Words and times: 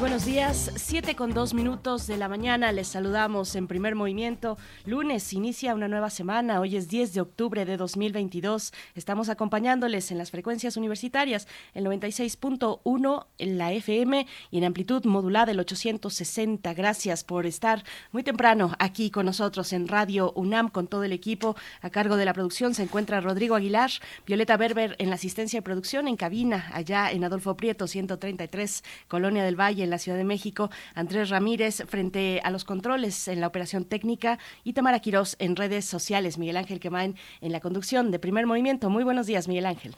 buenos 0.00 0.24
días, 0.24 0.70
7 0.76 1.16
con 1.16 1.34
2 1.34 1.54
minutos 1.54 2.06
de 2.06 2.16
la 2.16 2.28
mañana, 2.28 2.70
les 2.70 2.86
saludamos 2.86 3.56
en 3.56 3.66
primer 3.66 3.96
movimiento. 3.96 4.56
Lunes 4.84 5.32
inicia 5.32 5.74
una 5.74 5.88
nueva 5.88 6.08
semana, 6.08 6.60
hoy 6.60 6.76
es 6.76 6.88
10 6.88 7.14
de 7.14 7.20
octubre 7.20 7.64
de 7.64 7.76
2022. 7.76 8.72
Estamos 8.94 9.28
acompañándoles 9.28 10.12
en 10.12 10.18
las 10.18 10.30
frecuencias 10.30 10.76
universitarias, 10.76 11.48
el 11.74 11.84
96.1 11.84 13.26
en 13.38 13.58
la 13.58 13.72
FM 13.72 14.26
y 14.52 14.58
en 14.58 14.64
amplitud 14.64 15.04
modulada 15.04 15.50
el 15.50 15.58
860. 15.58 16.74
Gracias 16.74 17.24
por 17.24 17.44
estar 17.44 17.82
muy 18.12 18.22
temprano 18.22 18.76
aquí 18.78 19.10
con 19.10 19.26
nosotros 19.26 19.72
en 19.72 19.88
Radio 19.88 20.32
UNAM 20.36 20.68
con 20.68 20.86
todo 20.86 21.02
el 21.02 21.12
equipo. 21.12 21.56
A 21.80 21.90
cargo 21.90 22.16
de 22.16 22.24
la 22.24 22.34
producción 22.34 22.74
se 22.74 22.84
encuentra 22.84 23.20
Rodrigo 23.20 23.56
Aguilar, 23.56 23.90
Violeta 24.26 24.56
Berber 24.56 24.94
en 25.00 25.08
la 25.08 25.16
asistencia 25.16 25.58
de 25.58 25.64
producción 25.64 26.06
en 26.06 26.16
cabina, 26.16 26.70
allá 26.72 27.10
en 27.10 27.24
Adolfo 27.24 27.56
Prieto 27.56 27.88
133, 27.88 28.84
Colonia 29.08 29.42
del 29.42 29.58
Valle 29.58 29.87
la 29.90 29.98
Ciudad 29.98 30.18
de 30.18 30.24
México, 30.24 30.70
Andrés 30.94 31.30
Ramírez 31.30 31.84
frente 31.86 32.40
a 32.44 32.50
los 32.50 32.64
controles 32.64 33.28
en 33.28 33.40
la 33.40 33.46
operación 33.46 33.84
técnica 33.84 34.38
y 34.64 34.72
Tamara 34.72 35.00
Quirós 35.00 35.36
en 35.38 35.56
redes 35.56 35.84
sociales, 35.84 36.38
Miguel 36.38 36.56
Ángel 36.56 36.80
Quemain 36.80 37.16
en 37.40 37.52
la 37.52 37.60
conducción 37.60 38.10
de 38.10 38.18
Primer 38.18 38.46
Movimiento. 38.46 38.90
Muy 38.90 39.04
buenos 39.04 39.26
días, 39.26 39.48
Miguel 39.48 39.66
Ángel. 39.66 39.94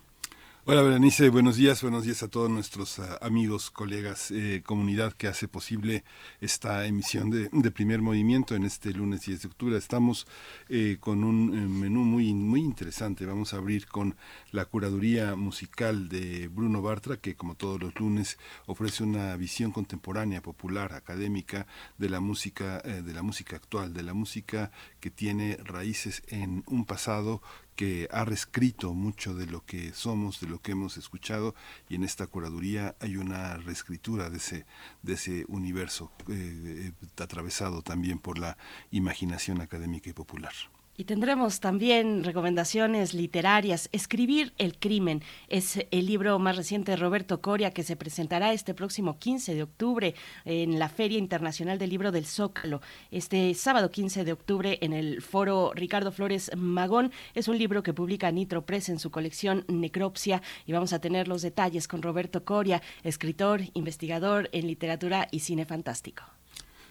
Hola 0.73 0.83
Berenice, 0.83 1.31
buenos 1.31 1.57
días, 1.57 1.83
buenos 1.83 2.05
días 2.05 2.23
a 2.23 2.29
todos 2.29 2.49
nuestros 2.49 3.01
uh, 3.01 3.03
amigos, 3.23 3.73
colegas, 3.73 4.31
eh, 4.31 4.63
comunidad 4.65 5.15
que 5.15 5.27
hace 5.27 5.49
posible 5.49 6.05
esta 6.41 6.87
emisión 6.87 7.29
de, 7.29 7.49
de, 7.51 7.71
primer 7.73 8.03
movimiento 8.03 8.55
en 8.55 8.63
este 8.63 8.93
lunes 8.93 9.23
10 9.23 9.43
de 9.43 9.49
octubre. 9.49 9.77
Estamos 9.77 10.29
eh, 10.69 10.99
con 11.01 11.25
un 11.25 11.59
eh, 11.59 11.67
menú 11.67 12.05
muy, 12.05 12.33
muy 12.35 12.61
interesante. 12.61 13.27
Vamos 13.27 13.53
a 13.53 13.57
abrir 13.57 13.89
con 13.89 14.15
la 14.53 14.65
curaduría 14.65 15.35
musical 15.35 16.09
de 16.09 16.47
Bruno 16.47 16.83
Bartra, 16.83 17.17
que 17.17 17.35
como 17.35 17.57
todos 17.57 17.83
los 17.83 17.99
lunes 17.99 18.39
ofrece 18.67 19.03
una 19.03 19.35
visión 19.35 19.73
contemporánea, 19.73 20.41
popular, 20.41 20.93
académica 20.93 21.67
de 21.99 22.11
la 22.11 22.21
música, 22.21 22.79
de 22.79 23.13
la 23.13 23.23
música 23.23 23.57
actual, 23.57 23.93
de 23.93 24.05
la 24.05 24.15
música 24.15 24.71
que 25.01 25.11
tiene 25.11 25.57
raíces 25.65 26.23
en 26.29 26.63
un 26.69 26.85
pasado 26.85 27.43
que 27.81 28.09
ha 28.13 28.27
reescrito 28.27 28.93
mucho 28.93 29.33
de 29.33 29.47
lo 29.47 29.65
que 29.65 29.95
somos, 29.95 30.39
de 30.39 30.47
lo 30.47 30.61
que 30.61 30.73
hemos 30.73 30.99
escuchado, 30.99 31.55
y 31.89 31.95
en 31.95 32.05
esta 32.05 32.27
curaduría 32.27 32.95
hay 33.01 33.17
una 33.17 33.57
reescritura 33.57 34.29
de 34.29 34.37
ese, 34.37 34.67
de 35.01 35.15
ese 35.15 35.47
universo 35.49 36.13
eh, 36.29 36.93
eh, 36.93 37.23
atravesado 37.23 37.81
también 37.81 38.19
por 38.19 38.39
la 38.39 38.59
imaginación 38.91 39.63
académica 39.63 40.11
y 40.11 40.13
popular. 40.13 40.53
Y 41.01 41.05
tendremos 41.05 41.61
también 41.61 42.25
recomendaciones 42.25 43.15
literarias. 43.15 43.89
Escribir 43.91 44.53
el 44.59 44.77
crimen 44.79 45.23
es 45.49 45.79
el 45.91 46.05
libro 46.05 46.39
más 46.39 46.59
reciente 46.59 46.93
de 46.93 46.99
Roberto 46.99 47.41
Coria 47.41 47.71
que 47.71 47.85
se 47.85 47.97
presentará 47.97 48.53
este 48.53 48.75
próximo 48.75 49.19
15 49.19 49.55
de 49.55 49.63
octubre 49.63 50.15
en 50.45 50.79
la 50.79 50.91
Feria 50.91 51.17
Internacional 51.17 51.79
del 51.79 51.89
Libro 51.89 52.13
del 52.13 52.27
Zócalo. 52.27 52.83
Este 53.11 53.55
sábado 53.55 53.91
15 53.91 54.25
de 54.25 54.33
octubre 54.35 54.77
en 54.83 54.93
el 54.93 55.23
foro 55.23 55.73
Ricardo 55.75 56.13
Flores 56.13 56.51
Magón. 56.55 57.13
Es 57.35 57.49
un 57.49 57.57
libro 57.57 57.83
que 57.83 57.95
publica 57.95 58.31
Nitro 58.31 58.67
Press 58.67 58.91
en 58.91 58.99
su 58.99 59.11
colección 59.11 59.65
Necropsia 59.69 60.43
y 60.67 60.73
vamos 60.73 60.93
a 60.93 61.01
tener 61.01 61.29
los 61.29 61.41
detalles 61.41 61.89
con 61.89 62.03
Roberto 62.03 62.45
Coria, 62.45 62.83
escritor, 63.05 63.63
investigador 63.73 64.51
en 64.53 64.67
literatura 64.67 65.29
y 65.31 65.41
cine 65.41 65.65
fantástico. 65.65 66.25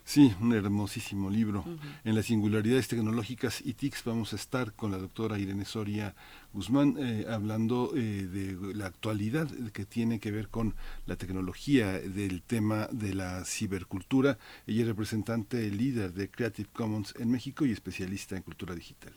Sí, 0.09 0.34
un 0.42 0.53
hermosísimo 0.53 1.30
libro. 1.30 1.64
En 2.03 2.16
las 2.16 2.25
singularidades 2.25 2.88
tecnológicas 2.88 3.62
y 3.64 3.75
TICs 3.75 4.03
vamos 4.06 4.34
a 4.34 4.38
estar 4.38 4.74
con 4.74 4.90
la 4.90 4.97
doctora 4.97 5.38
Irene 5.38 5.66
Soria 5.66 6.16
Guzmán, 6.52 6.96
eh, 6.98 7.26
hablando 7.30 7.92
eh, 7.96 8.00
de 8.00 8.74
la 8.74 8.88
actualidad 8.88 9.48
que 9.72 9.86
tiene 9.86 10.20
que 10.20 10.32
ver 10.32 10.50
con 10.50 10.74
la 11.06 11.16
tecnología 11.16 11.92
del 12.00 12.42
tema 12.42 12.88
de 12.92 13.14
la 13.14 13.46
cibercultura. 13.46 14.40
Ella 14.66 14.82
es 14.82 14.88
representante 14.88 15.70
líder 15.70 16.14
de 16.14 16.32
Creative 16.32 16.70
Commons 16.74 17.14
en 17.20 17.30
México 17.30 17.66
y 17.66 17.72
especialista 17.72 18.36
en 18.36 18.42
cultura 18.42 18.74
digital. 18.74 19.14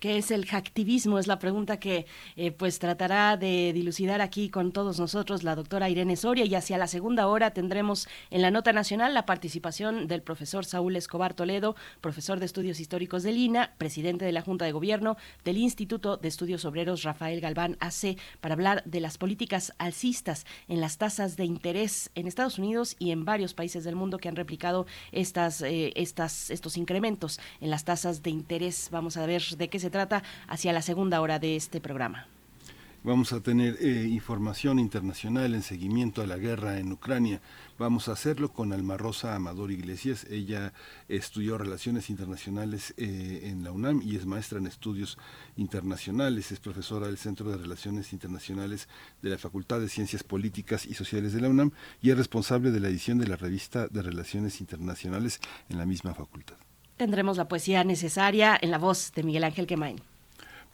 ¿Qué 0.00 0.16
es 0.16 0.30
el 0.30 0.46
hacktivismo? 0.46 1.18
Es 1.18 1.26
la 1.26 1.38
pregunta 1.38 1.78
que 1.78 2.06
eh, 2.36 2.50
pues 2.50 2.78
tratará 2.78 3.36
de 3.36 3.72
dilucidar 3.74 4.22
aquí 4.22 4.48
con 4.48 4.72
todos 4.72 4.98
nosotros 4.98 5.42
la 5.42 5.54
doctora 5.54 5.90
Irene 5.90 6.16
Soria 6.16 6.46
y 6.46 6.54
hacia 6.54 6.78
la 6.78 6.86
segunda 6.86 7.26
hora 7.26 7.50
tendremos 7.52 8.08
en 8.30 8.40
la 8.40 8.50
nota 8.50 8.72
nacional 8.72 9.12
la 9.12 9.26
participación 9.26 10.06
del 10.06 10.22
profesor 10.22 10.64
Saúl 10.64 10.96
Escobar 10.96 11.34
Toledo, 11.34 11.76
profesor 12.00 12.40
de 12.40 12.46
estudios 12.46 12.80
históricos 12.80 13.22
del 13.22 13.36
INA, 13.36 13.74
presidente 13.76 14.24
de 14.24 14.32
la 14.32 14.40
Junta 14.40 14.64
de 14.64 14.72
Gobierno 14.72 15.18
del 15.44 15.58
Instituto 15.58 16.16
de 16.16 16.28
Estudios 16.28 16.53
Obreros 16.64 17.02
Rafael 17.02 17.40
Galván 17.40 17.76
AC 17.80 18.16
para 18.40 18.54
hablar 18.54 18.82
de 18.84 19.00
las 19.00 19.18
políticas 19.18 19.72
alcistas 19.78 20.46
en 20.68 20.80
las 20.80 20.98
tasas 20.98 21.36
de 21.36 21.44
interés 21.44 22.10
en 22.14 22.26
Estados 22.26 22.58
Unidos 22.58 22.96
y 22.98 23.10
en 23.10 23.24
varios 23.24 23.54
países 23.54 23.82
del 23.84 23.96
mundo 23.96 24.18
que 24.18 24.28
han 24.28 24.36
replicado 24.36 24.86
eh, 25.12 25.92
estas, 25.96 26.50
estos 26.50 26.76
incrementos 26.76 27.40
en 27.60 27.70
las 27.70 27.84
tasas 27.84 28.22
de 28.22 28.30
interés. 28.30 28.88
Vamos 28.92 29.16
a 29.16 29.26
ver 29.26 29.42
de 29.42 29.68
qué 29.68 29.78
se 29.78 29.90
trata 29.90 30.22
hacia 30.46 30.72
la 30.72 30.82
segunda 30.82 31.20
hora 31.20 31.38
de 31.38 31.56
este 31.56 31.80
programa. 31.80 32.28
Vamos 33.04 33.34
a 33.34 33.40
tener 33.40 33.76
eh, 33.80 34.08
información 34.08 34.78
internacional 34.78 35.54
en 35.54 35.62
seguimiento 35.62 36.22
a 36.22 36.26
la 36.26 36.38
guerra 36.38 36.78
en 36.78 36.90
Ucrania. 36.90 37.42
Vamos 37.76 38.08
a 38.08 38.12
hacerlo 38.12 38.52
con 38.52 38.72
Alma 38.72 38.96
Rosa 38.96 39.34
Amador 39.34 39.72
Iglesias. 39.72 40.26
Ella 40.30 40.72
estudió 41.08 41.58
Relaciones 41.58 42.08
Internacionales 42.08 42.94
eh, 42.96 43.40
en 43.50 43.64
la 43.64 43.72
UNAM 43.72 44.00
y 44.00 44.14
es 44.14 44.26
maestra 44.26 44.58
en 44.58 44.68
estudios 44.68 45.18
internacionales. 45.56 46.52
Es 46.52 46.60
profesora 46.60 47.08
del 47.08 47.18
Centro 47.18 47.50
de 47.50 47.56
Relaciones 47.56 48.12
Internacionales 48.12 48.88
de 49.22 49.30
la 49.30 49.38
Facultad 49.38 49.80
de 49.80 49.88
Ciencias 49.88 50.22
Políticas 50.22 50.86
y 50.86 50.94
Sociales 50.94 51.32
de 51.32 51.40
la 51.40 51.48
UNAM 51.48 51.72
y 52.00 52.10
es 52.10 52.16
responsable 52.16 52.70
de 52.70 52.78
la 52.78 52.88
edición 52.88 53.18
de 53.18 53.26
la 53.26 53.34
revista 53.34 53.88
de 53.88 54.02
Relaciones 54.02 54.60
Internacionales 54.60 55.40
en 55.68 55.78
la 55.78 55.84
misma 55.84 56.14
facultad. 56.14 56.54
Tendremos 56.96 57.38
la 57.38 57.48
poesía 57.48 57.82
necesaria 57.82 58.56
en 58.60 58.70
la 58.70 58.78
voz 58.78 59.10
de 59.16 59.24
Miguel 59.24 59.42
Ángel 59.42 59.66
Quemain. 59.66 60.00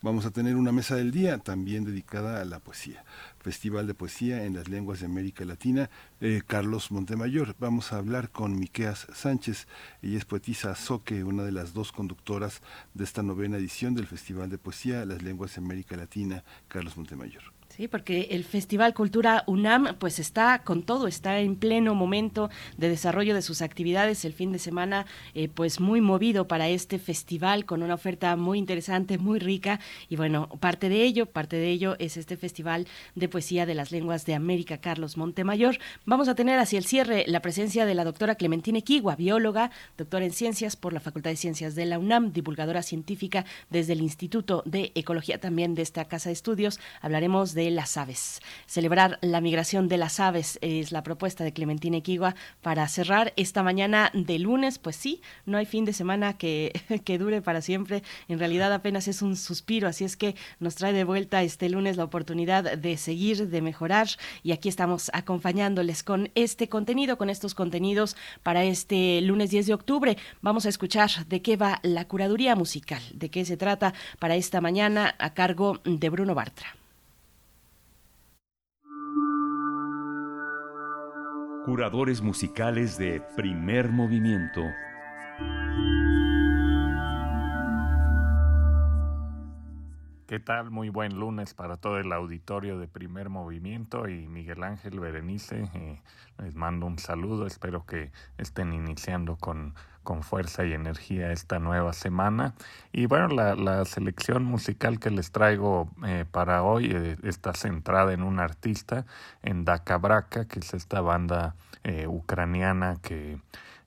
Vamos 0.03 0.25
a 0.25 0.31
tener 0.31 0.57
una 0.57 0.73
mesa 0.73 0.97
del 0.97 1.11
día 1.11 1.37
también 1.37 1.85
dedicada 1.85 2.41
a 2.41 2.45
la 2.47 2.59
poesía. 2.59 3.05
Festival 3.41 3.87
de 3.87 3.95
Poesía 3.95 4.45
en 4.45 4.55
las 4.55 4.69
Lenguas 4.69 5.01
de 5.01 5.07
América 5.07 5.45
Latina, 5.45 5.91
eh, 6.21 6.43
Carlos 6.47 6.91
Montemayor. 6.91 7.57
Vamos 7.59 7.93
a 7.93 7.97
hablar 7.97 8.31
con 8.31 8.59
Miqueas 8.59 9.07
Sánchez. 9.13 9.67
Ella 10.03 10.19
es 10.19 10.25
poetisa 10.25 10.75
Soque, 10.75 11.25
una 11.25 11.43
de 11.43 11.53
las 11.53 11.73
dos 11.73 11.93
conductoras 11.93 12.61
de 12.95 13.05
esta 13.05 13.23
novena 13.23 13.57
edición 13.57 13.95
del 13.95 14.07
Festival 14.07 14.51
de 14.51 14.59
Poesía 14.59 15.05
Las 15.05 15.23
Lenguas 15.23 15.55
de 15.55 15.63
América 15.63 15.97
Latina, 15.97 16.45
Carlos 16.69 16.97
Montemayor. 16.97 17.60
Sí, 17.81 17.89
porque 17.89 18.29
el 18.33 18.45
Festival 18.45 18.93
Cultura 18.93 19.43
UNAM 19.47 19.97
pues 19.99 20.19
está 20.19 20.59
con 20.65 20.83
todo, 20.83 21.07
está 21.07 21.41
en 21.41 21.57
pleno 21.57 21.95
momento 21.95 22.51
de 22.77 22.91
desarrollo 22.91 23.35
de 23.35 23.41
sus 23.41 23.63
actividades. 23.63 24.27
El 24.27 24.35
fin 24.35 24.53
de 24.53 24.59
semana 24.59 25.07
eh, 25.33 25.49
pues 25.49 25.81
muy 25.81 26.03
movido 26.03 26.47
para 26.47 26.69
este 26.69 26.99
festival 26.99 27.65
con 27.65 27.83
una 27.83 27.95
oferta 27.95 28.37
muy 28.37 28.59
interesante, 28.59 29.17
muy 29.17 29.39
rica 29.39 29.81
y 30.11 30.17
bueno, 30.17 30.51
parte 30.61 30.91
de 30.91 31.05
ello, 31.05 31.25
parte 31.25 31.57
de 31.57 31.71
ello 31.71 31.97
es 31.99 32.19
este 32.19 32.37
Festival 32.37 32.87
de 33.15 33.31
Poesía 33.31 33.65
de 33.65 33.75
las 33.75 33.93
Lenguas 33.93 34.27
de 34.27 34.35
América 34.35 34.77
Carlos 34.77 35.17
Montemayor. 35.17 35.79
Vamos 36.05 36.29
a 36.29 36.35
tener 36.35 36.59
hacia 36.59 36.79
el 36.79 36.85
cierre 36.85 37.25
la 37.29 37.41
presencia 37.41 37.87
de 37.87 37.95
la 37.95 38.05
doctora 38.05 38.35
Clementina 38.35 38.81
Equigua, 38.81 39.17
bióloga, 39.17 39.71
doctora 39.97 40.27
en 40.27 40.33
ciencias 40.33 40.77
por 40.77 40.93
la 40.93 41.01
Facultad 41.01 41.31
de 41.31 41.37
Ciencias 41.37 41.75
de 41.75 41.87
la 41.87 41.99
UNAM, 41.99 42.35
divulgadora 42.35 42.83
científica 42.83 43.47
desde 43.71 43.95
el 43.95 44.03
Instituto 44.03 44.63
de 44.67 44.93
Ecología 44.95 45.41
también 45.41 45.75
de 45.75 45.81
esta 45.81 46.05
casa 46.05 46.29
de 46.29 46.35
estudios. 46.35 46.79
Hablaremos 47.01 47.55
de 47.55 47.70
las 47.71 47.97
aves. 47.97 48.41
Celebrar 48.67 49.19
la 49.23 49.41
migración 49.41 49.89
de 49.89 49.99
las 49.99 50.21
aves 50.21 50.59
es 50.63 50.93
la 50.93 51.03
propuesta 51.03 51.45
de 51.45 51.53
Clementina 51.53 51.97
Equigua 51.97 52.35
para 52.63 52.87
cerrar 52.89 53.33
esta 53.37 53.63
mañana 53.63 54.11
de 54.15 54.39
lunes. 54.39 54.79
Pues 54.79 54.97
sí, 54.97 55.23
no 55.47 55.59
hay 55.59 55.67
fin 55.67 55.85
de 55.85 55.93
semana 55.93 56.37
que, 56.37 56.73
que 57.05 57.19
dure 57.19 57.43
para 57.43 57.61
siempre. 57.63 58.03
En 58.29 58.39
realidad 58.39 58.73
apenas 58.73 59.09
es 59.09 59.23
un 59.23 59.37
suspiro, 59.37 59.89
así 59.89 60.05
es 60.05 60.17
que 60.17 60.35
nos 60.59 60.75
trae 60.75 60.93
de 60.93 61.05
vuelta 61.05 61.43
este 61.43 61.69
lunes 61.69 61.97
la 61.97 62.05
oportunidad 62.05 62.77
de 62.77 62.97
seguir, 62.97 63.49
de 63.49 63.63
mejorar 63.63 64.09
y 64.43 64.53
aquí 64.53 64.69
estamos 64.69 65.11
acompañándoles 65.13 66.03
con 66.03 66.31
este 66.35 66.69
contenido, 66.69 67.19
con 67.19 67.31
estos 67.31 67.55
contenidos 67.55 68.17
para 68.43 68.65
este 68.65 69.21
lunes 69.21 69.51
10 69.51 69.67
de 69.67 69.75
octubre. 69.75 70.17
Vamos 70.43 70.67
a 70.67 70.69
escuchar 70.69 71.11
de 71.27 71.43
qué 71.43 71.57
va 71.57 71.81
la 71.83 72.07
curaduría 72.07 72.55
musical, 72.57 73.03
de 73.15 73.31
qué 73.31 73.45
se 73.45 73.57
trata 73.57 73.95
para 74.19 74.37
esta 74.37 74.61
mañana 74.61 75.15
a 75.19 75.35
cargo 75.35 75.81
de 75.85 76.09
Bruno 76.09 76.35
Bartra. 76.35 76.80
curadores 81.65 82.23
musicales 82.23 82.97
de 82.97 83.21
primer 83.37 83.91
movimiento. 83.91 84.63
¿Qué 90.27 90.39
tal? 90.39 90.71
Muy 90.71 90.89
buen 90.89 91.19
lunes 91.19 91.55
para 91.55 91.77
todo 91.77 91.99
el 91.99 92.13
auditorio 92.13 92.79
de 92.79 92.89
primer 92.89 93.29
movimiento 93.29 94.09
y 94.09 94.29
Miguel 94.29 94.63
Ángel 94.63 95.01
Berenice. 95.01 95.69
Eh, 95.75 96.01
les 96.39 96.55
mando 96.55 96.87
un 96.87 96.99
saludo, 96.99 97.47
espero 97.47 97.85
que 97.85 98.11
estén 98.39 98.73
iniciando 98.73 99.37
con 99.37 99.75
con 100.03 100.23
fuerza 100.23 100.65
y 100.65 100.73
energía 100.73 101.33
esta 101.33 101.59
nueva 101.59 101.93
semana. 101.93 102.55
Y 102.93 103.07
bueno, 103.07 103.29
la, 103.29 103.85
selección 103.85 104.45
musical 104.45 104.99
que 104.99 105.11
les 105.11 105.31
traigo 105.33 105.89
eh, 106.07 106.25
para 106.31 106.63
hoy 106.63 106.91
eh, 106.95 107.17
está 107.23 107.55
centrada 107.55 108.13
en 108.13 108.23
un 108.23 108.41
artista, 108.41 109.07
en 109.43 109.65
Dakabraka, 109.65 110.47
que 110.47 110.61
es 110.61 110.75
esta 110.75 111.01
banda 111.01 111.55
ucraniana 112.07 112.99
que 113.01 113.39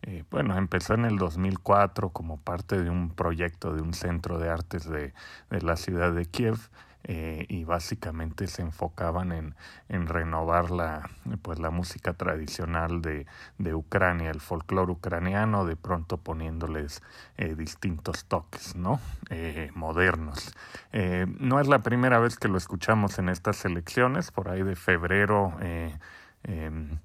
eh, 0.05 0.25
bueno, 0.29 0.57
empezó 0.57 0.95
en 0.95 1.05
el 1.05 1.17
2004 1.17 2.09
como 2.09 2.37
parte 2.37 2.81
de 2.81 2.89
un 2.89 3.09
proyecto 3.11 3.73
de 3.73 3.81
un 3.81 3.93
centro 3.93 4.37
de 4.37 4.49
artes 4.49 4.89
de, 4.89 5.13
la 5.49 5.77
ciudad 5.77 6.11
de 6.11 6.25
Kiev. 6.25 6.57
Eh, 7.05 7.45
y 7.49 7.65
básicamente 7.65 8.47
se 8.47 8.61
enfocaban 8.61 9.33
en, 9.33 9.55
en, 9.89 10.07
renovar 10.07 10.71
la, 10.71 11.09
pues, 11.41 11.59
la 11.59 11.69
música 11.69 12.13
tradicional 12.13 13.01
de, 13.01 13.25
de 13.57 13.73
Ucrania, 13.75 14.31
el 14.31 14.39
folclore 14.39 14.93
ucraniano, 14.93 15.65
de 15.65 15.75
pronto 15.75 16.15
poniéndoles 16.17 17.01
eh, 17.35 17.55
distintos 17.55 18.23
toques 18.25 18.77
¿no? 18.77 19.01
modernos. 19.75 20.53
no 21.39 21.59
es 21.59 21.67
la 21.67 21.79
primera 21.79 22.19
vez 22.19 22.37
que 22.37 22.47
lo 22.47 22.57
escuchamos 22.57 23.19
en 23.19 23.29
estas 23.29 23.65
elecciones, 23.65 24.31
por 24.31 24.49
ahí 24.49 24.63
de 24.63 24.75
febrero 24.75 25.53
em, 26.43 26.99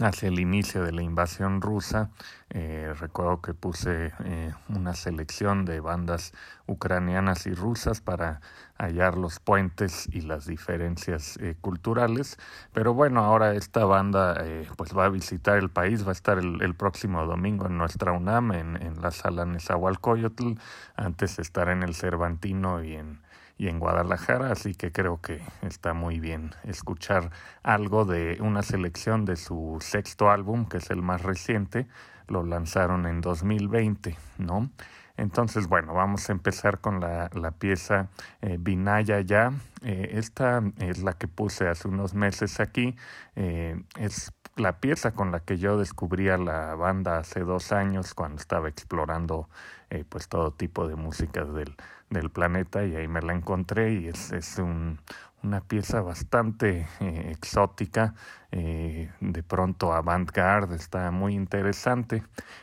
hacia 0.00 0.28
el 0.28 0.38
inicio 0.38 0.84
de 0.84 0.92
la 0.92 1.02
invasión 1.02 1.60
rusa. 1.60 2.10
Eh, 2.50 2.92
recuerdo 2.98 3.40
que 3.40 3.54
puse 3.54 4.12
eh, 4.24 4.54
una 4.68 4.94
selección 4.94 5.64
de 5.64 5.80
bandas 5.80 6.32
ucranianas 6.66 7.46
y 7.46 7.54
rusas 7.54 8.00
para 8.00 8.40
hallar 8.78 9.16
los 9.16 9.40
puentes 9.40 10.08
y 10.12 10.20
las 10.20 10.46
diferencias 10.46 11.38
eh, 11.38 11.56
culturales. 11.60 12.38
Pero 12.72 12.94
bueno, 12.94 13.24
ahora 13.24 13.54
esta 13.54 13.84
banda 13.84 14.44
pues 14.76 14.96
va 14.96 15.06
a 15.06 15.08
visitar 15.08 15.58
el 15.58 15.70
país, 15.70 16.04
va 16.04 16.10
a 16.10 16.12
estar 16.12 16.38
el, 16.38 16.74
próximo 16.74 17.24
domingo 17.24 17.66
en 17.66 17.78
nuestra 17.78 18.12
UNAM, 18.12 18.52
en, 18.52 18.82
en 18.82 19.00
la 19.00 19.10
sala 19.10 19.46
Nezahualcóyotl, 19.46 20.54
antes 20.94 21.36
de 21.36 21.42
estar 21.42 21.68
en 21.68 21.82
el 21.82 21.94
Cervantino 21.94 22.82
y 22.84 22.94
en 22.94 23.25
y 23.58 23.68
en 23.68 23.78
Guadalajara, 23.78 24.52
así 24.52 24.74
que 24.74 24.92
creo 24.92 25.20
que 25.20 25.40
está 25.62 25.94
muy 25.94 26.20
bien 26.20 26.54
escuchar 26.64 27.30
algo 27.62 28.04
de 28.04 28.38
una 28.40 28.62
selección 28.62 29.24
de 29.24 29.36
su 29.36 29.78
sexto 29.80 30.30
álbum, 30.30 30.66
que 30.66 30.78
es 30.78 30.90
el 30.90 31.02
más 31.02 31.22
reciente, 31.22 31.86
lo 32.28 32.44
lanzaron 32.44 33.06
en 33.06 33.20
2020, 33.20 34.16
¿no? 34.38 34.70
Entonces, 35.16 35.66
bueno, 35.66 35.94
vamos 35.94 36.28
a 36.28 36.32
empezar 36.32 36.80
con 36.80 37.00
la, 37.00 37.30
la 37.32 37.50
pieza 37.52 38.08
eh, 38.42 38.58
Vinaya 38.60 39.20
Ya. 39.22 39.50
Eh, 39.82 40.10
esta 40.12 40.62
es 40.78 41.02
la 41.02 41.14
que 41.14 41.26
puse 41.26 41.68
hace 41.68 41.88
unos 41.88 42.12
meses 42.12 42.60
aquí. 42.60 42.96
Eh, 43.34 43.82
es 43.98 44.32
la 44.56 44.80
pieza 44.80 45.12
con 45.12 45.32
la 45.32 45.40
que 45.40 45.58
yo 45.58 45.78
descubrí 45.78 46.28
a 46.28 46.38
la 46.38 46.74
banda 46.74 47.18
hace 47.18 47.40
dos 47.40 47.72
años 47.72 48.14
cuando 48.14 48.40
estaba 48.40 48.68
explorando 48.68 49.48
eh, 49.90 50.04
pues 50.08 50.28
todo 50.28 50.50
tipo 50.52 50.88
de 50.88 50.96
música 50.96 51.44
del, 51.44 51.76
del, 52.10 52.30
planeta 52.30 52.84
y 52.84 52.96
ahí 52.96 53.08
me 53.08 53.22
la 53.22 53.32
encontré 53.32 53.94
y 53.94 54.08
es, 54.08 54.32
es 54.32 54.58
un, 54.58 54.98
una 55.42 55.60
pieza 55.60 56.02
bastante 56.02 56.88
eh, 57.00 57.30
exótica, 57.30 58.14
eh, 58.50 59.10
de 59.20 59.42
pronto 59.42 59.92
avant-garde, 59.92 60.76
está 60.76 61.10
muy 61.10 61.34
interesante. 61.34 62.22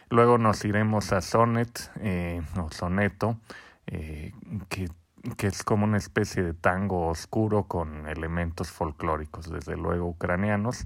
Luego 0.10 0.38
nos 0.38 0.64
iremos 0.66 1.14
a 1.14 1.22
Sonnet 1.22 1.92
o 2.58 2.72
Soneto, 2.72 3.38
que 3.86 4.90
que 5.38 5.48
es 5.48 5.64
como 5.64 5.86
una 5.86 5.98
especie 5.98 6.44
de 6.44 6.54
tango 6.54 7.08
oscuro 7.08 7.64
con 7.64 8.08
elementos 8.10 8.70
folclóricos, 8.70 9.50
desde 9.50 9.78
luego 9.78 10.08
ucranianos. 10.08 10.84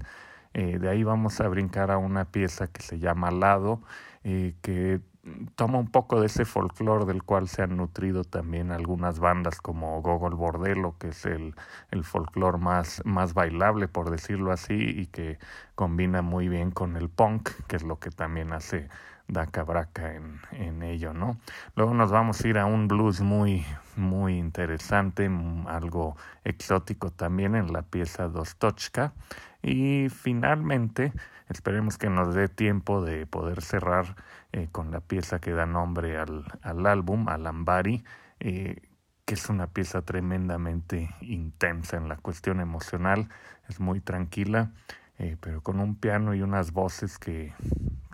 de 0.54 0.88
ahí 0.88 1.02
vamos 1.02 1.40
a 1.40 1.48
brincar 1.48 1.90
a 1.90 1.98
una 1.98 2.24
pieza 2.24 2.68
que 2.68 2.80
se 2.80 3.00
llama 3.00 3.32
Lado, 3.32 3.82
que 4.22 5.00
toma 5.54 5.78
un 5.78 5.90
poco 5.90 6.20
de 6.20 6.26
ese 6.26 6.44
folclore 6.44 7.04
del 7.04 7.22
cual 7.22 7.48
se 7.48 7.62
han 7.62 7.76
nutrido 7.76 8.24
también 8.24 8.72
algunas 8.72 9.18
bandas 9.18 9.60
como 9.60 10.00
Gogol 10.02 10.34
Bordello, 10.34 10.96
que 10.98 11.08
es 11.08 11.26
el, 11.26 11.54
el 11.90 12.04
folclore 12.04 12.58
más, 12.58 13.02
más 13.04 13.34
bailable, 13.34 13.88
por 13.88 14.10
decirlo 14.10 14.52
así, 14.52 14.74
y 14.74 15.06
que 15.06 15.38
combina 15.74 16.22
muy 16.22 16.48
bien 16.48 16.70
con 16.70 16.96
el 16.96 17.08
punk, 17.08 17.50
que 17.66 17.76
es 17.76 17.82
lo 17.82 17.98
que 17.98 18.10
también 18.10 18.52
hace 18.52 18.88
Daca 19.28 19.62
Braca 19.62 20.14
en, 20.14 20.40
en 20.52 20.82
ello, 20.82 21.12
¿no? 21.12 21.36
Luego 21.76 21.92
nos 21.92 22.10
vamos 22.10 22.42
a 22.42 22.48
ir 22.48 22.58
a 22.58 22.64
un 22.64 22.88
blues 22.88 23.20
muy, 23.20 23.64
muy 23.94 24.38
interesante, 24.38 25.30
algo 25.66 26.16
exótico 26.44 27.10
también 27.10 27.54
en 27.54 27.72
la 27.72 27.82
pieza 27.82 28.28
Dostochka. 28.28 29.12
Y 29.62 30.08
finalmente, 30.08 31.12
esperemos 31.48 31.98
que 31.98 32.08
nos 32.08 32.34
dé 32.34 32.48
tiempo 32.48 33.02
de 33.02 33.26
poder 33.26 33.60
cerrar 33.60 34.16
eh, 34.50 34.68
con 34.72 34.90
la 34.90 35.00
pieza 35.00 35.40
que 35.40 35.52
da 35.52 35.66
nombre 35.66 36.16
al, 36.16 36.44
al 36.62 36.86
álbum, 36.86 37.28
Alambari, 37.28 38.02
eh, 38.40 38.80
que 39.26 39.34
es 39.34 39.50
una 39.50 39.66
pieza 39.66 40.00
tremendamente 40.00 41.10
intensa 41.20 41.98
en 41.98 42.08
la 42.08 42.16
cuestión 42.16 42.60
emocional, 42.60 43.28
es 43.68 43.78
muy 43.78 44.00
tranquila, 44.00 44.70
eh, 45.18 45.36
pero 45.38 45.60
con 45.60 45.80
un 45.80 45.96
piano 45.96 46.34
y 46.34 46.40
unas 46.40 46.72
voces 46.72 47.18
que, 47.18 47.52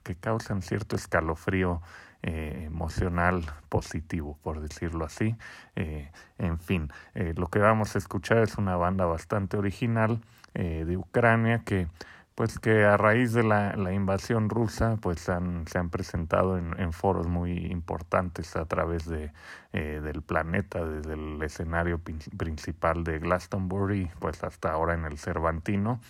que 0.02 0.16
causan 0.16 0.62
cierto 0.62 0.96
escalofrío 0.96 1.82
emocional 2.26 3.44
positivo, 3.69 4.38
por 4.42 4.62
decirlo 4.62 5.04
así. 5.04 5.36
en 5.76 6.58
fin, 6.58 6.90
lo 7.14 7.48
que 7.48 7.58
vamos 7.58 7.94
a 7.94 7.98
escuchar 7.98 8.38
es 8.38 8.56
una 8.56 8.76
banda 8.76 9.04
bastante 9.04 9.58
original 9.58 10.22
de 10.54 10.96
Ucrania 10.96 11.64
que 11.66 11.86
pues 12.34 12.58
que 12.58 12.84
a 12.84 12.96
raíz 12.96 13.32
de 13.32 13.44
la, 13.44 13.76
la 13.76 13.92
invasión 13.92 14.48
rusa 14.48 14.96
pues 15.00 15.28
han, 15.28 15.66
se 15.69 15.78
han 15.78 15.90
presentado 15.90 16.58
en, 16.58 16.78
en, 16.81 16.92
foros 16.92 17.28
muy 17.28 17.66
importantes 17.66 18.56
a 18.56 18.64
través 18.66 19.06
de, 19.06 19.32
eh, 19.72 20.00
del 20.02 20.22
planeta, 20.22 20.84
desde 20.84 21.14
el 21.14 21.40
escenario 21.42 22.00
principal 22.36 23.04
de 23.04 23.20
Glastonbury 23.20 24.10
pues 24.19 24.42
hasta 24.42 24.72
ahora 24.72 24.94
en 24.94 25.04
el 25.04 25.19
Cervantino, 25.19 26.00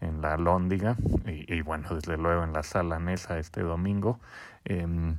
en 0.00 0.22
la 0.22 0.38
Lóndiga 0.38 0.96
y, 1.26 1.52
y 1.52 1.60
bueno, 1.60 1.94
desde 1.94 2.16
luego 2.16 2.44
en 2.44 2.54
la 2.54 2.62
Sala 2.62 2.98
Nesa 2.98 3.38
este 3.38 3.60
domingo. 3.62 4.20
Eh, 4.64 5.14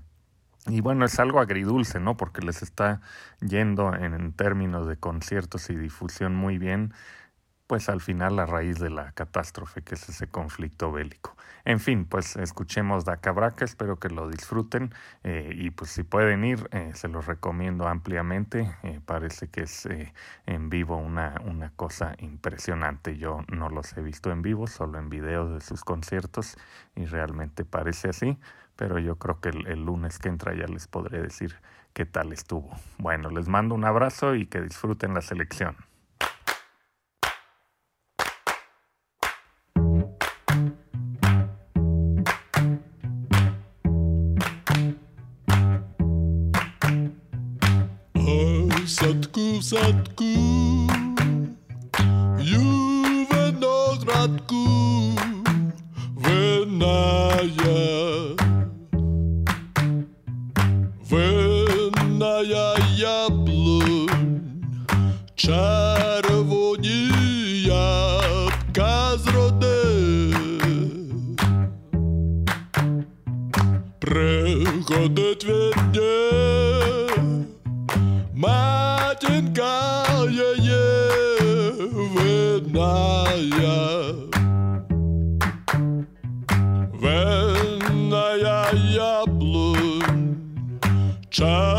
y 0.68 0.82
bueno, 0.82 1.06
es 1.06 1.20
algo 1.20 1.40
agridulce, 1.40 2.00
¿no? 2.00 2.18
Porque 2.18 2.42
les 2.42 2.64
está 2.64 3.00
yendo 3.40 3.94
en, 3.94 4.16
en 4.16 4.34
términos 4.34 4.88
de 4.88 4.98
conciertos 4.98 5.70
y 5.70 5.76
difusión 5.76 6.36
muy 6.36 6.58
bien 6.58 6.92
pues 7.68 7.90
al 7.90 8.02
final 8.02 8.40
a 8.40 8.46
raíz 8.46 8.80
de 8.80 8.90
la 8.90 9.12
catástrofe 9.12 9.82
que 9.82 9.96
es 9.96 10.10
ese 10.10 10.28
conflicto 10.28 10.92
bélico. 10.92 11.36
En 11.66 11.80
fin, 11.80 12.06
pues 12.06 12.36
escuchemos 12.36 13.06
Dacabraca, 13.06 13.66
espero 13.66 13.98
que 13.98 14.10
lo 14.10 14.30
disfruten 14.30 14.94
eh, 15.24 15.52
y 15.56 15.72
pues 15.72 15.90
si 15.90 16.04
pueden 16.04 16.44
ir, 16.44 16.70
eh, 16.72 16.92
se 16.94 17.08
los 17.08 17.26
recomiendo 17.26 17.88
ampliamente, 17.88 18.72
eh, 18.84 19.02
parece 19.04 19.48
que 19.48 19.64
es 19.64 19.88
en 20.46 20.70
vivo 20.70 20.98
una, 20.98 21.42
una 21.44 21.72
cosa 21.72 22.14
impresionante, 22.20 23.18
yo 23.18 23.44
no 23.52 23.70
los 23.70 23.98
he 23.98 24.02
visto 24.02 24.32
en 24.32 24.44
vivo, 24.44 24.68
solo 24.68 25.00
en 25.00 25.10
videos 25.10 25.52
de 25.54 25.62
sus 25.62 25.84
conciertos 25.84 26.58
y 26.96 27.06
realmente 27.06 27.66
parece 27.66 28.10
así, 28.10 28.38
pero 28.76 29.00
yo 29.00 29.16
creo 29.18 29.40
que 29.40 29.50
el, 29.50 29.66
el 29.68 29.84
lunes 29.84 30.20
que 30.20 30.30
entra 30.30 30.54
ya 30.54 30.68
les 30.68 30.88
podré 30.88 31.22
decir 31.22 31.56
qué 31.94 32.06
tal 32.06 32.32
estuvo. 32.32 32.70
Bueno, 33.00 33.30
les 33.32 33.48
mando 33.48 33.74
un 33.74 33.86
abrazo 33.86 34.36
y 34.36 34.46
que 34.46 34.62
disfruten 34.62 35.16
la 35.16 35.22
selección. 35.22 35.76
садку, 49.70 50.24
й 52.40 52.56
у 52.56 53.26
виноградку 53.32 54.56
вина 56.16 57.40
є, 62.42 62.76
яблунь, 62.96 64.40
червоні 65.36 67.12
ябка 67.66 69.18
зроди. 69.18 70.34
Приходить 74.00 75.46
від 75.46 75.92
дня. 75.92 76.45
Child. 91.36 91.75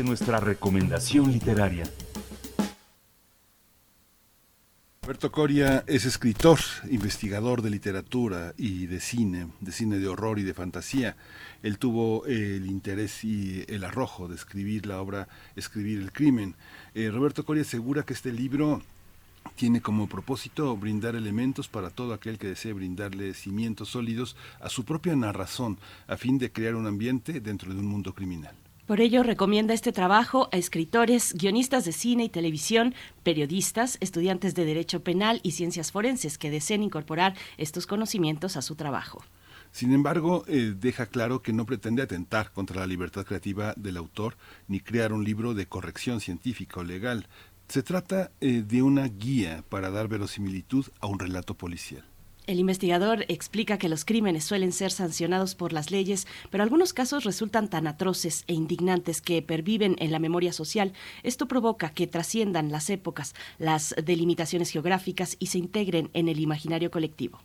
Nuestra 0.00 0.40
recomendación 0.40 1.30
literaria. 1.30 1.84
Roberto 5.02 5.30
Coria 5.30 5.84
es 5.86 6.06
escritor, 6.06 6.58
investigador 6.90 7.60
de 7.60 7.68
literatura 7.68 8.54
y 8.56 8.86
de 8.86 9.00
cine, 9.00 9.48
de 9.60 9.72
cine 9.72 9.98
de 9.98 10.08
horror 10.08 10.38
y 10.38 10.44
de 10.44 10.54
fantasía. 10.54 11.16
Él 11.62 11.78
tuvo 11.78 12.24
el 12.24 12.66
interés 12.66 13.22
y 13.22 13.64
el 13.68 13.84
arrojo 13.84 14.28
de 14.28 14.36
escribir 14.36 14.86
la 14.86 15.00
obra 15.00 15.28
Escribir 15.56 15.98
el 15.98 16.12
crimen. 16.12 16.54
Eh, 16.94 17.10
Roberto 17.10 17.44
Coria 17.44 17.62
asegura 17.62 18.04
que 18.04 18.14
este 18.14 18.32
libro 18.32 18.80
tiene 19.56 19.82
como 19.82 20.08
propósito 20.08 20.74
brindar 20.76 21.16
elementos 21.16 21.68
para 21.68 21.90
todo 21.90 22.14
aquel 22.14 22.38
que 22.38 22.46
desee 22.46 22.72
brindarle 22.72 23.34
cimientos 23.34 23.90
sólidos 23.90 24.36
a 24.60 24.70
su 24.70 24.84
propia 24.84 25.14
narración, 25.16 25.78
a 26.06 26.16
fin 26.16 26.38
de 26.38 26.50
crear 26.50 26.76
un 26.76 26.86
ambiente 26.86 27.40
dentro 27.40 27.74
de 27.74 27.80
un 27.80 27.86
mundo 27.86 28.14
criminal. 28.14 28.61
Por 28.86 29.00
ello, 29.00 29.22
recomienda 29.22 29.74
este 29.74 29.92
trabajo 29.92 30.48
a 30.50 30.56
escritores, 30.56 31.34
guionistas 31.34 31.84
de 31.84 31.92
cine 31.92 32.24
y 32.24 32.28
televisión, 32.28 32.94
periodistas, 33.22 33.96
estudiantes 34.00 34.56
de 34.56 34.64
Derecho 34.64 35.04
Penal 35.04 35.38
y 35.44 35.52
Ciencias 35.52 35.92
Forenses 35.92 36.36
que 36.36 36.50
deseen 36.50 36.82
incorporar 36.82 37.34
estos 37.58 37.86
conocimientos 37.86 38.56
a 38.56 38.62
su 38.62 38.74
trabajo. 38.74 39.22
Sin 39.70 39.92
embargo, 39.92 40.44
eh, 40.48 40.74
deja 40.76 41.06
claro 41.06 41.42
que 41.42 41.52
no 41.52 41.64
pretende 41.64 42.02
atentar 42.02 42.50
contra 42.52 42.80
la 42.80 42.88
libertad 42.88 43.24
creativa 43.24 43.72
del 43.76 43.96
autor 43.96 44.36
ni 44.66 44.80
crear 44.80 45.12
un 45.12 45.24
libro 45.24 45.54
de 45.54 45.66
corrección 45.66 46.20
científica 46.20 46.80
o 46.80 46.84
legal. 46.84 47.28
Se 47.68 47.84
trata 47.84 48.32
eh, 48.40 48.64
de 48.66 48.82
una 48.82 49.06
guía 49.06 49.64
para 49.68 49.90
dar 49.90 50.08
verosimilitud 50.08 50.86
a 51.00 51.06
un 51.06 51.20
relato 51.20 51.54
policial. 51.54 52.04
El 52.46 52.58
investigador 52.58 53.24
explica 53.28 53.78
que 53.78 53.88
los 53.88 54.04
crímenes 54.04 54.42
suelen 54.42 54.72
ser 54.72 54.90
sancionados 54.90 55.54
por 55.54 55.72
las 55.72 55.92
leyes, 55.92 56.26
pero 56.50 56.64
algunos 56.64 56.92
casos 56.92 57.22
resultan 57.22 57.70
tan 57.70 57.86
atroces 57.86 58.42
e 58.48 58.54
indignantes 58.54 59.22
que 59.22 59.42
perviven 59.42 59.94
en 60.00 60.10
la 60.10 60.18
memoria 60.18 60.52
social. 60.52 60.92
Esto 61.22 61.46
provoca 61.46 61.90
que 61.90 62.08
trasciendan 62.08 62.72
las 62.72 62.90
épocas, 62.90 63.34
las 63.58 63.94
delimitaciones 64.02 64.70
geográficas 64.70 65.36
y 65.38 65.46
se 65.46 65.58
integren 65.58 66.10
en 66.14 66.28
el 66.28 66.40
imaginario 66.40 66.90
colectivo. 66.90 67.38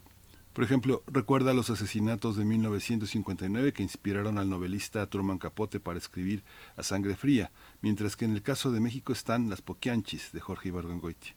Por 0.53 0.63
ejemplo, 0.63 1.03
recuerda 1.05 1.53
los 1.53 1.69
asesinatos 1.69 2.35
de 2.35 2.43
1959 2.43 3.73
que 3.73 3.83
inspiraron 3.83 4.39
al 4.39 4.49
novelista 4.49 5.05
Truman 5.05 5.37
Capote 5.37 5.79
para 5.79 5.99
escribir 5.99 6.43
A 6.75 6.81
Sangre 6.81 7.15
Fría, 7.15 7.51
mientras 7.81 8.15
que 8.15 8.25
en 8.25 8.31
el 8.31 8.41
caso 8.41 8.71
de 8.71 8.79
México 8.79 9.13
están 9.13 9.51
Las 9.51 9.61
Poquianchis 9.61 10.31
de 10.31 10.39
Jorge 10.39 10.69
Ibargüengoitia. 10.69 11.35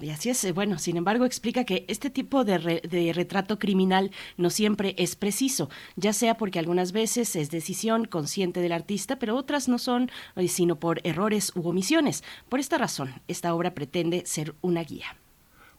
Y 0.00 0.10
así 0.10 0.28
es, 0.30 0.44
eh, 0.44 0.52
bueno, 0.52 0.78
sin 0.78 0.96
embargo 0.96 1.24
explica 1.24 1.64
que 1.64 1.84
este 1.88 2.10
tipo 2.10 2.44
de, 2.44 2.58
re- 2.58 3.12
retrato 3.14 3.58
criminal 3.58 4.10
no 4.36 4.50
siempre 4.50 4.94
es 4.98 5.16
preciso, 5.16 5.70
ya 5.96 6.12
sea 6.12 6.36
porque 6.36 6.58
algunas 6.58 6.92
veces 6.92 7.34
es 7.36 7.50
decisión 7.50 8.04
consciente 8.04 8.60
del 8.60 8.72
artista, 8.72 9.18
pero 9.18 9.36
otras 9.36 9.68
no 9.68 9.78
son, 9.78 10.10
eh, 10.36 10.48
sino 10.48 10.78
por 10.78 11.00
errores 11.04 11.52
u 11.54 11.68
omisiones. 11.68 12.24
Por 12.48 12.60
esta 12.60 12.78
razón, 12.78 13.14
esta 13.26 13.54
obra 13.54 13.74
pretende 13.74 14.24
ser 14.26 14.54
una 14.60 14.82
guía. 14.84 15.16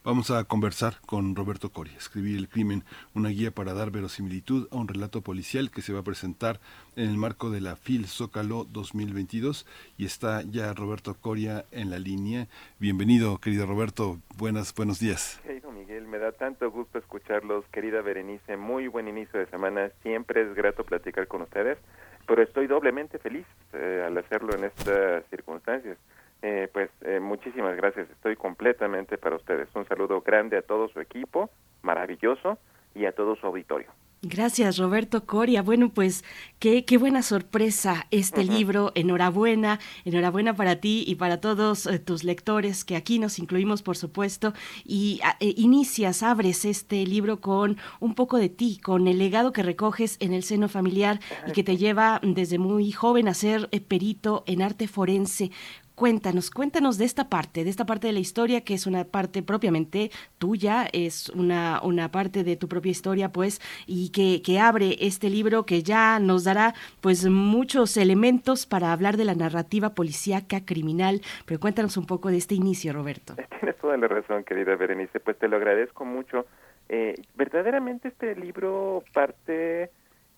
Vamos 0.07 0.31
a 0.31 0.45
conversar 0.45 1.01
con 1.05 1.35
Roberto 1.35 1.69
Coria, 1.69 1.97
escribir 1.97 2.37
el 2.37 2.47
crimen, 2.47 2.85
una 3.13 3.27
guía 3.27 3.51
para 3.51 3.73
dar 3.73 3.91
verosimilitud 3.91 4.69
a 4.71 4.77
un 4.77 4.87
relato 4.87 5.19
policial 5.19 5.69
que 5.69 5.81
se 5.81 5.91
va 5.91 5.99
a 5.99 6.03
presentar 6.03 6.61
en 6.95 7.09
el 7.09 7.17
marco 7.17 7.49
de 7.49 7.59
la 7.59 7.75
FIL 7.75 8.07
Zócalo 8.07 8.63
2022 8.71 9.65
y 9.97 10.05
está 10.05 10.43
ya 10.43 10.73
Roberto 10.73 11.17
Coria 11.19 11.65
en 11.71 11.89
la 11.89 11.99
línea. 11.99 12.47
Bienvenido, 12.79 13.37
querido 13.39 13.65
Roberto. 13.65 14.19
Buenas, 14.37 14.73
buenos 14.73 15.01
días. 15.01 15.41
Querido 15.43 15.73
Miguel, 15.73 16.07
me 16.07 16.19
da 16.19 16.31
tanto 16.31 16.71
gusto 16.71 16.99
escucharlos, 16.99 17.65
querida 17.73 18.01
Berenice, 18.01 18.55
muy 18.55 18.87
buen 18.87 19.09
inicio 19.09 19.41
de 19.41 19.47
semana, 19.47 19.91
siempre 20.03 20.41
es 20.41 20.55
grato 20.55 20.85
platicar 20.85 21.27
con 21.27 21.41
ustedes, 21.41 21.79
pero 22.25 22.41
estoy 22.41 22.67
doblemente 22.67 23.19
feliz 23.19 23.45
eh, 23.73 24.05
al 24.07 24.17
hacerlo 24.17 24.55
en 24.55 24.63
estas 24.63 25.25
circunstancias. 25.29 25.97
Eh, 26.41 26.69
pues 26.71 26.89
eh, 27.01 27.19
muchísimas 27.19 27.75
gracias, 27.75 28.09
estoy 28.09 28.35
completamente 28.35 29.17
para 29.17 29.35
ustedes. 29.35 29.67
Un 29.75 29.87
saludo 29.87 30.21
grande 30.21 30.57
a 30.57 30.61
todo 30.61 30.87
su 30.89 30.99
equipo, 30.99 31.49
maravilloso, 31.81 32.57
y 32.97 33.05
a 33.05 33.11
todo 33.11 33.35
su 33.35 33.45
auditorio. 33.45 33.87
Gracias, 34.23 34.79
Roberto 34.79 35.25
Coria. 35.27 35.61
Bueno, 35.61 35.89
pues 35.93 36.23
qué, 36.57 36.85
qué 36.85 36.97
buena 36.97 37.21
sorpresa 37.21 38.07
este 38.09 38.43
libro. 38.43 38.91
Enhorabuena, 38.95 39.79
enhorabuena 40.05 40.55
para 40.55 40.77
ti 40.77 41.03
y 41.05 41.15
para 41.15 41.39
todos 41.39 41.85
eh, 41.85 41.99
tus 41.99 42.23
lectores, 42.23 42.83
que 42.83 42.95
aquí 42.95 43.19
nos 43.19 43.37
incluimos, 43.37 43.83
por 43.83 43.95
supuesto. 43.95 44.53
Y 44.83 45.21
eh, 45.39 45.53
inicias, 45.55 46.23
abres 46.23 46.65
este 46.65 47.05
libro 47.05 47.41
con 47.41 47.77
un 47.99 48.15
poco 48.15 48.37
de 48.37 48.49
ti, 48.49 48.79
con 48.81 49.07
el 49.07 49.19
legado 49.19 49.53
que 49.53 49.61
recoges 49.61 50.17
en 50.19 50.33
el 50.33 50.41
seno 50.41 50.67
familiar 50.67 51.19
y 51.45 51.51
que 51.51 51.63
te 51.63 51.77
lleva 51.77 52.19
desde 52.23 52.57
muy 52.57 52.91
joven 52.91 53.27
a 53.27 53.35
ser 53.35 53.69
eh, 53.71 53.79
perito 53.81 54.43
en 54.47 54.63
arte 54.63 54.87
forense. 54.87 55.51
Cuéntanos, 55.97 56.51
cuéntanos 56.51 56.99
de 56.99 57.05
esta 57.05 57.27
parte, 57.27 57.63
de 57.63 57.71
esta 57.71 57.87
parte 57.87 58.05
de 58.05 58.13
la 58.13 58.19
historia 58.19 58.61
que 58.61 58.75
es 58.75 58.85
una 58.85 59.03
parte 59.03 59.41
propiamente 59.41 60.11
tuya, 60.37 60.85
es 60.93 61.29
una, 61.29 61.81
una 61.81 62.11
parte 62.11 62.43
de 62.43 62.55
tu 62.55 62.67
propia 62.67 62.91
historia, 62.91 63.29
pues, 63.31 63.59
y 63.87 64.11
que, 64.11 64.43
que 64.43 64.59
abre 64.59 64.95
este 64.99 65.31
libro 65.31 65.65
que 65.65 65.81
ya 65.81 66.19
nos 66.19 66.43
dará, 66.43 66.75
pues, 67.01 67.25
muchos 67.27 67.97
elementos 67.97 68.67
para 68.67 68.93
hablar 68.93 69.17
de 69.17 69.25
la 69.25 69.33
narrativa 69.33 69.95
policíaca 69.95 70.63
criminal. 70.63 71.21
Pero 71.47 71.59
cuéntanos 71.59 71.97
un 71.97 72.05
poco 72.05 72.29
de 72.29 72.37
este 72.37 72.53
inicio, 72.53 72.93
Roberto. 72.93 73.33
Tienes 73.59 73.75
toda 73.77 73.97
la 73.97 74.07
razón, 74.07 74.43
querida 74.43 74.75
Berenice, 74.75 75.19
pues 75.19 75.39
te 75.39 75.47
lo 75.47 75.57
agradezco 75.57 76.05
mucho. 76.05 76.45
Eh, 76.89 77.15
verdaderamente 77.33 78.09
este 78.09 78.35
libro 78.35 79.03
parte, 79.15 79.89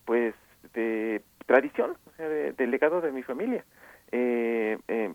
pues, 0.06 0.32
de 0.72 1.20
tradición, 1.44 1.98
o 2.06 2.16
sea, 2.16 2.26
de- 2.30 2.52
del 2.52 2.70
legado 2.70 3.02
de 3.02 3.12
mi 3.12 3.22
familia. 3.22 3.62
Eh, 4.12 4.76
eh, 4.88 5.12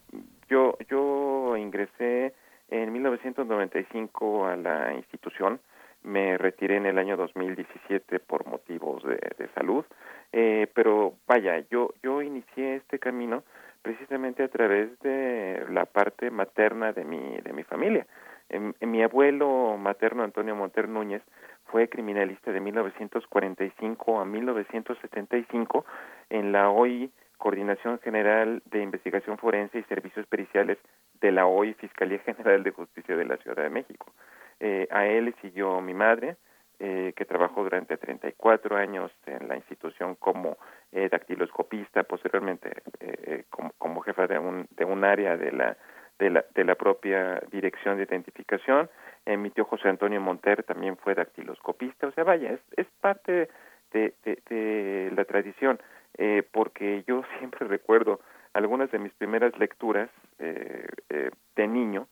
yo, 0.50 0.78
yo 0.90 1.56
ingresé 1.58 2.34
en 2.70 2.92
1995 2.94 4.48
a 4.48 4.56
la 4.56 4.94
institución, 4.94 5.60
me 6.04 6.38
retiré 6.38 6.78
en 6.78 6.86
el 6.86 6.98
año 6.98 7.18
2017 7.18 8.20
por 8.20 8.46
motivos 8.46 9.04
de, 9.04 9.20
de 9.38 9.48
salud, 9.56 9.86
eh, 10.32 10.68
pero 10.74 11.14
vaya, 11.28 11.64
yo, 11.72 11.94
yo 12.04 12.22
inicié 12.22 12.76
este 12.76 13.00
camino 13.00 13.44
precisamente 13.82 14.44
a 14.44 14.48
través 14.48 14.98
de 15.00 15.64
la 15.70 15.86
parte 15.86 16.32
materna 16.32 16.92
de 16.92 17.06
mi, 17.06 17.38
de 17.38 17.54
mi 17.54 17.64
familia. 17.64 18.08
Em, 18.50 18.74
em, 18.80 18.90
mi 18.90 19.04
abuelo 19.04 19.78
materno, 19.78 20.24
Antonio 20.24 20.56
Monter 20.56 20.90
Núñez, 20.90 21.22
fue 21.66 21.88
criminalista 21.90 22.52
de 22.52 22.60
1945 22.62 24.20
a 24.20 24.26
1975 24.26 25.86
en 26.30 26.52
la 26.52 26.70
hoy 26.70 27.12
Coordinación 27.38 28.00
General 28.00 28.62
de 28.66 28.82
Investigación 28.82 29.38
Forense 29.38 29.80
y 29.80 29.84
Servicios 29.84 30.26
Periciales 30.28 30.78
de 31.22 31.32
la 31.32 31.46
hoy 31.46 31.74
Fiscalía 31.74 32.20
General 32.20 32.64
de 32.64 32.72
Justicia 32.72 33.16
de 33.16 33.26
la 33.26 33.38
Ciudad 33.38 33.64
de 33.64 33.70
México. 33.70 34.14
Eh, 34.60 34.88
a 34.92 35.06
él 35.06 35.36
siguió 35.42 35.82
mi 35.82 35.94
madre, 35.94 36.38
eh, 36.80 37.14
que 37.16 37.26
trabajó 37.26 37.64
durante 37.64 37.98
34 37.98 38.76
años 38.76 39.12
en 39.26 39.48
la 39.48 39.56
institución 39.56 40.16
como 40.16 40.58
eh, 40.92 41.08
dactiloscopista, 41.10 42.04
posteriormente 42.04 42.70
eh, 43.00 43.16
eh, 43.26 43.44
como, 43.78 44.02
jefa 44.02 44.28
de 44.28 44.38
un, 44.38 44.68
de 44.72 44.84
un 44.84 45.04
área 45.04 45.38
de 45.38 45.52
la, 45.52 45.78
de 46.20 46.30
la, 46.30 46.46
de 46.54 46.64
la 46.66 46.76
propia 46.76 47.42
dirección 47.52 47.98
de 47.98 48.04
identificación. 48.04 48.90
Eh, 49.26 49.38
mi 49.38 49.52
tío 49.52 49.66
José 49.66 49.88
Antonio 49.88 50.20
Monter 50.20 50.64
también 50.64 50.98
fue 50.98 51.16
dactiloscopista, 51.16 52.08
o 52.08 52.12
sea, 52.12 52.24
vaya, 52.24 52.58
es, 52.76 52.88
parte 53.00 53.50
de 53.92 55.12
la 55.16 55.24
tradición, 55.24 55.80
eh, 56.18 56.44
porque 56.52 57.04
yo 57.08 57.24
siempre 57.40 57.68
recuerdo 57.68 58.20
algunas 58.54 58.90
de 58.92 59.00
mis 59.00 59.14
primeras 59.14 59.58
lecturas 59.60 60.10
eh, 60.40 60.88
eh, 61.10 61.32
de 61.56 61.68
niño 61.68 62.08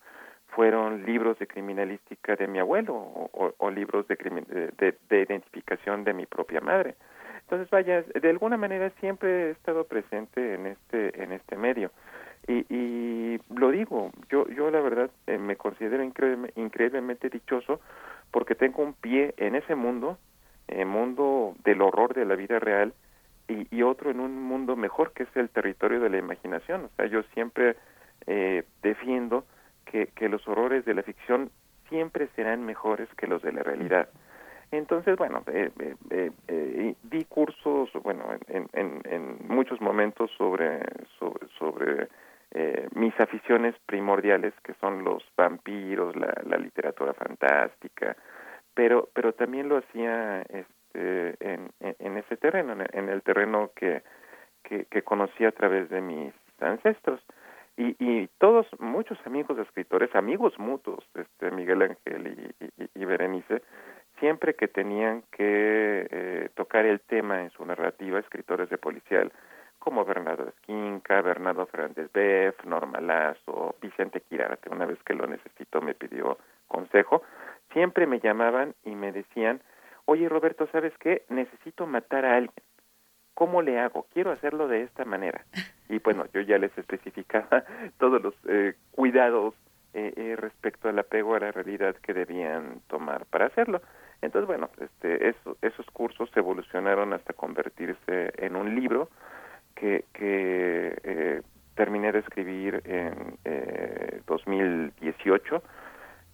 fueron 0.49 1.03
libros 1.05 1.39
de 1.39 1.47
criminalística 1.47 2.35
de 2.35 2.47
mi 2.47 2.59
abuelo 2.59 2.93
o, 2.95 3.71
libros 3.71 4.07
de, 4.07 4.15
de, 4.15 4.67
de- 4.77 4.97
de 5.09 5.21
identificación 5.21 6.03
de 6.03 6.13
mi 6.13 6.25
propia 6.27 6.61
madre. 6.61 6.95
Entonces, 7.41 7.69
vaya, 7.71 8.03
de 8.03 8.29
alguna 8.29 8.55
manera 8.57 8.91
siempre 8.99 9.47
he 9.47 9.49
estado 9.51 9.85
presente 9.85 10.53
en 10.53 10.67
este 10.67 11.23
en 11.23 11.31
este 11.31 11.55
medio. 11.55 11.91
Y, 12.47 12.65
y 12.69 13.39
lo 13.55 13.71
digo, 13.71 14.11
yo 14.29 14.47
yo 14.49 14.69
la 14.69 14.79
verdad 14.81 15.09
eh, 15.27 15.37
me 15.37 15.55
considero 15.55 16.03
increíble- 16.03 16.51
increíblemente 16.55 17.29
dichoso 17.29 17.79
porque 18.31 18.53
tengo 18.55 18.83
un 18.83 18.93
pie 18.93 19.33
en 19.37 19.55
ese 19.55 19.75
mundo, 19.75 20.17
el 20.67 20.85
mundo 20.85 21.55
del 21.63 21.81
horror 21.81 22.13
de 22.13 22.25
la 22.25 22.35
vida 22.35 22.59
real, 22.59 22.93
y, 23.47 23.67
y 23.75 23.83
otro 23.83 24.11
en 24.11 24.19
un 24.19 24.41
mundo 24.41 24.75
mejor 24.75 25.13
que 25.13 25.23
es 25.23 25.35
el 25.35 25.49
territorio 25.49 25.99
de 25.99 26.09
la 26.09 26.17
imaginación. 26.17 26.85
O 26.85 26.89
sea, 26.95 27.05
yo 27.07 27.23
siempre 27.33 27.75
eh, 28.27 28.63
defiendo 28.81 29.45
que, 29.85 30.07
que 30.07 30.29
los 30.29 30.47
horrores 30.47 30.85
de 30.85 30.93
la 30.93 31.03
ficción 31.03 31.51
siempre 31.89 32.27
serán 32.35 32.65
mejores 32.65 33.07
que 33.15 33.27
los 33.27 33.41
de 33.41 33.51
la 33.51 33.63
realidad. 33.63 34.09
Entonces, 34.71 35.15
bueno, 35.17 35.43
eh, 35.47 35.69
eh, 35.79 35.95
eh, 36.09 36.31
eh, 36.47 36.95
di 37.03 37.25
cursos, 37.25 37.91
bueno, 38.01 38.23
en, 38.47 38.67
en, 38.73 39.01
en 39.05 39.37
muchos 39.47 39.79
momentos 39.81 40.31
sobre, 40.35 40.79
sobre, 41.19 41.47
sobre 41.59 42.07
eh, 42.51 42.87
mis 42.95 43.13
aficiones 43.19 43.75
primordiales, 43.85 44.53
que 44.63 44.73
son 44.81 45.03
los 45.03 45.23
vampiros, 45.37 46.15
la, 46.15 46.33
la 46.47 46.57
literatura 46.57 47.13
fantástica, 47.13 48.15
pero, 48.73 49.09
pero 49.13 49.33
también 49.33 49.69
lo 49.69 49.77
hacía 49.77 50.41
este, 50.41 50.73
en, 50.93 51.71
en, 51.79 51.95
en 51.99 52.17
ese 52.17 52.37
terreno, 52.37 52.73
en 52.73 52.81
el, 52.81 52.89
en 52.93 53.09
el 53.09 53.21
terreno 53.21 53.71
que, 53.75 54.03
que, 54.63 55.01
conocí 55.03 55.45
a 55.45 55.51
través 55.51 55.89
de 55.89 56.01
mis 56.01 56.33
ancestros. 56.59 57.21
Y, 57.75 57.95
y 57.99 58.27
todos, 58.37 58.67
muchos 58.79 59.17
amigos 59.25 59.57
escritores, 59.57 60.13
amigos 60.15 60.57
mutuos, 60.59 61.03
este, 61.15 61.51
Miguel 61.51 61.81
Ángel 61.81 62.53
y 62.93 63.05
Berenice, 63.05 63.61
siempre 64.19 64.53
que 64.55 64.67
tenían 64.67 65.23
que 65.31 66.07
eh, 66.09 66.49
tocar 66.55 66.85
el 66.85 67.01
tema 67.01 67.41
en 67.41 67.49
su 67.51 67.65
narrativa, 67.65 68.19
escritores 68.19 68.69
de 68.69 68.77
policial, 68.77 69.31
como 69.79 70.05
Bernardo 70.05 70.47
Esquinca, 70.47 71.21
Bernardo 71.21 71.65
Fernández 71.65 72.09
Beff, 72.13 72.63
Norma 72.63 73.01
Lazo, 73.01 73.75
Vicente 73.81 74.21
Quirarte, 74.21 74.69
una 74.69 74.85
vez 74.85 74.97
que 75.03 75.13
lo 75.13 75.27
necesitó 75.27 75.81
me 75.81 75.93
pidió 75.93 76.37
consejo, 76.69 77.21
siempre 77.73 78.07
me 78.07 78.21
llamaban 78.21 78.75
y 78.85 78.95
me 78.95 79.11
decían, 79.11 79.59
oye 80.05 80.27
Roberto, 80.29 80.67
¿sabes 80.71 80.93
qué? 80.99 81.23
Necesito 81.29 81.85
matar 81.87 82.25
a 82.25 82.35
alguien. 82.37 82.53
¿Cómo 83.33 83.61
le 83.61 83.79
hago? 83.79 84.05
Quiero 84.13 84.31
hacerlo 84.31 84.67
de 84.67 84.83
esta 84.83 85.05
manera. 85.05 85.43
Y 85.89 85.99
bueno, 85.99 86.25
yo 86.33 86.41
ya 86.41 86.57
les 86.57 86.75
especificaba 86.77 87.65
todos 87.99 88.19
los 88.23 88.33
eh, 88.47 88.73
cuidados 88.91 89.53
eh, 89.93 90.11
eh, 90.15 90.35
respecto 90.37 90.89
al 90.89 90.97
apego 90.97 91.35
a 91.35 91.39
la 91.39 91.51
realidad 91.51 91.95
que 91.97 92.13
debían 92.13 92.81
tomar 92.87 93.25
para 93.27 93.45
hacerlo. 93.47 93.79
Entonces, 94.21 94.47
bueno, 94.47 94.69
este, 94.79 95.27
eso- 95.29 95.57
esos 95.61 95.85
cursos 95.91 96.31
evolucionaron 96.35 97.13
hasta 97.13 97.33
convertirse 97.33 98.31
en 98.37 98.55
un 98.55 98.73
libro 98.73 99.09
que, 99.75 100.05
que 100.13 100.97
eh, 101.03 101.41
terminé 101.75 102.11
de 102.11 102.19
escribir 102.19 102.81
en 102.85 103.37
eh, 103.45 104.21
2018, 104.25 105.61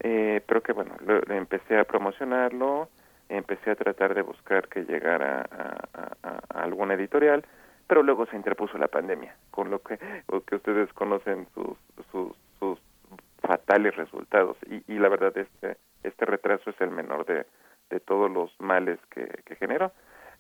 eh, 0.02 0.42
pero 0.48 0.62
que 0.62 0.72
bueno, 0.74 0.96
lo- 1.06 1.20
lo 1.22 1.34
empecé 1.34 1.78
a 1.78 1.84
promocionarlo, 1.84 2.88
empecé 3.30 3.72
a 3.72 3.76
tratar 3.76 4.14
de 4.16 4.22
buscar 4.24 4.68
que 4.68 4.84
llegara 4.86 5.46
a, 5.52 6.18
a- 6.24 6.64
alguna 6.64 6.96
editorial, 6.96 7.44
pero 7.88 8.04
luego 8.04 8.26
se 8.28 8.36
interpuso 8.36 8.78
la 8.78 8.88
pandemia, 8.88 9.36
con 9.52 9.70
lo 9.72 9.80
que, 9.80 9.98
lo 10.32 10.42
que 10.42 10.56
ustedes 10.56 10.92
conocen 10.94 11.48
sus, 11.54 11.78
sus, 12.12 12.34
sus 12.60 12.80
fatales 13.42 13.96
resultados. 13.96 14.58
Y, 14.70 14.84
y 14.94 15.00
la 15.00 15.10
verdad, 15.10 15.36
este, 15.38 15.78
este 16.04 16.26
retraso 16.26 16.70
es 16.70 16.80
el 16.82 16.92
menor 16.92 17.26
de, 17.26 17.46
de 17.90 18.00
todos 18.00 18.30
los 18.32 18.52
males 18.60 19.00
que, 19.10 19.28
que 19.46 19.56
generó. 19.56 19.92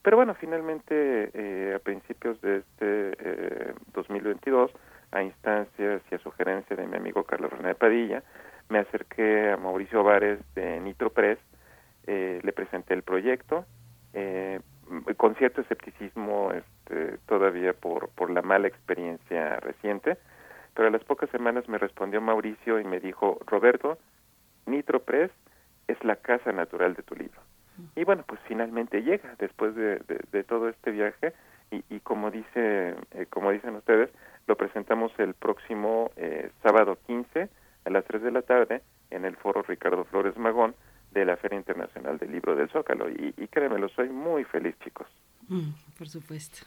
Pero 0.01 0.15
bueno, 0.17 0.33
finalmente, 0.35 1.29
eh, 1.33 1.73
a 1.75 1.79
principios 1.79 2.39
de 2.41 2.57
este 2.57 3.11
eh, 3.19 3.73
2022, 3.93 4.71
a 5.11 5.23
instancias 5.23 6.01
y 6.11 6.15
a 6.15 6.19
sugerencia 6.19 6.75
de 6.75 6.87
mi 6.87 6.95
amigo 6.97 7.23
Carlos 7.23 7.51
René 7.51 7.75
Padilla, 7.75 8.23
me 8.69 8.79
acerqué 8.79 9.51
a 9.51 9.57
Mauricio 9.57 10.03
Vares 10.03 10.39
de 10.55 10.79
Nitro 10.79 11.09
Press, 11.09 11.39
eh, 12.11 12.39
le 12.41 12.51
presenté 12.53 12.95
el 12.95 13.03
proyecto, 13.03 13.65
eh, 14.13 14.59
con 15.17 15.35
cierto 15.35 15.61
escepticismo 15.61 16.51
este, 16.51 17.19
todavía 17.27 17.73
por, 17.73 18.09
por 18.09 18.31
la 18.31 18.41
mala 18.41 18.67
experiencia 18.67 19.59
reciente, 19.59 20.17
pero 20.73 20.87
a 20.87 20.91
las 20.91 21.03
pocas 21.03 21.29
semanas 21.29 21.69
me 21.69 21.77
respondió 21.77 22.19
Mauricio 22.19 22.79
y 22.79 22.83
me 22.83 22.99
dijo, 22.99 23.37
Roberto, 23.45 23.99
Nitro 24.65 25.01
Press 25.03 25.29
es 25.87 26.03
la 26.03 26.15
casa 26.15 26.51
natural 26.51 26.95
de 26.95 27.03
tu 27.03 27.15
libro. 27.15 27.39
Y 27.95 28.03
bueno, 28.05 28.23
pues 28.25 28.39
finalmente 28.47 29.03
llega 29.03 29.35
después 29.37 29.75
de, 29.75 29.99
de- 30.31 30.43
todo 30.43 30.67
este 30.69 30.89
viaje 30.91 31.33
y, 31.71 31.83
y 31.89 31.99
como 31.99 32.31
dice 32.31 32.95
eh, 33.11 33.25
como 33.29 33.51
dicen 33.51 33.75
ustedes, 33.75 34.09
lo 34.47 34.55
presentamos 34.57 35.11
el 35.19 35.35
próximo 35.35 36.09
eh, 36.17 36.49
sábado 36.63 36.97
15 37.05 37.47
a 37.85 37.89
las 37.91 38.03
3 38.05 38.23
de 38.23 38.31
la 38.31 38.41
tarde 38.41 38.81
en 39.11 39.23
el 39.25 39.35
foro 39.37 39.61
Ricardo 39.61 40.03
Flores 40.05 40.35
Magón 40.37 40.73
de 41.11 41.25
la 41.25 41.37
Feria 41.37 41.57
Internacional 41.57 42.17
del 42.17 42.31
Libro 42.31 42.55
del 42.55 42.69
Zócalo. 42.69 43.09
Y, 43.09 43.33
y 43.37 43.47
créemelo, 43.47 43.89
soy 43.89 44.09
muy 44.09 44.43
feliz, 44.43 44.75
chicos. 44.83 45.07
Mm, 45.47 45.69
por 45.97 46.07
supuesto. 46.09 46.59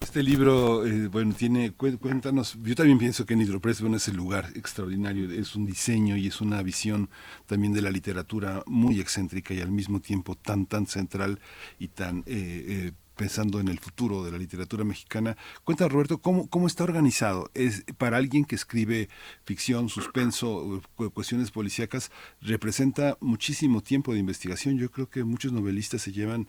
Este 0.00 0.22
libro, 0.22 0.84
eh, 0.84 1.06
bueno, 1.06 1.32
tiene, 1.32 1.72
cué- 1.76 1.96
cuéntanos, 1.96 2.58
yo 2.62 2.74
también 2.74 2.98
pienso 2.98 3.24
que 3.24 3.36
Nitropress, 3.36 3.80
bueno, 3.80 3.96
es 3.96 4.08
el 4.08 4.16
lugar 4.16 4.46
extraordinario, 4.56 5.30
es 5.30 5.54
un 5.54 5.64
diseño 5.64 6.16
y 6.16 6.26
es 6.26 6.40
una 6.40 6.60
visión 6.62 7.08
también 7.46 7.72
de 7.72 7.82
la 7.82 7.90
literatura 7.90 8.62
muy 8.66 9.00
excéntrica 9.00 9.54
y 9.54 9.60
al 9.60 9.70
mismo 9.70 10.00
tiempo 10.00 10.34
tan, 10.34 10.66
tan 10.66 10.86
central 10.86 11.38
y 11.78 11.88
tan... 11.88 12.18
eh, 12.20 12.24
eh, 12.26 12.92
pensando 13.16 13.60
en 13.60 13.68
el 13.68 13.78
futuro 13.78 14.24
de 14.24 14.30
la 14.32 14.38
literatura 14.38 14.84
mexicana. 14.84 15.36
Cuenta, 15.64 15.88
Roberto, 15.88 16.18
¿cómo, 16.18 16.48
cómo 16.48 16.66
está 16.66 16.84
organizado? 16.84 17.50
Es 17.54 17.84
para 17.98 18.16
alguien 18.16 18.44
que 18.44 18.54
escribe 18.54 19.08
ficción, 19.44 19.88
suspenso, 19.88 20.82
cu- 20.94 21.10
cuestiones 21.10 21.50
policíacas, 21.50 22.10
representa 22.40 23.16
muchísimo 23.20 23.80
tiempo 23.82 24.12
de 24.12 24.20
investigación. 24.20 24.78
Yo 24.78 24.90
creo 24.90 25.08
que 25.08 25.24
muchos 25.24 25.52
novelistas 25.52 26.02
se 26.02 26.12
llevan 26.12 26.48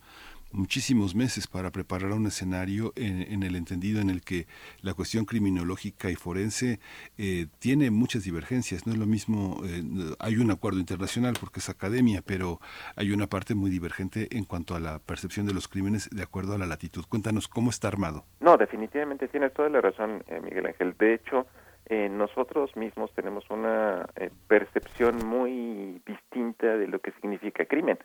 muchísimos 0.53 1.15
meses 1.15 1.47
para 1.47 1.71
preparar 1.71 2.11
un 2.11 2.27
escenario 2.27 2.93
en, 2.95 3.21
en 3.21 3.43
el 3.43 3.55
entendido 3.55 4.01
en 4.01 4.09
el 4.09 4.21
que 4.21 4.47
la 4.81 4.93
cuestión 4.93 5.25
criminológica 5.25 6.09
y 6.09 6.15
forense 6.15 6.79
eh, 7.17 7.47
tiene 7.59 7.91
muchas 7.91 8.23
divergencias. 8.23 8.85
No 8.87 8.93
es 8.93 8.99
lo 8.99 9.05
mismo, 9.05 9.61
eh, 9.65 9.83
hay 10.19 10.37
un 10.37 10.51
acuerdo 10.51 10.79
internacional 10.79 11.35
porque 11.39 11.59
es 11.59 11.69
academia, 11.69 12.21
pero 12.25 12.59
hay 12.95 13.11
una 13.11 13.27
parte 13.27 13.55
muy 13.55 13.69
divergente 13.69 14.27
en 14.31 14.45
cuanto 14.45 14.75
a 14.75 14.79
la 14.79 14.99
percepción 14.99 15.45
de 15.45 15.53
los 15.53 15.67
crímenes 15.67 16.09
de 16.09 16.23
acuerdo 16.23 16.53
a 16.53 16.57
la 16.57 16.65
latitud. 16.65 17.05
Cuéntanos 17.09 17.47
cómo 17.47 17.69
está 17.69 17.87
armado. 17.87 18.25
No, 18.39 18.57
definitivamente 18.57 19.27
tienes 19.27 19.53
toda 19.53 19.69
la 19.69 19.81
razón, 19.81 20.23
eh, 20.27 20.39
Miguel 20.41 20.67
Ángel. 20.67 20.95
De 20.97 21.13
hecho, 21.15 21.47
eh, 21.87 22.09
nosotros 22.09 22.75
mismos 22.77 23.11
tenemos 23.13 23.49
una 23.49 24.05
eh, 24.15 24.29
percepción 24.47 25.25
muy 25.25 26.01
distinta 26.05 26.77
de 26.77 26.87
lo 26.87 26.99
que 26.99 27.11
significa 27.13 27.65
crimen, 27.65 27.99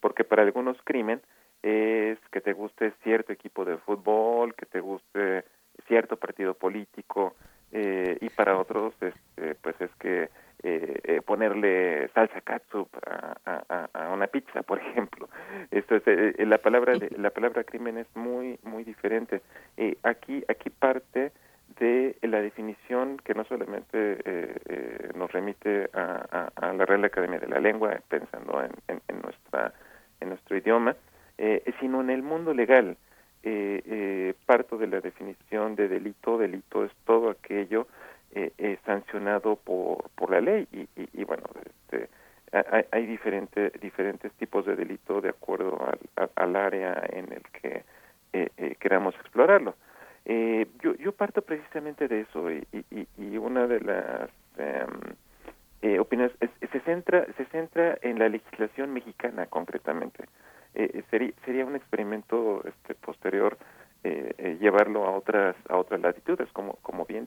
porque 0.00 0.24
para 0.24 0.42
algunos 0.42 0.76
crimen 0.84 1.20
es 1.62 2.18
que 2.30 2.40
te 2.40 2.52
guste 2.52 2.92
cierto 3.02 3.32
equipo 3.32 3.64
de 3.64 3.76
fútbol, 3.78 4.54
que 4.54 4.66
te 4.66 4.80
guste 4.80 5.44
cierto 5.86 6.16
partido 6.16 6.54
político, 6.54 7.34
eh, 7.72 8.18
y 8.20 8.28
para 8.30 8.58
otros 8.58 8.94
este, 9.00 9.54
pues 9.56 9.80
es 9.80 9.90
que 10.00 10.28
eh, 10.62 11.00
eh, 11.04 11.20
ponerle 11.24 12.08
salsa 12.08 12.40
catsup 12.42 12.88
a, 13.06 13.36
a- 13.94 14.12
una 14.12 14.26
pizza, 14.26 14.62
por 14.70 14.78
ejemplo. 14.78 15.28
Esto 15.70 15.96
es, 15.96 16.02
eh, 16.06 16.34
eh, 16.36 16.46
la 16.46 16.58
palabra 16.58 16.94
la 17.16 17.30
palabra 17.30 17.64
crimen 17.64 17.96
es 17.98 18.08
muy 18.14 18.58
muy 18.64 18.84
diferente. 18.84 19.40
Aquí 20.02 20.44
aquí 20.48 20.68
parte 20.70 21.32
de 21.78 22.16
la 22.22 22.40
definición 22.42 23.16
que 23.24 23.32
no 23.34 23.44
solamente 23.44 24.18
nos 25.14 25.30
remite 25.32 25.88
a, 25.94 26.50
a- 26.56 26.68
a 26.68 26.72
la 26.72 26.84
Real 26.84 27.04
Academia 27.04 27.38
de 27.38 27.46
la 27.48 27.60
Lengua, 27.60 27.98
pensando 28.08 28.62
en, 28.62 28.72
en- 28.88 29.00
en 29.08 29.20
nuestra 29.22 29.72
en 30.20 30.28
nuestro 30.30 30.56
idioma, 30.56 30.94
eh, 31.40 31.72
sino 31.80 32.00
en 32.00 32.10
el 32.10 32.22
mundo 32.22 32.54
legal. 32.54 32.96
Eh, 33.42 33.80
eh, 33.86 34.34
parto 34.44 34.76
de 34.76 34.86
la 34.86 35.00
definición 35.00 35.74
de 35.74 35.88
delito. 35.88 36.36
Delito 36.38 36.84
es 36.84 36.92
todo 37.06 37.30
aquello 37.30 37.86
eh, 38.34 38.52
eh, 38.58 38.76
sancionado 38.84 39.56
por, 39.56 40.10
por 40.14 40.30
la 40.30 40.40
ley 40.42 40.68
y, 40.72 40.80
y, 41.00 41.08
y 41.14 41.24
bueno, 41.24 41.44
este, 41.64 42.08
ha- 42.52 42.66
hay, 42.76 42.84
hay 42.92 43.06
diferente, 43.06 43.72
diferentes 43.80 44.30
tipos 44.34 44.66
de 44.66 44.76
delito 44.76 45.20
de 45.22 45.30
acuerdo 45.30 45.78
al, 46.36 46.56
área 46.56 47.02
en 47.10 47.32
el 47.32 47.42
que 47.60 47.82
queramos 48.78 49.14
explorarlo. 49.16 49.74
Eh, 50.26 50.66
yo, 50.82 50.94
yo 50.96 51.12
parto 51.12 51.42
precisamente 51.42 52.06
de 52.08 52.20
eso 52.20 52.50
y, 52.50 52.62
y, 52.72 52.84
y- 53.00 53.08
y 53.16 53.36
una 53.38 53.66
de 53.66 53.80
las 53.80 54.30
em, 54.58 55.00
eh, 55.82 55.98
opiniones 55.98 56.34
es- 56.40 56.70
se 56.70 56.80
centra 56.80 57.24
se 57.36 57.44
centra 57.46 57.96
en 58.02 58.18
la 58.18 58.28
legislación 58.28 58.92
mexicana 58.92 59.46
concretamente. 59.46 60.24
Eh, 60.74 61.02
sería, 61.10 61.32
sería 61.44 61.64
un 61.64 61.76
experimento 61.76 62.62
este, 62.64 62.94
posterior 62.94 63.58
eh, 64.04 64.34
eh, 64.38 64.56
llevarlo 64.60 65.04
a 65.06 65.10
otras 65.10 65.56
a 65.68 65.76
otras 65.76 66.00
latitudes, 66.00 66.48
como 66.52 66.74
como 66.76 67.04
bien 67.04 67.24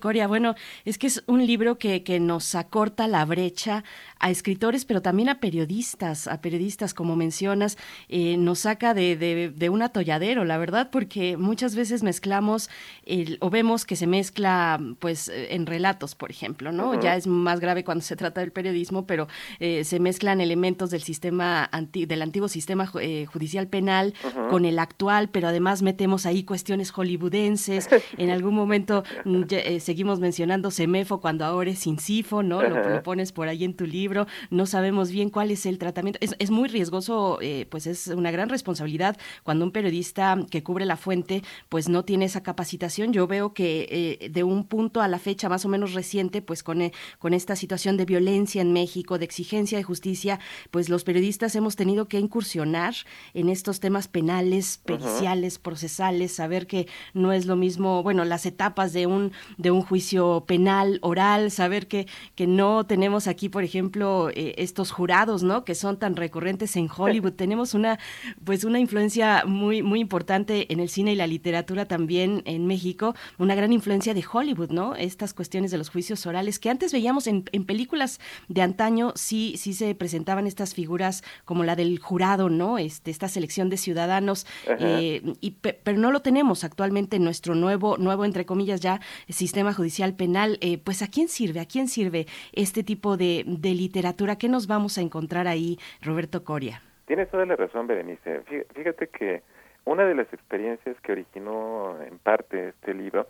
Coria, 0.00 0.26
bueno, 0.26 0.54
es 0.84 0.98
que 0.98 1.06
es 1.06 1.22
un 1.26 1.46
libro 1.46 1.78
que, 1.78 2.02
que 2.02 2.20
nos 2.20 2.54
acorta 2.54 3.06
la 3.08 3.24
brecha 3.24 3.84
a 4.18 4.30
escritores, 4.30 4.84
pero 4.84 5.02
también 5.02 5.28
a 5.28 5.40
periodistas, 5.40 6.26
a 6.26 6.40
periodistas, 6.40 6.94
como 6.94 7.16
mencionas, 7.16 7.78
eh, 8.08 8.36
nos 8.36 8.60
saca 8.60 8.94
de, 8.94 9.16
de, 9.16 9.50
de, 9.50 9.68
un 9.70 9.82
atolladero, 9.82 10.44
la 10.44 10.58
verdad, 10.58 10.90
porque 10.90 11.36
muchas 11.36 11.74
veces 11.74 12.02
mezclamos 12.02 12.68
el, 13.06 13.38
o 13.40 13.50
vemos 13.50 13.84
que 13.84 13.96
se 13.96 14.06
mezcla, 14.06 14.80
pues, 14.98 15.28
eh, 15.28 15.54
en 15.54 15.66
relatos, 15.66 16.14
por 16.14 16.30
ejemplo, 16.30 16.72
¿no? 16.72 17.00
Ya 17.00 17.16
es 17.16 17.26
más 17.26 17.60
grave 17.60 17.84
cuando 17.84 18.02
se 18.02 18.16
trata 18.16 18.40
del 18.40 18.52
periodismo, 18.52 19.06
pero 19.06 19.28
eh, 19.58 19.84
se 19.84 20.00
mezclan 20.00 20.40
elementos 20.40 20.90
del 20.90 21.02
sistema, 21.02 21.68
anti, 21.72 22.06
del 22.06 22.22
antiguo 22.22 22.48
sistema 22.48 22.90
eh, 23.00 23.26
judicial 23.26 23.68
penal 23.68 24.14
con 24.50 24.64
el 24.64 24.80
actual, 24.80 25.28
pero 25.28 25.46
además 25.46 25.80
metemos 25.80 26.26
ahí 26.26 26.42
cuestiones 26.42 26.90
hollywoodenses. 26.90 27.88
En 28.18 28.30
algún 28.30 28.54
momento 28.54 29.04
mm, 29.24 29.42
eh, 29.50 29.80
seguimos 29.80 30.18
mencionando 30.18 30.70
Semefo 30.70 31.20
cuando 31.20 31.44
ahora 31.44 31.70
es 31.70 31.86
Incifo, 31.86 32.42
¿no? 32.42 32.60
Lo, 32.62 33.02
pones 33.02 33.30
por 33.32 33.48
ahí 33.48 33.64
en 33.64 33.74
tu 33.74 33.86
libro. 33.86 34.26
No 34.50 34.66
sabemos 34.66 35.10
bien 35.10 35.30
cuál 35.30 35.50
es 35.50 35.64
el 35.64 35.78
tratamiento. 35.78 36.18
Es, 36.20 36.34
es 36.38 36.50
muy 36.50 36.68
riesgoso, 36.68 37.38
eh, 37.40 37.66
pues 37.70 37.86
es 37.86 38.08
una 38.08 38.30
gran 38.30 38.48
responsabilidad 38.48 39.16
cuando 39.44 39.64
un 39.64 39.70
periodista 39.70 40.36
que 40.50 40.62
cubre 40.62 40.84
la 40.84 40.96
fuente, 40.96 41.42
pues 41.68 41.88
no 41.88 42.04
tiene 42.04 42.24
esa 42.24 42.42
capacitación. 42.42 43.12
Yo 43.12 43.26
veo 43.28 43.54
que 43.54 44.18
eh, 44.20 44.28
de 44.28 44.42
un 44.42 44.64
punto 44.64 45.00
a 45.00 45.08
la 45.08 45.18
fecha 45.18 45.48
más 45.48 45.64
o 45.64 45.68
menos 45.68 45.94
reciente, 45.94 46.42
pues 46.42 46.62
con, 46.62 46.82
eh, 46.82 46.92
con 47.18 47.32
esta 47.32 47.54
situación 47.54 47.96
de 47.96 48.04
violencia 48.04 48.60
en 48.60 48.72
México, 48.72 49.18
de 49.18 49.24
exigencia 49.24 49.78
de 49.78 49.84
justicia, 49.84 50.40
pues 50.70 50.88
los 50.88 51.04
periodistas 51.04 51.54
hemos 51.54 51.76
tenido 51.76 52.08
que 52.08 52.18
incursionar 52.18 52.94
en 53.34 53.48
estos 53.48 53.78
temas 53.78 54.08
penales 54.08 54.39
periciales, 54.78 55.58
procesales, 55.58 56.32
saber 56.34 56.66
que 56.66 56.86
no 57.14 57.32
es 57.32 57.46
lo 57.46 57.56
mismo, 57.56 58.02
bueno, 58.02 58.24
las 58.24 58.46
etapas 58.46 58.92
de 58.92 59.06
un, 59.06 59.32
de 59.58 59.70
un 59.70 59.82
juicio 59.82 60.44
penal, 60.46 60.98
oral, 61.02 61.50
saber 61.50 61.88
que, 61.88 62.06
que 62.34 62.46
no 62.46 62.84
tenemos 62.84 63.26
aquí, 63.26 63.48
por 63.48 63.64
ejemplo, 63.64 64.30
eh, 64.30 64.54
estos 64.58 64.90
jurados, 64.90 65.42
¿no? 65.42 65.64
Que 65.64 65.74
son 65.74 65.98
tan 65.98 66.16
recurrentes 66.16 66.76
en 66.76 66.88
Hollywood. 66.94 67.32
tenemos 67.36 67.74
una, 67.74 67.98
pues 68.44 68.64
una 68.64 68.78
influencia 68.78 69.44
muy, 69.46 69.82
muy 69.82 70.00
importante 70.00 70.72
en 70.72 70.80
el 70.80 70.88
cine 70.88 71.12
y 71.12 71.16
la 71.16 71.26
literatura 71.26 71.86
también 71.86 72.42
en 72.44 72.66
México, 72.66 73.14
una 73.38 73.54
gran 73.54 73.72
influencia 73.72 74.14
de 74.14 74.24
Hollywood, 74.30 74.70
¿no? 74.70 74.94
Estas 74.94 75.34
cuestiones 75.34 75.70
de 75.70 75.78
los 75.78 75.90
juicios 75.90 76.26
orales 76.26 76.58
que 76.58 76.70
antes 76.70 76.92
veíamos 76.92 77.26
en, 77.26 77.44
en 77.52 77.64
películas 77.64 78.20
de 78.48 78.62
antaño, 78.62 79.12
sí, 79.16 79.54
sí 79.56 79.74
se 79.74 79.94
presentaban 79.94 80.46
estas 80.46 80.74
figuras 80.74 81.22
como 81.44 81.64
la 81.64 81.76
del 81.76 81.98
jurado, 81.98 82.48
¿no? 82.48 82.78
Este, 82.78 83.10
esta 83.10 83.28
selección 83.28 83.70
de 83.70 83.76
ciudadanos, 83.76 84.29
Eh, 84.68 85.22
y, 85.40 85.50
pe- 85.52 85.78
pero 85.82 85.98
no 85.98 86.10
lo 86.12 86.20
tenemos 86.20 86.64
actualmente 86.64 87.16
en 87.16 87.24
nuestro 87.24 87.54
nuevo, 87.54 87.96
nuevo 87.98 88.24
entre 88.24 88.44
comillas 88.44 88.80
ya, 88.80 89.00
sistema 89.28 89.72
judicial 89.72 90.14
penal. 90.14 90.58
Eh, 90.60 90.78
pues 90.78 91.02
¿a 91.02 91.08
quién 91.08 91.28
sirve? 91.28 91.60
¿A 91.60 91.66
quién 91.66 91.88
sirve 91.88 92.26
este 92.52 92.82
tipo 92.82 93.16
de, 93.16 93.44
de 93.46 93.74
literatura? 93.74 94.36
¿Qué 94.36 94.48
nos 94.48 94.66
vamos 94.66 94.98
a 94.98 95.00
encontrar 95.00 95.46
ahí, 95.48 95.78
Roberto 96.02 96.44
Coria? 96.44 96.82
Tienes 97.06 97.28
toda 97.30 97.44
la 97.46 97.56
razón, 97.56 97.86
Berenice. 97.86 98.42
Fí- 98.44 98.64
Fíjate 98.74 99.08
que 99.08 99.42
una 99.84 100.04
de 100.04 100.14
las 100.14 100.32
experiencias 100.32 100.96
que 101.02 101.12
originó 101.12 101.96
en 102.02 102.18
parte 102.18 102.68
este 102.68 102.94
libro 102.94 103.26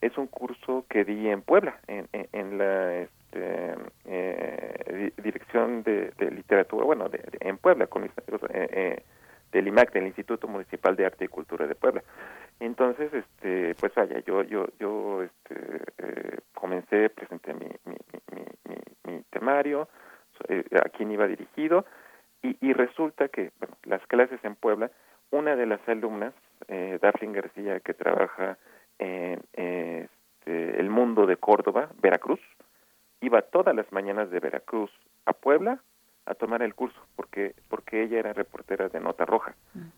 es 0.00 0.18
un 0.18 0.26
curso 0.26 0.84
que 0.90 1.04
di 1.04 1.28
en 1.28 1.42
Puebla, 1.42 1.78
en, 1.86 2.08
en, 2.12 2.26
en 2.32 2.58
la 2.58 2.98
este, 3.02 3.74
eh, 4.06 5.12
di- 5.16 5.22
Dirección 5.22 5.82
de, 5.84 6.10
de 6.18 6.30
Literatura, 6.30 6.84
bueno, 6.84 7.08
de- 7.08 7.18
de- 7.18 7.38
en 7.48 7.56
Puebla, 7.58 7.86
con 7.86 8.02
mis 8.02 8.10
amigos 8.18 8.50
eh, 8.52 8.68
eh, 8.72 9.02
del 9.52 9.68
IMAC, 9.68 9.92
del 9.92 10.06
Instituto 10.06 10.48
Municipal 10.48 10.96
de 10.96 11.06
Arte 11.06 11.26
y 11.26 11.28
Cultura 11.28 11.66
de 11.66 11.74
Puebla. 11.74 12.02
Entonces, 12.58 13.12
este, 13.12 13.74
pues 13.76 13.94
vaya, 13.94 14.18
yo, 14.20 14.42
yo, 14.42 14.66
yo, 14.78 15.22
este, 15.22 15.54
eh, 15.98 16.38
comencé, 16.54 17.10
presenté 17.10 17.54
mi, 17.54 17.66
mi, 17.84 17.96
mi, 18.32 18.42
mi, 18.68 19.14
mi- 19.14 19.22
temario, 19.30 19.88
eh, 20.48 20.64
a 20.84 20.88
quién 20.88 21.10
iba 21.10 21.26
dirigido, 21.26 21.84
y, 22.42 22.56
y 22.60 22.72
resulta 22.72 23.28
que, 23.28 23.52
bueno, 23.60 23.76
las 23.84 24.04
clases 24.06 24.42
en 24.44 24.54
Puebla, 24.56 24.90
una 25.30 25.56
de 25.56 25.66
las 25.66 25.80
alumnas, 25.88 26.34
eh, 26.68 26.98
García, 27.00 27.80
que 27.80 27.94
trabaja 27.94 28.58
en 28.98 29.40
este, 29.52 30.80
el 30.80 30.88
mundo 30.90 31.26
de 31.26 31.36
Córdoba, 31.36 31.90
Veracruz, 32.00 32.40
iba 33.20 33.42
todas 33.42 33.74
las 33.74 33.90
mañanas 33.92 34.30
de 34.30 34.40
Veracruz 34.40 34.90
a 35.26 35.32
Puebla 35.32 35.80
a 36.26 36.34
tomar 36.34 36.62
el 36.62 36.74
curso, 36.74 36.98
porque 37.16 37.54
porque 37.68 38.02
ella 38.02 38.18
era 38.20 38.32
reportera 38.32 38.88
de 38.88 39.00
Nota 39.00 39.24
Roja 39.24 39.54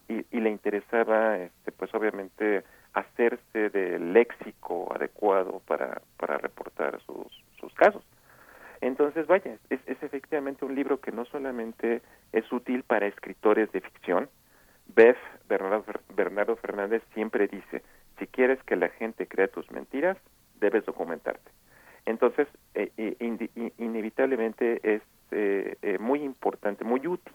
y, 0.09 0.25
y 0.31 0.41
le 0.41 0.51
interesaba, 0.51 1.39
este, 1.39 1.73
pues 1.73 1.95
obviamente, 1.95 2.65
hacerse 2.95 3.71
del 3.71 4.13
léxico 4.13 4.93
adecuado 4.95 5.61
para, 5.67 6.01
para 6.17 6.39
reportar 6.39 7.01
sus, 7.03 7.27
sus 7.61 7.75
casos. 7.75 8.03
Entonces, 8.81 9.27
vaya, 9.27 9.57
es, 9.71 9.81
es 9.87 10.03
efectivamente 10.03 10.65
un 10.65 10.75
libro 10.75 11.01
que 11.01 11.11
no 11.13 11.25
solamente 11.27 12.03
es 12.33 12.51
útil 12.53 12.83
para 12.83 13.07
escritores 13.07 13.71
de 13.73 13.81
ficción. 13.81 14.29
Beth 14.95 15.17
Bernardo, 15.49 15.85
Bernardo 16.15 16.57
Fernández 16.57 17.03
siempre 17.15 17.49
dice, 17.49 17.83
si 18.19 18.27
quieres 18.27 18.63
que 18.65 18.77
la 18.77 18.89
gente 18.91 19.27
crea 19.27 19.49
tus 19.49 19.71
mentiras, 19.71 20.17
debes 20.61 20.85
documentarte. 20.85 21.51
Entonces, 22.07 22.47
eh, 22.75 22.91
eh, 22.99 23.17
in- 23.21 23.73
inevitablemente 23.79 24.81
es 24.83 25.03
muy 26.01 26.23
importante, 26.23 26.85
muy 26.85 27.07
útil 27.07 27.35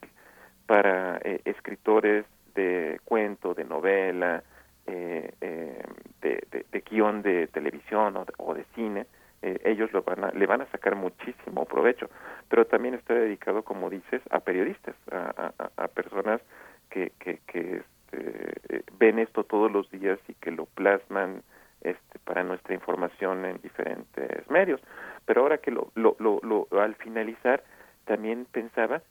para 0.65 1.17
eh, 1.23 1.41
escritores 1.45 2.25
de 2.55 2.99
cuento, 3.05 3.53
de 3.53 3.63
novela, 3.63 4.43
eh, 4.87 5.31
eh, 5.41 5.83
de, 6.21 6.43
de- 6.51 6.81
guion 6.89 7.21
de 7.21 7.47
televisión 7.47 8.17
o 8.17 8.25
de, 8.25 8.33
o 8.37 8.53
de 8.53 8.65
cine, 8.75 9.05
eh, 9.41 9.59
ellos 9.63 9.91
lo 9.93 10.01
van 10.03 10.23
a, 10.23 10.31
le 10.31 10.45
van 10.47 10.61
a 10.61 10.65
sacar 10.67 10.95
muchísimo 10.95 11.65
provecho. 11.65 12.09
Pero 12.49 12.65
también 12.65 12.93
está 12.95 13.13
dedicado, 13.13 13.63
como 13.63 13.89
dices, 13.89 14.21
a 14.31 14.39
periodistas, 14.39 14.95
a, 15.11 15.53
a- 15.59 15.83
a 15.83 15.87
personas 15.87 16.41
que, 16.89 17.11
que, 17.19 17.39
que 17.47 17.77
este, 17.77 18.53
eh, 18.77 18.83
ven 18.97 19.19
esto 19.19 19.43
todos 19.43 19.71
los 19.71 19.89
días 19.91 20.19
y 20.27 20.33
que 20.35 20.51
lo 20.51 20.65
plasman 20.65 21.43
este, 21.81 22.19
para 22.25 22.43
nuestra 22.43 22.73
información 22.73 23.45
en 23.45 23.61
diferentes 23.61 24.49
medios. 24.49 24.81
Pero 25.25 25.41
ahora 25.41 25.59
que 25.59 25.71
lo, 25.71 25.91
lo, 25.95 26.15
lo, 26.19 26.39
lo- 26.43 26.67
al 26.81 26.95
finalizar 26.95 27.63
también 28.09 28.45
pensaba 28.51 29.01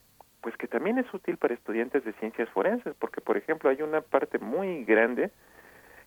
pues 0.41 0.57
que 0.57 0.67
también 0.69 0.99
es 0.99 1.07
útil 1.15 1.37
para 1.37 1.55
estudiantes 1.55 2.05
de 2.05 2.13
ciencias 2.15 2.49
forenses, 2.51 2.95
porque 2.99 3.21
por 3.21 3.37
ejemplo 3.37 3.71
hay 3.71 3.81
una 3.83 4.01
parte 4.01 4.39
muy 4.39 4.85
grande 4.85 5.31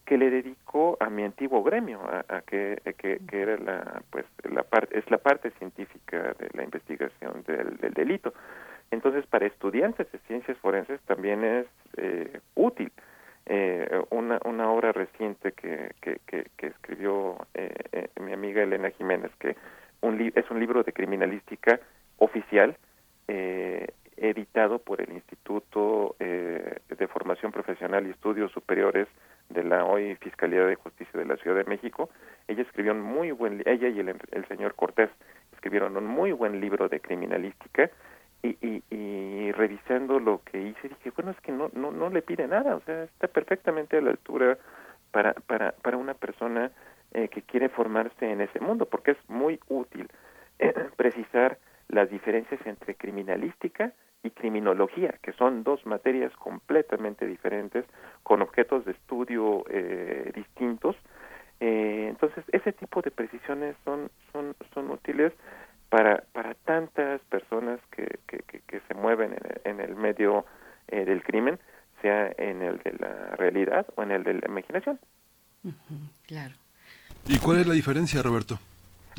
que 0.06 0.18
le 0.18 0.30
dedico 0.30 0.98
a 1.00 1.10
mi 1.10 1.24
antiguo 1.24 1.64
gremio, 1.64 2.00
a, 2.02 2.26
a 2.38 2.42
que, 2.42 2.82
a 2.86 2.92
que, 2.94 3.20
era 3.32 3.56
la 3.58 4.02
pues 4.10 4.26
la 4.44 4.64
parte 4.64 4.98
es 5.00 5.10
la 5.10 5.18
parte 5.18 5.52
científica 5.60 6.18
de 6.40 6.50
la 6.54 6.64
investigación 6.64 7.44
del, 7.48 7.78
del 7.78 7.94
delito. 7.94 8.34
Entonces 8.90 9.26
para 9.28 9.46
estudiantes 9.46 10.12
de 10.12 10.20
ciencias 10.28 10.58
forenses 10.58 11.00
también 11.12 11.44
es 11.44 11.66
eh, 11.98 12.40
útil. 12.56 12.92
Eh, 13.46 14.04
una, 14.12 14.40
una 14.46 14.70
obra 14.72 14.92
reciente 14.92 15.52
que, 15.54 15.92
que, 16.02 16.20
que, 16.28 16.46
que 16.58 16.68
escribió 16.68 17.38
eh, 17.54 17.74
eh, 17.92 18.08
mi 18.26 18.34
amiga 18.34 18.62
Elena 18.64 18.90
Jiménez, 18.92 19.32
que 19.40 19.56
un 20.02 20.18
li- 20.18 20.34
es 20.36 20.50
un 20.52 20.60
libro 20.60 20.84
de 20.84 20.94
criminalística 20.94 21.80
oficial 22.22 22.78
eh, 23.28 23.88
editado 24.16 24.78
por 24.78 25.02
el 25.02 25.12
Instituto 25.12 26.16
eh, 26.20 26.78
de 26.88 27.08
Formación 27.08 27.52
Profesional 27.52 28.06
y 28.06 28.12
Estudios 28.12 28.52
Superiores 28.52 29.08
de 29.50 29.64
la 29.64 29.86
hoy 29.86 30.16
Fiscalía 30.18 30.64
de 30.66 30.76
Justicia 30.76 31.20
de 31.20 31.26
la 31.26 31.38
Ciudad 31.38 31.58
de 31.58 31.64
México. 31.64 32.10
Ella 32.48 32.62
escribió 32.62 32.92
un 32.92 33.02
muy 33.02 33.32
buen, 33.32 33.64
ella 33.66 33.88
y 33.90 34.00
el, 34.00 34.16
el 34.32 34.48
señor 34.48 34.76
Cortés 34.76 35.10
escribieron 35.54 35.98
un 35.98 36.06
muy 36.06 36.32
buen 36.32 36.62
libro 36.62 36.88
de 36.88 37.00
criminalística 37.00 37.90
y, 38.44 38.50
y, 38.62 38.84
y 38.92 39.52
revisando 39.54 40.20
lo 40.20 40.42
que 40.44 40.62
hice 40.62 40.90
dije, 40.90 41.12
bueno, 41.16 41.32
es 41.32 41.42
que 41.42 41.52
no, 41.52 41.72
no, 41.74 41.92
no 41.92 42.10
le 42.10 42.22
pide 42.22 42.48
nada, 42.48 42.76
o 42.76 42.82
sea, 42.82 43.04
está 43.04 43.28
perfectamente 43.28 43.98
a 43.98 44.02
la 44.02 44.12
altura 44.12 44.58
para, 45.12 45.34
para, 45.34 45.72
para 45.72 45.98
una 45.98 46.14
persona 46.14 46.72
eh, 47.14 47.28
que 47.30 47.42
quiere 47.42 47.70
formarse 47.70 48.32
en 48.32 48.42
ese 48.42 48.60
mundo, 48.60 48.86
porque 48.86 49.12
es 49.12 49.18
muy 49.28 49.60
útil 49.68 50.08
eh, 50.60 50.74
precisar 50.96 51.58
las 51.92 52.10
diferencias 52.10 52.60
entre 52.66 52.96
criminalística 52.96 53.94
y 54.24 54.30
criminología, 54.32 55.16
que 55.22 55.34
son 55.34 55.64
dos 55.64 55.86
materias 55.86 56.32
completamente 56.38 57.26
diferentes, 57.28 57.86
con 58.24 58.42
objetos 58.42 58.86
de 58.86 58.92
estudio 58.92 59.64
eh, 59.70 60.32
distintos. 60.34 60.96
Eh, 61.60 62.08
entonces, 62.10 62.44
ese 62.52 62.72
tipo 62.72 63.02
de 63.02 63.12
precisiones 63.12 63.76
son, 63.84 64.10
son, 64.32 64.56
son 64.74 64.90
útiles 64.90 65.34
para, 65.90 66.24
para 66.32 66.54
tantas 66.54 67.22
personas 67.30 67.80
que, 67.92 68.20
que, 68.28 68.40
que, 68.40 68.62
que 68.62 68.80
se 68.88 68.94
mueven 68.94 69.34
en 69.34 69.46
el, 69.46 69.62
en 69.66 69.80
el 69.82 69.96
medio 69.96 70.46
eh, 70.88 71.04
del 71.04 71.24
crimen, 71.24 71.60
sea 72.02 72.32
en 72.38 72.62
el 72.62 72.78
de 72.80 72.94
la 73.00 73.36
realidad 73.36 73.86
o 73.96 74.04
en 74.04 74.12
el 74.12 74.24
de 74.24 74.36
la 74.36 74.48
imaginación. 74.48 75.00
Claro. 76.26 76.56
¿Y 77.28 77.38
cuál 77.38 77.60
es 77.60 77.68
la 77.68 77.74
diferencia, 77.74 78.22
Roberto? 78.24 78.58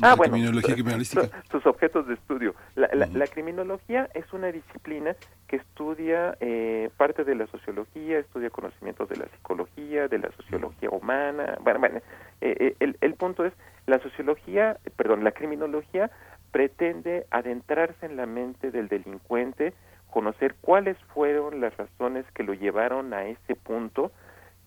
Ah, 0.01 0.15
bueno, 0.15 0.33
criminología 0.33 0.73
criminalística. 0.73 1.29
sus 1.51 1.65
objetos 1.65 2.07
de 2.07 2.15
estudio. 2.15 2.55
La, 2.75 2.89
la- 2.93 3.07
la 3.07 3.27
criminología 3.27 4.09
es 4.13 4.31
una 4.33 4.51
disciplina 4.51 5.15
que 5.47 5.57
estudia 5.57 6.35
eh, 6.39 6.89
parte 6.97 7.23
de 7.23 7.35
la 7.35 7.47
sociología, 7.47 8.17
estudia 8.19 8.49
conocimientos 8.49 9.07
de 9.09 9.17
la 9.17 9.27
psicología, 9.27 10.07
de 10.07 10.17
la 10.17 10.31
sociología 10.31 10.89
humana. 10.89 11.57
Bueno, 11.61 11.79
bueno, 11.79 11.97
eh, 12.41 12.55
eh, 12.59 12.75
el, 12.79 12.97
el 13.01 13.13
punto 13.13 13.45
es, 13.45 13.53
la 13.85 13.99
sociología, 13.99 14.77
perdón, 14.95 15.23
la 15.23 15.31
criminología 15.31 16.09
pretende 16.51 17.25
adentrarse 17.31 18.05
en 18.05 18.15
la 18.17 18.25
mente 18.25 18.71
del 18.71 18.87
delincuente, 18.87 19.73
conocer 20.09 20.55
cuáles 20.61 20.97
fueron 21.13 21.59
las 21.61 21.75
razones 21.77 22.25
que 22.33 22.43
lo 22.43 22.53
llevaron 22.53 23.13
a 23.13 23.25
ese 23.25 23.55
punto 23.55 24.11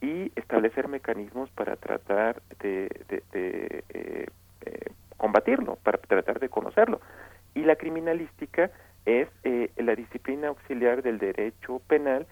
y 0.01 0.31
establecer 0.37 0.89
mecanismos 0.89 1.49
para 1.51 1.77
tratar 1.77 2.43
de, 2.61 2.89
de- 3.09 3.23
de, 3.33 3.85
eh, 3.91 4.27
eh, 4.63 4.91
combatirlo, 5.17 5.77
para 5.83 5.99
tratar 5.99 6.39
de 6.41 6.49
conocerlo. 6.49 7.01
Y 7.55 7.63
la 7.63 7.77
criminalística 7.77 8.71
es 9.05 9.29
eh, 9.45 9.71
la 9.77 9.95
disciplina 9.95 10.49
auxiliar 10.49 11.03
del 11.03 11.19
derecho 11.19 11.81
penal 11.87 12.27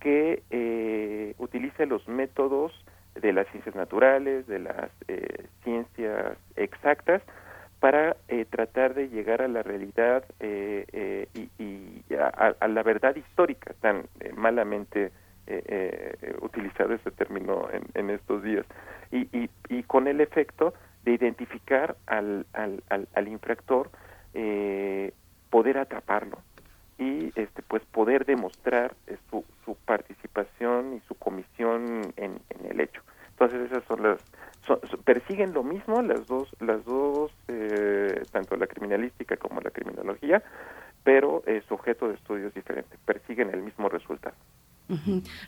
que 0.00 0.42
eh, 0.50 1.34
utiliza 1.38 1.86
los 1.86 2.06
métodos 2.08 2.72
de 3.14 3.32
las 3.32 3.46
ciencias 3.48 3.74
naturales, 3.74 4.46
de 4.46 4.60
las 4.60 4.90
eh, 5.08 5.46
ciencias 5.64 6.36
exactas, 6.56 7.22
para 7.80 8.16
eh, 8.28 8.44
tratar 8.44 8.92
de 8.94 9.08
llegar 9.08 9.40
a 9.40 9.48
la 9.48 9.62
realidad 9.62 10.24
eh, 10.38 10.84
eh, 10.92 11.28
y, 11.34 11.48
y 11.58 12.14
a, 12.14 12.54
a 12.60 12.68
la 12.68 12.82
verdad 12.82 13.16
histórica, 13.16 13.74
tan 13.80 14.04
malamente 14.36 15.10
utilizado 16.42 16.94
ese 16.94 17.10
término 17.10 17.68
en, 17.72 17.82
en 17.94 18.10
estos 18.10 18.40
días, 18.44 18.64
y, 19.10 19.22
y, 19.36 19.50
y 19.68 19.82
con 19.82 20.06
el 20.06 20.20
efecto 20.20 20.74
de 21.10 21.16
identificar 21.26 21.96
al, 22.06 22.46
al, 22.52 22.82
al, 22.88 23.08
al 23.14 23.28
infractor, 23.28 23.90
eh, 24.34 25.12
poder 25.50 25.78
atraparlo 25.78 26.38
y 26.98 27.32
este 27.34 27.62
pues 27.62 27.82
poder 27.86 28.24
demostrar 28.24 28.94
eh, 29.06 29.16
su, 29.30 29.44
su 29.64 29.74
participación 29.84 30.94
y 30.94 31.00
su 31.08 31.14
comisión 31.14 32.12
en, 32.16 32.40
en 32.50 32.66
el 32.70 32.80
hecho. 32.80 33.02
Entonces 33.30 33.70
esas 33.70 33.84
son 33.84 34.02
las 34.02 34.18
son- 34.66 34.80
persiguen 35.04 35.52
lo 35.52 35.62
mismo 35.62 36.02
las 36.02 36.26
dos 36.28 36.48
las 36.60 36.84
dos 36.84 37.32
eh, 37.48 38.26
tanto 38.32 38.56
la 38.56 38.66
criminalística 38.66 39.36
como 39.36 39.60
la 39.60 39.70
criminología, 39.70 40.42
pero 41.02 41.42
eh, 41.46 41.62
su 41.66 41.74
objeto 41.74 42.08
de 42.08 42.14
estudio 42.14 42.48
es 42.48 42.54
diferente. 42.54 42.96
Persiguen 43.04 43.50
el 43.54 43.62
mismo 43.62 43.88
resultado. 43.88 44.36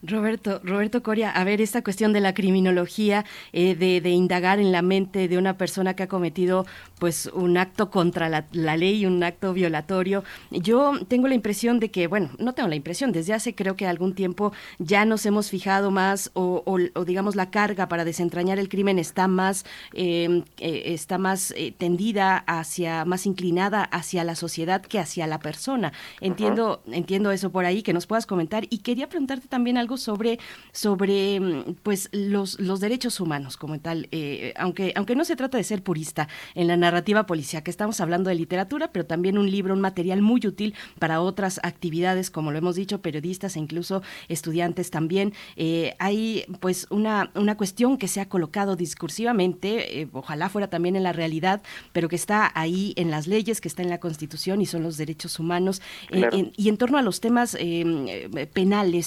Roberto, 0.03 0.61
Roberto 0.65 1.03
Coria, 1.03 1.31
a 1.31 1.45
ver, 1.45 1.61
esta 1.61 1.83
cuestión 1.83 2.13
de 2.13 2.21
la 2.21 2.35
criminología, 2.35 3.25
eh, 3.53 3.75
de, 3.75 4.01
de 4.01 4.11
indagar 4.11 4.59
en 4.61 4.73
la 4.73 4.83
mente 4.83 5.29
de 5.29 5.39
una 5.39 5.57
persona 5.57 5.95
que 5.95 6.05
ha 6.05 6.09
cometido 6.09 6.67
pues 6.99 7.27
un 7.35 7.57
acto 7.59 7.91
contra 7.91 8.29
la, 8.29 8.47
la 8.53 8.77
ley, 8.77 9.05
un 9.07 9.23
acto 9.25 9.53
violatorio. 9.53 10.23
Yo 10.51 10.93
tengo 11.09 11.29
la 11.29 11.35
impresión 11.35 11.81
de 11.81 11.91
que, 11.91 12.07
bueno, 12.07 12.31
no 12.39 12.53
tengo 12.55 12.69
la 12.69 12.77
impresión, 12.77 13.13
desde 13.13 13.35
hace 13.35 13.55
creo 13.55 13.77
que 13.77 13.87
algún 13.87 14.15
tiempo 14.15 14.53
ya 14.79 15.05
nos 15.05 15.27
hemos 15.27 15.51
fijado 15.51 15.91
más 15.91 16.31
o, 16.35 16.63
o- 16.67 16.79
o, 17.01 17.05
digamos 17.05 17.35
la 17.37 17.51
carga 17.51 17.89
para 17.89 18.05
desentrañar 18.05 18.59
el 18.59 18.69
crimen 18.69 18.99
está 18.99 19.29
más, 19.29 19.65
eh, 19.95 20.43
eh, 20.59 20.83
está 20.87 21.19
más 21.19 21.53
eh, 21.57 21.75
tendida 21.77 22.39
hacia, 22.47 23.05
más 23.05 23.27
inclinada 23.27 23.83
hacia 23.85 24.25
la 24.25 24.35
sociedad 24.35 24.83
que 24.83 24.99
hacia 24.99 25.27
la 25.27 25.39
persona. 25.41 25.93
Entiendo, 26.21 26.83
entiendo 26.91 27.31
eso 27.33 27.51
por 27.51 27.65
ahí, 27.65 27.83
que 27.83 27.93
nos 27.93 28.07
puedas 28.07 28.27
comentar. 28.27 28.65
Y 28.71 28.79
quería 28.79 29.09
preguntarte 29.33 29.49
también 29.49 29.79
algo 29.79 29.97
sobre, 29.97 30.39
sobre 30.73 31.41
mm, 31.41 31.75
pues 31.83 32.09
los, 32.13 32.61
los 32.61 32.81
derechos 32.81 33.19
humanos 33.21 33.57
como 33.57 33.79
tal. 33.81 34.09
Eh, 34.13 34.53
aunque, 34.57 34.93
aunque 34.97 35.15
no 35.17 35.25
se 35.25 35.37
trata 35.37 35.57
de 35.59 35.65
ser 35.65 35.83
purista 35.83 36.29
en 36.55 36.67
la 36.69 36.77
narrativa 36.77 37.25
policíaca, 37.27 37.71
estamos 37.71 38.01
hablando 38.01 38.29
de 38.29 38.37
literatura, 38.37 38.91
pero 38.93 39.07
también 39.07 39.39
un 39.39 39.51
libro, 39.51 39.75
un 39.75 39.81
material 39.81 40.21
muy 40.23 40.41
útil 40.47 40.75
para 40.99 41.21
otras 41.21 41.61
actividades, 41.63 42.31
como 42.31 42.51
lo 42.53 42.59
hemos 42.59 42.77
dicho, 42.77 43.01
periodistas 43.01 43.57
e 43.57 43.61
incluso 43.61 44.03
estudiantes 44.29 44.91
también. 44.91 45.33
Eh, 45.57 45.95
hay 45.99 46.45
pues 46.61 46.87
una, 46.91 47.31
una 47.35 47.57
cuestión 47.57 47.97
que 47.99 48.09
se 48.09 48.21
ha 48.21 48.29
colocado 48.29 48.77
discursivamente, 48.77 50.01
eh, 50.03 50.09
ojalá 50.13 50.49
fuera 50.49 50.69
también 50.69 50.97
en 50.97 51.03
la 51.03 51.13
realidad, 51.13 51.63
pero 51.93 52.09
que 52.09 52.17
está 52.17 52.51
ahí 52.55 52.93
en 52.97 53.11
las 53.11 53.27
leyes, 53.27 53.61
que 53.61 53.69
está 53.69 53.83
en 53.83 53.89
la 53.91 53.99
Constitución 54.01 54.61
y 54.61 54.67
son 54.67 54.83
los 54.83 54.97
derechos 54.97 55.39
humanos. 55.39 55.81
En- 56.11 56.21
Claro. 56.23 56.37
en- 56.37 56.53
y 56.57 56.69
en 56.69 56.77
torno 56.77 56.99
a 56.99 57.03
los 57.03 57.21
temas 57.21 57.57
eh, 57.59 57.83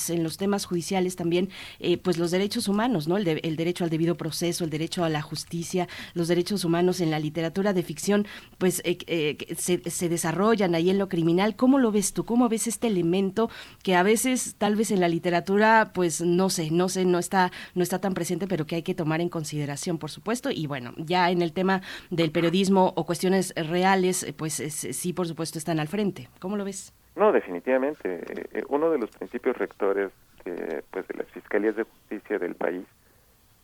en 0.10 0.24
los 0.24 0.38
temas 0.38 0.66
judiciales 0.66 1.16
también, 1.16 1.50
eh, 1.80 1.98
pues 1.98 2.18
los 2.18 2.32
derechos 2.32 2.68
humanos, 2.68 3.08
¿no? 3.08 3.18
El, 3.18 3.24
de- 3.24 3.40
el 3.44 3.56
derecho 3.56 3.84
al 3.84 3.90
debido 3.90 4.16
proceso, 4.16 4.64
el 4.64 4.70
derecho 4.70 5.04
a 5.04 5.10
la 5.10 5.22
justicia, 5.22 5.88
los 6.14 6.28
derechos 6.28 6.64
humanos 6.66 7.00
en 7.02 7.12
la 7.12 7.20
literatura 7.20 7.74
de 7.74 7.84
ficción, 7.84 8.26
pues 8.58 8.82
eh, 8.86 8.98
eh, 9.08 9.56
se, 9.58 9.82
se 9.90 10.10
desarrollan 10.10 10.76
ahí 10.76 10.90
en 10.90 10.98
lo 10.98 11.10
criminal. 11.10 11.56
¿Cómo 11.56 11.80
lo 11.80 11.92
ves 11.92 12.14
tú? 12.14 12.26
¿Cómo 12.26 12.50
ves 12.50 12.68
este 12.68 12.88
elemento 12.88 13.50
que 13.84 13.96
a 13.96 14.04
veces, 14.04 14.56
tal 14.58 14.76
vez 14.76 14.92
en 14.92 15.00
la 15.00 15.08
literatura, 15.08 15.92
pues 15.94 16.22
no 16.22 16.50
sé, 16.50 16.72
no 16.72 16.90
sé, 16.90 17.06
no 17.06 17.20
está, 17.20 17.52
no 17.74 17.84
está 17.84 18.00
tan 18.00 18.14
presente, 18.14 18.48
pero 18.48 18.66
que 18.66 18.76
hay 18.76 18.84
que 18.84 18.96
tomar 18.96 19.22
en 19.22 19.30
consideración, 19.30 19.98
por 19.98 20.12
supuesto. 20.12 20.52
Y 20.52 20.68
bueno, 20.68 20.94
ya 20.98 21.32
en 21.32 21.42
el 21.42 21.54
tema 21.54 21.82
del 22.10 22.32
periodismo 22.32 22.94
o 22.96 23.06
cuestiones 23.06 23.54
reales, 23.56 24.26
pues 24.38 24.60
es- 24.60 24.88
sí, 24.92 25.14
por 25.14 25.28
supuesto, 25.28 25.58
están 25.60 25.80
al 25.80 25.88
frente. 25.88 26.30
¿Cómo 26.40 26.58
lo 26.58 26.66
ves? 26.66 26.94
No, 27.16 27.32
definitivamente. 27.32 28.16
Eh, 28.16 28.46
eh, 28.52 28.64
uno 28.70 28.90
de 28.90 28.98
los 28.98 29.10
principios 29.12 29.58
rectores 29.58 30.12
de, 30.44 30.84
pues, 30.92 31.08
de 31.08 31.16
las 31.16 31.28
fiscalías 31.28 31.76
de 31.76 31.84
justicia 31.84 32.38
del 32.38 32.56
país 32.56 32.86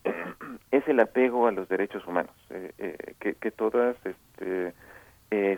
es 0.71 0.87
el 0.87 0.99
apego 0.99 1.47
a 1.47 1.51
los 1.51 1.67
derechos 1.67 2.05
humanos, 2.07 2.33
eh, 2.49 2.71
eh, 2.77 3.35
que, 3.39 3.51
todas 3.51 3.95
este, 4.05 4.73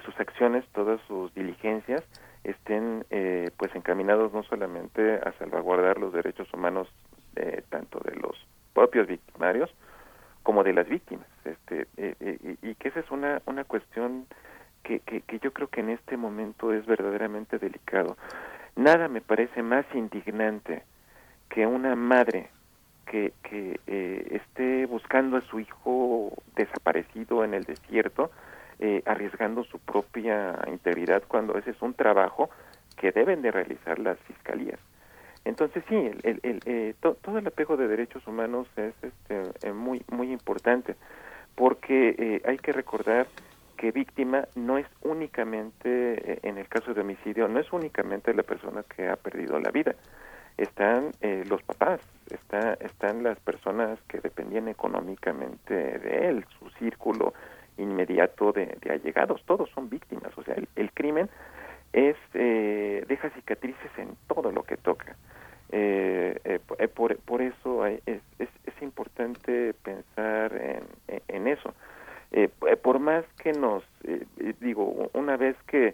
sus 0.03 0.19
acciones, 0.19 0.65
todas 0.73 0.99
sus 1.07 1.33
diligencias 1.33 2.03
estén 2.43 3.05
pues 3.57 3.73
encaminados 3.73 4.33
no 4.33 4.43
solamente 4.43 5.15
a 5.15 5.31
salvaguardar 5.39 5.97
los 5.97 6.11
derechos 6.11 6.51
humanos 6.53 6.89
tanto 7.69 7.99
de 7.99 8.15
los 8.17 8.35
propios 8.73 9.07
victimarios 9.07 9.73
como 10.43 10.63
de 10.63 10.73
las 10.73 10.87
víctimas, 10.89 11.27
este, 11.45 11.87
y, 11.97 12.69
y 12.69 12.75
que 12.75 12.89
esa 12.89 12.99
es 12.99 13.09
una, 13.11 13.41
una 13.45 13.63
cuestión 13.63 14.27
que, 14.83 14.99
que, 14.99 15.21
que 15.21 15.39
yo 15.39 15.51
creo 15.53 15.67
que 15.69 15.81
en 15.81 15.89
este 15.89 16.17
momento 16.17 16.73
es 16.73 16.85
verdaderamente 16.85 17.57
delicado. 17.59 18.17
Nada 18.75 19.07
me 19.07 19.21
parece 19.21 19.61
más 19.63 19.85
indignante 19.93 20.83
que 21.49 21.65
una 21.65 21.95
madre 21.95 22.49
que, 23.05 23.33
que 23.43 23.79
eh, 23.87 24.27
esté 24.41 24.85
buscando 24.85 25.37
a 25.37 25.41
su 25.41 25.59
hijo 25.59 26.31
desaparecido 26.55 27.43
en 27.43 27.53
el 27.53 27.63
desierto, 27.63 28.31
eh, 28.79 29.03
arriesgando 29.05 29.63
su 29.63 29.77
propia 29.79 30.57
integridad 30.67 31.23
cuando 31.27 31.57
ese 31.57 31.71
es 31.71 31.81
un 31.81 31.93
trabajo 31.93 32.49
que 32.97 33.11
deben 33.11 33.41
de 33.41 33.51
realizar 33.51 33.99
las 33.99 34.17
fiscalías. 34.21 34.79
Entonces 35.45 35.83
sí, 35.89 35.95
el, 35.95 36.19
el, 36.23 36.39
el, 36.43 36.61
eh, 36.65 36.93
to- 37.01 37.15
todo 37.21 37.37
el 37.37 37.45
apego 37.45 37.77
de 37.77 37.87
derechos 37.87 38.25
humanos 38.27 38.67
es 38.77 38.93
este, 39.03 39.51
eh, 39.61 39.73
muy 39.73 40.01
muy 40.09 40.31
importante 40.31 40.95
porque 41.55 42.41
hay 42.45 42.57
que 42.57 42.71
recordar 42.71 43.27
que 43.77 43.91
víctima 43.91 44.47
no 44.55 44.77
es 44.77 44.87
únicamente, 45.01 46.33
eh, 46.33 46.39
en 46.43 46.57
el 46.57 46.67
caso 46.67 46.93
de 46.93 47.01
homicidio, 47.01 47.47
no 47.47 47.59
es 47.59 47.71
únicamente 47.73 48.33
la 48.33 48.43
persona 48.43 48.83
que 48.83 49.07
ha 49.09 49.15
perdido 49.15 49.59
la 49.59 49.71
vida. 49.71 49.95
Están 50.57 51.11
eh, 51.21 51.43
los 51.49 51.63
papás, 51.63 51.99
está, 52.29 52.73
están 52.75 53.23
las 53.23 53.39
personas 53.39 53.99
que 54.07 54.19
dependían 54.19 54.67
económicamente 54.67 55.73
de 55.73 56.29
él, 56.29 56.45
su 56.59 56.69
círculo 56.77 57.33
inmediato 57.77 58.51
de, 58.51 58.77
allegados, 58.89 59.43
todos 59.45 59.69
son 59.71 59.89
víctimas. 59.89 60.31
O 60.37 60.43
sea, 60.43 60.53
el, 60.55 60.67
el 60.75 60.91
crimen 60.91 61.29
es 61.91 62.15
eh, 62.35 63.03
deja 63.07 63.29
cicatrices 63.31 63.91
en 63.97 64.15
todo 64.27 64.51
lo 64.51 64.63
que 64.63 64.77
toca. 64.77 65.15
Eh, 65.71 66.39
eh, 66.43 66.59
po- 66.65 66.75
eh, 66.77 66.87
por, 66.87 67.17
por 67.17 67.41
eso 67.41 67.87
es, 67.87 68.01
es, 68.05 68.49
es 68.65 68.81
importante 68.81 69.73
pensar 69.83 70.53
en, 70.53 70.83
en- 71.07 71.21
en 71.27 71.47
eso. 71.47 71.73
Eh, 72.33 72.49
eh, 72.67 72.75
por 72.77 72.99
más 72.99 73.23
que 73.41 73.53
nos, 73.53 73.83
eh, 74.03 74.25
eh, 74.39 74.53
digo, 74.59 75.09
una 75.13 75.37
vez 75.37 75.55
que 75.67 75.93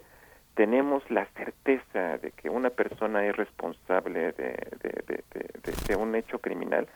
tenemos 0.54 1.08
la 1.10 1.26
certeza 1.36 2.18
de 2.18 2.32
que 2.32 2.48
una 2.50 2.70
persona 2.70 3.26
es 3.26 3.36
responsable 3.36 4.32
de- 4.32 4.56
de- 4.82 5.22
de 5.88 5.96
un 5.96 6.14
hecho 6.14 6.38
criminal, 6.38 6.88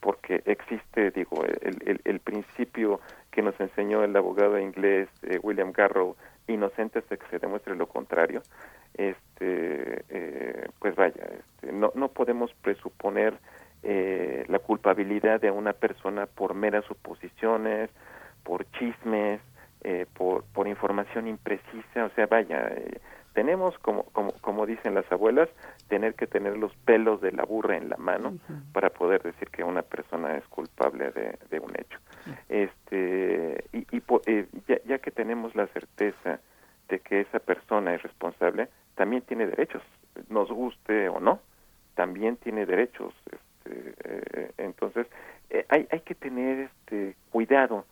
porque 0.00 0.42
existe, 0.46 1.10
digo, 1.10 1.44
el, 1.44 1.78
el, 1.86 2.00
el 2.04 2.20
principio 2.20 3.00
que 3.30 3.42
nos 3.42 3.58
enseñó 3.60 4.04
el 4.04 4.14
abogado 4.16 4.58
inglés 4.58 5.08
eh, 5.22 5.38
William 5.42 5.72
Garrow, 5.72 6.16
inocente 6.48 6.98
hasta 6.98 7.16
que 7.16 7.26
se 7.28 7.38
demuestre 7.38 7.74
lo 7.76 7.86
contrario, 7.86 8.42
este, 8.94 10.04
eh, 10.08 10.66
pues 10.78 10.94
vaya, 10.96 11.24
este, 11.24 11.72
no, 11.72 11.92
no 11.94 12.08
podemos 12.08 12.52
presuponer 12.62 13.34
eh, 13.82 14.44
la 14.48 14.58
culpabilidad 14.58 15.40
de 15.40 15.50
una 15.50 15.72
persona 15.72 16.26
por 16.26 16.54
meras 16.54 16.84
suposiciones, 16.84 17.90
por 18.42 18.64
chismes, 18.72 19.40
eh, 19.82 20.06
por, 20.14 20.44
por 20.52 20.68
información 20.68 21.26
imprecisa, 21.26 22.04
o 22.04 22.10
sea, 22.10 22.26
vaya, 22.26 22.68
eh, 22.68 23.00
tenemos, 23.34 23.76
como, 23.78 24.04
como, 24.12 24.32
como 24.40 24.66
dicen 24.66 24.94
las 24.94 25.10
abuelas, 25.10 25.48
tener 25.88 26.14
que 26.14 26.26
tener 26.26 26.56
los 26.58 26.74
pelos 26.84 27.20
de 27.20 27.32
la 27.32 27.44
burra 27.44 27.76
en 27.76 27.88
la 27.88 27.96
mano 27.96 28.34
para 28.72 28.90
poder 28.90 29.22
decir 29.22 29.48
que 29.48 29.64
una 29.64 29.82
persona 29.82 30.36
es 30.36 30.44
culpable 30.48 31.10
de, 31.12 31.38
de 31.50 31.58
un 31.58 31.72
hecho. 31.78 31.98
Este, 32.48 33.64
y 33.72 33.86
y 33.96 34.00
po- 34.00 34.22
eh, 34.26 34.46
ya, 34.68 34.78
ya 34.84 34.98
que 34.98 35.10
tenemos 35.10 35.54
la 35.54 35.66
certeza 35.68 36.40
de 36.88 37.00
que 37.00 37.20
esa 37.22 37.38
persona 37.38 37.94
es 37.94 38.02
responsable, 38.02 38.68
también 38.94 39.22
tiene 39.22 39.46
derechos, 39.46 39.82
nos 40.28 40.50
guste 40.50 41.08
o 41.08 41.18
no, 41.20 41.40
también 41.94 42.36
tiene 42.36 42.66
derechos. 42.66 43.14
Este, 43.30 43.94
eh, 44.04 44.50
entonces, 44.58 45.06
eh, 45.50 45.64
hay, 45.68 45.88
hay 45.90 46.00
que 46.00 46.14
tener 46.14 46.70
este 46.70 47.16
cuidado 47.30 47.86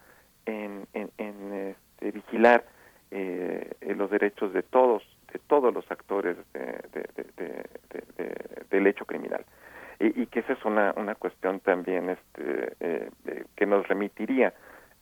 en, 0.47 0.86
en, 0.95 1.53
este, 1.53 2.11
vigilar 2.12 2.64
eh, 3.11 3.72
los 3.97 4.11
derechos 4.11 4.53
de 4.53 4.62
todos, 4.62 5.03
de 5.32 5.38
todos 5.47 5.72
los 5.74 5.91
actores 5.91 6.36
de- 6.53 6.80
de- 7.36 8.64
del 8.70 8.86
hecho 8.86 9.05
criminal. 9.05 9.45
Y, 9.99 10.22
y 10.22 10.26
que 10.26 10.41
esa 10.41 10.53
es 10.55 10.64
una, 10.64 10.95
una 10.97 11.14
cuestión 11.14 11.61
también 11.61 12.09
este, 12.11 12.72
eh, 12.80 13.11
eh, 13.26 13.45
que 13.57 13.66
nos 13.66 13.86
remitiría 13.88 14.55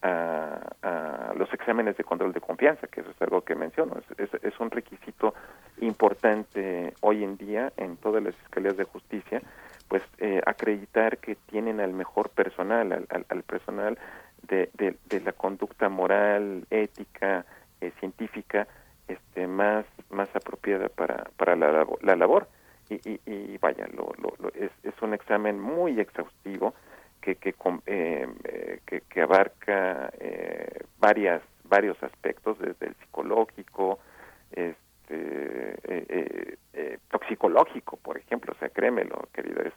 a, 0.03 0.59
a 0.83 1.35
los 1.37 1.53
exámenes 1.53 1.97
de 1.97 2.05
control 2.05 2.33
de 2.33 2.41
confianza, 2.41 2.87
que 2.87 3.01
eso 3.03 3.11
es 3.11 3.23
algo 3.23 3.43
que 3.43 3.55
menciono, 3.55 3.97
es, 3.99 4.33
es, 4.33 4.45
es 4.45 4.59
un 4.61 4.71
requisito 4.71 5.35
importante 5.81 6.95
hoy 7.01 7.25
en 7.25 7.37
día 7.37 7.73
en 7.77 7.97
todas 7.97 8.23
las 8.23 8.35
fiscalías 8.37 8.77
de 8.77 8.85
justicia, 8.85 9.43
pues 9.89 10.03
eh, 10.19 10.41
acreditar 10.47 11.19
que 11.19 11.35
tienen 11.35 11.81
al 11.81 11.93
mejor 11.93 12.29
personal, 12.31 12.93
al, 12.93 13.07
al, 13.11 13.27
al 13.29 13.43
personal 13.43 13.99
de, 14.49 14.71
de, 15.09 15.21
la 15.21 15.33
conducta 15.33 15.89
moral, 15.89 16.67
ética, 16.71 17.45
eh, 17.81 17.93
científica, 18.01 18.67
este, 19.07 19.47
más, 19.47 19.85
más 20.11 20.29
apropiada 20.35 20.89
para, 20.89 21.25
para 21.37 21.57
la, 21.57 21.87
la 22.03 22.17
labor. 22.17 22.49
Y, 22.91 22.95
y, 23.09 23.21
y 23.27 23.59
vaya, 23.59 23.87
lo, 23.95 24.13
lo, 24.23 24.33
lo- 24.39 24.49
es, 24.55 24.71
es 24.83 24.95
un 25.03 25.13
examen 25.15 25.61
muy 25.61 26.01
exhaustivo 26.01 26.75
que, 27.21 27.35
que, 27.37 27.55
eh, 27.87 28.27
eh, 28.45 28.81
que, 28.87 29.03
que 29.03 29.21
abarca 29.23 30.11
eh, 30.19 30.81
varias, 30.99 31.43
varios 31.65 32.03
aspectos, 32.03 32.59
desde 32.59 32.87
el 32.87 32.95
psicológico, 32.97 33.99
este, 34.53 34.75
eh, 35.11 36.57
eh, 36.73 36.99
toxicológico, 37.11 37.97
por 37.99 38.17
ejemplo, 38.19 38.53
o 38.55 38.59
sea, 38.59 38.69
créemelo, 38.71 39.29
querido, 39.33 39.63
es 39.63 39.73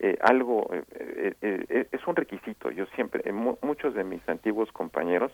eh, 0.00 0.18
algo, 0.22 0.68
eh, 0.74 0.82
eh, 0.92 1.34
eh, 1.42 1.66
eh, 1.68 1.86
es 1.92 2.06
un 2.06 2.16
requisito. 2.16 2.70
Yo 2.70 2.86
siempre, 2.96 3.30
mu- 3.32 3.58
muchos 3.62 3.94
de 3.94 4.04
mis 4.04 4.26
antiguos 4.28 4.72
compañeros 4.72 5.32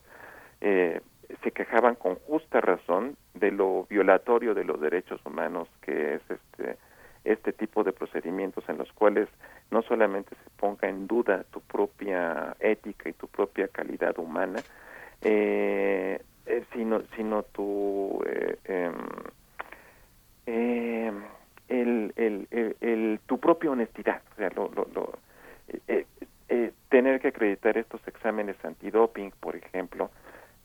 se 0.61 1.51
quejaban 1.53 1.97
con 1.97 2.17
justa 2.17 2.61
razón 2.61 3.17
de 3.35 3.51
lo 3.51 3.85
violatorio 3.91 4.55
de 4.55 4.65
los 4.65 4.81
derechos 4.81 5.21
humanos 5.27 5.69
que 5.83 6.15
es 6.15 6.23
este 6.31 6.79
este 7.25 7.53
tipo 7.53 7.83
de 7.83 7.93
procedimientos 7.93 8.63
en 8.69 8.79
los 8.79 8.93
cuales 8.93 9.29
no 9.73 9.83
solamente 9.83 10.31
se 10.37 10.51
ponga 10.59 10.89
en 10.89 11.09
duda 11.09 11.45
tu 11.51 11.61
propia 11.61 12.57
ética 12.61 13.09
y 13.09 13.13
tu 13.15 13.27
propia 13.27 13.67
calidad 13.69 14.17
humana, 14.19 14.63
eh, 15.23 16.21
sino 16.73 17.03
sino 17.17 17.43
tu 17.43 18.23
eh, 18.27 18.57
em, 18.65 18.95
eh, 20.47 21.13
el, 21.69 22.13
el, 22.81 23.21
tu 23.27 23.39
propia 23.39 23.71
honestidad, 23.71 24.23
o 24.33 24.37
sea, 24.37 24.51
lo, 24.55 24.69
lo, 24.75 24.89
lo- 24.95 25.19
eh, 25.69 25.81
eh, 25.89 26.07
eh, 26.49 26.73
tener 26.89 27.21
que 27.21 27.29
acreditar 27.29 27.77
estos 27.77 28.01
exámenes 28.07 28.57
antidoping, 28.65 29.33
por 29.41 29.57
ejemplo, 29.57 30.11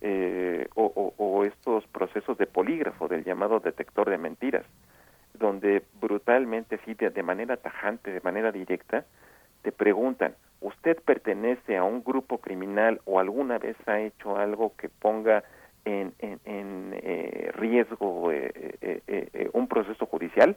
eh, 0.02 0.68
o, 0.76 1.44
estos 1.46 1.86
procesos 1.88 2.38
de 2.38 2.46
polígrafo 2.48 3.08
del 3.08 3.24
llamado 3.24 3.60
detector 3.60 4.10
de 4.10 4.18
mentiras, 4.18 4.66
donde 5.34 5.84
brutalmente, 6.00 6.80
sí, 6.86 6.94
de, 6.94 7.10
de 7.10 7.24
manera 7.24 7.58
tajante, 7.58 8.12
de 8.12 8.22
manera 8.22 8.52
directa, 8.52 9.06
te 9.64 9.72
preguntan, 9.72 10.36
¿usted 10.60 10.98
pertenece 11.04 11.78
a 11.78 11.84
un 11.84 12.04
grupo 12.04 12.38
criminal 12.40 13.02
o 13.06 13.20
alguna 13.20 13.58
vez 13.58 13.76
ha 13.88 14.00
hecho 14.00 14.38
algo 14.38 14.74
que 14.78 14.90
ponga 14.90 15.44
en, 15.86 16.14
en, 16.20 16.40
en, 16.46 16.94
eh, 17.02 17.52
riesgo 17.56 18.32
eh, 18.32 18.52
eh, 18.82 19.50
un 19.54 19.68
proceso 19.68 20.06
judicial? 20.06 20.56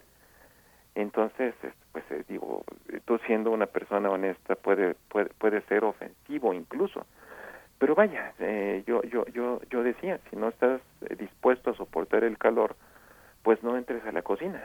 Entonces, 0.95 1.53
pues 1.91 2.03
eh, 2.09 2.23
digo, 2.27 2.63
tú 3.05 3.17
siendo 3.27 3.51
una 3.51 3.65
persona 3.65 4.09
honesta 4.09 4.55
puede 4.55 4.95
puede, 5.09 5.29
puede 5.37 5.61
ser 5.63 5.83
ofensivo 5.83 6.53
incluso. 6.53 7.05
Pero 7.77 7.95
vaya, 7.95 8.33
eh, 8.39 8.83
yo 8.87 9.03
yo 9.03 9.25
yo 9.27 9.61
yo 9.69 9.83
decía, 9.83 10.19
si 10.29 10.37
no 10.37 10.49
estás 10.49 10.81
eh, 11.01 11.15
dispuesto 11.15 11.71
a 11.71 11.75
soportar 11.75 12.23
el 12.23 12.37
calor, 12.37 12.75
pues 13.43 13.61
no 13.61 13.77
entres 13.77 14.03
a 14.05 14.11
la 14.11 14.21
cocina. 14.21 14.63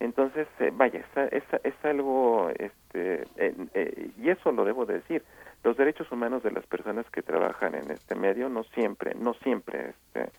Entonces, 0.00 0.46
eh, 0.58 0.70
vaya, 0.74 1.00
es, 1.00 1.32
es, 1.32 1.44
es 1.64 1.74
algo, 1.84 2.50
este, 2.58 3.22
eh, 3.36 3.54
eh, 3.74 4.10
y 4.18 4.28
eso 4.28 4.52
lo 4.52 4.64
debo 4.64 4.84
decir, 4.84 5.22
los 5.64 5.76
derechos 5.76 6.10
humanos 6.12 6.42
de 6.42 6.50
las 6.50 6.66
personas 6.66 7.08
que 7.10 7.22
trabajan 7.22 7.74
en 7.74 7.90
este 7.90 8.14
medio 8.14 8.48
no 8.48 8.64
siempre, 8.64 9.14
no 9.14 9.34
siempre 9.34 9.90
este, 9.90 10.30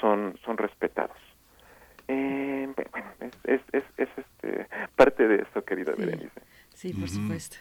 son, 0.00 0.36
son 0.44 0.56
respetados. 0.56 1.16
Eh, 2.08 2.68
bueno, 2.90 3.06
es, 3.20 3.32
es, 3.44 3.60
es, 3.72 3.84
es, 3.98 4.08
este, 4.16 4.66
parte 4.96 5.28
de 5.28 5.42
eso, 5.42 5.64
querida 5.64 5.94
Sí. 5.94 6.00
Berenice. 6.04 6.40
Sí, 6.74 6.92
por 6.94 7.08
supuesto. 7.08 7.56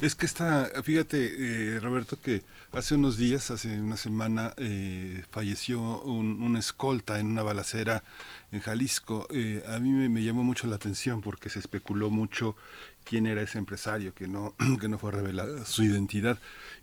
Es 0.00 0.14
que 0.14 0.26
está, 0.26 0.70
fíjate, 0.82 1.76
eh, 1.76 1.80
Roberto, 1.80 2.20
que 2.20 2.42
hace 2.72 2.94
unos 2.94 3.16
días, 3.16 3.50
hace 3.50 3.80
una 3.80 3.96
semana, 3.96 4.54
eh, 4.58 5.24
falleció 5.30 6.02
un, 6.02 6.56
escolta 6.56 7.18
en 7.18 7.26
una 7.26 7.42
balacera 7.42 8.04
en 8.52 8.60
Jalisco. 8.60 9.26
Eh, 9.30 9.62
a 9.66 9.78
mí 9.78 9.90
me, 9.90 10.08
me 10.08 10.22
llamó 10.22 10.44
mucho 10.44 10.66
la 10.66 10.76
atención 10.76 11.20
porque 11.20 11.48
se 11.50 11.58
especuló 11.58 12.10
mucho 12.10 12.56
quién 13.04 13.26
era 13.26 13.42
ese 13.42 13.58
empresario, 13.58 14.14
que 14.14 14.26
no, 14.26 14.54
que 14.80 14.88
no 14.88 14.98
fue 14.98 15.12
revelada 15.12 15.64
su 15.64 15.84
identidad. 15.84 16.38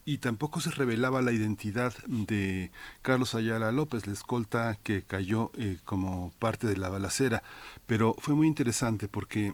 Y 0.06 0.20
tampoco 0.20 0.62
se 0.62 0.72
revelaba 0.72 1.22
la 1.22 1.32
identidad 1.32 1.94
de 2.08 2.72
Carlos 3.02 3.36
Ayala 3.36 3.72
López, 3.72 4.08
la 4.08 4.14
escolta 4.14 4.78
que 4.84 5.04
cayó 5.04 5.52
eh, 5.58 5.78
como 5.84 6.32
parte 6.40 6.68
de 6.68 6.78
la 6.78 6.90
balacera. 6.90 7.44
Pero 7.86 8.16
fue 8.20 8.36
muy 8.36 8.48
interesante 8.48 9.08
porque 9.08 9.54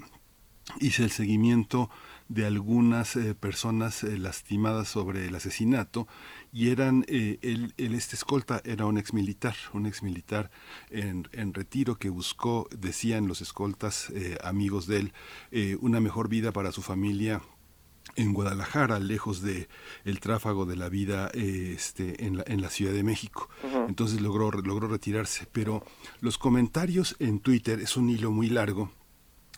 hice 0.80 1.04
el 1.04 1.12
seguimiento 1.12 1.90
de 2.30 2.46
algunas 2.46 3.16
eh, 3.16 3.36
personas 3.36 4.04
eh, 4.04 4.18
lastimadas 4.18 4.88
sobre 4.88 5.28
el 5.28 5.36
asesinato 5.36 6.08
y 6.52 6.70
eran 6.70 7.06
eh, 7.08 7.40
el, 7.42 7.74
el 7.78 7.94
este 7.94 8.16
escolta 8.16 8.62
era 8.66 8.86
un 8.86 8.98
ex 8.98 9.14
militar 9.14 9.56
un 9.74 9.86
ex 9.86 10.04
militar 10.04 10.52
en, 10.90 11.28
en 11.32 11.54
retiro 11.54 11.96
que 11.96 12.10
buscó 12.10 12.68
decían 12.72 13.28
los 13.28 13.42
escoltas 13.42 14.10
eh, 14.10 14.38
amigos 14.44 14.88
de 14.88 14.98
él 14.98 15.14
una 15.80 16.00
mejor 16.00 16.30
vida 16.30 16.52
para 16.52 16.72
su 16.72 16.82
familia 16.82 17.42
en 18.18 18.34
Guadalajara, 18.34 19.00
lejos 19.00 19.42
de 19.42 19.70
el 20.04 20.20
tráfago 20.20 20.66
de 20.66 20.76
la 20.76 20.90
vida 20.90 21.30
eh, 21.34 21.74
este, 21.76 22.26
en, 22.26 22.38
la, 22.38 22.44
en 22.48 22.62
la 22.62 22.70
Ciudad 22.70 22.94
de 22.94 23.04
México. 23.04 23.50
Entonces 23.88 24.22
logró, 24.22 24.52
logró 24.52 24.88
retirarse. 24.88 25.48
Pero 25.52 25.84
los 26.20 26.38
comentarios 26.38 27.16
en 27.20 27.40
Twitter, 27.40 27.80
es 27.80 27.96
un 27.96 28.10
hilo 28.10 28.32
muy 28.32 28.50
largo, 28.50 28.92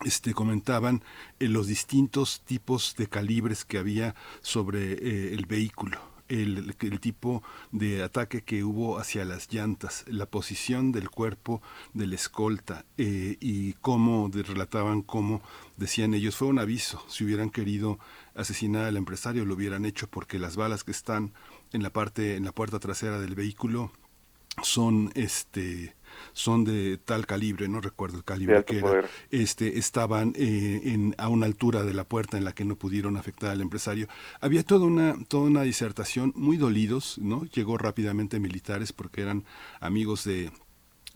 este, 0.04 0.34
comentaban 0.34 1.02
eh, 1.38 1.48
los 1.48 1.66
distintos 1.66 2.40
tipos 2.42 2.94
de 2.96 3.08
calibres 3.08 3.64
que 3.64 3.78
había 3.78 4.14
sobre 4.40 4.92
eh, 4.92 5.34
el 5.34 5.46
vehículo. 5.46 5.98
El, 6.28 6.76
tipo 7.00 7.42
de 7.72 8.04
ataque 8.04 8.42
que 8.42 8.62
hubo 8.62 9.00
hacia 9.00 9.24
las 9.24 9.52
llantas, 9.52 10.04
la 10.06 10.26
posición 10.26 10.92
del 10.92 11.10
cuerpo 11.10 11.60
del 11.92 12.12
escolta 12.12 12.84
eh, 12.98 13.36
y 13.40 13.72
cómo 13.80 14.30
relataban 14.32 15.02
cómo 15.02 15.42
decían 15.76 16.14
ellos 16.14 16.36
fue 16.36 16.46
un 16.46 16.60
aviso. 16.60 17.04
Si 17.08 17.24
hubieran 17.24 17.50
querido 17.50 17.98
asesinar 18.36 18.84
al 18.84 18.96
empresario 18.96 19.44
lo 19.44 19.54
hubieran 19.54 19.84
hecho 19.84 20.06
porque 20.06 20.38
las 20.38 20.54
balas 20.54 20.84
que 20.84 20.92
están 20.92 21.32
en 21.72 21.82
la 21.82 21.90
parte 21.90 22.36
en 22.36 22.44
la 22.44 22.52
puerta 22.52 22.78
trasera 22.78 23.18
del 23.18 23.34
vehículo 23.34 23.90
son 24.62 25.10
este 25.16 25.96
son 26.32 26.64
de 26.64 26.98
tal 26.98 27.26
calibre, 27.26 27.68
no 27.68 27.80
recuerdo 27.80 28.18
el 28.18 28.24
calibre 28.24 28.64
que 28.64 28.78
era, 28.78 28.86
poder. 28.86 29.10
este, 29.30 29.78
estaban 29.78 30.32
eh, 30.36 30.80
en, 30.84 31.14
a 31.18 31.28
una 31.28 31.46
altura 31.46 31.82
de 31.82 31.94
la 31.94 32.04
puerta 32.04 32.36
en 32.36 32.44
la 32.44 32.52
que 32.52 32.64
no 32.64 32.76
pudieron 32.76 33.16
afectar 33.16 33.50
al 33.50 33.60
empresario. 33.60 34.08
Había 34.40 34.62
toda 34.62 34.86
una, 34.86 35.16
toda 35.28 35.44
una 35.44 35.62
disertación, 35.62 36.32
muy 36.36 36.56
dolidos, 36.56 37.18
¿no? 37.18 37.44
Llegó 37.44 37.78
rápidamente 37.78 38.40
militares 38.40 38.92
porque 38.92 39.22
eran 39.22 39.44
amigos 39.80 40.24
de 40.24 40.50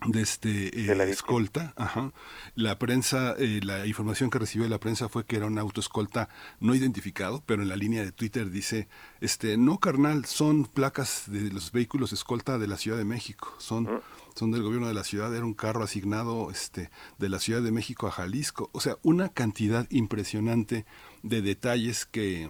de 0.07 0.21
este 0.21 0.79
eh, 0.79 0.83
De 0.87 0.95
la 0.95 1.05
víctima. 1.05 1.11
escolta, 1.11 1.73
ajá. 1.77 2.11
La 2.53 2.77
prensa, 2.77 3.35
eh, 3.39 3.61
la 3.63 3.87
información 3.87 4.29
que 4.29 4.39
recibió 4.39 4.67
la 4.67 4.79
prensa 4.79 5.09
fue 5.09 5.25
que 5.25 5.37
era 5.37 5.45
un 5.45 5.57
auto 5.57 5.79
escolta 5.79 6.29
no 6.59 6.75
identificado, 6.75 7.43
pero 7.45 7.61
en 7.61 7.69
la 7.69 7.75
línea 7.75 8.03
de 8.03 8.11
Twitter 8.11 8.49
dice, 8.51 8.87
este, 9.21 9.57
no 9.57 9.79
carnal, 9.79 10.25
son 10.25 10.65
placas 10.65 11.23
de 11.27 11.49
los 11.51 11.71
vehículos 11.71 12.13
escolta 12.13 12.57
de 12.57 12.67
la 12.67 12.77
Ciudad 12.77 12.97
de 12.97 13.05
México, 13.05 13.55
son 13.57 14.01
son 14.35 14.51
del 14.51 14.63
gobierno 14.63 14.87
de 14.87 14.93
la 14.93 15.03
ciudad, 15.03 15.33
era 15.33 15.45
un 15.45 15.53
carro 15.53 15.83
asignado 15.83 16.51
este, 16.51 16.89
de 17.17 17.29
la 17.29 17.39
Ciudad 17.39 17.61
de 17.61 17.71
México 17.71 18.07
a 18.07 18.11
Jalisco. 18.11 18.69
O 18.73 18.81
sea, 18.81 18.97
una 19.01 19.29
cantidad 19.29 19.87
impresionante 19.89 20.85
de 21.23 21.41
detalles 21.41 22.05
que 22.05 22.49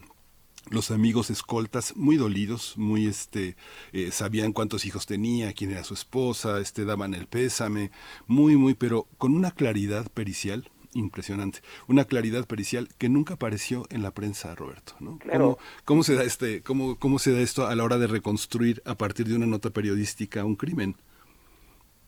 los 0.71 0.89
amigos 0.89 1.29
escoltas 1.29 1.95
muy 1.95 2.17
dolidos, 2.17 2.75
muy 2.75 3.05
este, 3.05 3.55
eh, 3.93 4.09
sabían 4.11 4.51
cuántos 4.51 4.85
hijos 4.85 5.05
tenía, 5.05 5.53
quién 5.53 5.71
era 5.71 5.83
su 5.83 5.93
esposa, 5.93 6.59
este, 6.59 6.85
daban 6.85 7.13
el 7.13 7.27
pésame, 7.27 7.91
muy, 8.25 8.57
muy, 8.57 8.73
pero 8.73 9.07
con 9.19 9.35
una 9.35 9.51
claridad 9.51 10.09
pericial 10.11 10.71
impresionante, 10.93 11.59
una 11.87 12.05
claridad 12.05 12.47
pericial 12.47 12.89
que 12.97 13.09
nunca 13.09 13.35
apareció 13.35 13.85
en 13.91 14.01
la 14.01 14.11
prensa, 14.11 14.55
Roberto, 14.55 14.95
¿no? 15.01 15.19
Claro. 15.19 15.57
¿Cómo, 15.57 15.85
cómo 15.85 16.03
se 16.03 16.15
da 16.15 16.23
este, 16.23 16.63
cómo, 16.63 16.97
cómo 16.97 17.19
se 17.19 17.33
da 17.33 17.41
esto 17.41 17.67
a 17.67 17.75
la 17.75 17.83
hora 17.83 17.99
de 17.99 18.07
reconstruir 18.07 18.81
a 18.85 18.95
partir 18.95 19.27
de 19.27 19.35
una 19.35 19.45
nota 19.45 19.69
periodística 19.69 20.45
un 20.45 20.55
crimen? 20.55 20.95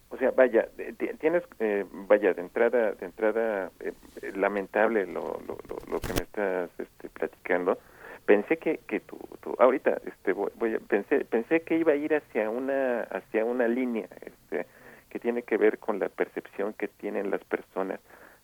O 0.09 0.17
sea, 0.17 0.31
vaya, 0.31 0.67
de- 0.77 0.93
tienes, 1.19 1.43
eh, 1.59 1.85
vaya, 1.91 2.33
de 2.33 2.41
entrada, 2.41 2.93
de 2.93 3.05
entrada, 3.05 3.71
eh, 3.81 3.91
eh, 4.21 4.31
lamentable 4.35 5.05
lo, 5.05 5.39
lo, 5.47 5.57
lo, 5.89 5.99
que 5.99 6.13
me 6.13 6.21
estás 6.21 6.69
este, 6.79 7.09
platicando. 7.09 7.77
Pensé 8.25 8.57
que, 8.57 8.79
que 8.87 8.99
tú, 9.01 9.17
tú- 9.41 9.55
ahorita, 9.59 9.99
este, 10.05 10.33
voy, 10.33 10.51
voy 10.55 10.75
a- 10.75 10.79
pensé, 10.79 11.25
pensé 11.25 11.61
que 11.61 11.77
iba 11.77 11.91
a 11.91 11.95
ir 11.95 12.15
hacia 12.15 12.49
una, 12.49 13.01
hacia 13.03 13.43
una 13.43 13.67
línea, 13.67 14.07
este, 14.21 14.65
que 15.09 15.19
tiene 15.19 15.43
que 15.43 15.57
ver 15.57 15.77
con 15.77 15.99
la 15.99 16.09
percepción 16.09 16.73
que 16.73 16.87
tienen 16.87 17.29
las 17.29 17.43
personas, 17.43 17.99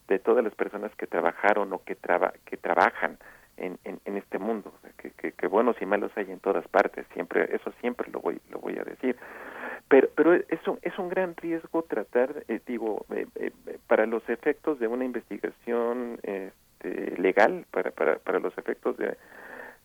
de 0.08 0.20
todas 0.20 0.44
las 0.44 0.54
personas 0.56 0.94
que 0.96 1.08
trabajaron 1.08 1.72
o 1.72 1.82
que 1.84 1.96
traba, 1.96 2.34
que 2.46 2.58
trabajan 2.58 3.18
en, 3.58 3.78
en, 3.84 4.18
este 4.18 4.40
mundo, 4.40 4.74
que, 4.98 5.32
que, 5.32 5.48
buenos 5.48 5.76
y 5.82 5.86
malos 5.86 6.12
hay 6.16 6.32
en 6.32 6.40
todas 6.40 6.68
partes, 6.68 7.06
siempre, 7.14 7.54
eso 7.56 7.72
siempre 7.82 8.10
lo 8.12 8.20
voy, 8.20 8.40
lo 8.50 8.60
voy 8.60 8.78
a 8.78 8.84
decir 8.84 9.16
pero 9.90 10.08
pero 10.16 10.34
es 10.34 10.68
un, 10.68 10.80
es 10.82 10.98
un 10.98 11.10
gran 11.10 11.36
riesgo 11.36 11.84
tratar 11.84 12.46
eh, 12.48 12.62
digo 12.66 13.06
eh, 13.14 13.28
eh, 13.36 13.52
para 13.86 14.06
los 14.06 14.28
efectos 14.30 14.80
de 14.80 14.88
una 14.88 15.04
investigación 15.04 16.20
este, 16.24 17.22
legal 17.22 17.66
para, 17.70 17.92
para, 17.92 18.18
para 18.18 18.40
los 18.40 18.58
efectos 18.58 18.98
de, 18.98 19.18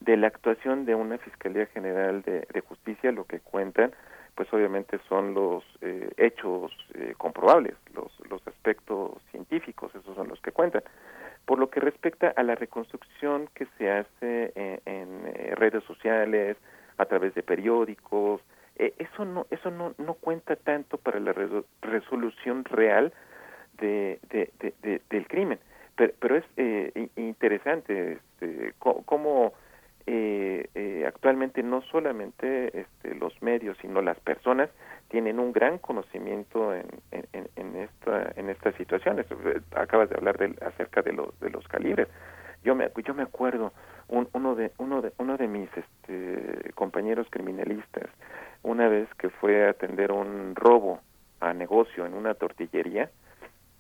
de 0.00 0.16
la 0.16 0.28
actuación 0.28 0.84
de 0.84 0.94
una 0.94 1.18
Fiscalía 1.18 1.66
General 1.66 2.22
de, 2.22 2.46
de 2.52 2.60
Justicia, 2.60 3.12
lo 3.12 3.24
que 3.24 3.40
cuentan, 3.40 3.92
pues 4.34 4.52
obviamente 4.52 5.00
son 5.08 5.34
los 5.34 5.64
eh, 5.80 6.10
hechos 6.16 6.72
eh, 6.94 7.14
comprobables, 7.16 7.74
los, 7.94 8.12
los 8.30 8.46
aspectos 8.46 9.20
científicos, 9.30 9.92
esos 9.94 10.14
son 10.14 10.28
los 10.28 10.40
que 10.40 10.52
cuentan. 10.52 10.82
Por 11.48 11.58
lo 11.58 11.70
que 11.70 11.80
respecta 11.80 12.28
a 12.36 12.42
la 12.42 12.56
reconstrucción 12.56 13.48
que 13.54 13.66
se 13.78 13.90
hace 13.90 14.52
en, 14.54 14.80
en, 14.84 15.08
eh, 15.34 15.54
redes 15.56 15.82
sociales, 15.84 16.58
a 16.98 17.06
través 17.06 17.34
de 17.34 17.42
periódicos, 17.42 18.42
eh, 18.76 18.92
eso 18.98 19.24
no 19.24 19.46
eso 19.50 19.70
no, 19.70 19.94
no 19.96 20.12
cuenta 20.12 20.56
tanto 20.56 20.98
para 20.98 21.18
la 21.20 21.32
resol- 21.32 21.64
resolución 21.80 22.66
real 22.66 23.14
de, 23.80 24.18
de, 24.28 24.50
de- 24.60 24.74
de- 24.82 25.00
del 25.08 25.26
crimen. 25.26 25.58
Pero, 25.96 26.12
pero 26.20 26.36
es 26.36 26.44
eh, 26.58 27.08
interesante 27.16 28.18
este, 28.18 28.74
cómo 28.78 29.54
eh, 30.10 30.68
eh, 30.74 31.04
actualmente 31.06 31.62
no 31.62 31.82
solamente 31.82 32.80
este, 32.80 33.14
los 33.14 33.34
medios, 33.42 33.76
sino 33.82 34.00
las 34.00 34.18
personas 34.20 34.70
tienen 35.08 35.38
un 35.38 35.52
gran 35.52 35.76
conocimiento 35.78 36.74
en, 36.74 36.86
en, 37.12 37.48
en- 37.56 37.76
esta 37.76 38.32
en 38.36 38.48
estas 38.48 38.74
situaciones. 38.76 39.26
Eh, 39.30 39.60
Acabas 39.76 40.08
de 40.08 40.16
hablar 40.16 40.38
del, 40.38 40.56
acerca 40.66 41.02
de 41.02 41.12
los 41.12 41.38
de 41.40 41.50
los 41.50 41.66
calibres. 41.68 42.08
Yo 42.64 42.74
me 42.74 42.90
yo 43.04 43.12
me 43.14 43.22
acuerdo 43.22 43.72
un- 44.08 44.28
uno 44.32 44.54
de 44.54 44.72
uno 44.78 45.02
de 45.02 45.12
uno 45.18 45.36
de 45.36 45.46
mis 45.46 45.68
este, 45.76 46.72
compañeros 46.74 47.26
criminalistas 47.30 48.08
una 48.62 48.88
vez 48.88 49.08
que 49.18 49.28
fue 49.28 49.66
a 49.66 49.70
atender 49.70 50.10
un 50.10 50.54
robo 50.56 51.00
a 51.40 51.52
negocio 51.52 52.06
en 52.06 52.14
una 52.14 52.32
tortillería 52.34 53.10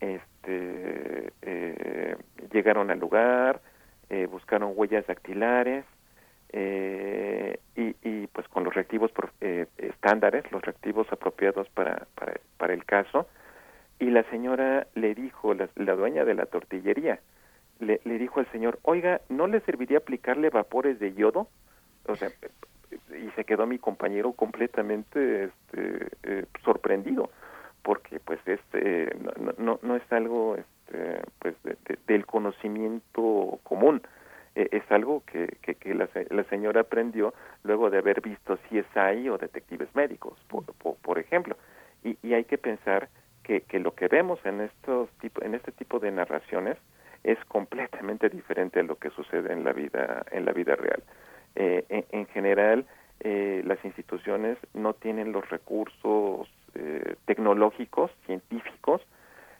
este 0.00 1.32
eh, 1.42 2.16
llegaron 2.52 2.90
al 2.90 2.98
lugar 3.00 3.60
eh, 4.10 4.26
buscaron 4.26 4.72
huellas 4.76 5.06
dactilares 5.06 5.84
eh, 6.50 7.58
y, 7.76 7.94
y 8.02 8.26
pues 8.28 8.48
con 8.48 8.64
los 8.64 8.74
reactivos 8.74 9.10
eh, 9.40 9.66
estándares 9.78 10.50
los 10.52 10.62
reactivos 10.62 11.10
apropiados 11.12 11.68
para, 11.70 12.06
para 12.14 12.34
para 12.56 12.74
el 12.74 12.84
caso. 12.84 13.26
Y 14.00 14.10
la 14.10 14.22
señora 14.30 14.86
le 14.94 15.14
dijo 15.14 15.54
la, 15.54 15.68
dueña 15.94 16.24
de 16.24 16.34
la 16.34 16.46
tortillería 16.46 17.20
le, 17.80 18.00
dijo 18.18 18.40
al 18.40 18.50
señor 18.52 18.78
oiga 18.82 19.20
no 19.28 19.46
le 19.46 19.60
serviría 19.60 19.98
aplicarle 19.98 20.50
vapores 20.50 20.98
de 20.98 21.14
yodo 21.14 21.48
o 22.06 22.16
sea 22.16 22.30
y 23.10 23.30
se 23.36 23.44
quedó 23.44 23.66
mi 23.66 23.78
compañero 23.78 24.32
completamente 24.32 25.44
este, 25.44 26.06
eh, 26.22 26.44
sorprendido 26.64 27.30
porque 27.82 28.18
pues 28.20 28.40
este 28.46 29.16
no, 29.20 29.52
no, 29.58 29.78
no 29.82 29.96
es 29.96 30.12
algo 30.12 30.56
este, 30.56 31.20
pues 31.38 31.54
de- 31.64 31.76
del 32.06 32.24
conocimiento 32.26 33.58
común 33.62 34.02
Eh, 34.58 34.68
es 34.72 34.90
algo 34.90 35.22
que, 35.24 35.56
que, 35.62 35.76
que 35.76 35.94
la, 35.94 36.08
la 36.30 36.42
señora 36.44 36.80
aprendió 36.80 37.32
luego 37.62 37.90
de 37.90 37.98
haber 37.98 38.20
visto 38.20 38.58
CSI 38.68 39.28
o 39.28 39.38
detectives 39.38 39.88
médicos 39.94 40.36
por, 40.48 40.64
por, 40.64 41.18
ejemplo. 41.20 41.56
Y, 42.02 42.18
y 42.24 42.34
hay 42.34 42.42
que 42.42 42.58
pensar 42.58 43.08
que, 43.44 43.60
que 43.60 43.78
lo 43.78 43.94
que 43.94 44.08
vemos 44.08 44.40
en 44.44 44.60
estos 44.62 45.10
tipo, 45.20 45.44
en 45.44 45.54
este 45.54 45.70
tipo 45.70 46.00
de 46.00 46.10
narraciones 46.10 46.76
es 47.22 47.38
completamente 47.44 48.28
diferente 48.30 48.80
a 48.80 48.82
lo 48.82 48.96
que 48.96 49.10
sucede 49.10 49.52
en 49.52 49.62
la 49.62 49.72
vida 49.72 50.26
en 50.32 50.44
la 50.44 50.52
vida 50.52 50.74
real. 50.74 51.04
Eh, 51.54 51.84
en, 51.88 52.04
en 52.10 52.26
general 52.26 52.84
eh, 53.20 53.62
las 53.64 53.84
instituciones 53.84 54.58
no 54.74 54.92
tienen 54.92 55.30
los 55.30 55.48
recursos 55.50 56.48
eh, 56.74 57.14
tecnológicos 57.26 58.10
científicos 58.26 59.02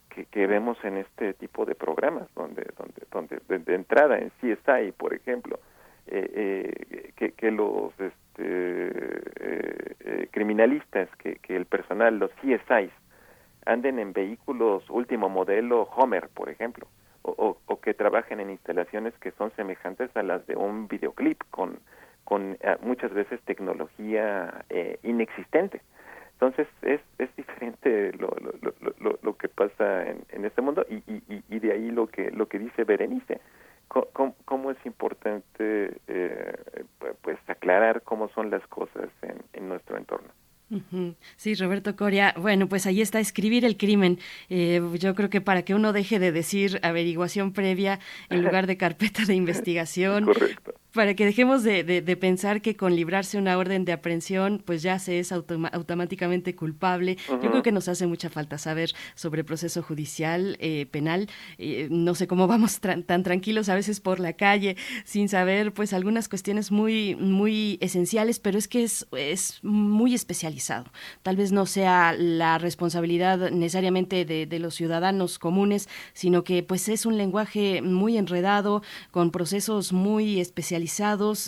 que, 0.08 0.26
que 0.26 0.46
vemos 0.46 0.76
en 0.84 0.98
este 0.98 1.34
tipo 1.34 1.64
de 1.64 1.74
programas 1.74 2.28
donde 2.34 2.66
donde 2.76 3.02
donde 3.10 3.40
de, 3.48 3.74
entrada 3.74 4.18
en 4.18 4.30
CSI 4.40 4.92
por 4.96 5.14
ejemplo 5.14 5.58
eh, 6.06 6.30
eh, 6.34 7.12
que, 7.16 7.32
que 7.32 7.50
los 7.50 7.92
este, 8.00 8.14
eh, 8.38 9.94
eh, 10.00 10.28
criminalistas 10.30 11.08
que, 11.16 11.36
que 11.36 11.56
el 11.56 11.66
personal 11.66 12.18
los 12.18 12.30
CSIs 12.42 12.92
anden 13.66 13.98
en 13.98 14.12
vehículos 14.12 14.88
último 14.90 15.28
modelo 15.28 15.82
Homer 15.82 16.28
por 16.28 16.48
ejemplo 16.48 16.86
o, 17.22 17.30
o, 17.30 17.58
o 17.66 17.80
que 17.80 17.94
trabajen 17.94 18.40
en 18.40 18.50
instalaciones 18.50 19.12
que 19.20 19.32
son 19.32 19.52
semejantes 19.56 20.10
a 20.16 20.22
las 20.22 20.46
de 20.46 20.56
un 20.56 20.88
videoclip 20.88 21.42
con 21.50 21.78
con 22.28 22.58
eh, 22.60 22.76
muchas 22.82 23.12
veces 23.14 23.40
tecnología 23.46 24.64
eh, 24.68 24.98
inexistente 25.02 25.80
entonces 26.40 26.68
es, 26.82 27.00
es 27.18 27.34
diferente 27.36 28.12
lo, 28.12 28.28
lo, 28.40 28.72
lo, 28.80 28.94
lo, 29.00 29.18
lo 29.20 29.36
que 29.36 29.48
pasa 29.48 30.08
en, 30.08 30.24
en 30.30 30.44
este 30.44 30.62
mundo 30.62 30.86
y, 30.88 30.96
y, 31.12 31.42
y 31.48 31.58
de 31.58 31.72
ahí 31.72 31.90
lo 31.90 32.06
que 32.06 32.30
lo 32.30 32.46
que 32.46 32.60
dice 32.60 32.84
Berenice 32.84 33.40
cómo, 33.88 34.36
cómo 34.44 34.70
es 34.70 34.78
importante 34.84 35.96
eh, 36.06 36.52
pues 37.22 37.38
aclarar 37.48 38.02
cómo 38.02 38.28
son 38.34 38.50
las 38.50 38.64
cosas 38.68 39.08
en, 39.22 39.42
en 39.52 39.68
nuestro 39.68 39.96
entorno. 39.96 40.28
Sí, 41.36 41.54
Roberto 41.54 41.96
Coria. 41.96 42.34
Bueno, 42.36 42.68
pues 42.68 42.86
ahí 42.86 43.00
está 43.00 43.20
escribir 43.20 43.64
el 43.64 43.78
crimen. 43.78 44.18
Eh, 44.50 44.82
yo 44.98 45.14
creo 45.14 45.30
que 45.30 45.40
para 45.40 45.62
que 45.62 45.74
uno 45.74 45.94
deje 45.94 46.18
de 46.18 46.30
decir 46.30 46.78
averiguación 46.82 47.54
previa 47.54 48.00
en 48.28 48.42
lugar 48.44 48.66
de 48.66 48.76
carpeta 48.76 49.24
de 49.24 49.34
investigación, 49.34 50.26
correcto 50.26 50.74
para 50.98 51.14
que 51.14 51.24
dejemos 51.24 51.62
de, 51.62 51.84
de- 51.84 52.02
de 52.02 52.16
pensar 52.16 52.60
que 52.60 52.74
con 52.74 52.96
librarse 52.96 53.38
una 53.38 53.56
orden 53.56 53.84
de 53.84 53.92
aprehensión, 53.92 54.60
pues 54.64 54.82
ya 54.82 54.98
se 54.98 55.20
es 55.20 55.30
automáticamente 55.30 56.56
culpable. 56.56 57.16
Yo 57.28 57.50
creo 57.52 57.62
que 57.62 57.70
nos 57.70 57.86
hace 57.86 58.08
mucha 58.08 58.30
falta 58.30 58.58
saber 58.58 58.90
sobre 59.14 59.44
proceso 59.44 59.80
judicial, 59.80 60.56
eh, 60.58 60.86
penal. 60.90 61.28
Eh, 61.58 61.86
no 61.90 62.16
sé 62.16 62.26
cómo 62.26 62.48
vamos 62.48 62.80
tan 62.80 63.22
tranquilos 63.22 63.68
a 63.68 63.76
veces 63.76 64.00
por 64.00 64.18
la 64.18 64.32
calle 64.32 64.76
sin 65.04 65.28
saber, 65.28 65.72
pues 65.72 65.92
algunas 65.92 66.28
cuestiones 66.28 66.72
muy, 66.72 67.14
muy 67.14 67.78
esenciales, 67.80 68.40
pero 68.40 68.58
es 68.58 68.66
que 68.66 68.82
es, 68.82 69.06
es 69.16 69.60
muy 69.62 70.14
especializado. 70.14 70.90
Tal 71.22 71.36
vez 71.36 71.52
no 71.52 71.64
sea 71.66 72.12
la 72.12 72.58
responsabilidad 72.58 73.52
necesariamente 73.52 74.24
de, 74.24 74.46
de 74.46 74.58
los 74.58 74.74
ciudadanos 74.74 75.38
comunes, 75.38 75.88
sino 76.12 76.42
que 76.42 76.64
pues 76.64 76.88
es 76.88 77.06
un 77.06 77.16
lenguaje 77.16 77.82
muy 77.82 78.16
enredado, 78.18 78.82
con 79.12 79.30
procesos 79.30 79.92
muy 79.92 80.40
especializados. 80.40 80.87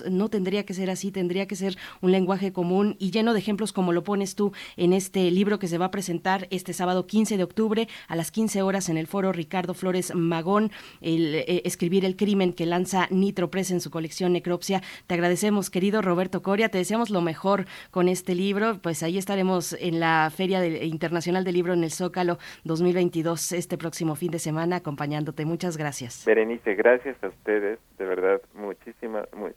No 0.08 0.28
tendría 0.28 0.64
que 0.64 0.74
ser 0.74 0.90
así, 0.90 1.10
tendría 1.10 1.46
que 1.46 1.56
ser 1.56 1.76
un 2.00 2.12
lenguaje 2.12 2.52
común 2.52 2.96
y 2.98 3.10
lleno 3.10 3.32
de 3.32 3.38
ejemplos 3.38 3.72
como 3.72 3.92
lo 3.92 4.04
pones 4.04 4.34
tú 4.34 4.52
en 4.76 4.92
este 4.92 5.30
libro 5.30 5.58
que 5.58 5.68
se 5.68 5.78
va 5.78 5.86
a 5.86 5.90
presentar 5.90 6.46
este 6.50 6.72
sábado 6.72 7.06
15 7.06 7.36
de 7.36 7.42
octubre 7.42 7.88
a 8.08 8.16
las 8.16 8.30
15 8.30 8.62
horas 8.62 8.88
en 8.88 8.96
el 8.96 9.06
foro 9.06 9.32
Ricardo 9.32 9.74
Flores 9.74 10.14
Magón, 10.14 10.70
el, 11.00 11.34
eh, 11.34 11.62
Escribir 11.64 12.04
el 12.04 12.16
crimen 12.16 12.52
que 12.52 12.66
lanza 12.66 13.06
Nitro 13.10 13.50
Press 13.50 13.70
en 13.70 13.80
su 13.80 13.90
colección 13.90 14.32
Necropsia. 14.32 14.82
Te 15.06 15.14
agradecemos, 15.14 15.70
querido 15.70 16.02
Roberto 16.02 16.42
Coria, 16.42 16.68
te 16.68 16.78
deseamos 16.78 17.10
lo 17.10 17.20
mejor 17.20 17.66
con 17.90 18.08
este 18.08 18.34
libro, 18.34 18.78
pues 18.82 19.02
ahí 19.02 19.18
estaremos 19.18 19.72
en 19.74 20.00
la 20.00 20.30
Feria 20.34 20.64
Internacional 20.84 21.44
del 21.44 21.54
Libro 21.54 21.72
en 21.72 21.84
el 21.84 21.90
Zócalo 21.90 22.38
2022 22.64 23.52
este 23.52 23.78
próximo 23.78 24.14
fin 24.14 24.30
de 24.30 24.38
semana 24.38 24.76
acompañándote. 24.76 25.44
Muchas 25.44 25.76
gracias. 25.76 26.24
Berenice, 26.24 26.74
gracias 26.74 27.16
a 27.22 27.28
ustedes, 27.28 27.78
de 27.98 28.04
verdad, 28.04 28.40
muchísimas, 28.54 29.19
muy- 29.34 29.52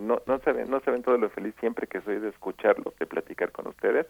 no, 0.00 0.20
no 0.26 0.38
saben, 0.40 0.70
no 0.70 0.80
saben 0.80 1.02
todo 1.02 1.16
lo 1.18 1.30
feliz 1.30 1.54
siempre 1.60 1.86
que 1.86 2.00
soy 2.02 2.18
de 2.20 2.28
escucharlos, 2.30 2.94
de 2.98 3.06
platicar 3.06 3.52
con 3.52 3.66
ustedes, 3.68 4.06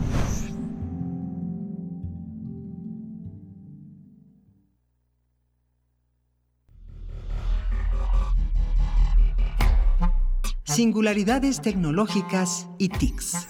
Singularidades 10.65 11.61
tecnológicas 11.61 12.69
y 12.79 12.89
TICs. 12.91 13.49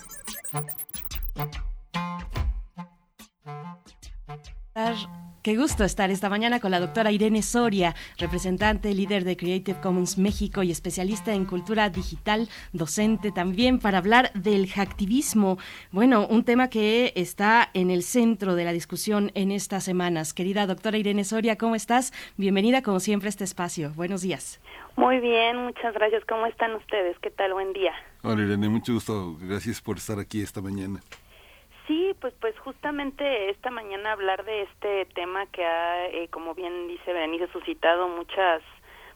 ¿Qué 5.49 5.57
gusto 5.57 5.83
estar 5.83 6.11
esta 6.11 6.29
mañana 6.29 6.61
con 6.61 6.71
la 6.71 6.79
doctora 6.79 7.11
Irene 7.11 7.41
Soria, 7.41 7.95
representante, 8.19 8.93
líder 8.93 9.25
de 9.25 9.35
Creative 9.35 9.81
Commons 9.81 10.19
México 10.19 10.63
y 10.63 10.71
especialista 10.71 11.33
en 11.33 11.47
cultura 11.47 11.89
digital, 11.89 12.51
docente 12.75 13.33
también, 13.33 13.79
para 13.79 13.97
hablar 13.97 14.31
del 14.35 14.69
hacktivismo. 14.69 15.57
Bueno, 15.91 16.27
un 16.27 16.45
tema 16.45 16.69
que 16.69 17.15
está 17.17 17.71
en 17.73 17.91
el 17.91 18.03
centro 18.03 18.57
de 18.57 18.65
la 18.67 18.73
discusión 18.73 19.31
en 19.33 19.51
estas 19.51 19.85
semanas. 19.85 20.35
Querida 20.35 20.67
doctora 20.67 20.99
Irene 20.99 21.25
Soria, 21.25 21.57
¿cómo 21.57 21.77
estás? 21.77 22.13
Bienvenida 22.37 22.83
como 22.83 23.01
siempre 23.01 23.29
a 23.29 23.31
este 23.31 23.45
espacio. 23.45 23.95
Buenos 23.97 24.21
días. 24.21 24.61
Muy 24.97 25.19
bien, 25.19 25.57
muchas 25.65 25.95
gracias. 25.95 26.27
¿Cómo 26.27 26.45
están 26.45 26.75
ustedes? 26.75 27.19
¿Qué 27.21 27.31
tal? 27.31 27.55
Buen 27.55 27.73
día. 27.73 27.95
Hola 28.21 28.43
Irene, 28.43 28.69
mucho 28.69 28.93
gusto. 28.93 29.39
Gracias 29.41 29.81
por 29.81 29.97
estar 29.97 30.19
aquí 30.19 30.43
esta 30.43 30.61
mañana. 30.61 31.01
Sí, 31.89 32.15
pues 32.21 32.35
pues 32.39 32.57
justamente 32.59 33.49
esta 33.49 33.71
mañana 33.71 34.13
hablar 34.13 34.45
de 34.45 34.63
este 34.63 35.07
tema 35.15 35.47
que 35.47 35.65
ha, 35.65 36.07
eh, 36.09 36.29
como 36.31 36.55
bien 36.55 36.87
dice 36.87 37.15
Berenice, 37.15 37.49
suscitado 37.49 38.09
muchas, 38.09 38.63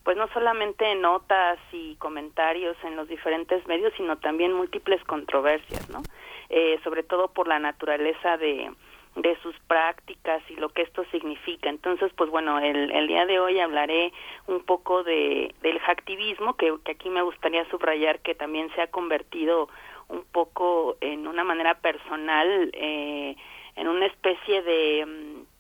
pues 0.05 0.17
no 0.17 0.27
solamente 0.29 0.95
notas 0.95 1.59
y 1.71 1.97
comentarios 1.97 2.75
en 2.83 2.97
los 2.97 3.09
diferentes 3.09 3.67
medios, 3.67 3.93
sino 3.99 4.17
también 4.17 4.55
múltiples 4.55 5.05
controversias, 5.05 5.91
¿no? 5.91 6.01
Eh, 6.49 6.81
sobre 6.83 7.03
todo 7.03 7.29
por 7.29 7.47
la 7.47 7.59
naturaleza 7.59 8.39
de, 8.39 8.71
de 9.17 9.37
sus 9.43 9.55
prácticas 9.67 10.43
y 10.49 10.57
lo 10.57 10.71
que 10.71 10.83
esto 10.83 11.05
significa. 11.13 11.69
Entonces, 11.69 12.11
pues 12.17 12.31
bueno, 12.31 12.59
el, 12.59 12.91
el 12.91 13.07
día 13.07 13.27
de 13.27 13.39
hoy 13.39 13.61
hablaré 13.61 14.13
un 14.47 14.65
poco 14.65 15.03
de, 15.05 15.55
del 15.61 15.79
hacktivismo, 15.81 16.57
que, 16.57 16.75
que 16.85 16.93
aquí 16.93 17.11
me 17.11 17.23
gustaría 17.23 17.69
subrayar 17.69 18.21
que 18.21 18.35
también 18.35 18.75
se 18.75 18.81
ha 18.81 18.87
convertido 18.87 19.69
un 20.09 20.25
poco 20.25 20.97
en 21.01 21.27
una 21.27 21.45
manera 21.45 21.81
personal, 21.81 22.71
eh, 22.73 23.37
en 23.77 23.89
una 23.89 24.07
especie 24.07 24.63
de, 24.63 25.07
mm, 25.07 25.53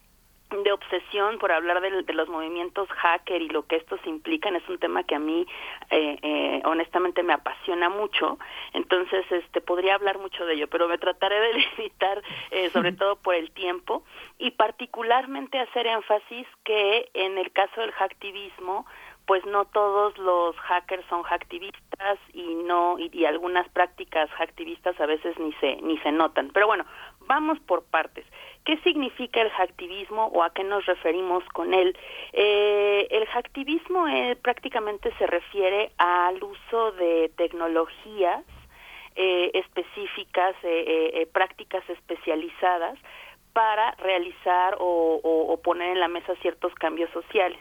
de 0.62 0.72
obsesión 0.72 1.38
por 1.38 1.52
hablar 1.52 1.80
de, 1.80 2.02
de, 2.02 2.12
los 2.12 2.28
movimientos 2.28 2.88
hacker 2.90 3.40
y 3.40 3.48
lo 3.48 3.66
que 3.66 3.76
estos 3.76 4.00
implican. 4.06 4.54
Es 4.56 4.68
un 4.68 4.78
tema 4.78 5.04
que 5.04 5.14
a 5.14 5.18
mí, 5.18 5.46
eh, 5.90 6.18
eh, 6.22 6.62
honestamente, 6.64 7.22
me 7.22 7.32
apasiona 7.32 7.88
mucho. 7.88 8.38
Entonces, 8.74 9.24
este, 9.30 9.60
podría 9.60 9.94
hablar 9.94 10.18
mucho 10.18 10.44
de 10.44 10.54
ello, 10.54 10.68
pero 10.68 10.88
me 10.88 10.98
trataré 10.98 11.40
de 11.40 11.54
limitar, 11.78 12.22
eh, 12.50 12.68
sobre 12.70 12.92
todo 12.92 13.16
por 13.16 13.34
el 13.34 13.50
tiempo, 13.52 14.04
y 14.38 14.50
particularmente 14.50 15.58
hacer 15.58 15.86
énfasis 15.86 16.46
que 16.64 17.10
en 17.14 17.38
el 17.38 17.50
caso 17.52 17.80
del 17.80 17.92
hacktivismo, 17.92 18.84
pues 19.32 19.46
no 19.46 19.64
todos 19.64 20.18
los 20.18 20.54
hackers 20.56 21.06
son 21.08 21.22
hacktivistas 21.22 22.18
y 22.34 22.54
no 22.66 22.98
y, 22.98 23.24
algunas 23.24 23.66
prácticas 23.70 24.28
hacktivistas 24.32 25.00
a 25.00 25.06
veces 25.06 25.38
ni 25.38 25.54
se 25.54 25.76
ni 25.76 25.96
se 26.00 26.12
notan. 26.12 26.50
Pero 26.52 26.66
bueno, 26.66 26.84
vamos 27.20 27.58
por 27.60 27.82
partes. 27.82 28.26
¿Qué 28.66 28.76
significa 28.84 29.40
el 29.40 29.48
hacktivismo 29.48 30.26
o 30.26 30.42
a 30.42 30.52
qué 30.52 30.64
nos 30.64 30.84
referimos 30.84 31.42
con 31.54 31.72
él? 31.72 31.96
Eh, 32.34 33.08
el 33.10 33.24
hacktivismo 33.24 34.06
eh, 34.06 34.36
prácticamente 34.36 35.10
se 35.16 35.26
refiere 35.26 35.92
al 35.96 36.44
uso 36.44 36.92
de 36.92 37.30
tecnologías 37.34 38.44
eh, 39.16 39.50
específicas, 39.54 40.54
prácticas 41.32 41.88
especializadas 41.88 42.98
para 43.54 43.92
realizar 43.92 44.76
o 44.78 45.58
poner 45.64 45.92
en 45.92 46.00
la 46.00 46.08
mesa 46.08 46.34
ciertos 46.42 46.74
cambios 46.74 47.08
sociales 47.12 47.58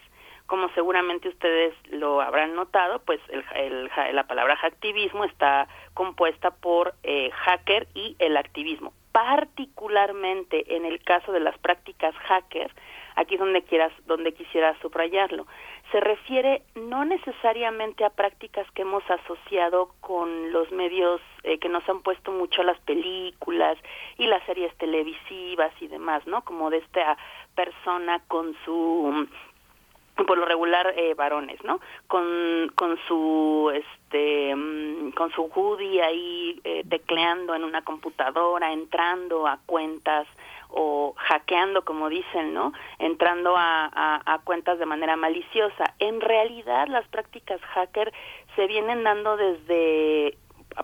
como 0.48 0.70
seguramente 0.70 1.30
ustedes 1.30 1.74
lo 1.90 2.22
habrán 2.22 2.56
notado, 2.56 3.00
pues 3.00 3.20
el, 3.30 3.44
el, 3.56 3.90
la 4.14 4.28
palabra 4.28 4.56
hacktivismo 4.58 5.26
está 5.26 5.68
compuesta 5.94 6.52
por 6.52 6.94
eh, 7.04 7.32
hacker 7.32 7.88
y 7.94 8.16
el 8.20 8.38
activismo. 8.38 8.94
Particularmente 9.12 10.76
en 10.76 10.86
el 10.86 11.04
caso 11.04 11.32
de 11.32 11.42
las 11.42 11.58
prácticas 11.58 12.16
hacker, 12.16 12.72
aquí 13.16 13.36
es 13.36 13.40
donde 13.40 13.64
quieras, 13.64 13.92
donde 14.06 14.34
quisiera 14.34 14.78
subrayarlo, 14.82 15.48
se 15.92 16.00
refiere 16.00 16.64
no 16.76 17.04
necesariamente 17.04 18.06
a 18.06 18.10
prácticas 18.10 18.70
que 18.72 18.84
hemos 18.84 19.04
asociado 19.10 19.94
con 20.00 20.54
los 20.54 20.72
medios 20.72 21.20
eh, 21.44 21.60
que 21.60 21.68
nos 21.68 21.88
han 21.90 22.02
puesto 22.02 22.32
mucho 22.32 22.64
las 22.64 22.80
películas 22.82 23.78
y 24.18 24.28
las 24.28 24.44
series 24.46 24.76
televisivas 24.78 25.74
y 25.82 25.88
demás, 25.88 26.26
¿no? 26.28 26.44
Como 26.44 26.70
de 26.70 26.78
esta 26.78 27.18
persona 27.56 28.22
con 28.28 28.56
su 28.64 29.28
por 30.16 30.38
lo 30.38 30.46
regular 30.46 30.94
eh, 30.96 31.14
varones, 31.14 31.64
¿no? 31.64 31.80
Con, 32.08 32.72
con 32.76 32.98
su 33.08 33.72
este 33.74 34.52
con 35.16 35.32
su 35.34 35.50
hoodie 35.54 36.02
ahí 36.02 36.60
eh, 36.64 36.84
tecleando 36.90 37.56
en 37.56 37.64
una 37.64 37.82
computadora, 37.84 38.72
entrando 38.72 39.48
a 39.48 39.60
cuentas 39.66 40.28
o 40.70 41.14
hackeando, 41.18 41.84
como 41.84 42.10
dicen, 42.10 42.54
¿no? 42.54 42.74
Entrando 43.00 43.56
a, 43.58 43.90
a, 43.94 44.34
a 44.34 44.40
cuentas 44.40 44.80
de 44.80 44.86
manera 44.86 45.16
maliciosa. 45.16 45.96
En 46.00 46.22
realidad, 46.22 46.88
las 46.88 47.08
prácticas 47.10 47.62
hacker 47.62 48.14
se 48.56 48.68
vienen 48.68 49.04
dando 49.04 49.38
desde 49.38 50.38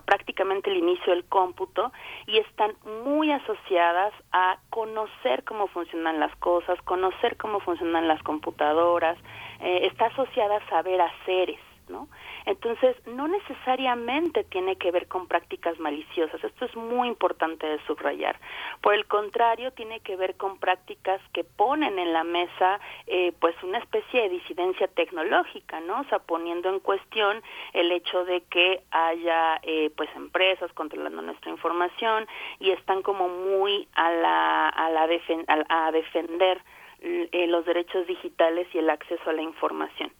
prácticamente 0.04 0.70
el 0.70 0.78
inicio 0.78 1.14
del 1.14 1.24
cómputo 1.24 1.92
y 2.26 2.38
están 2.38 2.74
muy 3.04 3.30
asociadas 3.30 4.12
a 4.32 4.58
conocer 4.70 5.44
cómo 5.44 5.68
funcionan 5.68 6.20
las 6.20 6.34
cosas, 6.36 6.80
conocer 6.82 7.36
cómo 7.36 7.60
funcionan 7.60 8.08
las 8.08 8.22
computadoras, 8.22 9.18
eh, 9.60 9.86
está 9.90 10.06
asociada 10.06 10.56
a 10.56 10.68
saber 10.68 11.00
haceres, 11.00 11.60
¿no? 11.88 12.08
Entonces, 12.46 12.96
no 13.06 13.28
necesariamente 13.28 14.44
tiene 14.44 14.76
que 14.76 14.90
ver 14.90 15.08
con 15.08 15.26
prácticas 15.26 15.78
maliciosas. 15.78 16.42
Esto 16.42 16.64
es 16.64 16.76
muy 16.76 17.08
importante 17.08 17.66
de 17.66 17.78
subrayar. 17.86 18.38
Por 18.80 18.94
el 18.94 19.06
contrario, 19.06 19.72
tiene 19.72 20.00
que 20.00 20.16
ver 20.16 20.36
con 20.36 20.58
prácticas 20.58 21.20
que 21.32 21.44
ponen 21.44 21.98
en 21.98 22.12
la 22.12 22.24
mesa, 22.24 22.80
eh, 23.06 23.32
pues, 23.40 23.54
una 23.62 23.78
especie 23.78 24.22
de 24.22 24.28
disidencia 24.28 24.88
tecnológica, 24.88 25.80
¿no? 25.80 26.00
O 26.00 26.04
sea, 26.04 26.18
poniendo 26.18 26.68
en 26.68 26.80
cuestión 26.80 27.42
el 27.72 27.92
hecho 27.92 28.24
de 28.24 28.42
que 28.42 28.82
haya, 28.90 29.58
eh, 29.62 29.90
pues, 29.96 30.08
empresas 30.16 30.72
controlando 30.72 31.22
nuestra 31.22 31.50
información 31.50 32.26
y 32.60 32.70
están 32.70 33.02
como 33.02 33.28
muy 33.28 33.88
a 33.94 34.10
la 34.10 34.68
a 34.68 34.90
la 34.90 35.06
defen 35.06 35.44
a, 35.48 35.86
a 35.86 35.92
defender 35.92 36.60
eh, 37.00 37.46
los 37.46 37.64
derechos 37.64 38.06
digitales 38.06 38.66
y 38.74 38.78
el 38.78 38.90
acceso 38.90 39.30
a 39.30 39.32
la 39.32 39.42
información. 39.42 40.10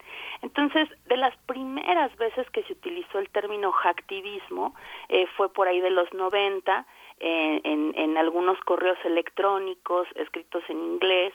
Entonces, 0.43 0.89
de 1.07 1.17
las 1.17 1.37
primeras 1.47 2.15
veces 2.17 2.49
que 2.51 2.63
se 2.65 2.73
utilizó 2.73 3.19
el 3.19 3.29
término 3.31 3.73
hacktivismo 3.73 4.75
eh, 5.09 5.27
fue 5.37 5.53
por 5.53 5.67
ahí 5.67 5.81
de 5.81 5.91
los 5.91 6.13
90, 6.13 6.87
eh, 7.21 7.61
en, 7.65 7.93
en 7.97 8.17
algunos 8.17 8.59
correos 8.61 8.99
electrónicos 9.05 10.07
escritos 10.17 10.63
en 10.69 10.79
inglés, 10.79 11.33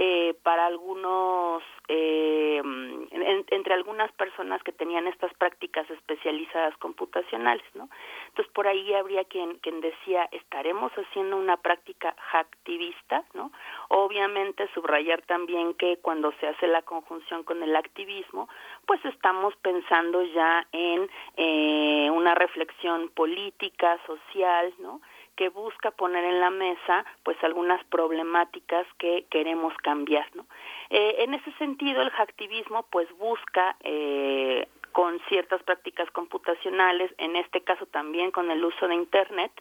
eh, 0.00 0.34
para 0.44 0.66
algunos, 0.66 1.60
eh, 1.88 2.58
en, 2.58 3.44
entre 3.50 3.74
algunas 3.74 4.12
personas 4.12 4.62
que 4.62 4.70
tenían 4.70 5.08
estas 5.08 5.34
prácticas 5.34 5.90
especializadas 5.90 6.76
computacionales, 6.76 7.64
¿no? 7.74 7.88
Entonces 8.28 8.52
por 8.54 8.68
ahí 8.68 8.94
habría 8.94 9.24
quien, 9.24 9.58
quien 9.58 9.80
decía, 9.80 10.28
estaremos 10.30 10.92
haciendo 10.92 11.36
una 11.36 11.56
práctica 11.56 12.14
hacktivista, 12.30 13.24
¿no? 13.34 13.50
Obviamente 13.88 14.70
subrayar 14.72 15.22
también 15.22 15.74
que 15.74 15.96
cuando 15.96 16.30
se 16.38 16.46
hace 16.46 16.68
la 16.68 16.82
conjunción 16.82 17.42
con 17.42 17.60
el 17.64 17.74
activismo, 17.74 18.48
pues 18.86 19.04
estamos 19.04 19.56
pensando 19.62 20.22
ya 20.22 20.64
en 20.70 21.10
eh, 21.36 22.08
una 22.12 22.36
reflexión 22.36 23.08
política, 23.08 23.98
social, 24.06 24.72
¿no? 24.78 25.00
Que 25.38 25.48
busca 25.50 25.92
poner 25.92 26.24
en 26.24 26.40
la 26.40 26.50
mesa 26.50 27.04
pues 27.22 27.36
algunas 27.44 27.82
problemáticas 27.84 28.84
que 28.98 29.24
queremos 29.30 29.72
cambiar 29.84 30.26
no 30.34 30.44
eh, 30.90 31.14
en 31.20 31.32
ese 31.32 31.52
sentido 31.52 32.02
el 32.02 32.10
hacktivismo 32.10 32.84
pues 32.90 33.06
busca 33.18 33.76
eh, 33.84 34.66
con 34.90 35.20
ciertas 35.28 35.62
prácticas 35.62 36.10
computacionales 36.10 37.14
en 37.18 37.36
este 37.36 37.60
caso 37.62 37.86
también 37.86 38.32
con 38.32 38.50
el 38.50 38.64
uso 38.64 38.88
de 38.88 38.96
internet 38.96 39.52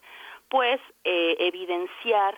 pues 0.50 0.82
eh, 1.04 1.36
evidenciar 1.40 2.36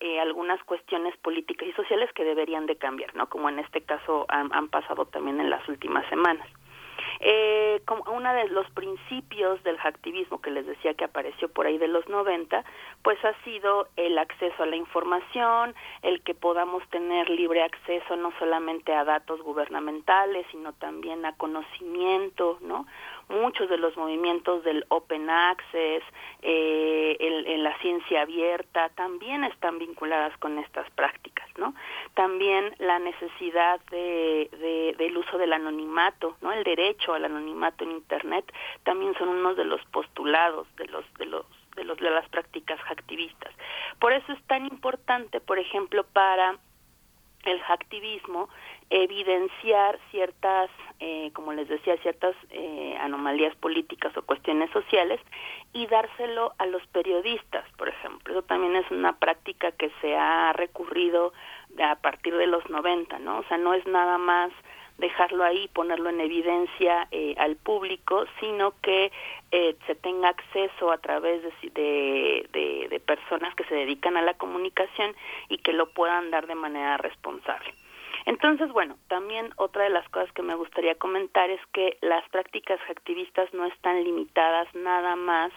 eh, 0.00 0.18
algunas 0.18 0.60
cuestiones 0.64 1.16
políticas 1.18 1.68
y 1.68 1.72
sociales 1.74 2.10
que 2.12 2.24
deberían 2.24 2.66
de 2.66 2.74
cambiar 2.74 3.14
no 3.14 3.28
como 3.28 3.48
en 3.48 3.60
este 3.60 3.82
caso 3.82 4.26
han, 4.28 4.52
han 4.52 4.68
pasado 4.68 5.06
también 5.06 5.38
en 5.38 5.48
las 5.48 5.66
últimas 5.68 6.04
semanas 6.08 6.48
eh, 7.22 7.82
como 7.84 8.02
uno 8.12 8.32
de 8.32 8.48
los 8.48 8.68
principios 8.70 9.62
del 9.62 9.76
hacktivismo 9.76 10.40
que 10.40 10.50
les 10.50 10.66
decía 10.66 10.94
que 10.94 11.04
apareció 11.04 11.50
por 11.50 11.66
ahí 11.66 11.76
de 11.76 11.86
los 11.86 12.08
90, 12.08 12.64
pues 13.02 13.22
ha 13.24 13.34
sido 13.44 13.88
el 13.96 14.16
acceso 14.18 14.62
a 14.62 14.66
la 14.66 14.76
información, 14.76 15.74
el 16.00 16.22
que 16.22 16.34
podamos 16.34 16.82
tener 16.88 17.28
libre 17.28 17.62
acceso 17.62 18.16
no 18.16 18.32
solamente 18.38 18.94
a 18.94 19.04
datos 19.04 19.42
gubernamentales, 19.42 20.46
sino 20.50 20.72
también 20.72 21.26
a 21.26 21.36
conocimiento, 21.36 22.58
¿no? 22.62 22.86
Muchos 23.30 23.68
de 23.68 23.78
los 23.78 23.96
movimientos 23.96 24.62
del 24.64 24.84
open 24.88 25.30
access, 25.30 26.02
eh, 26.42 27.16
el, 27.18 27.46
en 27.46 27.62
la 27.62 27.76
ciencia 27.78 28.22
abierta, 28.22 28.90
también 28.90 29.44
están 29.44 29.78
vinculadas 29.78 30.36
con 30.38 30.58
estas 30.58 30.90
prácticas, 30.90 31.48
¿no? 31.56 31.74
También 32.14 32.74
la 32.78 32.98
necesidad 32.98 33.80
de, 33.90 34.50
de, 34.58 34.94
del 34.98 35.16
uso 35.16 35.38
del 35.38 35.52
anonimato, 35.52 36.36
¿no? 36.42 36.52
El 36.52 36.64
derecho 36.64 37.14
al 37.14 37.24
anonimato 37.24 37.84
en 37.84 37.92
Internet 37.92 38.52
también 38.84 39.14
son 39.14 39.28
unos 39.28 39.56
de 39.56 39.64
los 39.64 39.84
postulados 39.86 40.66
de 40.76 40.86
los 40.86 41.04
de 41.14 41.26
los 41.26 41.46
de 41.76 41.84
los 41.84 41.98
de 41.98 42.10
las 42.10 42.28
prácticas 42.28 42.80
hacktivistas. 42.80 43.54
Por 44.00 44.12
eso 44.12 44.32
es 44.32 44.42
tan 44.44 44.66
importante, 44.66 45.40
por 45.40 45.58
ejemplo, 45.58 46.04
para 46.04 46.58
el 47.44 47.60
hacktivismo 47.60 48.48
evidenciar 48.90 49.98
ciertas, 50.10 50.68
eh, 50.98 51.30
como 51.32 51.52
les 51.52 51.68
decía, 51.68 51.96
ciertas 51.98 52.34
eh, 52.50 52.96
anomalías 53.00 53.54
políticas 53.56 54.14
o 54.16 54.22
cuestiones 54.22 54.68
sociales 54.70 55.20
y 55.72 55.86
dárselo 55.86 56.52
a 56.58 56.66
los 56.66 56.84
periodistas, 56.88 57.64
por 57.78 57.88
ejemplo. 57.88 58.32
Eso 58.32 58.42
también 58.42 58.74
es 58.74 58.90
una 58.90 59.16
práctica 59.18 59.70
que 59.72 59.90
se 60.00 60.16
ha 60.16 60.52
recurrido 60.52 61.32
a 61.82 61.94
partir 61.96 62.36
de 62.36 62.48
los 62.48 62.68
90, 62.68 63.20
¿no? 63.20 63.38
O 63.38 63.44
sea, 63.44 63.58
no 63.58 63.74
es 63.74 63.86
nada 63.86 64.18
más 64.18 64.50
dejarlo 64.98 65.44
ahí, 65.44 65.68
ponerlo 65.68 66.10
en 66.10 66.20
evidencia 66.20 67.08
eh, 67.10 67.34
al 67.38 67.56
público, 67.56 68.24
sino 68.38 68.74
que 68.82 69.10
eh, 69.50 69.76
se 69.86 69.94
tenga 69.94 70.28
acceso 70.28 70.92
a 70.92 70.98
través 70.98 71.42
de, 71.42 71.70
de, 71.70 72.48
de, 72.52 72.88
de 72.88 73.00
personas 73.00 73.54
que 73.54 73.64
se 73.64 73.74
dedican 73.74 74.16
a 74.16 74.22
la 74.22 74.34
comunicación 74.34 75.14
y 75.48 75.58
que 75.58 75.72
lo 75.72 75.90
puedan 75.90 76.30
dar 76.30 76.46
de 76.46 76.54
manera 76.54 76.96
responsable. 76.98 77.72
Entonces, 78.30 78.70
bueno, 78.70 78.96
también 79.08 79.50
otra 79.56 79.82
de 79.82 79.90
las 79.90 80.08
cosas 80.10 80.30
que 80.34 80.42
me 80.42 80.54
gustaría 80.54 80.94
comentar 80.94 81.50
es 81.50 81.60
que 81.72 81.98
las 82.00 82.22
prácticas 82.28 82.78
activistas 82.88 83.52
no 83.52 83.66
están 83.66 84.04
limitadas 84.04 84.72
nada 84.72 85.16
más 85.16 85.50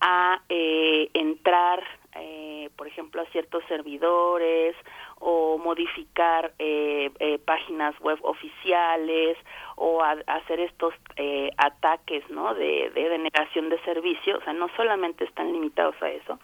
a 0.00 0.40
eh, 0.48 1.10
entrar, 1.12 1.84
eh, 2.14 2.70
por 2.76 2.86
ejemplo, 2.86 3.20
a 3.20 3.26
ciertos 3.26 3.62
servidores 3.68 4.74
o 5.16 5.58
modificar 5.58 6.54
eh, 6.58 7.10
eh, 7.18 7.38
páginas 7.40 7.94
web 8.00 8.18
oficiales 8.22 9.36
o 9.76 10.02
a, 10.02 10.12
hacer 10.28 10.60
estos 10.60 10.94
eh, 11.16 11.50
ataques 11.58 12.26
no 12.30 12.54
de, 12.54 12.90
de 12.94 13.08
denegación 13.10 13.68
de 13.68 13.78
servicio. 13.82 14.38
O 14.38 14.40
sea 14.44 14.54
no 14.54 14.70
solamente 14.76 15.24
están 15.24 15.52
limitados 15.52 16.00
a 16.00 16.08
eso 16.08 16.38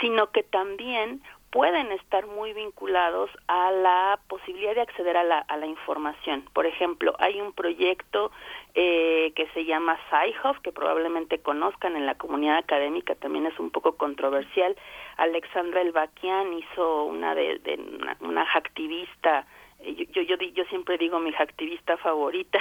sino 0.00 0.30
que 0.30 0.42
también 0.42 1.20
pueden 1.50 1.90
estar 1.92 2.26
muy 2.26 2.52
vinculados 2.52 3.30
a 3.48 3.70
la 3.72 4.20
posibilidad 4.28 4.74
de 4.74 4.82
acceder 4.82 5.16
a 5.16 5.24
la, 5.24 5.38
a 5.38 5.56
la 5.56 5.66
información. 5.66 6.44
Por 6.52 6.66
ejemplo, 6.66 7.14
hay 7.18 7.40
un 7.40 7.52
proyecto 7.52 8.30
eh, 8.74 9.32
que 9.34 9.48
se 9.48 9.64
llama 9.64 9.98
SciHub, 10.08 10.60
que 10.62 10.70
probablemente 10.72 11.40
conozcan 11.40 11.96
en 11.96 12.06
la 12.06 12.14
comunidad 12.14 12.58
académica, 12.58 13.14
también 13.16 13.46
es 13.46 13.58
un 13.58 13.70
poco 13.70 13.96
controversial. 13.96 14.76
Alexandra 15.16 15.80
Elbaquian 15.80 16.52
hizo 16.52 17.04
una 17.04 17.34
de, 17.34 17.58
de 17.58 17.74
una, 17.74 18.16
una 18.20 18.44
hacktivista 18.44 19.46
yo, 19.82 20.22
yo, 20.22 20.22
yo, 20.22 20.36
yo 20.36 20.64
siempre 20.64 20.98
digo 20.98 21.18
mi 21.20 21.34
activista 21.34 21.96
favorita 21.96 22.58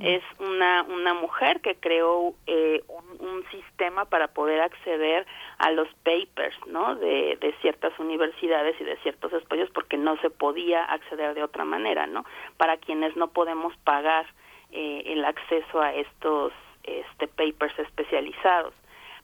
es 0.00 0.22
una 0.38 0.84
una 0.84 1.14
mujer 1.14 1.60
que 1.60 1.74
creó 1.74 2.34
eh, 2.46 2.82
un, 2.86 3.28
un 3.28 3.44
sistema 3.50 4.04
para 4.04 4.28
poder 4.28 4.60
acceder 4.60 5.26
a 5.60 5.70
los 5.72 5.88
papers 6.04 6.56
no 6.66 6.94
de, 6.94 7.36
de 7.38 7.54
ciertas 7.60 7.96
universidades 7.98 8.80
y 8.80 8.84
de 8.84 8.96
ciertos 8.98 9.30
espacios 9.34 9.68
porque 9.70 9.98
no 9.98 10.16
se 10.22 10.30
podía 10.30 10.82
acceder 10.84 11.34
de 11.34 11.42
otra 11.42 11.66
manera 11.66 12.06
no 12.06 12.24
para 12.56 12.78
quienes 12.78 13.14
no 13.14 13.28
podemos 13.28 13.76
pagar 13.84 14.26
eh, 14.72 15.02
el 15.04 15.22
acceso 15.22 15.80
a 15.80 15.94
estos 15.94 16.52
este 16.84 17.28
papers 17.28 17.78
especializados. 17.78 18.72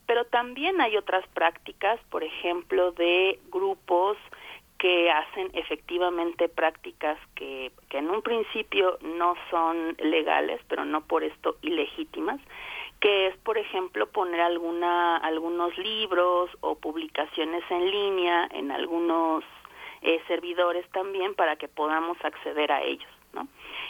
Pero 0.07 0.27
también 0.27 0.79
hay 0.83 0.99
otras 0.99 1.27
prácticas 1.29 1.99
por 2.11 2.23
ejemplo 2.23 2.93
de 2.93 3.41
grupos 3.51 4.19
que 4.79 5.11
hacen 5.11 5.49
efectivamente 5.55 6.51
prácticas 6.51 7.19
que, 7.35 7.73
que 7.89 7.97
en 7.97 8.11
un 8.11 8.21
principio 8.21 8.99
no 9.01 9.37
son 9.51 9.97
legales, 9.99 10.61
pero 10.69 10.85
no 10.85 11.01
por 11.01 11.25
esto 11.25 11.57
ilegítimas, 11.63 12.41
que 13.01 13.29
es, 13.29 13.37
por 13.39 13.59
ejemplo, 13.59 14.07
poner 14.07 14.41
alguna, 14.41 15.17
algunos 15.19 15.77
libros 15.79 16.51
o 16.61 16.77
publicaciones 16.77 17.63
en 17.71 17.91
línea 17.91 18.49
en 18.53 18.71
algunos 18.71 19.45
eh, 20.03 20.21
servidores 20.27 20.89
también 20.91 21.35
para 21.35 21.57
que 21.57 21.69
podamos 21.69 22.17
acceder 22.25 22.73
a 22.73 22.83
ellos. 22.83 23.09
¿no? 23.33 23.49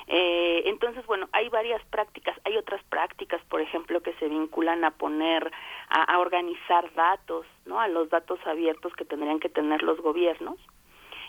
Eh, 0.09 0.63
entonces, 0.67 1.07
bueno, 1.07 1.29
hay 1.33 1.49
varias 1.49 1.85
prácticas, 1.87 2.37
hay 2.45 2.57
otras 2.57 2.83
prácticas, 2.85 3.41
por 3.45 3.61
ejemplo, 3.61 4.01
que 4.01 4.13
se 4.15 4.29
vinculan 4.29 4.85
a 4.85 4.91
poner, 4.91 5.51
a, 5.89 6.19
organizar 6.19 6.93
datos, 6.95 7.47
¿no? 7.65 7.81
A 7.81 7.87
los 7.87 8.11
datos 8.11 8.41
abiertos 8.45 8.93
que 8.95 9.05
tendrían 9.05 9.39
que 9.39 9.49
tener 9.49 9.83
los 9.83 10.01
gobiernos 10.01 10.57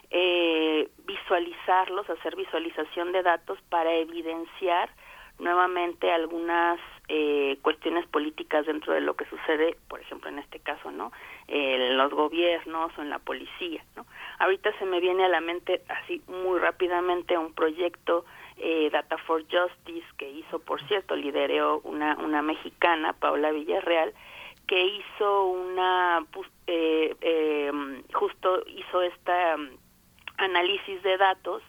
eh, 0.10 0.90
visualizarlos, 1.06 2.10
hacer 2.10 2.36
visualización 2.36 3.12
de 3.12 3.24
datos 3.24 3.60
para 3.70 3.94
evidenciar 3.94 4.90
nuevamente 5.40 6.12
algunas 6.12 6.80
eh, 7.10 7.58
cuestiones 7.62 8.06
políticas 8.08 8.66
dentro 8.66 8.94
de 8.94 9.02
lo 9.02 9.16
que 9.16 9.26
sucede, 9.26 9.78
por 9.88 10.02
ejemplo, 10.02 10.30
en 10.30 10.40
este 10.40 10.60
caso, 10.60 10.92
¿no? 10.92 11.12
En 11.48 11.98
los 11.98 12.12
gobiernos 12.12 12.92
o 12.98 13.02
en 13.02 13.10
la 13.10 13.20
policía, 13.20 13.84
¿no? 13.96 14.06
Ahorita 14.40 14.78
se 14.78 14.86
me 14.86 15.00
viene 15.00 15.26
a 15.26 15.30
la 15.30 15.42
mente 15.42 15.82
así 15.88 16.22
muy 16.28 16.60
rápidamente 16.60 17.38
un 17.38 17.54
proyecto 17.54 18.26
eh, 18.58 18.90
Data 18.92 19.18
for 19.20 19.44
Justice 19.44 20.08
que 20.18 20.30
hizo, 20.30 20.60
por 20.60 20.86
cierto, 20.88 21.16
lideró 21.16 21.80
una 21.84 22.18
una 22.18 22.42
mexicana, 22.42 23.14
Paula 23.14 23.52
Villarreal, 23.52 24.14
que 24.68 24.86
hizo 24.86 25.46
una 25.46 26.26
eh, 26.68 27.16
eh, 27.22 27.72
justo 28.14 28.64
hizo 28.68 29.02
esta 29.02 29.56
um, 29.56 29.70
análisis 30.38 31.02
de 31.04 31.18
datos 31.18 31.64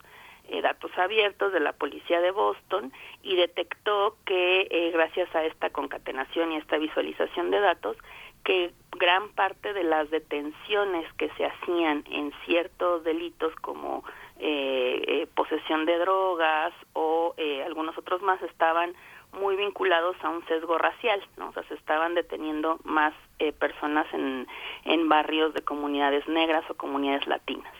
eh, 0.49 0.61
datos 0.63 0.91
abiertos 0.97 1.53
de 1.53 1.61
la 1.61 1.73
policía 1.73 2.21
de 2.21 2.31
Boston 2.31 2.93
y 3.23 3.37
detectó 3.37 4.17
que 4.25 4.67
eh, 4.71 4.91
gracias 4.93 5.35
a 5.35 5.45
esta 5.45 5.71
concatenación 5.71 6.53
y 6.53 6.57
esta 6.57 6.79
visualización 6.79 7.51
de 7.51 7.61
datos 7.61 7.97
que 8.45 8.73
gran 8.93 9.29
parte 9.31 9.73
de 9.73 9.85
las 9.85 10.11
detenciones 10.11 11.13
que 11.15 11.29
se 11.31 11.45
hacían 11.45 12.05
en 12.11 12.33
ciertos 12.47 13.05
delitos 13.05 13.55
como 13.57 14.05
eh, 14.39 15.03
eh, 15.07 15.27
posesión 15.35 15.85
de 15.85 15.99
drogas 15.99 16.73
o 16.93 17.35
eh, 17.37 17.63
algunos 17.65 17.97
otros 17.99 18.23
más 18.23 18.41
estaban 18.43 18.95
muy 19.33 19.57
vinculados 19.57 20.17
a 20.23 20.31
un 20.31 20.47
sesgo 20.47 20.79
racial, 20.79 21.21
¿no? 21.37 21.49
O 21.49 21.53
sea, 21.53 21.63
se 21.65 21.75
estaban 21.75 22.15
deteniendo 22.15 22.79
más 22.85 23.13
eh, 23.39 23.53
personas 23.53 24.07
en, 24.15 24.47
en 24.85 25.09
barrios 25.09 25.53
de 25.55 25.63
comunidades 25.63 26.27
negras 26.29 26.65
o 26.71 26.75
comunidades 26.75 27.27
latinas. 27.27 27.75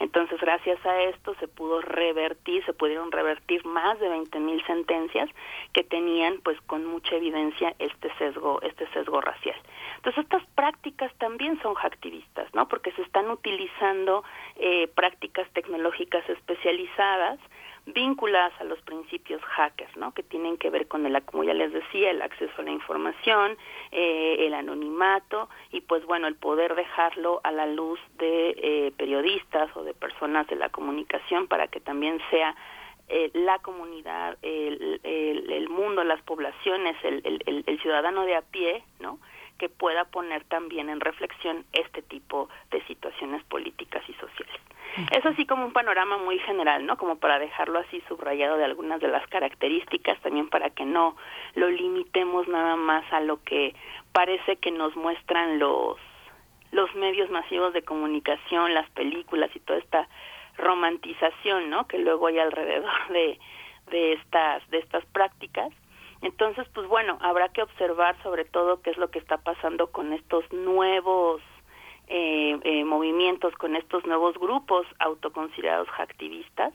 Entonces, 0.00 0.40
gracias 0.40 0.84
a 0.84 1.02
esto 1.02 1.34
se 1.40 1.48
pudo 1.48 1.80
revertir, 1.80 2.64
se 2.64 2.72
pudieron 2.72 3.12
revertir 3.12 3.64
más 3.64 3.98
de 4.00 4.08
20 4.08 4.40
mil 4.40 4.64
sentencias 4.66 5.28
que 5.72 5.84
tenían, 5.84 6.40
pues, 6.42 6.60
con 6.62 6.84
mucha 6.84 7.16
evidencia 7.16 7.74
este 7.78 8.12
sesgo, 8.18 8.60
este 8.62 8.86
sesgo 8.92 9.20
racial. 9.20 9.56
Entonces, 9.96 10.24
estas 10.24 10.44
prácticas 10.54 11.12
también 11.18 11.60
son 11.62 11.74
hacktivistas, 11.74 12.52
¿no? 12.54 12.68
Porque 12.68 12.92
se 12.92 13.02
están 13.02 13.30
utilizando 13.30 14.24
eh, 14.56 14.88
prácticas 14.88 15.48
tecnológicas 15.52 16.28
especializadas 16.28 17.38
vinculadas 17.86 18.52
a 18.60 18.64
los 18.64 18.80
principios 18.82 19.42
hackers, 19.42 19.96
¿no? 19.96 20.12
Que 20.12 20.22
tienen 20.22 20.56
que 20.56 20.70
ver 20.70 20.88
con 20.88 21.04
el, 21.04 21.22
como 21.24 21.44
ya 21.44 21.54
les 21.54 21.72
decía, 21.72 22.10
el 22.10 22.22
acceso 22.22 22.52
a 22.58 22.64
la 22.64 22.70
información, 22.70 23.56
eh, 23.92 24.36
el 24.46 24.54
anonimato 24.54 25.48
y, 25.70 25.82
pues 25.82 26.04
bueno, 26.06 26.26
el 26.26 26.36
poder 26.36 26.74
dejarlo 26.74 27.40
a 27.44 27.52
la 27.52 27.66
luz 27.66 28.00
de 28.18 28.54
eh, 28.56 28.92
periodistas 28.96 29.74
o 29.76 29.84
de 29.84 29.94
personas 29.94 30.46
de 30.46 30.56
la 30.56 30.70
comunicación 30.70 31.46
para 31.46 31.68
que 31.68 31.80
también 31.80 32.20
sea 32.30 32.56
eh, 33.08 33.30
la 33.34 33.58
comunidad, 33.58 34.38
el, 34.40 35.00
el, 35.02 35.52
el, 35.52 35.68
mundo, 35.68 36.04
las 36.04 36.22
poblaciones, 36.22 36.96
el, 37.04 37.20
el, 37.24 37.64
el 37.66 37.80
ciudadano 37.82 38.24
de 38.24 38.36
a 38.36 38.42
pie, 38.42 38.82
¿no? 38.98 39.18
Que 39.58 39.68
pueda 39.68 40.04
poner 40.04 40.44
también 40.44 40.88
en 40.88 41.00
reflexión 41.00 41.64
este 41.72 42.02
tipo 42.02 42.48
de 42.70 42.84
situaciones 42.86 43.42
políticas 43.44 44.02
y 44.08 44.14
sociales. 44.14 44.60
Es 45.10 45.26
así 45.26 45.44
como 45.44 45.64
un 45.64 45.72
panorama 45.72 46.18
muy 46.18 46.38
general, 46.38 46.86
¿no? 46.86 46.96
Como 46.96 47.16
para 47.16 47.40
dejarlo 47.40 47.80
así 47.80 48.00
subrayado 48.06 48.56
de 48.56 48.64
algunas 48.64 49.00
de 49.00 49.08
las 49.08 49.26
características, 49.26 50.20
también 50.20 50.48
para 50.48 50.70
que 50.70 50.84
no 50.84 51.16
lo 51.56 51.68
limitemos 51.68 52.46
nada 52.46 52.76
más 52.76 53.04
a 53.12 53.20
lo 53.20 53.42
que 53.42 53.74
parece 54.12 54.56
que 54.56 54.70
nos 54.70 54.94
muestran 54.96 55.58
los 55.58 55.98
los 56.70 56.92
medios 56.96 57.30
masivos 57.30 57.72
de 57.72 57.82
comunicación, 57.82 58.74
las 58.74 58.88
películas 58.90 59.48
y 59.54 59.60
toda 59.60 59.78
esta 59.78 60.08
romantización, 60.56 61.70
¿no? 61.70 61.86
Que 61.86 61.98
luego 61.98 62.28
hay 62.28 62.38
alrededor 62.38 63.08
de 63.10 63.38
de 63.90 64.12
estas 64.14 64.68
de 64.70 64.78
estas 64.78 65.04
prácticas. 65.06 65.72
Entonces, 66.24 66.66
pues 66.72 66.88
bueno, 66.88 67.18
habrá 67.20 67.50
que 67.50 67.62
observar 67.62 68.16
sobre 68.22 68.46
todo 68.46 68.80
qué 68.80 68.90
es 68.90 68.96
lo 68.96 69.10
que 69.10 69.18
está 69.18 69.36
pasando 69.36 69.92
con 69.92 70.14
estos 70.14 70.50
nuevos 70.52 71.42
eh, 72.08 72.58
eh, 72.64 72.84
movimientos, 72.84 73.54
con 73.56 73.76
estos 73.76 74.06
nuevos 74.06 74.38
grupos 74.38 74.86
autoconsiderados 75.00 75.86
hacktivistas, 75.88 76.72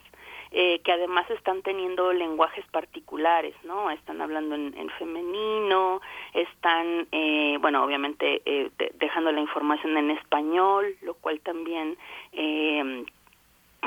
eh, 0.52 0.80
que 0.84 0.92
además 0.92 1.28
están 1.30 1.62
teniendo 1.62 2.12
lenguajes 2.12 2.64
particulares, 2.66 3.54
¿no? 3.64 3.90
Están 3.90 4.20
hablando 4.22 4.54
en, 4.54 4.72
en 4.78 4.88
femenino, 4.90 6.00
están, 6.32 7.08
eh, 7.10 7.58
bueno, 7.60 7.82
obviamente 7.82 8.42
eh, 8.44 8.70
de, 8.78 8.92
dejando 9.00 9.32
la 9.32 9.40
información 9.40 9.96
en 9.96 10.12
español, 10.12 10.96
lo 11.02 11.14
cual 11.14 11.40
también 11.40 11.96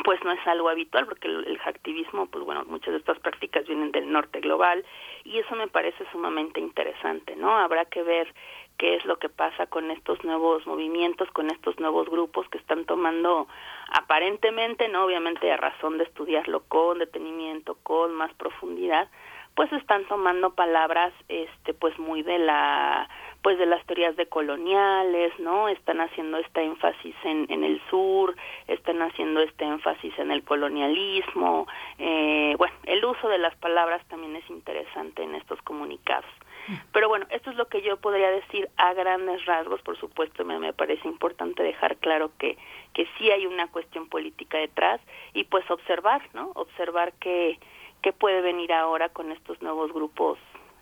pues 0.03 0.23
no 0.23 0.31
es 0.31 0.47
algo 0.47 0.69
habitual 0.69 1.05
porque 1.05 1.27
el, 1.27 1.45
el 1.47 1.59
hacktivismo, 1.59 2.25
pues 2.27 2.43
bueno, 2.43 2.63
muchas 2.65 2.93
de 2.93 2.99
estas 2.99 3.19
prácticas 3.19 3.65
vienen 3.67 3.91
del 3.91 4.11
norte 4.11 4.39
global 4.39 4.83
y 5.23 5.39
eso 5.39 5.55
me 5.55 5.67
parece 5.67 6.05
sumamente 6.11 6.59
interesante, 6.59 7.35
¿no? 7.35 7.57
Habrá 7.57 7.85
que 7.85 8.03
ver 8.03 8.33
qué 8.77 8.95
es 8.95 9.05
lo 9.05 9.17
que 9.17 9.29
pasa 9.29 9.67
con 9.67 9.91
estos 9.91 10.23
nuevos 10.23 10.65
movimientos, 10.65 11.29
con 11.31 11.49
estos 11.51 11.79
nuevos 11.79 12.09
grupos 12.09 12.47
que 12.49 12.57
están 12.57 12.85
tomando 12.85 13.47
aparentemente, 13.89 14.87
no, 14.89 15.05
obviamente 15.05 15.51
a 15.51 15.57
razón 15.57 15.97
de 15.97 16.05
estudiarlo 16.05 16.63
con 16.67 16.99
detenimiento, 16.99 17.77
con 17.83 18.13
más 18.13 18.33
profundidad, 18.33 19.09
pues 19.55 19.71
están 19.73 20.05
tomando 20.05 20.55
palabras, 20.55 21.13
este, 21.29 21.73
pues 21.73 21.97
muy 21.99 22.23
de 22.23 22.39
la 22.39 23.07
pues 23.43 23.59
de 23.59 23.65
las 23.65 23.85
teorías 23.85 24.15
de 24.15 24.25
coloniales, 24.27 25.37
¿no? 25.37 25.67
Están 25.67 25.99
haciendo 25.99 26.37
este 26.37 26.63
énfasis 26.63 27.13
en, 27.25 27.63
el 27.63 27.81
sur, 27.89 28.33
están 28.67 29.01
haciendo 29.01 29.41
este 29.41 29.65
énfasis 29.65 30.17
en 30.17 30.31
el 30.31 30.43
colonialismo. 30.43 31.67
Eh, 31.99 32.55
bueno, 32.57 32.73
el 32.85 33.03
uso 33.03 33.27
de 33.27 33.37
las 33.37 33.53
palabras 33.55 34.01
también 34.07 34.37
es 34.37 34.49
interesante 34.49 35.23
en 35.23 35.35
estos 35.35 35.61
comunicados. 35.61 36.29
Pero 36.93 37.09
bueno, 37.09 37.25
esto 37.29 37.49
es 37.49 37.57
lo 37.57 37.67
que 37.67 37.81
yo 37.81 37.97
podría 37.97 38.31
decir 38.31 38.69
a 38.77 38.93
grandes 38.93 39.45
rasgos. 39.45 39.81
Por 39.81 39.99
supuesto, 39.99 40.45
me, 40.45 40.57
me 40.59 40.71
parece 40.71 41.05
importante 41.09 41.61
dejar 41.63 41.97
claro 41.97 42.31
que, 42.39 42.57
que 42.93 43.05
sí 43.17 43.29
hay 43.29 43.45
una 43.45 43.67
cuestión 43.67 44.07
política 44.07 44.57
detrás 44.57 45.01
y 45.33 45.43
pues 45.43 45.69
observar, 45.69 46.21
¿no? 46.33 46.51
Observar 46.55 47.11
que, 47.19 47.59
que 48.01 48.13
puede 48.13 48.39
venir 48.39 48.71
ahora 48.71 49.09
con 49.09 49.33
estos 49.33 49.61
nuevos 49.61 49.91
grupos 49.91 50.39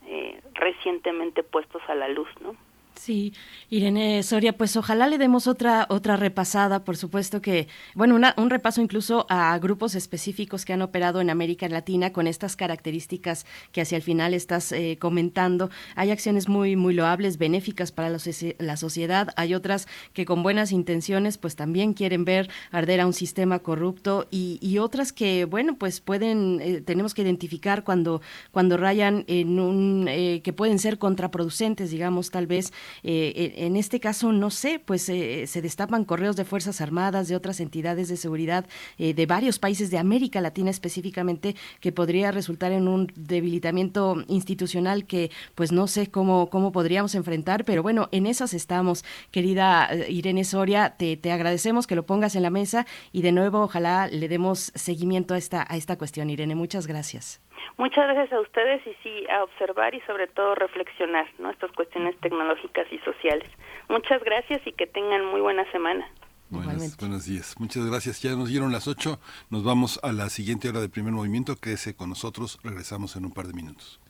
eh, 0.07 0.41
recientemente 0.53 1.43
puestos 1.43 1.81
a 1.87 1.95
la 1.95 2.07
luz, 2.07 2.29
¿no? 2.41 2.55
Sí, 3.01 3.33
Irene 3.71 4.21
Soria, 4.21 4.55
pues 4.55 4.77
ojalá 4.77 5.07
le 5.07 5.17
demos 5.17 5.47
otra 5.47 5.87
otra 5.89 6.17
repasada, 6.17 6.83
por 6.83 6.97
supuesto 6.97 7.41
que, 7.41 7.67
bueno, 7.95 8.13
una, 8.13 8.35
un 8.37 8.51
repaso 8.51 8.79
incluso 8.79 9.25
a 9.27 9.57
grupos 9.57 9.95
específicos 9.95 10.65
que 10.65 10.73
han 10.73 10.83
operado 10.83 11.19
en 11.19 11.31
América 11.31 11.67
Latina 11.67 12.13
con 12.13 12.27
estas 12.27 12.55
características 12.55 13.47
que 13.71 13.81
hacia 13.81 13.95
el 13.95 14.03
final 14.03 14.35
estás 14.35 14.71
eh, 14.71 14.99
comentando. 15.01 15.71
Hay 15.95 16.11
acciones 16.11 16.47
muy 16.47 16.75
muy 16.75 16.93
loables, 16.93 17.39
benéficas 17.39 17.91
para 17.91 18.07
la, 18.07 18.77
sociedad, 18.77 19.29
hay 19.35 19.55
otras 19.55 19.87
que 20.13 20.25
con 20.25 20.43
buenas 20.43 20.71
intenciones 20.71 21.39
pues 21.39 21.55
también 21.55 21.93
quieren 21.93 22.23
ver 22.23 22.51
arder 22.69 23.01
a 23.01 23.07
un 23.07 23.13
sistema 23.13 23.57
corrupto 23.57 24.27
y, 24.29 24.59
y 24.61 24.77
otras 24.77 25.11
que, 25.11 25.45
bueno, 25.45 25.75
pues 25.75 26.01
pueden, 26.01 26.59
eh, 26.61 26.81
tenemos 26.81 27.15
que 27.15 27.23
identificar 27.23 27.83
cuando, 27.83 28.21
cuando 28.51 28.77
rayan 28.77 29.25
en 29.25 29.59
un, 29.59 30.05
eh, 30.07 30.41
que 30.43 30.53
pueden 30.53 30.77
ser 30.77 30.99
contraproducentes, 30.99 31.89
digamos, 31.89 32.29
tal 32.29 32.45
vez 32.45 32.71
eh, 33.03 33.53
en 33.57 33.75
este 33.75 33.99
caso, 33.99 34.31
no 34.31 34.49
sé, 34.49 34.79
pues 34.79 35.07
eh, 35.09 35.45
se 35.47 35.61
destapan 35.61 36.05
correos 36.05 36.35
de 36.35 36.45
Fuerzas 36.45 36.81
Armadas, 36.81 37.27
de 37.27 37.35
otras 37.35 37.59
entidades 37.59 38.07
de 38.09 38.17
seguridad 38.17 38.65
eh, 38.97 39.13
de 39.13 39.25
varios 39.25 39.59
países 39.59 39.91
de 39.91 39.97
América 39.97 40.41
Latina 40.41 40.69
específicamente, 40.69 41.55
que 41.79 41.91
podría 41.91 42.31
resultar 42.31 42.71
en 42.71 42.87
un 42.87 43.11
debilitamiento 43.15 44.23
institucional 44.27 45.05
que 45.05 45.31
pues 45.55 45.71
no 45.71 45.87
sé 45.87 46.07
cómo, 46.07 46.49
cómo 46.49 46.71
podríamos 46.71 47.15
enfrentar, 47.15 47.65
pero 47.65 47.83
bueno, 47.83 48.09
en 48.11 48.25
esas 48.25 48.53
estamos. 48.53 49.03
Querida 49.31 49.89
Irene 50.09 50.43
Soria, 50.43 50.95
te, 50.97 51.17
te 51.17 51.31
agradecemos 51.31 51.87
que 51.87 51.95
lo 51.95 52.05
pongas 52.05 52.35
en 52.35 52.43
la 52.43 52.49
mesa 52.49 52.85
y 53.11 53.21
de 53.21 53.31
nuevo 53.31 53.61
ojalá 53.61 54.07
le 54.07 54.27
demos 54.27 54.71
seguimiento 54.75 55.33
a 55.33 55.37
esta, 55.37 55.65
a 55.67 55.77
esta 55.77 55.97
cuestión. 55.97 56.29
Irene, 56.29 56.55
muchas 56.55 56.87
gracias. 56.87 57.39
Muchas 57.77 58.05
gracias 58.07 58.33
a 58.33 58.41
ustedes 58.41 58.85
y 58.85 58.95
sí, 59.03 59.25
a 59.29 59.43
observar 59.43 59.95
y 59.95 60.01
sobre 60.01 60.27
todo 60.27 60.55
reflexionar, 60.55 61.27
¿no? 61.39 61.49
Estas 61.49 61.71
cuestiones 61.71 62.15
tecnológicas 62.19 62.85
y 62.91 62.99
sociales. 62.99 63.49
Muchas 63.89 64.23
gracias 64.23 64.61
y 64.65 64.71
que 64.73 64.87
tengan 64.87 65.25
muy 65.25 65.41
buena 65.41 65.69
semana. 65.71 66.07
Buenos, 66.49 66.97
buenos 66.97 67.25
días. 67.25 67.55
Muchas 67.59 67.85
gracias. 67.85 68.21
Ya 68.21 68.35
nos 68.35 68.49
dieron 68.49 68.73
las 68.73 68.87
8. 68.87 69.19
Nos 69.49 69.63
vamos 69.63 69.99
a 70.03 70.11
la 70.11 70.29
siguiente 70.29 70.67
hora 70.67 70.81
de 70.81 70.89
primer 70.89 71.13
movimiento. 71.13 71.55
Quédese 71.55 71.95
con 71.95 72.09
nosotros. 72.09 72.59
Regresamos 72.61 73.15
en 73.15 73.25
un 73.25 73.31
par 73.31 73.47
de 73.47 73.53
minutos. 73.53 74.01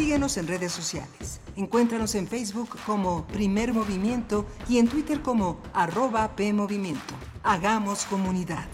Síguenos 0.00 0.38
en 0.38 0.48
redes 0.48 0.72
sociales. 0.72 1.42
Encuéntranos 1.56 2.14
en 2.14 2.26
Facebook 2.26 2.70
como 2.86 3.26
Primer 3.26 3.74
Movimiento 3.74 4.46
y 4.66 4.78
en 4.78 4.88
Twitter 4.88 5.20
como 5.20 5.60
arroba 5.74 6.34
PMovimiento. 6.36 7.12
Hagamos 7.42 8.06
comunidad. 8.06 8.66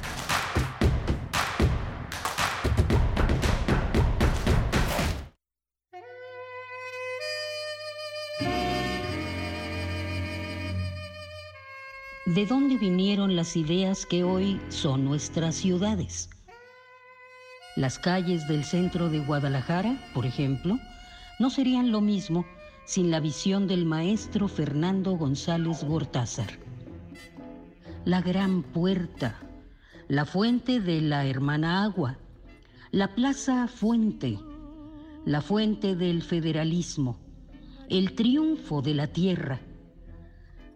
¿De 12.24 12.46
dónde 12.46 12.76
vinieron 12.76 13.34
las 13.34 13.56
ideas 13.56 14.06
que 14.06 14.22
hoy 14.22 14.60
son 14.68 15.04
nuestras 15.04 15.56
ciudades? 15.56 16.30
Las 17.74 17.98
calles 17.98 18.46
del 18.46 18.64
centro 18.64 19.10
de 19.10 19.18
Guadalajara, 19.18 20.00
por 20.14 20.24
ejemplo, 20.24 20.78
no 21.38 21.50
serían 21.50 21.90
lo 21.90 22.00
mismo 22.00 22.46
sin 22.84 23.10
la 23.10 23.20
visión 23.20 23.66
del 23.66 23.84
maestro 23.84 24.48
Fernando 24.48 25.16
González 25.16 25.84
Gortázar. 25.84 26.58
La 28.04 28.22
gran 28.22 28.62
puerta, 28.62 29.40
la 30.08 30.24
fuente 30.24 30.80
de 30.80 31.00
la 31.00 31.26
hermana 31.26 31.82
agua, 31.82 32.16
la 32.92 33.14
plaza 33.14 33.66
fuente, 33.66 34.38
la 35.24 35.42
fuente 35.42 35.96
del 35.96 36.22
federalismo, 36.22 37.18
el 37.88 38.14
triunfo 38.14 38.80
de 38.80 38.94
la 38.94 39.08
tierra, 39.08 39.60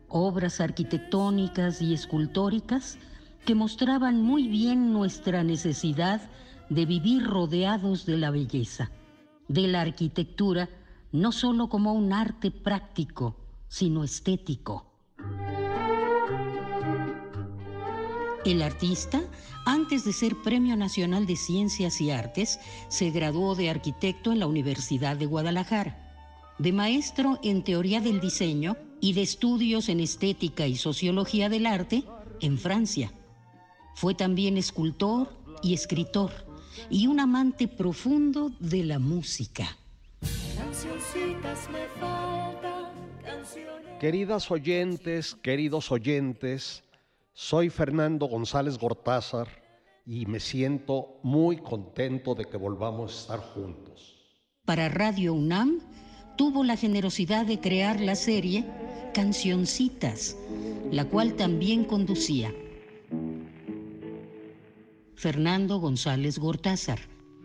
obras 0.09 0.61
arquitectónicas 0.61 1.81
y 1.81 1.95
escultóricas 1.95 2.99
que 3.45 3.55
mostraban 3.55 4.21
muy 4.21 4.49
bien 4.49 4.93
nuestra 4.93 5.45
necesidad 5.45 6.21
de 6.69 6.85
vivir 6.85 7.25
rodeados 7.25 8.05
de 8.07 8.17
la 8.19 8.31
belleza, 8.31 8.91
de 9.51 9.67
la 9.67 9.81
arquitectura, 9.81 10.71
no 11.11 11.33
solo 11.33 11.69
como 11.69 11.93
un 11.93 12.13
arte 12.13 12.53
práctico, 12.53 13.35
sino 13.69 14.05
estético. 14.05 14.87
El 18.45 18.63
artista, 18.63 19.21
antes 19.67 20.05
de 20.05 20.13
ser 20.13 20.37
Premio 20.45 20.77
Nacional 20.77 21.27
de 21.27 21.35
Ciencias 21.35 22.01
y 22.01 22.13
Artes, 22.13 22.61
se 22.89 23.11
graduó 23.11 23.57
de 23.57 23.71
arquitecto 23.71 24.31
en 24.31 24.39
la 24.39 24.47
Universidad 24.47 25.17
de 25.17 25.27
Guadalajara, 25.27 25.99
de 26.59 26.73
maestro 26.73 27.41
en 27.43 27.65
teoría 27.65 28.01
del 28.01 28.21
diseño 28.21 28.77
y 29.01 29.15
de 29.15 29.23
estudios 29.23 29.89
en 29.89 29.99
estética 29.99 30.69
y 30.69 30.77
sociología 30.77 31.49
del 31.49 31.67
arte 31.67 32.05
en 32.41 32.57
Francia. 32.57 33.13
Fue 33.97 34.15
también 34.15 34.57
escultor 34.57 35.37
y 35.61 35.75
escritor 35.75 36.50
y 36.89 37.07
un 37.07 37.21
amante 37.21 37.69
profundo 37.69 38.51
de 38.61 38.85
la 38.85 38.99
música. 38.99 39.77
Queridas 43.99 44.51
oyentes, 44.51 45.35
queridos 45.35 45.93
oyentes, 45.93 46.85
soy 47.33 47.71
Fernando 47.71 48.27
González 48.27 48.79
Gortázar 48.79 49.49
y 50.07 50.27
me 50.27 50.41
siento 50.41 51.21
muy 51.23 51.59
contento 51.59 52.35
de 52.35 52.45
que 52.45 52.57
volvamos 52.57 53.13
a 53.13 53.21
estar 53.21 53.41
juntos. 53.41 54.17
Para 54.65 54.89
Radio 54.89 55.35
UNAM 55.35 55.81
tuvo 56.37 56.65
la 56.65 56.77
generosidad 56.77 57.45
de 57.47 57.61
crear 57.61 58.01
la 58.01 58.15
serie 58.15 58.65
Cancioncitas, 59.13 60.37
la 60.91 61.05
cual 61.05 61.35
también 61.35 61.85
conducía 61.85 62.55
Fernando 65.21 65.77
González 65.77 66.39
Gortázar. 66.39 66.99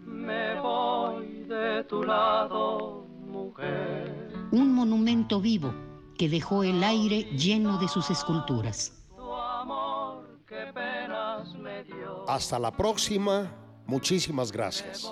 Me 0.05 0.57
voy 0.61 1.43
de 1.43 1.83
tu 1.83 2.03
lado, 2.03 3.05
mujer. 3.19 4.31
Un 4.53 4.73
monumento 4.73 5.41
vivo 5.41 5.75
que 6.17 6.29
dejó 6.29 6.63
el 6.63 6.81
aire 6.81 7.23
lleno 7.37 7.77
de 7.77 7.89
sus 7.89 8.09
esculturas. 8.09 8.93
Tu 9.17 9.33
amor, 9.33 10.39
qué 10.47 10.71
penas 10.73 11.53
me 11.55 11.83
dio. 11.83 12.23
Hasta 12.29 12.57
la 12.59 12.71
próxima. 12.71 13.51
Muchísimas 13.85 14.53
gracias. 14.53 15.11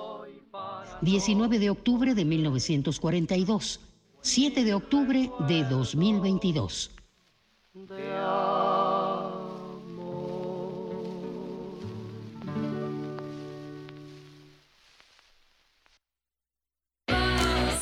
19 1.02 1.60
de 1.60 1.70
octubre 1.70 2.16
de 2.16 2.24
1942. 2.24 3.82
7 4.22 4.64
de 4.64 4.74
octubre 4.74 5.30
de 5.50 5.66
2022. 5.66 6.92
Te 7.90 8.14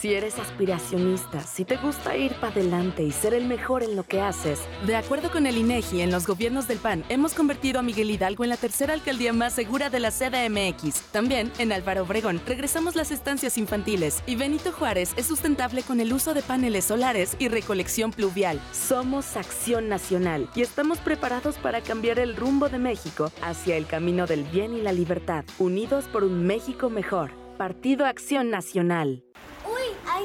Si 0.01 0.15
eres 0.15 0.39
aspiracionista, 0.39 1.41
si 1.41 1.63
te 1.63 1.77
gusta 1.77 2.17
ir 2.17 2.33
para 2.39 2.53
adelante 2.53 3.03
y 3.03 3.11
ser 3.11 3.35
el 3.35 3.45
mejor 3.45 3.83
en 3.83 3.95
lo 3.95 4.01
que 4.01 4.19
haces. 4.19 4.59
De 4.87 4.95
acuerdo 4.95 5.29
con 5.29 5.45
el 5.45 5.59
INEGI, 5.59 6.01
en 6.01 6.09
los 6.09 6.25
gobiernos 6.25 6.67
del 6.67 6.79
PAN 6.79 7.03
hemos 7.09 7.35
convertido 7.35 7.79
a 7.79 7.83
Miguel 7.83 8.09
Hidalgo 8.09 8.43
en 8.43 8.49
la 8.49 8.57
tercera 8.57 8.95
alcaldía 8.95 9.31
más 9.31 9.53
segura 9.53 9.91
de 9.91 9.99
la 9.99 10.09
CDMX. 10.09 11.11
También, 11.11 11.51
en 11.59 11.71
Álvaro 11.71 12.01
Obregón, 12.01 12.41
regresamos 12.47 12.95
las 12.95 13.11
estancias 13.11 13.59
infantiles 13.59 14.23
y 14.25 14.35
Benito 14.35 14.71
Juárez 14.71 15.13
es 15.17 15.27
sustentable 15.27 15.83
con 15.83 15.99
el 15.99 16.11
uso 16.13 16.33
de 16.33 16.41
paneles 16.41 16.85
solares 16.85 17.35
y 17.37 17.49
recolección 17.49 18.11
pluvial. 18.11 18.59
Somos 18.71 19.37
Acción 19.37 19.87
Nacional 19.87 20.49
y 20.55 20.63
estamos 20.63 20.97
preparados 20.97 21.59
para 21.59 21.81
cambiar 21.81 22.17
el 22.17 22.35
rumbo 22.35 22.69
de 22.69 22.79
México 22.79 23.31
hacia 23.43 23.77
el 23.77 23.85
camino 23.85 24.25
del 24.25 24.45
bien 24.45 24.73
y 24.73 24.81
la 24.81 24.93
libertad, 24.93 25.45
unidos 25.59 26.05
por 26.05 26.23
un 26.23 26.47
México 26.47 26.89
mejor. 26.89 27.29
Partido 27.59 28.07
Acción 28.07 28.49
Nacional. 28.49 29.23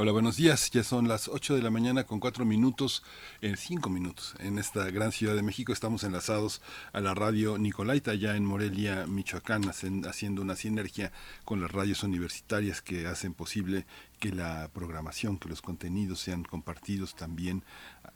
Hola, 0.00 0.12
buenos 0.12 0.36
días. 0.36 0.70
Ya 0.70 0.84
son 0.84 1.08
las 1.08 1.26
8 1.26 1.56
de 1.56 1.62
la 1.62 1.72
mañana 1.72 2.04
con 2.04 2.20
4 2.20 2.44
minutos, 2.44 3.02
en 3.40 3.56
5 3.56 3.90
minutos. 3.90 4.36
En 4.38 4.56
esta 4.60 4.88
gran 4.92 5.10
ciudad 5.10 5.34
de 5.34 5.42
México 5.42 5.72
estamos 5.72 6.04
enlazados 6.04 6.62
a 6.92 7.00
la 7.00 7.14
radio 7.14 7.58
Nicolaita, 7.58 8.14
ya 8.14 8.36
en 8.36 8.44
Morelia, 8.44 9.08
Michoacán, 9.08 9.64
haciendo 9.64 10.40
una 10.40 10.54
sinergia 10.54 11.10
con 11.44 11.60
las 11.60 11.72
radios 11.72 12.04
universitarias 12.04 12.80
que 12.80 13.08
hacen 13.08 13.34
posible 13.34 13.86
que 14.20 14.30
la 14.30 14.70
programación, 14.72 15.36
que 15.36 15.48
los 15.48 15.62
contenidos 15.62 16.20
sean 16.20 16.44
compartidos 16.44 17.16
también 17.16 17.64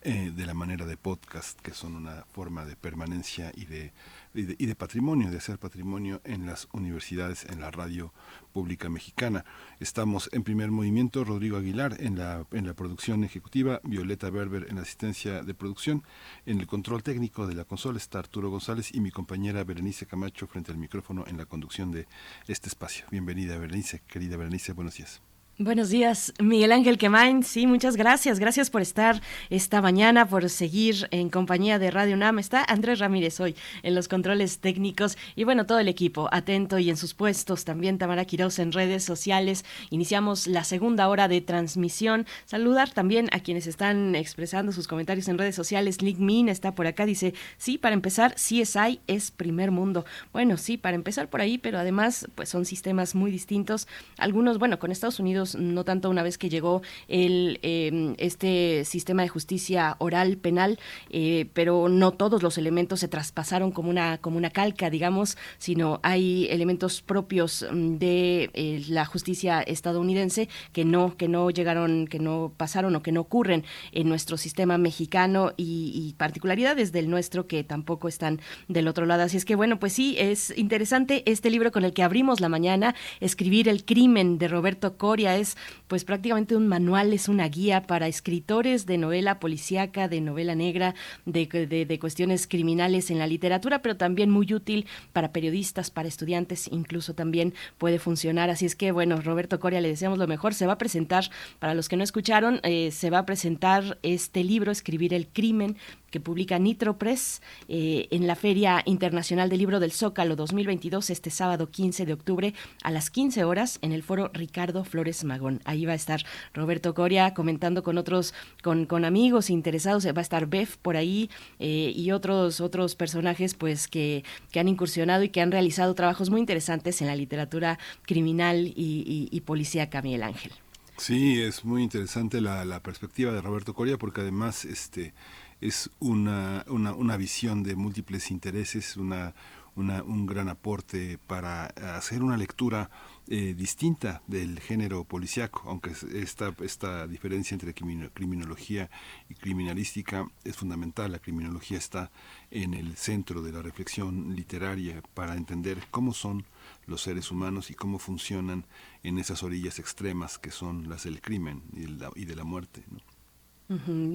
eh, 0.03 0.30
de 0.33 0.47
la 0.47 0.55
manera 0.55 0.87
de 0.87 0.97
podcast, 0.97 1.61
que 1.62 1.74
son 1.74 1.97
una 1.97 2.26
forma 2.33 2.64
de 2.64 2.76
permanencia 2.76 3.51
y 3.57 3.64
de, 3.64 3.93
y 4.35 4.66
de, 4.66 4.74
patrimonio, 4.74 5.30
de 5.30 5.39
hacer 5.39 5.59
patrimonio 5.59 6.20
en 6.24 6.47
las 6.47 6.68
universidades, 6.72 7.45
en 7.45 7.61
la 7.61 7.70
radio 7.70 8.12
pública 8.53 8.89
mexicana. 8.89 9.45
Estamos 9.80 10.28
en 10.33 10.43
primer 10.43 10.70
movimiento, 10.70 11.24
Rodrigo 11.24 11.57
Aguilar 11.57 11.97
en 12.01 12.18
la, 12.18 12.47
en 12.53 12.66
la 12.66 12.74
producción 12.74 13.24
ejecutiva, 13.24 13.80
Violeta 13.85 14.30
Berber 14.30 14.66
en 14.68 14.76
la 14.76 14.83
asistencia 14.83 15.43
de 15.43 15.55
producción, 15.55 16.03
en 16.47 16.61
el 16.61 16.66
control 16.66 17.03
técnico 17.03 17.47
de 17.47 17.55
la 17.55 17.64
consola 17.64 17.99
está 17.99 18.18
Arturo 18.18 18.51
González 18.51 18.95
y 18.95 19.01
mi 19.01 19.11
compañera 19.11 19.64
Berenice 19.64 20.07
Camacho 20.07 20.47
frente 20.47 20.72
al 20.72 20.78
micrófono 20.78 21.24
en 21.26 21.37
la 21.37 21.47
conducción 21.47 21.91
de 21.91 22.07
este 22.47 22.68
espacio. 22.68 23.07
Bienvenida 23.11 23.59
Berenice, 23.59 24.03
querida 24.07 24.37
Berenice, 24.37 24.72
buenos 24.72 24.97
días. 24.97 25.32
Buenos 25.59 25.90
días, 25.90 26.32
Miguel 26.40 26.72
Ángel 26.72 26.96
Quemain. 26.96 27.42
Sí, 27.42 27.66
muchas 27.66 27.96
gracias. 27.96 28.38
Gracias 28.38 28.70
por 28.70 28.80
estar 28.80 29.20
esta 29.50 29.82
mañana, 29.82 30.26
por 30.26 30.48
seguir 30.48 31.09
en 31.11 31.28
compañía 31.28 31.78
de 31.78 31.90
Radio 31.90 32.14
UNAM. 32.14 32.38
Está 32.38 32.64
Andrés 32.64 33.00
Ramírez 33.00 33.38
hoy 33.38 33.55
en 33.82 33.94
los 33.94 34.09
controles 34.09 34.61
técnicos 34.61 35.18
y 35.36 35.44
bueno, 35.44 35.66
todo 35.66 35.78
el 35.78 35.88
equipo 35.88 36.30
atento 36.32 36.78
y 36.78 36.88
en 36.88 36.96
sus 36.96 37.12
puestos. 37.12 37.66
También 37.66 37.98
Tamara 37.98 38.24
Quiroz 38.24 38.59
en 38.61 38.72
redes 38.72 39.05
sociales. 39.05 39.66
Iniciamos 39.90 40.46
la 40.46 40.64
segunda 40.64 41.07
hora 41.11 41.28
de 41.28 41.42
transmisión. 41.42 42.26
Saludar 42.46 42.90
también 42.90 43.28
a 43.30 43.40
quienes 43.40 43.66
están 43.66 44.14
expresando 44.14 44.72
sus 44.72 44.88
comentarios 44.88 45.28
en 45.28 45.36
redes 45.36 45.55
sociales. 45.55 46.00
Lick 46.00 46.16
Min 46.16 46.48
está 46.48 46.74
por 46.74 46.86
acá. 46.86 47.05
Dice, 47.05 47.34
sí, 47.59 47.76
para 47.76 47.92
empezar, 47.92 48.36
CSI 48.36 49.00
es 49.07 49.30
primer 49.30 49.70
mundo. 49.70 50.07
Bueno, 50.32 50.57
sí, 50.57 50.78
para 50.78 50.94
empezar 50.94 51.28
por 51.28 51.42
ahí, 51.42 51.59
pero 51.59 51.78
además, 51.78 52.26
pues 52.36 52.48
son 52.48 52.64
sistemas 52.64 53.14
muy 53.14 53.30
distintos. 53.30 53.86
Algunos, 54.16 54.59
bueno, 54.59 54.78
con 54.78 54.90
Estados 54.90 55.20
Unidos 55.20 55.41
no 55.57 55.84
tanto 55.84 56.11
una 56.11 56.22
vez 56.22 56.38
que 56.38 56.49
llegó 56.49 56.82
el 57.09 57.59
eh, 57.62 58.14
este 58.18 58.84
sistema 58.84 59.22
de 59.22 59.28
justicia 59.28 59.97
oral 59.99 60.36
penal, 60.36 60.78
eh, 61.11 61.47
pero 61.53 61.88
no 61.88 62.12
todos 62.12 62.43
los 62.43 62.59
elementos 62.59 63.01
se 63.01 63.09
traspasaron 63.09 63.72
como 63.72 63.90
una 63.90 64.18
como 64.18 64.36
una 64.36 64.51
calca, 64.51 64.90
digamos, 64.90 65.36
sino 65.59 66.01
hay 66.03 66.47
elementos 66.51 67.03
propios 67.03 67.66
mm, 67.70 67.97
de 67.97 68.51
eh, 68.55 68.82
la 68.88 69.05
justicia 69.05 69.61
estadounidense 69.62 70.49
que 70.72 70.84
no 70.84 71.16
que 71.16 71.28
no 71.28 71.51
llegaron, 71.51 72.07
que 72.07 72.18
no 72.18 72.53
pasaron 72.57 72.97
o 72.97 73.03
que 73.03 73.12
no 73.12 73.20
ocurren 73.20 73.64
en 73.93 74.09
nuestro 74.09 74.36
sistema 74.36 74.78
mexicano 74.78 75.53
y, 75.57 75.93
y 75.95 76.14
particularidades 76.14 76.93
del 76.93 77.11
nuestro 77.11 77.47
que 77.47 77.64
tampoco 77.64 78.09
están 78.09 78.40
del 78.68 78.88
otro 78.88 79.07
lado. 79.07 79.22
Así 79.22 79.36
es 79.36 79.45
que 79.45 79.57
bueno, 79.57 79.78
pues 79.78 79.93
sí 79.93 80.16
es 80.18 80.57
interesante 80.57 81.22
este 81.26 81.51
libro 81.51 81.72
con 81.72 81.84
el 81.84 81.93
que 81.93 82.03
abrimos 82.03 82.40
la 82.40 82.49
mañana, 82.49 82.95
escribir 83.20 83.68
el 83.68 83.84
crimen 83.84 84.38
de 84.38 84.49
Roberto 84.49 84.97
Coria 84.97 85.32
es 85.37 85.57
pues 85.89 86.05
prácticamente 86.05 86.57
un 86.57 86.68
manual, 86.68 87.12
es 87.12 87.28
una 87.28 87.49
guía 87.49 87.83
para 87.83 88.09
escritores 88.09 88.87
de 88.87 88.99
novela 88.99 89.41
policíaca, 89.41 90.09
de 90.09 90.20
novela 90.20 90.55
negra, 90.55 90.95
de, 91.26 91.47
de- 91.47 91.87
de 91.87 91.99
cuestiones 91.99 92.47
criminales 92.47 93.11
en 93.11 93.18
la 93.18 93.26
literatura, 93.26 93.83
pero 93.83 93.97
también 93.97 94.30
muy 94.30 94.53
útil 94.55 94.87
para 95.12 95.33
periodistas, 95.33 95.91
para 95.91 96.09
estudiantes, 96.09 96.68
incluso 96.72 97.14
también 97.14 97.55
puede 97.78 97.99
funcionar. 97.99 98.51
Así 98.51 98.66
es 98.66 98.76
que 98.76 98.93
bueno, 98.93 99.20
Roberto 99.20 99.61
Coria, 99.61 99.80
le 99.80 99.89
deseamos 99.89 100.18
lo 100.18 100.26
mejor. 100.26 100.55
Se 100.55 100.66
va 100.66 100.74
a 100.74 100.78
presentar, 100.78 101.30
para 101.59 101.74
los 101.74 101.89
que 101.89 101.97
no 101.97 102.05
escucharon, 102.05 102.61
eh, 102.62 102.91
se 102.91 103.11
va 103.11 103.18
a 103.18 103.26
presentar 103.26 103.99
este 104.03 104.45
libro, 104.45 104.72
Escribir 104.72 105.14
el 105.14 105.28
crimen, 105.28 105.76
que 106.12 106.20
publica 106.20 106.58
Nitro 106.60 106.98
Press 106.98 107.42
eh, 107.68 108.06
en 108.10 108.28
la 108.28 108.36
Feria 108.36 108.82
Internacional 108.84 109.48
del 109.48 109.58
Libro 109.58 109.80
del 109.80 109.92
Zócalo 109.92 110.36
2022 110.36 111.10
este 111.10 111.30
sábado 111.30 111.70
15 111.70 112.04
de 112.06 112.12
octubre 112.12 112.54
a 112.84 112.90
las 112.90 113.10
15 113.10 113.42
horas 113.44 113.78
en 113.82 113.92
el 113.92 114.02
foro 114.02 114.30
Ricardo 114.34 114.84
Flores 114.84 115.24
Magón. 115.24 115.60
Ahí 115.64 115.86
va 115.86 115.92
a 115.92 115.96
estar 115.96 116.22
Roberto 116.52 116.94
Coria 116.94 117.32
comentando 117.32 117.82
con 117.82 117.96
otros, 117.96 118.34
con, 118.62 118.84
con 118.84 119.06
amigos 119.06 119.48
interesados, 119.48 120.06
va 120.06 120.18
a 120.18 120.20
estar 120.20 120.46
Bef 120.46 120.76
por 120.76 120.96
ahí 120.96 121.30
eh, 121.58 121.92
y 121.96 122.12
otros, 122.12 122.60
otros 122.60 122.94
personajes 122.94 123.54
pues 123.54 123.88
que, 123.88 124.22
que 124.52 124.60
han 124.60 124.68
incursionado 124.68 125.24
y 125.24 125.30
que 125.30 125.40
han 125.40 125.50
realizado 125.50 125.94
trabajos 125.94 126.28
muy 126.28 126.40
interesantes 126.40 127.00
en 127.00 127.06
la 127.06 127.16
literatura 127.16 127.78
criminal 128.02 128.70
y, 128.76 129.42
policíaca, 129.46 130.02
Miguel 130.02 130.24
Ángel. 130.24 130.52
Sí, 130.98 131.40
es 131.40 131.64
muy 131.64 131.82
interesante 131.82 132.42
la 132.42 132.80
perspectiva 132.82 133.32
de 133.32 133.40
Roberto 133.40 133.72
Coria 133.72 133.96
porque 133.96 134.20
además 134.20 134.66
este 134.66 135.14
es 135.62 135.90
una, 136.00 136.64
una, 136.68 136.92
una 136.94 137.16
visión 137.16 137.62
de 137.62 137.76
múltiples 137.76 138.30
intereses, 138.30 138.96
una, 138.96 139.34
una- 139.74 140.02
un 140.02 140.26
gran 140.26 140.48
aporte 140.48 141.18
para 141.26 141.66
hacer 141.96 142.22
una 142.22 142.36
lectura 142.36 142.90
eh, 143.28 143.54
distinta 143.54 144.22
del 144.26 144.58
género 144.60 145.04
policiaco, 145.04 145.62
aunque 145.66 145.90
es- 145.90 146.02
esta, 146.02 146.54
esta 146.60 147.06
diferencia 147.06 147.54
entre 147.54 147.74
crimino- 147.74 148.10
criminología 148.12 148.90
y 149.28 149.34
criminalística 149.34 150.26
es 150.44 150.56
fundamental. 150.56 151.12
La 151.12 151.20
criminología 151.20 151.78
está 151.78 152.10
en 152.50 152.74
el 152.74 152.96
centro 152.96 153.42
de 153.42 153.52
la 153.52 153.62
reflexión 153.62 154.34
literaria 154.36 155.02
para 155.14 155.36
entender 155.36 155.78
cómo 155.90 156.12
son 156.12 156.44
los 156.86 157.02
seres 157.02 157.30
humanos 157.30 157.70
y 157.70 157.74
cómo 157.74 157.98
funcionan 157.98 158.66
en 159.02 159.18
esas 159.18 159.42
orillas 159.42 159.78
extremas 159.78 160.38
que 160.38 160.50
son 160.50 160.88
las 160.88 161.04
del 161.04 161.20
crimen 161.20 161.62
y 161.72 161.82
de 161.82 161.88
la, 161.90 162.10
y 162.16 162.24
de 162.24 162.36
la 162.36 162.44
muerte. 162.44 162.84
¿no? 162.90 162.98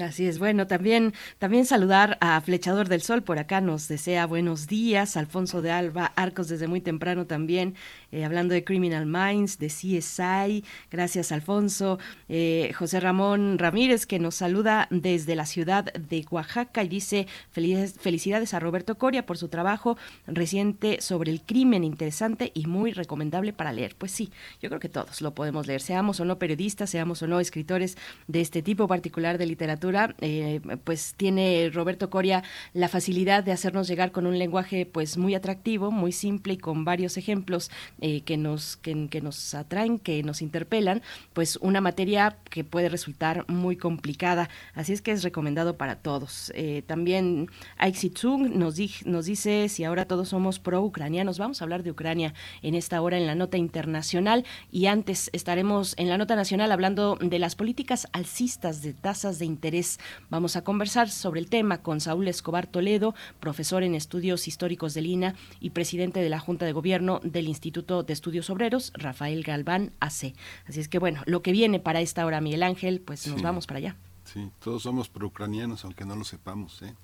Así 0.02 0.28
es, 0.28 0.40
bueno, 0.40 0.68
también, 0.68 1.14
también 1.40 1.66
saludar 1.66 2.18
a 2.22 2.40
Flechador 2.42 2.90
del 2.90 3.02
Sol, 3.02 3.24
por 3.24 3.40
acá 3.40 3.60
nos 3.62 3.88
desea 3.88 4.26
buenos 4.26 4.68
días, 4.68 5.18
Alfonso 5.18 5.62
de 5.62 5.72
Alba, 5.72 6.12
Arcos 6.16 6.48
desde 6.48 6.68
muy 6.68 6.82
temprano 6.82 7.26
también, 7.26 7.76
eh, 8.12 8.24
hablando 8.24 8.54
de 8.54 8.64
Criminal 8.64 9.06
Minds, 9.06 9.58
de 9.58 9.68
CSI, 9.68 10.64
gracias 10.92 11.32
Alfonso, 11.32 11.98
Eh, 12.30 12.72
José 12.78 13.00
Ramón 13.00 13.58
Ramírez 13.58 14.06
que 14.06 14.20
nos 14.20 14.36
saluda 14.36 14.88
desde 14.92 15.36
la 15.36 15.46
ciudad 15.46 15.86
de 15.94 16.26
Oaxaca 16.30 16.84
y 16.84 16.88
dice 16.88 17.26
felicidades 17.52 18.54
a 18.54 18.60
Roberto 18.60 18.98
Coria 18.98 19.26
por 19.26 19.38
su 19.38 19.48
trabajo 19.48 19.98
reciente 20.28 21.02
sobre 21.02 21.32
el 21.32 21.42
crimen, 21.42 21.84
interesante 21.84 22.52
y 22.54 22.68
muy 22.68 22.92
recomendable 22.92 23.54
para 23.54 23.72
leer. 23.72 23.96
Pues 23.98 24.12
sí, 24.12 24.30
yo 24.62 24.70
creo 24.70 24.80
que 24.80 24.90
todos 24.90 25.22
lo 25.22 25.34
podemos 25.34 25.68
leer, 25.68 25.82
seamos 25.82 26.20
o 26.20 26.26
no 26.26 26.38
periodistas, 26.38 26.90
seamos 26.90 27.22
o 27.22 27.28
no 27.28 27.40
escritores 27.40 27.98
de 28.28 28.42
este 28.42 28.62
tipo 28.62 28.88
particular 28.88 29.38
de 29.38 29.47
literatura, 29.48 30.16
eh, 30.22 30.62
pues 30.84 31.16
tiene 31.18 31.70
Roberto 31.74 32.10
Coria 32.10 32.44
la 32.74 32.88
facilidad 32.88 33.44
de 33.44 33.52
hacernos 33.52 33.88
llegar 33.88 34.12
con 34.12 34.28
un 34.28 34.38
lenguaje 34.38 34.86
pues 34.86 35.18
muy 35.18 35.34
atractivo, 35.34 35.90
muy 35.90 36.12
simple 36.12 36.54
y 36.54 36.58
con 36.58 36.86
varios 36.86 37.18
ejemplos 37.18 37.72
eh, 38.02 38.22
que 38.22 38.38
nos 38.38 38.78
que, 38.78 38.94
nos 39.22 39.54
atraen, 39.56 39.98
que 40.00 40.22
nos 40.24 40.42
interpelan, 40.42 41.02
pues 41.34 41.58
una 41.62 41.82
materia 41.82 42.38
que 42.50 42.64
puede 42.64 42.90
resultar 42.90 43.46
muy 43.50 43.76
complicada. 43.78 44.50
Así 44.76 44.94
es 44.94 45.02
que 45.02 45.12
es 45.12 45.24
recomendado 45.24 45.78
para 45.78 45.96
todos. 45.96 46.52
Eh, 46.56 46.84
también 46.86 47.50
Aixi 47.78 48.10
Tsung 48.10 48.50
nos, 48.56 48.76
di- 48.76 48.92
nos 49.06 49.26
dice 49.26 49.70
si 49.70 49.84
ahora 49.84 50.06
todos 50.06 50.30
somos 50.30 50.60
pro-ucranianos. 50.60 51.40
Vamos 51.40 51.62
a 51.62 51.66
hablar 51.66 51.84
de 51.84 51.92
Ucrania 51.92 52.34
en 52.62 52.76
esta 52.76 53.02
hora 53.02 53.18
en 53.18 53.26
la 53.26 53.36
nota 53.36 53.58
internacional 53.58 54.44
y 54.72 54.86
antes 54.88 55.30
estaremos 55.34 55.94
en 55.98 56.10
la 56.10 56.18
nota 56.18 56.36
nacional 56.36 56.72
hablando 56.72 57.18
de 57.22 57.40
las 57.40 57.56
políticas 57.56 58.08
alcistas 58.12 58.82
de 58.82 58.94
tasas 58.94 59.27
de 59.34 59.46
interés. 59.46 60.00
Vamos 60.30 60.56
a 60.56 60.64
conversar 60.64 61.10
sobre 61.10 61.40
el 61.42 61.50
tema 61.50 61.82
con 61.82 62.00
Saúl 62.00 62.28
Escobar 62.28 62.68
Toledo, 62.68 63.14
profesor 63.40 63.84
en 63.84 63.94
estudios 63.96 64.48
históricos 64.48 64.94
del 64.94 65.06
INA 65.06 65.36
y 65.60 65.72
presidente 65.72 66.20
de 66.22 66.30
la 66.30 66.40
Junta 66.40 66.66
de 66.66 66.72
Gobierno 66.72 67.20
del 67.24 67.48
Instituto 67.48 68.04
de 68.04 68.14
Estudios 68.14 68.50
Obreros, 68.50 68.92
Rafael 68.96 69.44
Galván 69.44 69.92
AC. 70.00 70.34
Así 70.68 70.80
es 70.80 70.88
que 70.88 71.00
bueno, 71.00 71.22
lo 71.26 71.42
que 71.42 71.52
viene 71.52 71.80
para 71.80 72.00
esta 72.02 72.26
hora, 72.26 72.40
Miguel 72.42 72.64
Ángel, 72.64 73.02
pues 73.02 73.28
nos 73.28 73.38
Sí. 73.38 73.44
vamos 73.44 73.68
para 73.68 73.80
allá. 73.80 73.96
Sí, 74.24 74.50
todos 74.60 74.84
somos 74.84 75.10
pro-ucranianos, 75.10 75.84
aunque 75.86 76.06
no 76.06 76.16
lo 76.16 76.24
sepamos, 76.24 76.82
¿eh? 76.82 76.96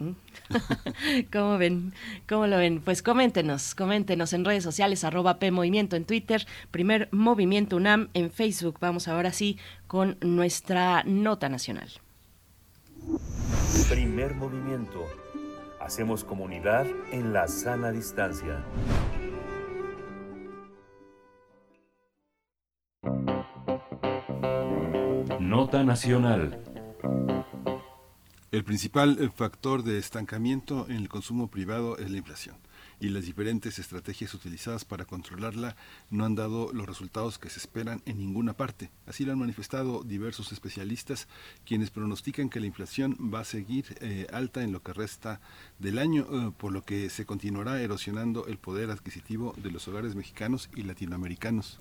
¿Cómo 1.32 1.58
ven? 1.58 1.92
¿Cómo 2.28 2.46
lo 2.46 2.56
ven? 2.56 2.80
Pues 2.80 3.02
coméntenos, 3.02 3.74
coméntenos 3.74 4.32
en 4.32 4.44
redes 4.44 4.64
sociales, 4.64 5.04
arroba 5.04 5.38
P 5.38 5.50
Movimiento 5.50 5.96
en 5.96 6.04
Twitter, 6.04 6.46
primer 6.70 7.08
Movimiento 7.12 7.76
UNAM 7.76 8.08
en 8.14 8.30
Facebook. 8.30 8.78
Vamos 8.80 9.08
ahora 9.08 9.32
sí 9.32 9.58
con 9.86 10.16
nuestra 10.20 11.02
nota 11.04 11.48
nacional. 11.48 11.90
Primer 13.88 14.34
movimiento. 14.34 15.06
Hacemos 15.80 16.24
comunidad 16.24 16.86
en 17.10 17.32
la 17.32 17.48
sana 17.48 17.90
distancia. 17.90 18.62
Nota 25.40 25.82
nacional. 25.82 26.62
El 28.52 28.64
principal 28.64 29.16
eh, 29.20 29.30
factor 29.32 29.84
de 29.84 29.96
estancamiento 29.96 30.86
en 30.88 30.96
el 30.96 31.08
consumo 31.08 31.48
privado 31.48 31.96
es 31.98 32.10
la 32.10 32.16
inflación 32.16 32.56
y 32.98 33.08
las 33.10 33.24
diferentes 33.24 33.78
estrategias 33.78 34.34
utilizadas 34.34 34.84
para 34.84 35.04
controlarla 35.04 35.76
no 36.10 36.24
han 36.24 36.34
dado 36.34 36.72
los 36.72 36.84
resultados 36.84 37.38
que 37.38 37.48
se 37.48 37.60
esperan 37.60 38.02
en 38.06 38.18
ninguna 38.18 38.54
parte. 38.54 38.90
Así 39.06 39.24
lo 39.24 39.30
han 39.32 39.38
manifestado 39.38 40.02
diversos 40.02 40.50
especialistas, 40.50 41.28
quienes 41.64 41.90
pronostican 41.90 42.50
que 42.50 42.58
la 42.58 42.66
inflación 42.66 43.16
va 43.32 43.40
a 43.40 43.44
seguir 43.44 43.84
eh, 44.00 44.26
alta 44.32 44.64
en 44.64 44.72
lo 44.72 44.82
que 44.82 44.94
resta 44.94 45.40
del 45.78 46.00
año, 46.00 46.26
eh, 46.28 46.52
por 46.58 46.72
lo 46.72 46.84
que 46.84 47.08
se 47.08 47.26
continuará 47.26 47.80
erosionando 47.80 48.46
el 48.46 48.58
poder 48.58 48.90
adquisitivo 48.90 49.54
de 49.58 49.70
los 49.70 49.86
hogares 49.86 50.16
mexicanos 50.16 50.70
y 50.74 50.82
latinoamericanos. 50.82 51.78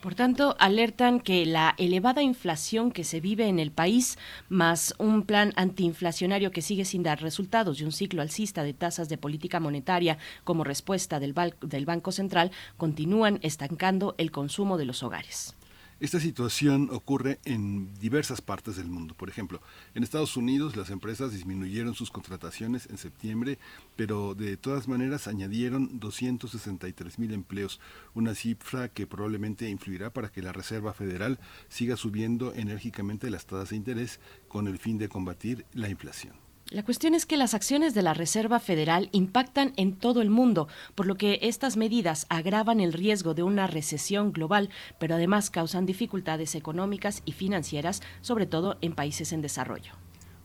Por 0.00 0.14
tanto, 0.14 0.56
alertan 0.58 1.20
que 1.20 1.46
la 1.46 1.74
elevada 1.78 2.22
inflación 2.22 2.92
que 2.92 3.02
se 3.02 3.20
vive 3.20 3.48
en 3.48 3.58
el 3.58 3.72
país, 3.72 4.18
más 4.48 4.94
un 4.98 5.22
plan 5.22 5.52
antiinflacionario 5.56 6.52
que 6.52 6.62
sigue 6.62 6.84
sin 6.84 7.02
dar 7.02 7.20
resultados 7.22 7.80
y 7.80 7.84
un 7.84 7.92
ciclo 7.92 8.22
alcista 8.22 8.62
de 8.62 8.74
tasas 8.74 9.08
de 9.08 9.18
política 9.18 9.58
monetaria 9.58 10.18
como 10.44 10.64
respuesta 10.64 11.18
del, 11.18 11.34
del 11.62 11.86
Banco 11.86 12.12
Central, 12.12 12.52
continúan 12.76 13.38
estancando 13.42 14.14
el 14.18 14.30
consumo 14.30 14.76
de 14.76 14.84
los 14.84 15.02
hogares. 15.02 15.56
Esta 15.98 16.20
situación 16.20 16.90
ocurre 16.92 17.40
en 17.46 17.94
diversas 17.94 18.42
partes 18.42 18.76
del 18.76 18.86
mundo. 18.86 19.14
Por 19.14 19.30
ejemplo, 19.30 19.62
en 19.94 20.02
Estados 20.02 20.36
Unidos 20.36 20.76
las 20.76 20.90
empresas 20.90 21.32
disminuyeron 21.32 21.94
sus 21.94 22.10
contrataciones 22.10 22.86
en 22.90 22.98
septiembre, 22.98 23.58
pero 23.96 24.34
de 24.34 24.58
todas 24.58 24.88
maneras 24.88 25.26
añadieron 25.26 25.98
263 25.98 27.18
mil 27.18 27.32
empleos, 27.32 27.80
una 28.14 28.34
cifra 28.34 28.90
que 28.90 29.06
probablemente 29.06 29.70
influirá 29.70 30.12
para 30.12 30.28
que 30.28 30.42
la 30.42 30.52
Reserva 30.52 30.92
Federal 30.92 31.38
siga 31.70 31.96
subiendo 31.96 32.52
enérgicamente 32.52 33.30
las 33.30 33.46
tasas 33.46 33.70
de 33.70 33.76
interés 33.76 34.20
con 34.48 34.68
el 34.68 34.78
fin 34.78 34.98
de 34.98 35.08
combatir 35.08 35.64
la 35.72 35.88
inflación. 35.88 36.45
La 36.68 36.84
cuestión 36.84 37.14
es 37.14 37.26
que 37.26 37.36
las 37.36 37.54
acciones 37.54 37.94
de 37.94 38.02
la 38.02 38.12
Reserva 38.12 38.58
Federal 38.58 39.08
impactan 39.12 39.72
en 39.76 39.94
todo 39.94 40.20
el 40.20 40.30
mundo, 40.30 40.66
por 40.96 41.06
lo 41.06 41.14
que 41.14 41.38
estas 41.42 41.76
medidas 41.76 42.26
agravan 42.28 42.80
el 42.80 42.92
riesgo 42.92 43.34
de 43.34 43.44
una 43.44 43.68
recesión 43.68 44.32
global, 44.32 44.70
pero 44.98 45.14
además 45.14 45.50
causan 45.50 45.86
dificultades 45.86 46.56
económicas 46.56 47.22
y 47.24 47.32
financieras, 47.32 48.02
sobre 48.20 48.46
todo 48.46 48.78
en 48.80 48.96
países 48.96 49.32
en 49.32 49.42
desarrollo. 49.42 49.92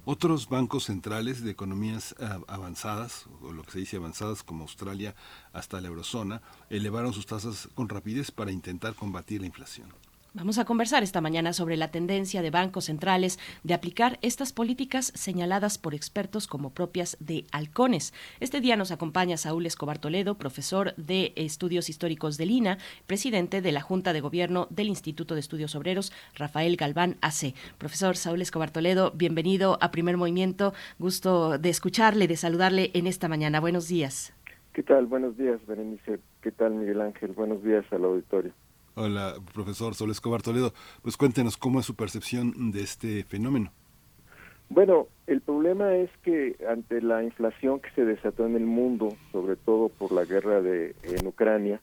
Otros 0.06 0.48
bancos 0.48 0.86
centrales 0.86 1.44
de 1.44 1.50
economías 1.50 2.14
ah, 2.20 2.40
avanzadas, 2.48 3.26
o 3.42 3.52
lo 3.52 3.64
que 3.64 3.72
se 3.72 3.80
dice 3.80 3.98
avanzadas 3.98 4.44
como 4.44 4.64
Australia 4.64 5.16
hasta 5.54 5.82
la 5.82 5.88
eurozona, 5.88 6.44
elevaron 6.70 7.14
sus 7.14 7.26
tasas 7.26 7.68
con 7.74 7.90
rapidez 7.90 8.30
para 8.30 8.52
intentar 8.52 8.94
combatir 8.94 9.42
la 9.42 9.48
inflación. 9.48 9.92
Vamos 10.34 10.60
a 10.60 10.64
conversar 10.64 11.04
esta 11.04 11.20
mañana 11.20 11.52
sobre 11.52 11.76
la 11.76 11.92
tendencia 11.92 12.42
de 12.42 12.52
bancos 12.52 12.86
centrales 12.86 13.38
de 13.66 13.74
aplicar 13.74 14.18
estas 14.22 14.54
políticas 14.54 15.12
señaladas 15.14 15.78
por 15.78 15.94
expertos 15.94 16.48
como 16.48 16.70
propias 16.70 17.18
de 17.20 17.44
halcones. 17.52 18.14
Este 18.40 18.62
día 18.62 18.78
nos 18.78 18.94
acompaña 18.94 19.36
Saúl 19.36 19.66
Escobar 19.66 19.98
Toledo, 19.98 20.36
profesor 20.36 20.96
de 20.96 21.34
Estudios 21.36 21.90
Históricos 21.90 22.38
del 22.38 22.52
INA, 22.52 22.78
presidente 23.08 23.62
de 23.62 23.74
la 23.74 23.82
Junta 23.82 24.14
de 24.14 24.22
Gobierno 24.22 24.68
del 24.70 24.88
Instituto 24.88 25.34
de 25.34 25.42
Estudios 25.42 25.76
Obreros, 25.76 26.14
Rafael 26.34 26.78
Galván 26.78 27.18
AC. 27.20 27.54
Profesor 27.78 28.16
Saúl 28.16 28.42
Escobar 28.42 28.72
Toledo, 28.72 29.12
bienvenido 29.14 29.78
a 29.82 29.92
Primer 29.92 30.16
Movimiento. 30.16 30.72
Gusto 30.98 31.58
de 31.58 31.70
escucharle, 31.70 32.30
de 32.30 32.38
saludarle 32.38 32.92
en 32.94 33.06
esta 33.06 33.28
mañana. 33.28 33.60
Buenos 33.60 33.90
días. 33.90 34.34
¿Qué 34.72 34.82
tal? 34.82 35.08
Buenos 35.08 35.36
días, 35.36 35.60
Berenice. 35.68 36.22
¿Qué 36.40 36.54
tal, 36.54 36.76
Miguel 36.76 37.02
Ángel? 37.02 37.34
Buenos 37.34 37.62
días 37.62 37.84
al 37.92 38.06
auditorio. 38.06 38.54
Hola, 38.96 39.36
profesor 39.54 39.96
Sol 39.96 40.12
Escobar 40.12 40.42
Toledo. 40.42 40.74
Pues 41.02 41.16
cuéntenos 41.16 41.56
cómo 41.56 41.80
es 41.80 41.86
su 41.86 41.96
percepción 41.96 42.72
de 42.72 42.82
este 42.82 43.24
fenómeno. 43.24 43.72
Bueno, 44.70 45.08
el 45.28 45.42
problema 45.42 45.96
es 45.96 46.10
que 46.24 46.56
ante 46.70 47.02
la 47.02 47.24
inflación 47.24 47.80
que 47.80 47.90
se 47.92 48.06
desató 48.06 48.46
en 48.46 48.56
el 48.56 48.66
mundo, 48.66 49.16
sobre 49.32 49.56
todo 49.56 49.90
por 49.90 50.12
la 50.12 50.26
guerra 50.26 50.62
de 50.62 50.96
en 51.04 51.28
Ucrania, 51.28 51.82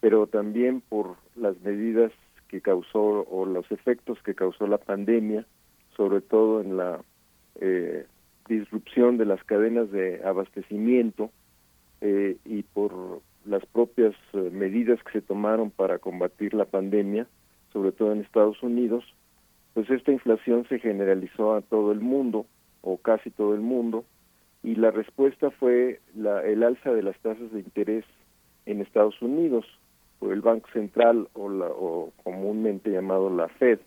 pero 0.00 0.26
también 0.26 0.82
por 0.82 1.16
las 1.34 1.58
medidas 1.60 2.12
que 2.48 2.60
causó 2.60 3.26
o 3.28 3.44
los 3.46 3.70
efectos 3.70 4.18
que 4.22 4.34
causó 4.34 4.66
la 4.66 4.78
pandemia, 4.78 5.46
sobre 5.96 6.20
todo 6.20 6.60
en 6.60 6.76
la 6.76 7.00
eh, 7.60 8.06
disrupción 8.48 9.18
de 9.18 9.24
las 9.24 9.42
cadenas 9.44 9.90
de 9.90 10.22
abastecimiento 10.24 11.30
eh, 12.00 12.36
y 12.44 12.62
por 12.62 13.20
las 13.46 13.64
propias 13.66 14.14
eh, 14.32 14.50
medidas 14.52 15.02
que 15.02 15.12
se 15.12 15.22
tomaron 15.22 15.70
para 15.70 15.98
combatir 15.98 16.54
la 16.54 16.64
pandemia, 16.64 17.26
sobre 17.72 17.92
todo 17.92 18.12
en 18.12 18.20
Estados 18.20 18.62
Unidos, 18.62 19.04
pues 19.74 19.90
esta 19.90 20.12
inflación 20.12 20.66
se 20.68 20.78
generalizó 20.78 21.54
a 21.54 21.60
todo 21.60 21.92
el 21.92 22.00
mundo 22.00 22.46
o 22.82 22.96
casi 22.98 23.30
todo 23.30 23.54
el 23.54 23.60
mundo 23.60 24.04
y 24.62 24.74
la 24.74 24.90
respuesta 24.90 25.50
fue 25.50 26.00
la, 26.14 26.42
el 26.44 26.62
alza 26.62 26.92
de 26.92 27.02
las 27.02 27.18
tasas 27.18 27.52
de 27.52 27.60
interés 27.60 28.04
en 28.64 28.80
Estados 28.80 29.20
Unidos 29.22 29.64
por 30.18 30.32
el 30.32 30.40
Banco 30.40 30.68
Central 30.72 31.28
o, 31.34 31.48
la, 31.48 31.66
o 31.66 32.12
comúnmente 32.24 32.90
llamado 32.90 33.30
la 33.30 33.48
Fed. 33.48 33.78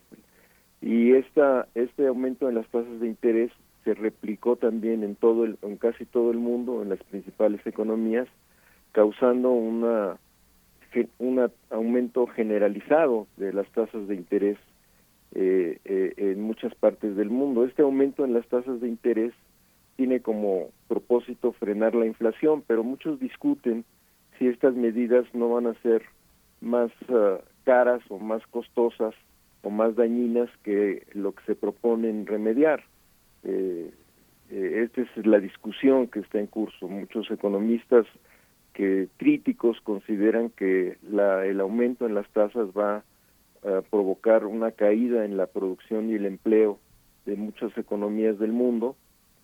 Y 0.80 1.12
esta 1.12 1.68
este 1.74 2.06
aumento 2.06 2.48
en 2.48 2.54
las 2.54 2.66
tasas 2.68 3.00
de 3.00 3.08
interés 3.08 3.50
se 3.84 3.94
replicó 3.94 4.56
también 4.56 5.02
en 5.02 5.16
todo 5.16 5.44
el, 5.44 5.58
en 5.62 5.76
casi 5.76 6.06
todo 6.06 6.30
el 6.30 6.38
mundo 6.38 6.82
en 6.82 6.90
las 6.90 7.02
principales 7.04 7.66
economías 7.66 8.28
causando 8.92 9.50
una 9.50 10.18
un 11.18 11.50
aumento 11.70 12.26
generalizado 12.26 13.26
de 13.36 13.52
las 13.52 13.68
tasas 13.70 14.08
de 14.08 14.14
interés 14.14 14.58
eh, 15.32 15.78
eh, 15.84 16.14
en 16.16 16.42
muchas 16.42 16.74
partes 16.74 17.14
del 17.16 17.30
mundo. 17.30 17.64
Este 17.64 17.82
aumento 17.82 18.24
en 18.24 18.34
las 18.34 18.46
tasas 18.48 18.80
de 18.80 18.88
interés 18.88 19.32
tiene 19.96 20.20
como 20.20 20.70
propósito 20.88 21.52
frenar 21.52 21.94
la 21.94 22.06
inflación, 22.06 22.64
pero 22.66 22.82
muchos 22.82 23.20
discuten 23.20 23.84
si 24.38 24.48
estas 24.48 24.74
medidas 24.74 25.26
no 25.34 25.50
van 25.50 25.66
a 25.68 25.74
ser 25.82 26.02
más 26.60 26.90
uh, 27.08 27.38
caras 27.64 28.02
o 28.08 28.18
más 28.18 28.44
costosas 28.48 29.14
o 29.62 29.70
más 29.70 29.94
dañinas 29.94 30.48
que 30.64 31.06
lo 31.12 31.32
que 31.32 31.44
se 31.44 31.54
proponen 31.54 32.26
remediar. 32.26 32.82
Eh, 33.44 33.92
esta 34.50 35.02
es 35.02 35.26
la 35.26 35.38
discusión 35.38 36.08
que 36.08 36.20
está 36.20 36.40
en 36.40 36.46
curso. 36.46 36.88
Muchos 36.88 37.30
economistas 37.30 38.06
que 38.72 39.08
críticos 39.16 39.80
consideran 39.82 40.50
que 40.50 40.98
la, 41.02 41.44
el 41.46 41.60
aumento 41.60 42.06
en 42.06 42.14
las 42.14 42.28
tasas 42.30 42.68
va 42.76 43.04
a 43.62 43.82
provocar 43.90 44.46
una 44.46 44.72
caída 44.72 45.24
en 45.24 45.36
la 45.36 45.46
producción 45.46 46.10
y 46.10 46.14
el 46.14 46.26
empleo 46.26 46.78
de 47.26 47.36
muchas 47.36 47.76
economías 47.76 48.38
del 48.38 48.52
mundo 48.52 48.96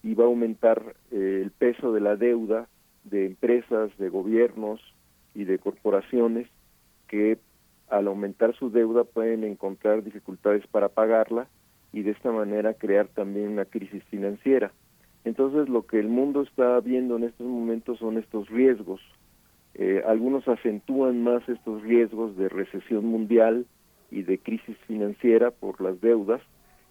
y 0.02 0.14
va 0.14 0.24
a 0.24 0.28
aumentar 0.28 0.96
eh, 1.10 1.40
el 1.42 1.50
peso 1.50 1.92
de 1.92 2.00
la 2.00 2.16
deuda 2.16 2.68
de 3.04 3.26
empresas, 3.26 3.90
de 3.98 4.08
gobiernos 4.08 4.80
y 5.34 5.44
de 5.44 5.58
corporaciones 5.58 6.48
que 7.08 7.38
al 7.88 8.08
aumentar 8.08 8.54
su 8.56 8.70
deuda 8.70 9.04
pueden 9.04 9.44
encontrar 9.44 10.02
dificultades 10.02 10.66
para 10.66 10.88
pagarla 10.88 11.48
y 11.92 12.02
de 12.02 12.12
esta 12.12 12.32
manera 12.32 12.74
crear 12.74 13.06
también 13.08 13.48
una 13.48 13.64
crisis 13.64 14.02
financiera. 14.04 14.72
Entonces 15.26 15.68
lo 15.68 15.84
que 15.88 15.98
el 15.98 16.06
mundo 16.06 16.42
está 16.42 16.78
viendo 16.78 17.16
en 17.16 17.24
estos 17.24 17.48
momentos 17.48 17.98
son 17.98 18.16
estos 18.16 18.48
riesgos. 18.48 19.00
Eh, 19.74 20.00
algunos 20.06 20.46
acentúan 20.46 21.24
más 21.24 21.46
estos 21.48 21.82
riesgos 21.82 22.36
de 22.36 22.48
recesión 22.48 23.04
mundial 23.06 23.66
y 24.12 24.22
de 24.22 24.38
crisis 24.38 24.76
financiera 24.86 25.50
por 25.50 25.80
las 25.80 26.00
deudas 26.00 26.40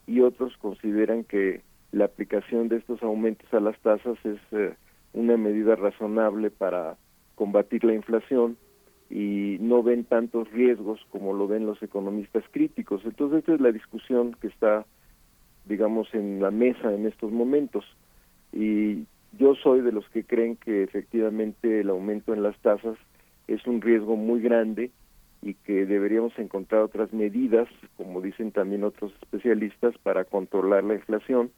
y 0.06 0.20
otros 0.20 0.58
consideran 0.58 1.24
que 1.24 1.62
la 1.94 2.04
aplicación 2.04 2.68
de 2.68 2.76
estos 2.76 3.02
aumentos 3.04 3.48
a 3.54 3.62
las 3.62 3.80
tasas 3.80 4.18
es 4.26 4.40
eh, 4.52 4.74
una 5.14 5.38
medida 5.38 5.78
razonable 5.78 6.52
para 6.52 6.98
combatir 7.36 7.86
la 7.86 7.94
inflación 7.94 8.58
y 9.10 9.56
no 9.62 9.82
ven 9.82 10.04
tantos 10.04 10.52
riesgos 10.52 11.00
como 11.10 11.32
lo 11.32 11.48
ven 11.48 11.66
los 11.66 11.82
economistas 11.82 12.44
críticos. 12.52 13.02
Entonces 13.06 13.40
esta 13.40 13.54
es 13.54 13.62
la 13.62 13.72
discusión 13.72 14.36
que 14.42 14.48
está, 14.48 14.86
digamos, 15.64 16.14
en 16.14 16.42
la 16.42 16.52
mesa 16.52 16.94
en 16.94 17.06
estos 17.06 17.32
momentos. 17.32 17.86
Y 18.56 19.06
yo 19.38 19.54
soy 19.56 19.82
de 19.82 19.92
los 19.92 20.08
que 20.10 20.24
creen 20.24 20.56
que 20.56 20.82
efectivamente 20.82 21.82
el 21.82 21.90
aumento 21.90 22.34
en 22.34 22.42
las 22.42 22.58
tasas 22.60 22.98
es 23.48 23.68
un 23.68 23.82
riesgo 23.82 24.16
muy 24.16 24.42
grande 24.42 24.92
y 25.42 25.54
que 25.54 25.86
deberíamos 25.86 26.38
encontrar 26.40 26.82
otras 26.82 27.14
medidas, 27.14 27.68
como 27.98 28.22
dicen 28.22 28.52
también 28.52 28.84
otros 28.84 29.14
especialistas, 29.22 29.96
para 30.00 30.24
controlar 30.24 30.84
la 30.86 30.96
inflación, 30.96 31.52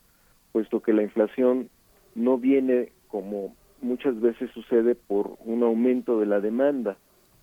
puesto 0.52 0.82
que 0.82 0.92
la 0.92 1.04
inflación 1.04 1.70
no 2.16 2.38
viene 2.38 2.92
como 3.08 3.56
muchas 3.82 4.20
veces 4.20 4.50
sucede 4.52 4.96
por 4.96 5.38
un 5.46 5.64
aumento 5.64 6.20
de 6.20 6.26
la 6.26 6.42
demanda, 6.42 6.98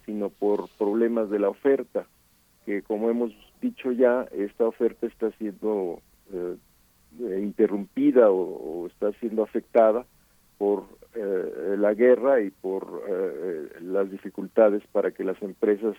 sino 0.04 0.30
por 0.30 0.68
problemas 0.76 1.30
de 1.30 1.38
la 1.38 1.48
oferta, 1.48 2.06
que 2.66 2.82
como 2.82 3.08
hemos 3.08 3.32
dicho 3.62 3.92
ya, 3.92 4.26
esta 4.32 4.66
oferta 4.66 5.06
está 5.06 5.30
siendo 5.38 6.00
eh, 6.32 6.56
eh, 7.20 7.40
interrumpida 7.42 8.30
o, 8.30 8.86
está 8.86 9.12
siendo 9.20 9.42
afectada 9.42 10.06
por 10.58 10.84
eh, 11.14 11.76
la 11.78 11.94
guerra 11.94 12.40
y 12.40 12.50
por 12.50 13.04
eh, 13.08 13.68
las 13.82 14.10
dificultades 14.10 14.82
para 14.92 15.12
que 15.12 15.22
las 15.24 15.40
empresas 15.42 15.96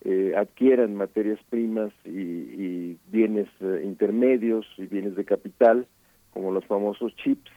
eh, 0.00 0.34
adquieran 0.36 0.94
materias 0.94 1.38
primas 1.48 1.92
y, 2.04 2.96
bienes 3.10 3.48
intermedios 3.84 4.66
y 4.76 4.86
bienes 4.86 5.16
de 5.16 5.24
capital, 5.24 5.86
como 6.32 6.52
los 6.52 6.64
famosos 6.66 7.14
chips, 7.16 7.50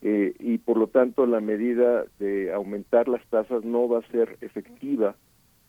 y 0.00 0.58
por 0.58 0.76
lo 0.76 0.86
tanto 0.86 1.26
la 1.26 1.40
medida 1.40 2.04
de 2.18 2.52
aumentar 2.52 3.08
las 3.08 3.24
tasas 3.26 3.64
no 3.64 3.88
va 3.88 3.98
a 3.98 4.10
ser 4.10 4.38
efectiva 4.40 5.14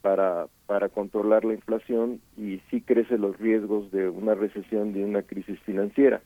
para, 0.02 0.48
para 0.68 0.90
controlar 0.90 1.46
la 1.46 1.54
inflación 1.54 2.22
y 2.38 2.62
sí 2.70 2.82
crece 2.82 3.18
los 3.18 3.38
riesgos 3.38 3.92
de 3.92 4.10
una 4.10 4.36
recesión, 4.36 4.94
de 4.94 5.04
una 5.04 5.24
crisis 5.24 5.60
financiera. 5.62 6.22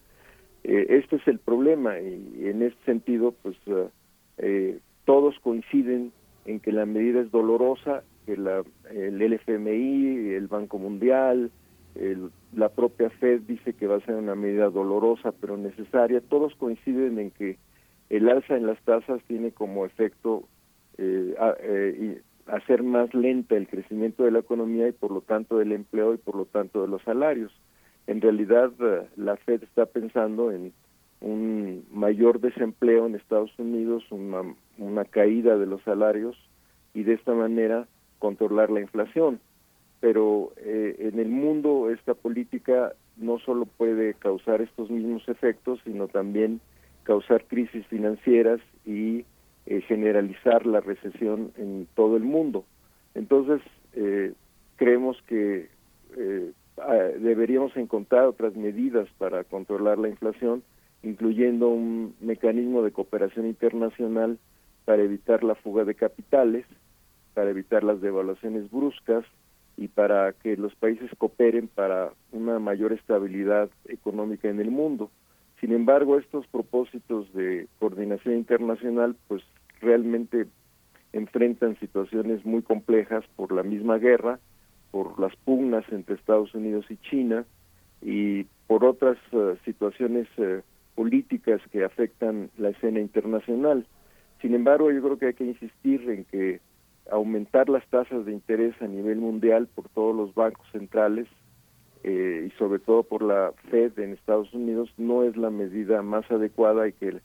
Eh, 0.64 0.86
este 0.90 1.18
es 1.18 1.28
el 1.28 1.40
problema 1.40 2.00
y 2.00 2.48
en 2.48 2.62
este 2.62 2.84
sentido, 2.86 3.34
pues 3.42 3.56
uh, 3.68 3.90
eh, 4.38 4.80
todos 5.06 5.38
coinciden 5.40 6.12
en 6.46 6.60
que 6.60 6.72
la 6.72 6.86
medida 6.86 7.22
es 7.22 7.32
dolorosa, 7.32 8.04
que 8.26 8.38
la, 8.38 8.64
el 8.92 9.20
LFMI, 9.20 10.34
el 10.34 10.48
Banco 10.48 10.80
Mundial, 10.80 11.52
el, 11.96 12.30
la 12.54 12.70
propia 12.70 13.10
Fed 13.10 13.42
dice 13.42 13.74
que 13.74 13.88
va 13.88 13.98
a 13.98 14.06
ser 14.06 14.16
una 14.16 14.36
medida 14.36 14.70
dolorosa 14.70 15.32
pero 15.32 15.58
necesaria. 15.58 16.22
Todos 16.22 16.56
coinciden 16.56 17.20
en 17.20 17.32
que 17.32 17.58
el 18.10 18.30
alza 18.30 18.56
en 18.56 18.66
las 18.66 18.82
tasas 18.84 19.22
tiene 19.28 19.52
como 19.52 19.86
efecto 19.86 20.48
eh, 20.98 21.36
eh, 21.60 22.22
hacer 22.48 22.84
más 22.84 23.14
lenta 23.14 23.56
el 23.56 23.68
crecimiento 23.68 24.24
de 24.24 24.32
la 24.32 24.40
economía 24.40 24.88
y 24.88 24.92
por 24.92 25.12
lo 25.12 25.22
tanto 25.22 25.58
del 25.58 25.72
empleo 25.72 26.14
y 26.14 26.18
por 26.18 26.36
lo 26.36 26.46
tanto 26.46 26.82
de 26.82 26.88
los 26.88 27.02
salarios. 27.04 27.52
En 28.08 28.22
realidad 28.22 28.72
uh, 28.80 29.08
la 29.16 29.38
Fed 29.38 29.64
está 29.64 29.86
pensando 29.86 30.52
en 30.52 30.74
un 31.22 31.86
mayor 31.92 32.42
desempleo 32.42 33.06
en 33.06 33.16
Estados 33.16 33.52
Unidos, 33.58 34.04
una, 34.12 34.42
una 34.78 35.06
caída 35.06 35.58
de 35.58 35.66
los 35.66 35.82
salarios 35.84 36.38
y 36.94 37.04
de 37.04 37.14
esta 37.14 37.34
manera 37.34 37.88
controlar 38.20 38.70
la 38.70 38.82
inflación. 38.82 39.40
Pero 40.02 40.52
eh, 40.58 40.96
en 41.00 41.20
el 41.20 41.30
mundo 41.30 41.90
esta 41.90 42.14
política 42.14 42.94
no 43.16 43.40
solo 43.40 43.66
puede 43.66 44.16
causar 44.16 44.62
estos 44.62 44.90
mismos 44.90 45.28
efectos, 45.30 45.80
sino 45.86 46.08
también 46.10 46.60
causar 47.04 47.46
crisis 47.46 47.86
financieras 47.88 48.60
y 48.86 49.26
eh, 49.66 49.82
generalizar 49.88 50.66
la 50.66 50.82
recesión 50.82 51.54
en 51.58 51.88
todo 51.96 52.18
el 52.18 52.24
mundo. 52.24 52.66
Entonces, 53.16 53.62
eh, 53.94 54.34
creemos 54.76 55.22
que 55.28 55.70
eh, 56.18 56.52
deberíamos 57.20 57.76
encontrar 57.78 58.26
otras 58.26 58.56
medidas 58.56 59.08
para 59.18 59.44
controlar 59.44 59.98
la 60.00 60.10
inflación, 60.10 60.64
incluyendo 61.04 61.70
un 61.70 62.16
mecanismo 62.20 62.82
de 62.82 62.92
cooperación 62.92 63.46
internacional 63.48 64.40
para 64.86 65.04
evitar 65.04 65.44
la 65.44 65.56
fuga 65.56 65.84
de 65.84 65.96
capitales, 65.96 66.66
para 67.34 67.50
evitar 67.50 67.84
las 67.84 68.02
devaluaciones 68.02 68.70
bruscas 68.70 69.26
y 69.78 69.88
para 69.88 70.34
que 70.34 70.56
los 70.56 70.76
países 70.76 71.10
cooperen 71.18 71.68
para 71.68 72.12
una 72.32 72.60
mayor 72.60 72.94
estabilidad 72.94 73.70
económica 73.88 74.50
en 74.50 74.60
el 74.60 74.72
mundo. 74.72 75.10
Sin 75.60 75.72
embargo, 75.74 76.18
estos 76.18 76.46
propósitos 76.48 77.32
de 77.34 77.68
coordinación 77.80 78.36
internacional 78.36 79.16
pues 79.28 79.44
realmente 79.80 80.46
enfrentan 81.12 81.80
situaciones 81.80 82.46
muy 82.46 82.62
complejas 82.62 83.24
por 83.36 83.52
la 83.52 83.64
misma 83.64 83.98
guerra, 83.98 84.40
por 84.94 85.20
las 85.20 85.36
pugnas 85.38 85.84
entre 85.92 86.14
Estados 86.14 86.54
Unidos 86.54 86.86
y 86.88 86.98
China 86.98 87.46
y 88.00 88.44
por 88.68 88.86
otras 88.86 89.18
uh, 89.32 89.56
situaciones 89.66 90.28
uh, 90.38 90.62
políticas 90.94 91.60
que 91.72 91.84
afectan 91.84 92.52
la 92.60 92.70
escena 92.70 93.00
internacional. 93.00 93.88
Sin 94.40 94.54
embargo, 94.54 94.92
yo 94.92 95.02
creo 95.02 95.18
que 95.18 95.26
hay 95.26 95.34
que 95.34 95.46
insistir 95.46 96.08
en 96.08 96.26
que 96.26 96.62
aumentar 97.10 97.70
las 97.70 97.84
tasas 97.88 98.24
de 98.28 98.34
interés 98.34 98.80
a 98.84 98.88
nivel 98.88 99.18
mundial 99.18 99.68
por 99.74 99.90
todos 99.90 100.16
los 100.16 100.36
bancos 100.36 100.68
centrales 100.72 101.26
eh, 102.04 102.48
y 102.48 102.58
sobre 102.60 102.78
todo 102.78 103.02
por 103.02 103.24
la 103.24 103.52
Fed 103.72 103.98
en 103.98 104.14
Estados 104.14 104.54
Unidos 104.54 104.94
no 105.00 105.24
es 105.24 105.36
la 105.36 105.50
medida 105.50 106.04
más 106.04 106.30
adecuada 106.30 106.88
y 106.88 106.94
que 106.94 107.20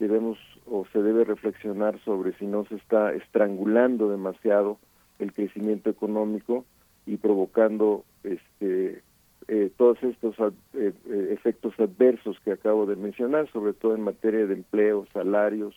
debemos 0.00 0.38
o 0.66 0.86
se 0.92 1.00
debe 1.00 1.22
reflexionar 1.22 2.00
sobre 2.00 2.36
si 2.38 2.46
no 2.46 2.64
se 2.64 2.74
está 2.74 3.12
estrangulando 3.12 4.08
demasiado 4.08 4.80
el 5.20 5.32
crecimiento 5.32 5.88
económico 5.88 6.64
y 7.06 7.16
provocando 7.16 8.04
este 8.24 9.02
eh, 9.48 9.70
todos 9.76 10.00
estos 10.02 10.38
ad, 10.38 10.52
eh, 10.74 10.92
efectos 11.30 11.74
adversos 11.78 12.38
que 12.44 12.52
acabo 12.52 12.86
de 12.86 12.96
mencionar, 12.96 13.50
sobre 13.50 13.72
todo 13.72 13.94
en 13.94 14.02
materia 14.02 14.46
de 14.46 14.54
empleo, 14.54 15.06
salarios 15.12 15.74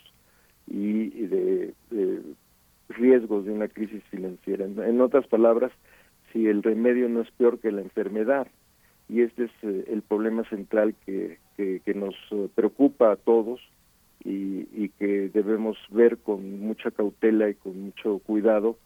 y, 0.67 1.09
de, 1.09 1.73
de 1.89 2.21
riesgos 2.89 3.45
de 3.45 3.51
una 3.51 3.67
crisis 3.67 4.03
financiera. 4.11 4.65
En, 4.65 5.01
otras 5.01 5.25
palabras, 5.27 5.71
si 6.31 6.47
el 6.47 6.61
remedio 6.61 7.09
no 7.09 7.21
es 7.21 7.31
peor 7.31 7.59
que 7.59 7.71
la 7.71 7.81
enfermedad, 7.81 8.47
y 9.09 9.21
este 9.21 9.45
es 9.45 9.51
eh, 9.63 9.85
el 9.91 10.03
problema 10.03 10.43
central 10.47 10.93
que, 11.05 11.39
que, 11.57 11.93
nos 11.95 12.15
preocupa 12.53 13.11
a 13.11 13.15
todos 13.15 13.59
y, 14.23 14.67
y, 14.73 14.89
que 14.99 15.29
debemos 15.29 15.77
ver 15.89 16.17
con 16.17 16.59
mucha 16.59 16.91
cautela 16.91 17.49
y 17.49 17.55
con 17.55 17.79
mucho 17.81 18.19
cuidado 18.19 18.77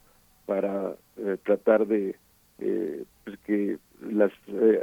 para 0.49 0.95
eh, 1.17 1.37
tratar 1.43 1.85
de 1.85 2.15
eh, 2.59 3.03
pues 3.23 3.37
que 3.39 3.77
los 4.01 4.31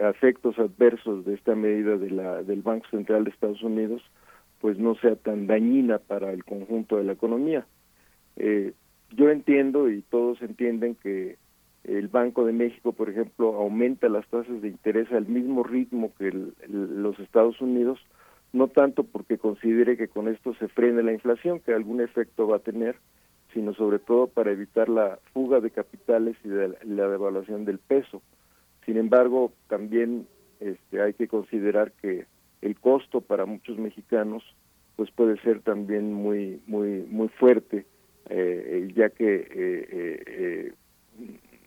efectos 0.01 0.59
adversos 0.59 1.25
de 1.25 1.35
esta 1.35 1.55
medida 1.55 1.97
de 1.97 2.11
la, 2.11 2.43
del 2.43 2.63
Banco 2.63 2.87
Central 2.91 3.25
de 3.25 3.31
Estados 3.31 3.63
Unidos 3.63 4.03
pues 4.61 4.79
no 4.79 4.95
sea 4.97 5.17
tan 5.17 5.47
dañina 5.47 5.99
para 5.99 6.33
el 6.33 6.45
conjunto 6.45 6.97
de 6.97 7.05
la 7.05 7.13
economía. 7.13 7.67
Eh, 8.37 8.73
yo 9.15 9.31
entiendo 9.31 9.91
y 9.91 10.03
todos 10.03 10.41
entienden 10.43 10.95
que 10.97 11.37
el 11.85 12.09
Banco 12.09 12.45
de 12.45 12.53
México, 12.53 12.93
por 12.93 13.09
ejemplo, 13.09 13.55
aumenta 13.55 14.09
las 14.09 14.27
tasas 14.29 14.61
de 14.61 14.69
interés 14.69 15.11
al 15.13 15.27
mismo 15.27 15.63
ritmo 15.63 16.13
que 16.19 16.29
el, 16.29 16.55
los 16.69 17.19
Estados 17.21 17.61
Unidos, 17.61 18.01
no 18.53 18.69
tanto 18.69 19.05
porque 19.05 19.39
considere 19.39 19.97
que 19.97 20.09
con 20.09 20.29
esto 20.29 20.55
se 20.55 20.69
frene 20.69 21.03
la 21.03 21.13
inflación, 21.13 21.61
que 21.61 21.73
algún 21.73 22.01
efecto 22.01 22.49
va 22.49 22.57
a 22.57 22.61
tener, 22.61 22.97
sino 23.57 23.73
sobre 23.73 23.99
todo 23.99 24.27
para 24.27 24.53
evitar 24.53 24.91
la 24.91 25.19
fuga 25.33 25.61
de 25.61 25.71
capitales 25.71 26.37
y 26.45 26.49
de 26.49 26.77
la 26.85 27.09
devaluación 27.09 27.65
del 27.65 27.79
peso. 27.79 28.21
Sin 28.85 28.99
embargo, 28.99 29.51
también 29.67 30.27
este, 30.61 31.01
hay 31.01 31.15
que 31.15 31.27
considerar 31.27 31.93
que 32.03 32.27
el 32.61 32.79
costo 32.79 33.23
para 33.23 33.47
muchos 33.47 33.79
mexicanos 33.79 34.45
pues 34.97 35.11
puede 35.11 35.41
ser 35.41 35.61
también 35.61 36.13
muy 36.13 36.61
muy 36.67 37.07
muy 37.09 37.29
fuerte 37.29 37.87
eh, 38.29 38.93
ya 38.95 39.09
que 39.09 39.35
eh, 39.37 39.87
eh, 39.91 40.73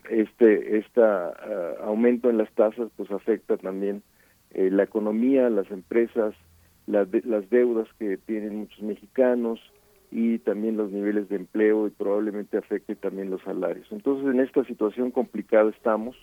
este 0.10 0.78
este 0.78 1.02
uh, 1.02 1.84
aumento 1.84 2.30
en 2.30 2.38
las 2.38 2.52
tasas 2.54 2.90
pues 2.98 3.10
afecta 3.12 3.58
también 3.58 4.04
eh, 4.52 4.70
la 4.72 4.84
economía, 4.84 5.50
las 5.50 5.70
empresas, 5.72 6.36
las, 6.88 7.10
de, 7.10 7.22
las 7.24 7.50
deudas 7.50 7.88
que 7.98 8.18
tienen 8.18 8.58
muchos 8.58 8.82
mexicanos 8.82 9.60
y 10.12 10.40
también 10.40 10.78
los 10.78 10.92
niveles 10.92 11.30
de 11.30 11.36
empleo 11.36 11.88
y 11.88 11.92
probablemente 11.92 12.58
afecte 12.58 12.96
también 12.96 13.30
los 13.30 13.42
salarios. 13.44 13.88
Entonces 13.92 14.28
en 14.34 14.40
esta 14.40 14.64
situación 14.66 15.12
complicada 15.12 15.70
estamos, 15.70 16.16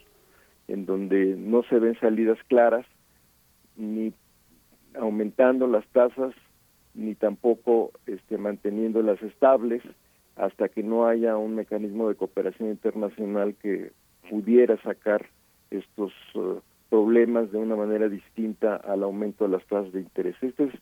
en 0.68 0.86
donde 0.86 1.36
no 1.36 1.62
se 1.64 1.78
ven 1.78 1.98
salidas 2.00 2.38
claras, 2.48 2.86
ni 3.76 4.12
aumentando 4.94 5.66
las 5.66 5.86
tasas 5.88 6.34
ni 6.94 7.14
tampoco 7.14 7.92
este, 8.06 8.38
manteniéndolas 8.38 9.22
estables 9.22 9.82
hasta 10.36 10.68
que 10.68 10.82
no 10.82 11.06
haya 11.06 11.36
un 11.36 11.54
mecanismo 11.54 12.08
de 12.08 12.14
cooperación 12.14 12.70
internacional 12.70 13.54
que 13.54 13.92
pudiera 14.28 14.80
sacar 14.82 15.26
estos 15.70 16.12
eh, 16.34 16.60
problemas 16.90 17.52
de 17.52 17.58
una 17.58 17.76
manera 17.76 18.08
distinta 18.08 18.76
al 18.76 19.02
aumento 19.02 19.44
de 19.44 19.50
las 19.50 19.66
tasas 19.66 19.92
de 19.92 20.00
interés. 20.00 20.36
Esta 20.40 20.64
es 20.64 20.72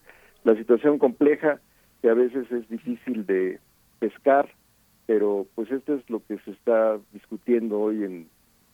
la 0.45 0.55
situación 0.57 0.99
compleja 0.99 1.61
que 2.05 2.11
a 2.11 2.15
veces 2.15 2.53
es 2.53 2.69
difícil 2.69 3.25
de 3.25 3.59
pescar, 3.99 4.47
pero 5.07 5.47
pues 5.55 5.71
esto 5.71 5.95
es 5.95 6.11
lo 6.11 6.23
que 6.27 6.37
se 6.41 6.51
está 6.51 6.99
discutiendo 7.15 7.81
hoy 7.81 8.05
en 8.05 8.29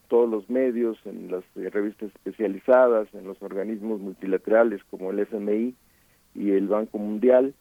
todos 0.08 0.28
los 0.28 0.50
medios, 0.50 0.98
en 1.04 1.30
las 1.30 1.44
eh, 1.54 1.70
revistas 1.70 2.08
especializadas, 2.08 3.06
en 3.14 3.28
los 3.28 3.40
organismos 3.40 4.00
multilaterales 4.00 4.82
como 4.90 5.12
el 5.12 5.20
FMI 5.20 5.76
y 6.34 6.50
el 6.50 6.66
Banco 6.66 6.98
Mundial, 6.98 7.54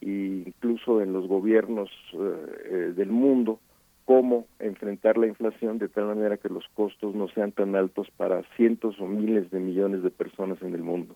e 0.00 0.44
incluso 0.46 1.02
en 1.02 1.12
los 1.12 1.28
gobiernos 1.28 1.90
eh, 2.14 2.62
eh, 2.64 2.92
del 2.96 3.10
mundo, 3.10 3.60
cómo 4.06 4.46
enfrentar 4.58 5.18
la 5.18 5.26
inflación 5.26 5.76
de 5.76 5.88
tal 5.88 6.06
manera 6.06 6.38
que 6.38 6.48
los 6.48 6.66
costos 6.68 7.14
no 7.14 7.28
sean 7.28 7.52
tan 7.52 7.76
altos 7.76 8.10
para 8.16 8.42
cientos 8.56 8.98
o 8.98 9.06
miles 9.06 9.50
de 9.50 9.60
millones 9.60 10.02
de 10.02 10.08
personas 10.08 10.62
en 10.62 10.72
el 10.72 10.82
mundo. 10.82 11.14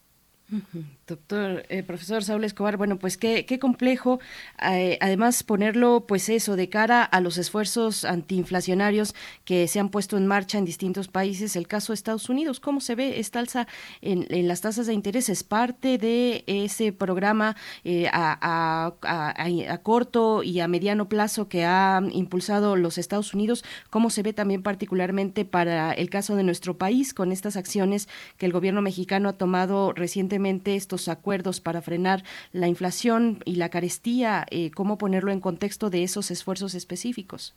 Doctor, 1.07 1.65
eh, 1.69 1.83
profesor 1.83 2.23
Saúl 2.23 2.45
Escobar, 2.45 2.77
bueno, 2.77 2.99
pues 2.99 3.17
qué, 3.17 3.59
complejo, 3.61 4.21
eh, 4.63 4.99
además 5.01 5.43
ponerlo, 5.43 6.05
pues 6.07 6.29
eso, 6.29 6.55
de 6.57 6.69
cara 6.69 7.03
a 7.03 7.21
los 7.21 7.39
esfuerzos 7.39 8.05
antiinflacionarios 8.05 9.15
que 9.45 9.67
se 9.69 9.81
han 9.81 9.89
puesto 9.89 10.17
en 10.17 10.27
marcha 10.27 10.59
en 10.59 10.65
distintos 10.65 11.09
países, 11.09 11.57
el 11.57 11.67
caso 11.67 11.93
de 11.93 11.97
Estados 11.97 12.29
Unidos, 12.29 12.61
¿cómo 12.61 12.81
se 12.81 12.95
ve 12.95 13.19
esta 13.21 13.39
alza 13.39 13.67
en, 14.01 14.27
las 14.47 14.61
tasas 14.61 14.87
de 14.87 14.93
interés? 14.95 15.29
¿Es 15.29 15.45
parte 15.45 15.99
de 15.99 16.45
ese 16.47 16.93
programa 16.93 17.57
eh, 17.85 18.09
a- 18.13 18.95
a 19.03 19.79
corto 19.79 20.43
y 20.43 20.61
a 20.61 20.69
mediano 20.69 21.09
plazo 21.09 21.49
que 21.49 21.65
ha 21.65 22.01
impulsado 22.13 22.77
los 22.77 22.99
Estados 22.99 23.35
Unidos? 23.35 23.65
¿Cómo 23.91 24.11
se 24.11 24.23
ve 24.23 24.33
también 24.33 24.63
particularmente 24.63 25.45
para 25.45 25.93
el 25.93 26.11
caso 26.11 26.37
de 26.37 26.45
nuestro 26.45 26.77
país 26.79 27.15
con 27.15 27.33
estas 27.33 27.57
acciones 27.57 28.09
que 28.37 28.47
el 28.47 28.53
gobierno 28.53 28.83
mexicano 28.83 29.29
ha 29.29 29.33
tomado 29.35 29.93
recientemente, 29.93 30.35
estos 30.45 31.09
acuerdos 31.09 31.61
para 31.61 31.81
frenar 31.81 32.23
la 32.53 32.69
inflación 32.69 33.39
y 33.45 33.57
la 33.57 33.71
carestía? 33.71 34.45
Eh, 34.51 34.71
¿Cómo 34.71 34.99
ponerlo 34.99 35.33
en 35.33 35.41
contexto 35.41 35.91
de 35.91 36.03
esos 36.03 36.31
esfuerzos 36.31 36.75
específicos? 36.75 37.55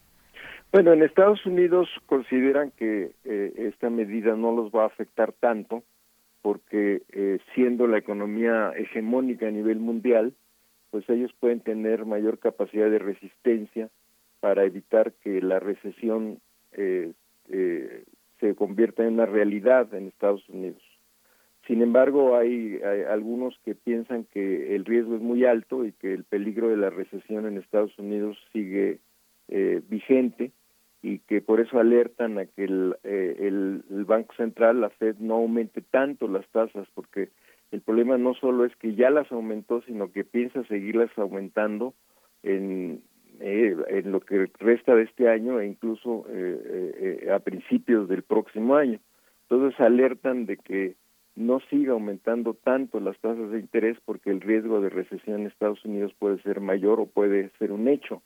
Bueno, 0.71 0.91
en 0.93 1.01
Estados 1.01 1.45
Unidos 1.45 1.87
consideran 2.05 2.71
que 2.71 3.11
eh, 3.23 3.53
esta 3.57 3.89
medida 3.89 4.35
no 4.35 4.55
los 4.55 4.71
va 4.71 4.83
a 4.83 4.87
afectar 4.87 5.31
tanto 5.31 5.83
porque 6.41 7.01
eh, 7.11 7.39
siendo 7.55 7.87
la 7.87 7.97
economía 7.97 8.71
hegemónica 8.75 9.47
a 9.47 9.51
nivel 9.51 9.79
mundial, 9.79 10.33
pues 10.91 11.09
ellos 11.09 11.31
pueden 11.39 11.61
tener 11.61 12.05
mayor 12.05 12.39
capacidad 12.39 12.89
de 12.89 12.99
resistencia 12.99 13.89
para 14.39 14.63
evitar 14.63 15.13
que 15.23 15.41
la 15.41 15.59
recesión 15.59 16.39
eh, 16.73 17.13
se 18.39 18.55
convierta 18.55 19.03
en 19.03 19.13
una 19.13 19.25
realidad 19.25 19.93
en 19.93 20.07
Estados 20.07 20.47
Unidos. 20.49 20.81
Sin 21.67 21.81
embargo, 21.81 22.37
hay, 22.37 22.79
algunos 23.09 23.59
que 23.65 23.75
piensan 23.75 24.23
que 24.23 24.75
el 24.75 24.85
riesgo 24.85 25.15
es 25.15 25.21
muy 25.21 25.43
alto 25.43 25.85
y 25.85 25.91
que 25.91 26.13
el 26.13 26.23
peligro 26.23 26.69
de 26.69 26.77
la 26.77 26.89
recesión 26.89 27.45
en 27.45 27.57
Estados 27.57 27.97
Unidos 27.99 28.37
sigue 28.53 28.99
eh, 29.49 29.81
vigente 29.89 30.51
y 31.01 31.19
que 31.19 31.41
por 31.41 31.59
eso 31.59 31.79
alertan 31.79 32.39
a 32.39 32.45
que 32.45 32.63
el, 32.63 32.95
eh, 33.03 33.35
el 33.39 34.05
Banco 34.05 34.33
Central, 34.35 34.81
la 34.81 34.89
Fed, 34.89 35.17
no 35.19 35.35
aumente 35.35 35.81
tanto 35.81 36.27
las 36.27 36.47
tasas, 36.49 36.87
porque 36.93 37.29
el 37.71 37.81
problema 37.81 38.17
no 38.17 38.33
solo 38.33 38.65
es 38.65 38.75
que 38.77 38.95
ya 38.95 39.09
las 39.09 39.31
aumentó, 39.31 39.81
sino 39.81 40.11
que 40.11 40.23
piensa 40.23 40.63
seguirlas 40.65 41.11
aumentando 41.17 41.93
en, 42.43 43.01
eh, 43.39 43.75
en 43.89 44.11
lo 44.11 44.21
que 44.21 44.49
resta 44.59 44.95
de 44.95 45.03
este 45.03 45.29
año 45.29 45.59
e 45.59 45.67
incluso 45.67 46.25
eh, 46.29 46.61
eh, 46.65 47.19
eh, 47.23 47.31
a 47.31 47.39
principios 47.39 48.07
del 48.07 48.23
próximo 48.23 48.75
año. 48.75 48.99
Entonces 49.43 49.79
alertan 49.79 50.45
de 50.45 50.57
que 50.57 50.95
no 51.37 51.59
siga 51.69 51.93
aumentando 51.93 52.55
tanto 52.55 52.99
las 52.99 53.17
tasas 53.19 53.51
de 53.51 53.59
interés 53.59 53.97
porque 54.05 54.31
el 54.31 54.41
riesgo 54.41 54.81
de 54.81 54.89
recesión 54.89 55.41
en 55.41 55.47
Estados 55.47 55.85
Unidos 55.85 56.13
puede 56.17 56.41
ser 56.41 56.59
mayor 56.59 56.99
o 56.99 57.05
puede 57.05 57.51
ser 57.59 57.71
un 57.71 57.87
hecho. 57.87 58.23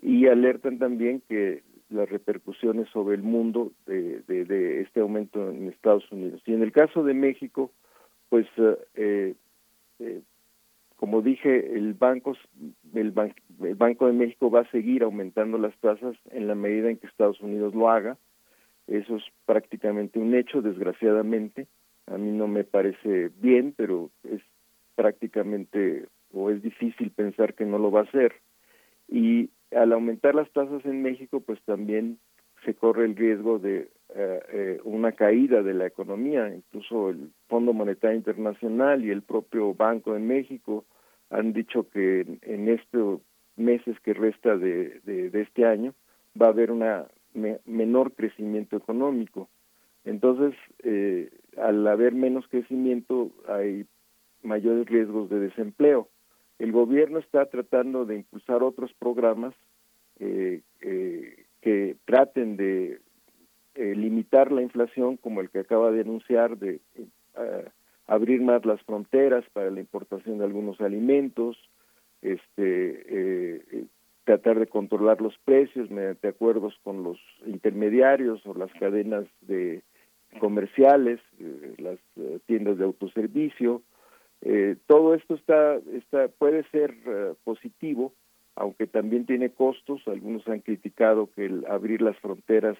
Y 0.00 0.26
alertan 0.26 0.78
también 0.78 1.22
que 1.28 1.62
las 1.90 2.08
repercusiones 2.08 2.88
sobre 2.88 3.16
el 3.16 3.22
mundo 3.22 3.72
de, 3.86 4.22
de, 4.22 4.80
este 4.80 5.00
aumento 5.00 5.50
en 5.50 5.68
Estados 5.68 6.10
Unidos. 6.10 6.42
Y 6.46 6.54
en 6.54 6.62
el 6.62 6.72
caso 6.72 7.04
de 7.04 7.12
México, 7.12 7.70
pues 8.30 8.46
eh, 8.94 9.34
eh, 9.98 10.22
como 10.96 11.20
dije, 11.20 11.76
el 11.76 11.92
banco, 11.92 12.34
el, 12.94 13.10
ban 13.10 13.34
el 13.60 13.74
Banco 13.74 14.06
de 14.06 14.14
México 14.14 14.50
va 14.50 14.60
a 14.60 14.70
seguir 14.70 15.02
aumentando 15.02 15.58
las 15.58 15.76
tasas 15.80 16.16
en 16.30 16.46
la 16.46 16.54
medida 16.54 16.88
en 16.88 16.96
que 16.96 17.08
Estados 17.08 17.40
Unidos 17.40 17.74
lo 17.74 17.90
haga. 17.90 18.16
Eso 18.86 19.16
es 19.16 19.24
prácticamente 19.44 20.18
un 20.18 20.34
hecho, 20.34 20.62
desgraciadamente. 20.62 21.66
A 22.06 22.18
mí 22.18 22.30
no 22.30 22.48
me 22.48 22.64
parece 22.64 23.30
bien, 23.36 23.74
pero 23.76 24.10
es 24.24 24.42
prácticamente 24.94 26.06
o 26.32 26.50
es 26.50 26.62
difícil 26.62 27.10
pensar 27.10 27.54
que 27.54 27.64
no 27.64 27.78
lo 27.78 27.90
va 27.90 28.00
a 28.00 28.04
hacer. 28.04 28.32
Y 29.08 29.50
al 29.74 29.92
aumentar 29.92 30.34
las 30.34 30.50
tasas 30.52 30.84
en 30.84 31.02
México, 31.02 31.40
pues 31.40 31.60
también 31.64 32.18
se 32.64 32.74
corre 32.74 33.04
el 33.04 33.16
riesgo 33.16 33.58
de 33.58 33.90
eh, 34.14 34.40
eh, 34.52 34.80
una 34.84 35.12
caída 35.12 35.62
de 35.62 35.74
la 35.74 35.86
economía. 35.86 36.54
Incluso 36.54 37.10
el 37.10 37.30
Fondo 37.48 37.72
Monetario 37.72 38.16
Internacional 38.16 39.04
y 39.04 39.10
el 39.10 39.22
propio 39.22 39.74
Banco 39.74 40.14
de 40.14 40.20
México 40.20 40.84
han 41.30 41.52
dicho 41.52 41.88
que 41.88 42.26
en, 42.42 42.68
estos 42.68 43.20
meses 43.56 43.98
que 44.00 44.12
resta 44.12 44.56
de, 44.56 45.00
este 45.32 45.64
año 45.64 45.94
va 46.40 46.46
a 46.46 46.50
haber 46.50 46.70
una 46.70 47.06
me, 47.32 47.60
menor 47.64 48.12
crecimiento 48.12 48.76
económico. 48.76 49.48
Entonces, 50.04 50.54
eh, 50.82 51.30
al 51.56 51.86
haber 51.86 52.14
menos 52.14 52.46
crecimiento, 52.48 53.30
hay 53.48 53.86
mayores 54.42 54.86
riesgos 54.86 55.30
de 55.30 55.38
desempleo. 55.38 56.08
El 56.58 56.72
gobierno 56.72 57.18
está 57.18 57.46
tratando 57.46 58.04
de 58.04 58.16
impulsar 58.16 58.62
otros 58.62 58.92
programas 58.94 59.54
eh, 60.18 60.60
eh, 60.80 61.46
que 61.60 61.96
traten 62.04 62.56
de 62.56 63.00
eh, 63.74 63.94
limitar 63.94 64.52
la 64.52 64.62
inflación, 64.62 65.16
como 65.16 65.40
el 65.40 65.50
que 65.50 65.60
acaba 65.60 65.90
de 65.90 66.02
anunciar, 66.02 66.58
de 66.58 66.80
eh, 66.94 67.68
abrir 68.06 68.42
más 68.42 68.64
las 68.66 68.82
fronteras 68.82 69.44
para 69.52 69.70
la 69.70 69.80
importación 69.80 70.38
de 70.38 70.44
algunos 70.44 70.80
alimentos, 70.80 71.56
este, 72.20 73.88
tratar 74.24 74.60
de 74.60 74.68
controlar 74.68 75.20
los 75.20 75.36
precios 75.38 75.90
mediante 75.90 76.28
acuerdos 76.28 76.78
con 76.84 77.02
los 77.02 77.18
intermediarios 77.46 78.46
o 78.46 78.54
las 78.54 78.72
cadenas 78.74 79.24
de 79.40 79.82
comerciales, 80.38 81.20
eh, 81.38 81.74
las 81.78 81.98
eh, 82.16 82.38
tiendas 82.46 82.78
de 82.78 82.84
autoservicio. 82.84 83.82
Eh, 84.40 84.76
todo 84.86 85.14
esto 85.14 85.34
está, 85.34 85.76
está 85.92 86.28
puede 86.28 86.64
ser 86.70 86.94
positivo, 87.44 88.12
aunque 88.56 88.86
también 88.86 89.26
tiene 89.26 89.50
costos. 89.50 90.02
Algunos 90.06 90.46
han 90.48 90.60
criticado 90.60 91.30
que 91.30 91.46
el 91.46 91.64
abrir 91.66 92.02
las 92.02 92.18
fronteras 92.18 92.76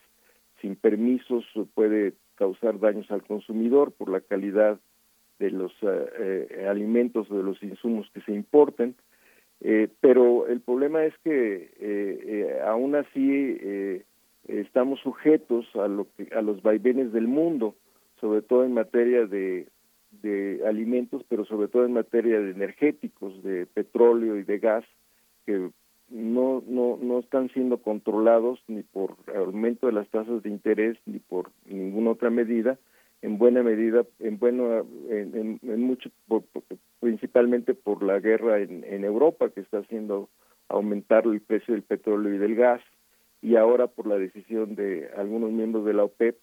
sin 0.61 0.77
permisos 0.77 1.45
puede 1.75 2.15
causar 2.35 2.79
daños 2.79 3.11
al 3.11 3.23
consumidor 3.23 3.93
por 3.93 4.09
la 4.09 4.21
calidad 4.21 4.81
de 5.39 5.51
los 5.51 5.73
alimentos 6.69 7.31
o 7.31 7.37
de 7.37 7.43
los 7.43 7.63
insumos 7.63 8.09
que 8.13 8.21
se 8.23 8.33
importen. 8.33 8.95
Pero 10.01 10.47
el 10.49 10.61
problema 10.61 11.05
es 11.05 11.15
que 11.25 12.61
aún 12.65 12.95
así 12.95 14.03
estamos 14.49 15.01
sujetos 15.01 15.67
a, 15.75 15.89
lo 15.89 16.07
que, 16.17 16.35
a 16.35 16.43
los 16.43 16.63
vaivenes 16.63 17.13
del 17.13 17.29
mundo, 17.29 17.75
sobre 18.21 18.43
todo 18.43 18.65
en 18.65 18.75
materia 18.75 19.27
de, 19.27 19.69
alimentos, 20.67 21.25
pero 21.29 21.45
sobre 21.45 21.69
todo 21.69 21.85
en 21.85 21.95
materia 21.95 22.39
de 22.41 22.51
energéticos, 22.51 23.43
de 23.43 23.67
petróleo 23.67 24.37
y 24.37 24.45
de 24.45 24.59
gas, 24.59 24.85
que 25.47 25.71
no, 26.11 26.63
no, 26.67 26.99
no 27.01 27.19
están 27.19 27.49
siendo 27.51 27.79
controlados 27.79 28.63
ni 28.69 28.83
por 28.83 29.17
aumento 29.35 29.87
de 29.87 29.95
las 29.95 30.09
tasas 30.09 30.43
de 30.43 30.51
interés 30.51 30.99
ni 31.07 31.19
por 31.19 31.51
ninguna 31.65 32.11
otra 32.11 32.31
medida, 32.31 32.79
en 33.23 33.39
buena 33.39 33.63
medida, 33.63 34.05
en 34.19 34.39
bueno, 34.39 34.85
en, 35.09 35.59
en, 35.63 35.81
mucho, 35.81 36.11
por, 36.29 36.45
principalmente 37.01 37.73
por 37.75 38.03
la 38.03 38.21
guerra 38.21 38.59
en, 38.59 38.85
en 38.85 39.05
Europa 39.05 39.49
que 39.51 39.61
está 39.61 39.79
haciendo 39.79 40.29
aumentar 40.69 41.25
el 41.27 41.41
precio 41.41 41.75
del 41.75 41.83
petróleo 41.83 42.35
y 42.35 42.39
del 42.39 42.55
gas, 42.55 42.83
y 43.43 43.57
ahora 43.57 43.89
por 43.89 44.07
la 44.07 44.17
decisión 44.17 44.77
de 44.77 45.11
algunos 45.17 45.51
miembros 45.51 45.85
de 45.85 45.93
la 45.93 46.05
OPEP 46.05 46.39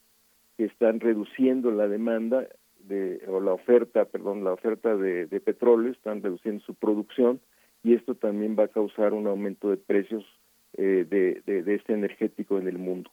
que 0.58 0.66
están 0.66 1.00
reduciendo 1.00 1.72
la 1.72 1.88
demanda 1.88 2.46
de, 2.80 3.22
o 3.28 3.40
la 3.40 3.54
oferta, 3.54 4.06
perdón, 4.06 4.44
la 4.44 4.52
oferta 4.52 4.96
de, 4.96 5.28
petróleo, 5.40 5.92
están 5.92 6.22
reduciendo 6.22 6.64
su 6.66 6.76
producción 6.76 7.40
y 7.84 7.94
esto 7.94 8.16
también 8.16 8.58
va 8.60 8.66
a 8.66 8.68
causar 8.68 9.14
un 9.14 9.28
aumento 9.28 9.70
de 9.70 9.78
precios 9.78 10.26
eh, 10.74 11.06
de, 11.10 11.42
de, 11.46 11.76
este 11.76 11.94
energético 11.94 12.58
en 12.58 12.68
el 12.68 12.78
mundo. 12.78 13.10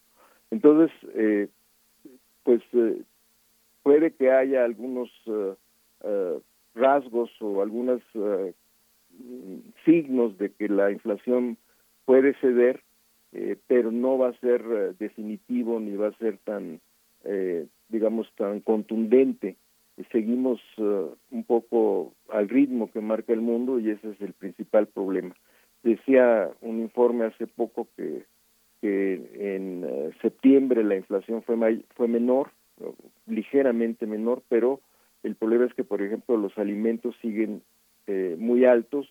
Entonces, 0.51 0.91
eh, 1.15 1.49
pues 2.43 2.63
eh, 2.73 3.03
puede 3.85 4.13
que 4.13 4.33
haya 4.33 4.65
algunos 4.65 5.11
eh, 5.27 6.41
rasgos 6.75 7.31
o 7.41 7.63
algunos 7.63 8.03
mm, 8.15 9.59
signos 9.85 10.37
de 10.39 10.51
que 10.53 10.69
la 10.69 10.91
inflación 10.91 11.57
puede 12.05 12.35
ceder, 12.41 12.83
eh, 13.33 13.57
pero 13.67 13.91
no 13.91 14.19
va 14.19 14.29
a 14.29 14.41
ser 14.41 14.63
eh, 14.71 14.93
definitivo 14.99 15.81
ni 15.81 15.97
va 15.97 16.09
a 16.09 16.19
ser 16.19 16.39
tan, 16.39 16.81
eh, 17.25 17.67
digamos, 17.89 18.31
tan 18.37 18.61
contundente. 18.61 19.57
Seguimos 20.13 20.61
eh, 20.79 21.07
un 21.31 21.45
poco 21.45 22.13
al 22.31 22.49
ritmo 22.49 22.91
que 22.91 23.01
marca 23.01 23.33
el 23.33 23.41
mundo 23.41 23.79
y 23.81 23.91
ese 23.91 24.11
es 24.11 24.21
el 24.21 24.33
principal 24.33 24.87
problema. 24.87 25.35
Decía 25.83 26.51
un 26.61 26.81
informe 26.81 27.25
hace 27.27 27.47
poco 27.47 27.89
que, 27.97 28.25
en 28.83 29.85
eh, 29.85 30.11
septiembre 30.23 30.85
la 30.85 30.97
inflación 30.97 31.43
fue, 31.43 31.57
may- 31.57 31.85
fue 31.97 32.07
menor, 32.09 32.51
ligeramente 33.27 34.07
menor, 34.07 34.43
pero 34.49 34.81
el 35.23 35.35
problema 35.35 35.65
es 35.65 35.75
que, 35.75 35.83
por 35.83 36.03
ejemplo, 36.03 36.37
los 36.37 36.57
alimentos 36.59 37.17
siguen 37.21 37.63
muy 38.39 38.65
altos, 38.65 39.09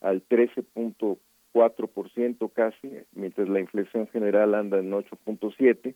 al 0.00 0.22
13.4% 0.28 1.18
casi, 2.54 2.90
mientras 3.14 3.48
la 3.48 3.60
inflación 3.60 4.06
general 4.08 4.54
anda 4.54 4.78
en 4.78 4.90
8.7%, 4.92 5.94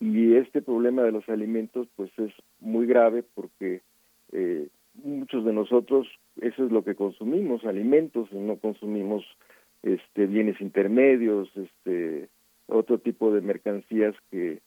y 0.00 0.34
este 0.34 0.62
problema 0.62 1.02
de 1.02 1.12
los 1.12 1.28
alimentos 1.28 1.88
pues 1.96 2.10
es 2.18 2.32
muy 2.60 2.86
grave 2.86 3.24
porque 3.34 3.80
eh, 4.30 4.68
muchos 5.02 5.44
de 5.44 5.52
nosotros 5.52 6.06
eso 6.40 6.64
es 6.64 6.70
lo 6.70 6.84
que 6.84 6.94
consumimos, 6.94 7.64
alimentos, 7.64 8.32
no 8.32 8.56
consumimos 8.58 9.24
este 9.82 10.26
bienes 10.26 10.60
intermedios, 10.60 11.48
este 11.56 12.28
otro 12.68 12.98
tipo 12.98 13.32
de 13.32 13.40
mercancías 13.40 14.14
que 14.30 14.60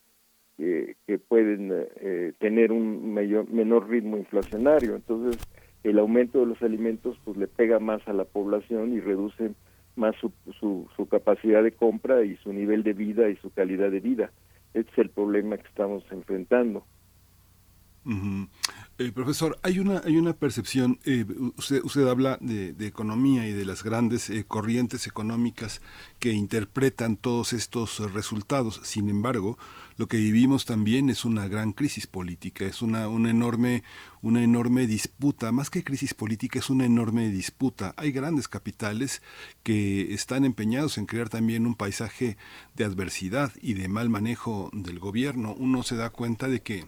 que, 0.56 0.96
que 1.06 1.18
pueden 1.18 1.70
eh, 1.72 2.32
tener 2.38 2.72
un 2.72 3.14
mayor, 3.14 3.50
menor 3.50 3.88
ritmo 3.88 4.16
inflacionario. 4.16 4.94
Entonces, 4.94 5.40
el 5.82 5.98
aumento 5.98 6.40
de 6.40 6.46
los 6.46 6.62
alimentos 6.62 7.18
pues 7.24 7.36
le 7.36 7.48
pega 7.48 7.78
más 7.78 8.06
a 8.06 8.12
la 8.12 8.24
población 8.24 8.92
y 8.92 9.00
reduce 9.00 9.52
más 9.96 10.14
su, 10.16 10.32
su, 10.58 10.88
su 10.96 11.06
capacidad 11.06 11.62
de 11.62 11.72
compra 11.72 12.24
y 12.24 12.36
su 12.36 12.52
nivel 12.52 12.82
de 12.82 12.92
vida 12.92 13.28
y 13.28 13.36
su 13.36 13.50
calidad 13.50 13.90
de 13.90 14.00
vida. 14.00 14.30
Este 14.74 14.90
es 14.92 14.98
el 14.98 15.10
problema 15.10 15.56
que 15.56 15.68
estamos 15.68 16.04
enfrentando. 16.10 16.84
Eh, 18.98 19.10
profesor, 19.10 19.58
hay 19.62 19.78
una 19.78 20.02
hay 20.04 20.18
una 20.18 20.34
percepción. 20.34 20.98
eh, 21.06 21.24
usted 21.56 21.82
usted 21.82 22.06
habla 22.06 22.36
de, 22.42 22.74
economía 22.86 23.48
y 23.48 23.52
de 23.52 23.64
las 23.64 23.82
grandes 23.82 24.28
eh, 24.28 24.44
corrientes 24.46 25.06
económicas 25.06 25.80
que 26.18 26.32
interpretan 26.32 27.16
todos 27.16 27.54
estos 27.54 28.00
resultados. 28.12 28.80
Sin 28.84 29.08
embargo, 29.08 29.56
lo 29.96 30.08
que 30.08 30.18
vivimos 30.18 30.66
también 30.66 31.08
es 31.08 31.24
una 31.24 31.48
gran 31.48 31.72
crisis 31.72 32.06
política. 32.06 32.66
Es 32.66 32.82
una 32.82 33.08
una 33.08 33.30
enorme 33.30 33.82
una 34.20 34.42
enorme 34.42 34.86
disputa. 34.86 35.52
Más 35.52 35.70
que 35.70 35.84
crisis 35.84 36.12
política 36.12 36.58
es 36.58 36.68
una 36.68 36.84
enorme 36.84 37.30
disputa. 37.30 37.94
Hay 37.96 38.12
grandes 38.12 38.46
capitales 38.46 39.22
que 39.62 40.12
están 40.12 40.44
empeñados 40.44 40.98
en 40.98 41.06
crear 41.06 41.30
también 41.30 41.66
un 41.66 41.76
paisaje 41.76 42.36
de 42.74 42.84
adversidad 42.84 43.52
y 43.62 43.72
de 43.72 43.88
mal 43.88 44.10
manejo 44.10 44.70
del 44.74 44.98
gobierno. 44.98 45.54
Uno 45.58 45.82
se 45.82 45.96
da 45.96 46.10
cuenta 46.10 46.48
de 46.48 46.60
que 46.60 46.84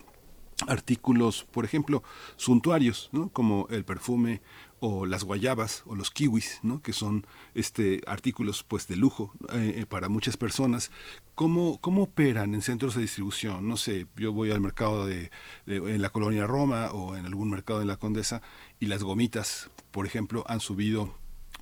artículos, 0.69 1.45
por 1.51 1.65
ejemplo, 1.65 2.03
suntuarios, 2.37 3.09
¿no? 3.13 3.29
como 3.31 3.67
el 3.71 3.85
perfume 3.85 4.43
o 4.81 5.07
las 5.07 5.25
guayabas 5.25 5.83
o 5.87 5.95
los 5.95 6.11
kiwis, 6.11 6.61
¿no? 6.63 6.83
que 6.83 6.93
son 6.93 7.27
este 7.55 8.03
artículos 8.07 8.63
pues 8.65 8.87
de 8.87 8.97
lujo 8.97 9.33
eh, 9.53 9.75
eh, 9.79 9.87
para 9.87 10.09
muchas 10.09 10.37
personas. 10.37 10.91
¿Cómo, 11.35 11.79
¿Cómo 11.81 12.03
operan 12.03 12.55
en 12.55 12.63
centros 12.63 12.95
de 12.95 13.03
distribución? 13.03 13.67
No 13.67 13.77
sé, 13.77 14.07
yo 14.17 14.33
voy 14.33 14.51
al 14.51 14.61
mercado 14.61 15.07
de, 15.07 15.31
de- 15.67 15.77
en 15.95 16.03
la 16.03 16.11
colonia 16.11 16.47
Roma 16.47 16.91
o 16.93 17.17
en 17.17 17.25
algún 17.27 17.51
mercado 17.51 17.81
en 17.81 17.89
la 17.89 17.97
Condesa 17.97 18.43
y 18.79 18.87
las 18.87 19.03
gomitas, 19.03 19.71
por 19.91 20.07
ejemplo, 20.07 20.45
han 20.49 20.61
subido 20.61 21.15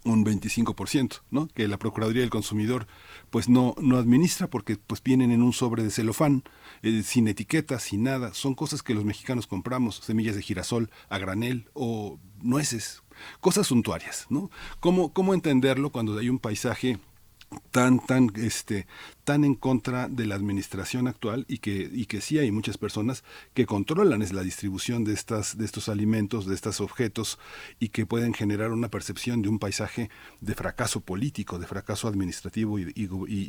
un 0.04 0.24
25%, 0.24 1.20
¿no? 1.30 1.48
Que 1.48 1.68
la 1.68 1.78
Procuraduría 1.78 2.22
del 2.22 2.30
Consumidor 2.30 2.86
pues 3.30 3.48
no 3.48 3.74
no 3.80 3.96
administra 3.98 4.48
porque 4.48 4.76
pues 4.76 5.02
vienen 5.02 5.30
en 5.30 5.42
un 5.42 5.52
sobre 5.52 5.82
de 5.82 5.90
celofán, 5.90 6.44
eh, 6.82 7.02
sin 7.04 7.28
etiqueta, 7.28 7.78
sin 7.78 8.04
nada, 8.04 8.34
son 8.34 8.54
cosas 8.54 8.82
que 8.82 8.94
los 8.94 9.04
mexicanos 9.04 9.46
compramos, 9.46 9.96
semillas 9.96 10.36
de 10.36 10.42
girasol 10.42 10.90
a 11.08 11.18
granel 11.18 11.68
o 11.74 12.18
nueces, 12.40 13.02
cosas 13.40 13.68
suntuarias, 13.68 14.26
¿no? 14.28 14.50
¿Cómo 14.80 15.12
cómo 15.12 15.34
entenderlo 15.34 15.90
cuando 15.90 16.18
hay 16.18 16.28
un 16.28 16.38
paisaje 16.38 16.98
tan 17.70 18.04
tan 18.04 18.30
este 18.36 18.86
tan 19.24 19.44
en 19.44 19.54
contra 19.54 20.08
de 20.08 20.26
la 20.26 20.34
administración 20.34 21.06
actual 21.06 21.44
y 21.48 21.58
que 21.58 21.88
y 21.92 22.06
que 22.06 22.20
sí 22.20 22.38
hay 22.38 22.50
muchas 22.50 22.78
personas 22.78 23.24
que 23.54 23.66
controlan 23.66 24.22
es 24.22 24.32
la 24.32 24.42
distribución 24.42 25.04
de 25.04 25.12
estas 25.12 25.56
de 25.56 25.64
estos 25.64 25.88
alimentos 25.88 26.46
de 26.46 26.54
estos 26.54 26.80
objetos 26.80 27.38
y 27.78 27.88
que 27.90 28.06
pueden 28.06 28.34
generar 28.34 28.72
una 28.72 28.88
percepción 28.88 29.42
de 29.42 29.48
un 29.48 29.58
paisaje 29.58 30.10
de 30.40 30.54
fracaso 30.54 31.00
político 31.00 31.58
de 31.58 31.66
fracaso 31.66 32.08
administrativo 32.08 32.78
y, 32.78 32.86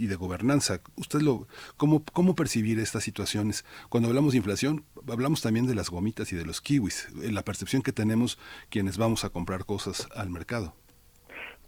de 0.07 0.15
gobernanza. 0.15 0.81
Usted 0.95 1.21
lo 1.21 1.47
cómo 1.77 2.03
cómo 2.13 2.35
percibir 2.35 2.79
estas 2.79 3.03
situaciones 3.03 3.65
cuando 3.89 4.09
hablamos 4.09 4.33
de 4.33 4.37
inflación 4.37 4.85
hablamos 5.07 5.41
también 5.41 5.67
de 5.67 5.75
las 5.75 5.89
gomitas 5.89 6.31
y 6.31 6.35
de 6.35 6.45
los 6.45 6.61
kiwis 6.61 7.07
eh, 7.21 7.31
la 7.31 7.43
percepción 7.43 7.81
que 7.81 7.91
tenemos 7.91 8.37
quienes 8.69 8.97
vamos 8.97 9.23
a 9.23 9.29
comprar 9.29 9.65
cosas 9.65 10.07
al 10.15 10.29
mercado 10.29 10.75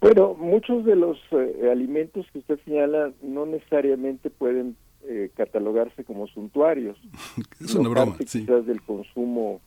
Bueno, 0.00 0.34
muchos 0.34 0.84
de 0.84 0.94
los 0.94 1.18
eh, 1.32 1.70
alimentos 1.70 2.26
que 2.32 2.40
usted 2.40 2.58
señala 2.64 3.12
no 3.22 3.46
necesariamente 3.46 4.30
pueden 4.30 4.76
eh, 5.08 5.30
catalogarse 5.34 6.04
como 6.04 6.26
suntuarios. 6.26 6.98
es 7.60 7.74
una 7.74 7.88
broma 7.88 8.12
parte 8.12 8.26
sí 8.26 8.40
quizás 8.40 8.66
del 8.66 8.82
consumo 8.82 9.60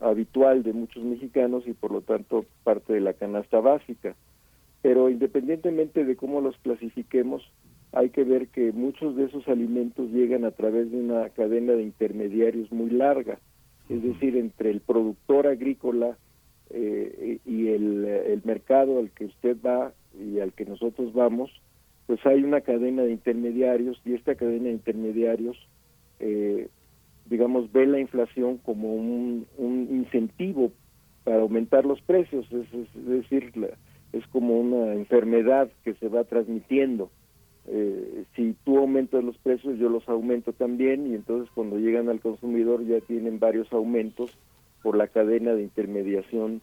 habitual 0.00 0.62
de 0.62 0.72
muchos 0.72 1.02
mexicanos 1.04 1.64
y 1.66 1.72
por 1.72 1.92
lo 1.92 2.00
tanto 2.00 2.44
parte 2.64 2.92
de 2.92 3.00
la 3.00 3.12
canasta 3.12 3.60
básica. 3.60 4.14
Pero 4.82 5.10
independientemente 5.10 6.04
de 6.04 6.16
cómo 6.16 6.40
los 6.40 6.56
clasifiquemos, 6.58 7.42
hay 7.92 8.10
que 8.10 8.24
ver 8.24 8.48
que 8.48 8.72
muchos 8.72 9.16
de 9.16 9.24
esos 9.24 9.46
alimentos 9.48 10.10
llegan 10.10 10.44
a 10.44 10.52
través 10.52 10.90
de 10.90 10.98
una 10.98 11.28
cadena 11.30 11.72
de 11.72 11.82
intermediarios 11.82 12.70
muy 12.70 12.90
larga, 12.90 13.38
es 13.88 14.02
decir, 14.02 14.36
entre 14.36 14.70
el 14.70 14.80
productor 14.80 15.46
agrícola 15.46 16.16
eh, 16.70 17.38
y 17.44 17.68
el, 17.68 18.04
el 18.04 18.40
mercado 18.44 18.98
al 18.98 19.10
que 19.10 19.26
usted 19.26 19.56
va 19.64 19.92
y 20.18 20.40
al 20.40 20.52
que 20.52 20.64
nosotros 20.64 21.12
vamos, 21.12 21.50
pues 22.06 22.24
hay 22.26 22.42
una 22.42 22.60
cadena 22.60 23.02
de 23.02 23.12
intermediarios 23.12 24.00
y 24.04 24.14
esta 24.14 24.34
cadena 24.34 24.64
de 24.64 24.72
intermediarios 24.72 25.56
eh, 26.20 26.68
digamos, 27.24 27.70
ve 27.72 27.86
la 27.86 28.00
inflación 28.00 28.58
como 28.58 28.94
un, 28.94 29.46
incentivo 29.90 30.72
para 31.24 31.40
aumentar 31.40 31.84
los 31.84 32.00
precios, 32.02 32.46
es 32.52 33.06
decir, 33.06 33.56
la- 33.56 33.78
es 34.12 34.26
como 34.28 34.58
una 34.58 34.94
enfermedad 34.94 35.70
que 35.84 35.94
se 35.94 36.08
va 36.08 36.24
transmitiendo. 36.24 37.10
Eh, 37.66 38.24
si 38.34 38.56
tú 38.64 38.78
aumentas 38.78 39.22
los 39.22 39.38
precios, 39.38 39.78
yo 39.78 39.88
los 39.88 40.08
aumento 40.08 40.52
también 40.52 41.06
y 41.06 41.14
entonces 41.14 41.48
cuando 41.54 41.78
llegan 41.78 42.08
al 42.08 42.20
consumidor 42.20 42.84
ya 42.84 43.00
tienen 43.00 43.38
varios 43.38 43.72
aumentos 43.72 44.36
por 44.82 44.96
la 44.96 45.08
cadena 45.08 45.54
de 45.54 45.62
intermediación 45.62 46.60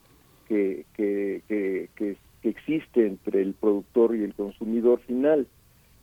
que, 0.48 0.85
que, 0.94 1.41
que, 1.48 2.18
existe 2.44 3.06
entre 3.06 3.41
el 3.41 3.53
productor 3.53 4.15
y 4.15 4.23
el 4.23 4.34
consumidor 4.34 4.99
final. 5.02 5.48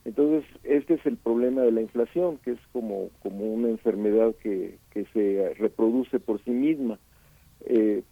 Entonces, 0.03 0.43
este 0.63 0.95
es 0.95 1.05
el 1.05 1.17
problema 1.17 1.61
de 1.61 1.71
la 1.71 1.81
inflación, 1.81 2.37
que 2.43 2.51
es 2.51 2.59
como, 2.71 3.09
como 3.23 3.51
una 3.51 3.69
enfermedad 3.69 4.35
que, 4.43 4.77
que 4.91 5.05
se 5.05 5.55
reproduce 5.55 6.19
por 6.19 6.43
sí 6.43 6.51
misma. 6.51 6.99
Eh, 7.65 8.03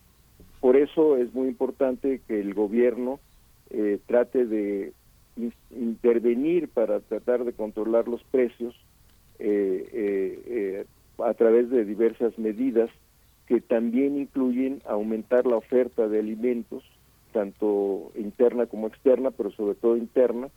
por 0.60 0.76
eso 0.78 1.18
es 1.18 1.32
muy 1.34 1.48
importante 1.50 2.22
que 2.28 2.40
el 2.40 2.56
gobierno 2.56 3.20
eh, 3.70 4.00
trate 4.08 4.46
de 4.46 4.94
in- 5.36 5.54
intervenir 5.70 6.70
para 6.70 7.00
tratar 7.02 7.44
de 7.44 7.54
controlar 7.54 8.08
los 8.08 8.24
precios 8.24 8.76
eh, 9.38 9.88
eh, 9.94 10.86
a 11.20 11.34
través 11.36 11.70
de 11.70 11.86
diversas 11.86 12.38
medidas 12.40 12.90
que 13.48 13.62
también 13.62 14.18
incluyen 14.18 14.82
aumentar 14.86 15.46
la 15.46 15.58
oferta 15.58 16.08
de 16.08 16.20
alimentos, 16.20 16.84
tanto 17.32 18.12
interna 18.16 18.68
como 18.68 18.88
externa, 18.88 19.32
pero 19.32 19.52
sobre 19.52 19.76
todo 19.76 19.98
interna, 19.98 20.50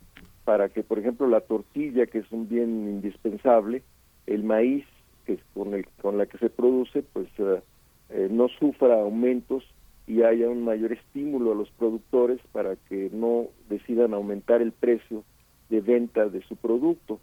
para 0.44 0.68
que, 0.68 0.82
por 0.82 0.98
ejemplo, 0.98 1.26
la 1.26 1.40
tortilla, 1.40 2.06
que 2.06 2.18
es 2.18 2.30
un 2.30 2.48
bien 2.48 2.88
indispensable, 2.88 3.82
el 4.26 4.44
maíz, 4.44 4.84
que 5.24 5.34
es 5.34 5.40
con, 5.54 5.74
el, 5.74 5.86
con 6.00 6.18
la 6.18 6.26
que 6.26 6.38
se 6.38 6.50
produce, 6.50 7.02
pues 7.02 7.28
eh, 7.38 8.28
no 8.30 8.48
sufra 8.48 9.00
aumentos 9.00 9.64
y 10.06 10.22
haya 10.22 10.48
un 10.48 10.64
mayor 10.64 10.92
estímulo 10.92 11.52
a 11.52 11.56
los 11.56 11.70
productores 11.70 12.38
para 12.52 12.76
que 12.76 13.10
no 13.12 13.48
decidan 13.68 14.14
aumentar 14.14 14.62
el 14.62 14.70
precio 14.70 15.24
de 15.68 15.80
venta 15.80 16.28
de 16.28 16.42
su 16.42 16.54
producto. 16.54 17.18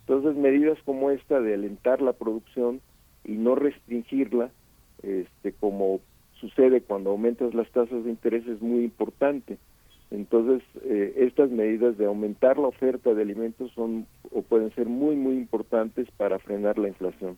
Entonces, 0.00 0.36
medidas 0.36 0.78
como 0.84 1.10
esta 1.10 1.40
de 1.40 1.54
alentar 1.54 2.00
la 2.00 2.12
producción 2.12 2.80
y 3.24 3.32
no 3.32 3.56
restringirla, 3.56 4.50
este, 5.02 5.52
como 5.52 6.00
sucede 6.40 6.80
cuando 6.80 7.10
aumentas 7.10 7.54
las 7.54 7.70
tasas 7.70 8.04
de 8.04 8.10
interés, 8.10 8.46
es 8.46 8.60
muy 8.60 8.84
importante. 8.84 9.58
Entonces, 10.10 10.62
eh, 10.84 11.14
estas 11.16 11.50
medidas 11.50 11.98
de 11.98 12.06
aumentar 12.06 12.58
la 12.58 12.68
oferta 12.68 13.12
de 13.12 13.22
alimentos 13.22 13.70
son 13.72 14.06
o 14.30 14.42
pueden 14.42 14.74
ser 14.74 14.86
muy, 14.86 15.16
muy 15.16 15.34
importantes 15.34 16.08
para 16.16 16.38
frenar 16.38 16.78
la 16.78 16.88
inflación. 16.88 17.36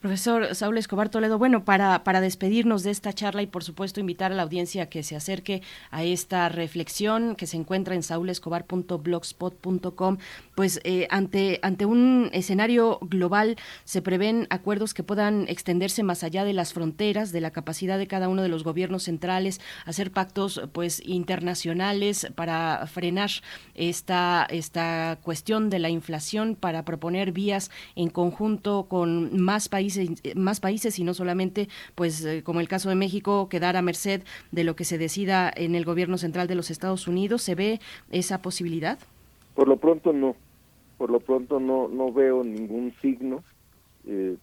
Profesor 0.00 0.54
Saúl 0.54 0.78
Escobar 0.78 1.08
Toledo, 1.08 1.38
bueno, 1.38 1.64
para, 1.64 2.04
para 2.04 2.20
despedirnos 2.20 2.84
de 2.84 2.92
esta 2.92 3.12
charla 3.12 3.42
y 3.42 3.46
por 3.46 3.64
supuesto 3.64 3.98
invitar 3.98 4.30
a 4.30 4.34
la 4.34 4.42
audiencia 4.42 4.84
a 4.84 4.86
que 4.86 5.02
se 5.02 5.16
acerque 5.16 5.62
a 5.90 6.04
esta 6.04 6.48
reflexión 6.48 7.34
que 7.34 7.46
se 7.46 7.56
encuentra 7.56 7.94
en 7.94 8.02
saulescobar.blogspot.com, 8.02 10.18
pues 10.54 10.80
eh, 10.84 11.08
ante, 11.10 11.58
ante 11.62 11.84
un 11.84 12.30
escenario 12.32 12.98
global 13.02 13.56
se 13.84 14.00
prevén 14.02 14.46
acuerdos 14.50 14.94
que 14.94 15.02
puedan 15.02 15.46
extenderse 15.48 16.04
más 16.04 16.22
allá 16.22 16.44
de 16.44 16.52
las 16.52 16.72
fronteras, 16.72 17.32
de 17.32 17.40
la 17.40 17.50
capacidad 17.50 17.98
de 17.98 18.06
cada 18.06 18.28
uno 18.28 18.42
de 18.42 18.48
los 18.48 18.62
gobiernos 18.62 19.02
centrales, 19.04 19.60
hacer 19.84 20.12
pactos 20.12 20.60
pues 20.72 21.02
internacionales 21.04 22.28
para 22.34 22.86
frenar 22.86 23.30
esta, 23.74 24.46
esta 24.48 25.18
cuestión 25.22 25.70
de 25.70 25.80
la 25.80 25.88
inflación, 25.88 26.54
para 26.54 26.84
proponer 26.84 27.32
vías 27.32 27.70
en 27.96 28.10
conjunto 28.10 28.86
con 28.88 29.23
más 29.32 29.68
países, 29.68 30.10
más 30.36 30.60
países 30.60 30.98
y 30.98 31.04
no 31.04 31.14
solamente, 31.14 31.68
pues 31.94 32.24
eh, 32.24 32.42
como 32.42 32.60
el 32.60 32.68
caso 32.68 32.88
de 32.88 32.94
México, 32.94 33.48
quedar 33.48 33.76
a 33.76 33.82
merced 33.82 34.22
de 34.52 34.64
lo 34.64 34.76
que 34.76 34.84
se 34.84 34.98
decida 34.98 35.52
en 35.54 35.74
el 35.74 35.84
gobierno 35.84 36.18
central 36.18 36.46
de 36.46 36.54
los 36.54 36.70
Estados 36.70 37.08
Unidos. 37.08 37.42
¿Se 37.42 37.54
ve 37.54 37.80
esa 38.10 38.42
posibilidad? 38.42 38.98
Por 39.54 39.68
lo 39.68 39.76
pronto 39.76 40.12
no, 40.12 40.36
por 40.98 41.10
lo 41.10 41.20
pronto 41.20 41.60
no, 41.60 41.88
no 41.88 42.12
veo 42.12 42.44
ningún 42.44 42.94
signo 43.00 43.42
eh, 44.06 44.36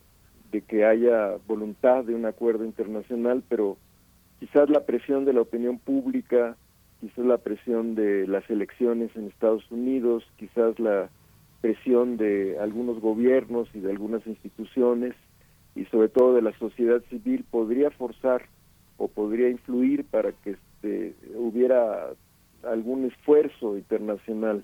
de 0.52 0.62
que 0.62 0.86
haya 0.86 1.38
voluntad 1.48 2.04
de 2.04 2.14
un 2.14 2.26
acuerdo 2.26 2.66
internacional, 2.66 3.44
pero 3.48 3.78
quizás 4.40 4.70
la 4.70 4.86
presión 4.86 5.24
de 5.24 5.34
la 5.34 5.42
opinión 5.42 5.80
pública, 5.80 6.58
quizás 7.00 7.26
la 7.26 7.38
presión 7.38 7.96
de 7.96 8.28
las 8.28 8.50
elecciones 8.50 9.16
en 9.16 9.28
Estados 9.28 9.70
Unidos, 9.72 10.24
quizás 10.38 10.78
la 10.80 11.10
presión 11.62 12.18
de 12.18 12.58
algunos 12.60 13.00
gobiernos 13.00 13.70
y 13.74 13.80
de 13.80 13.92
algunas 13.92 14.26
instituciones 14.26 15.14
y 15.76 15.86
sobre 15.86 16.10
todo 16.10 16.34
de 16.34 16.42
la 16.42 16.58
sociedad 16.58 17.02
civil 17.10 17.46
podría 17.50 17.92
forzar 17.92 18.46
o 18.98 19.08
podría 19.08 19.50
influir 19.50 20.04
para 20.06 20.32
que 20.32 20.52
este, 20.52 21.16
hubiera 21.36 22.10
algún 22.64 23.06
esfuerzo 23.06 23.78
internacional. 23.78 24.64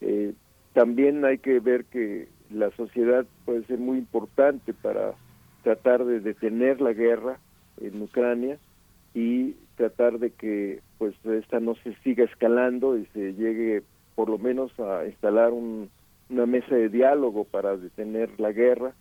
Eh, 0.00 0.32
también 0.72 1.24
hay 1.24 1.38
que 1.38 1.60
ver 1.60 1.84
que 1.84 2.28
la 2.50 2.70
sociedad 2.72 3.26
puede 3.44 3.64
ser 3.66 3.78
muy 3.78 3.98
importante 3.98 4.72
para 4.72 5.14
tratar 5.62 6.04
de 6.04 6.20
detener 6.20 6.80
la 6.80 6.92
guerra 6.92 7.38
en 7.80 8.00
Ucrania 8.00 8.58
y 9.14 9.56
tratar 9.76 10.18
de 10.18 10.30
que 10.30 10.80
pues 10.98 11.14
esta 11.24 11.60
no 11.60 11.74
se 11.76 11.94
siga 12.04 12.24
escalando 12.24 12.96
y 12.96 13.06
se 13.06 13.34
llegue 13.34 13.82
por 14.14 14.28
lo 14.30 14.38
menos 14.38 14.70
a 14.78 15.06
instalar 15.06 15.52
un, 15.52 15.90
una 16.30 16.46
mesa 16.46 16.74
de 16.74 16.88
diálogo 16.88 17.44
para 17.44 17.76
detener 17.76 18.38
la 18.38 18.52
guerra, 18.52 18.94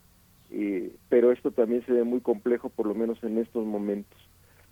eh, 0.51 0.91
pero 1.09 1.31
esto 1.31 1.51
también 1.51 1.85
se 1.85 1.93
ve 1.93 2.03
muy 2.03 2.21
complejo 2.21 2.69
por 2.69 2.87
lo 2.87 2.95
menos 2.95 3.23
en 3.23 3.37
estos 3.37 3.65
momentos. 3.65 4.17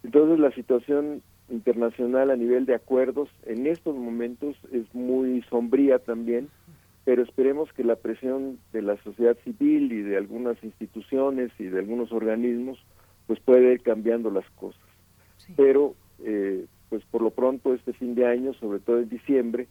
Entonces 0.03 0.39
la 0.39 0.51
situación 0.51 1.21
internacional 1.49 2.31
a 2.31 2.35
nivel 2.35 2.65
de 2.65 2.75
acuerdos 2.75 3.29
en 3.45 3.67
estos 3.67 3.95
momentos 3.95 4.55
es 4.71 4.93
muy 4.93 5.41
sombría 5.49 5.99
también, 5.99 6.49
pero 7.05 7.23
esperemos 7.23 7.71
que 7.73 7.83
la 7.83 7.95
presión 7.95 8.59
de 8.71 8.81
la 8.81 8.97
sociedad 9.03 9.37
civil 9.43 9.91
y 9.91 10.01
de 10.01 10.17
algunas 10.17 10.61
instituciones 10.63 11.51
y 11.59 11.65
de 11.65 11.79
algunos 11.79 12.11
organismos 12.11 12.79
pues 13.27 13.39
puede 13.39 13.73
ir 13.73 13.81
cambiando 13.81 14.29
las 14.29 14.49
cosas. 14.51 14.81
Pero 15.55 15.95
eh, 16.23 16.65
pues 16.89 17.03
por 17.05 17.21
lo 17.21 17.31
pronto 17.31 17.73
este 17.73 17.93
fin 17.93 18.15
de 18.15 18.25
año, 18.27 18.53
sobre 18.53 18.79
todo 18.79 18.99
en 18.99 19.09
diciembre, 19.09 19.67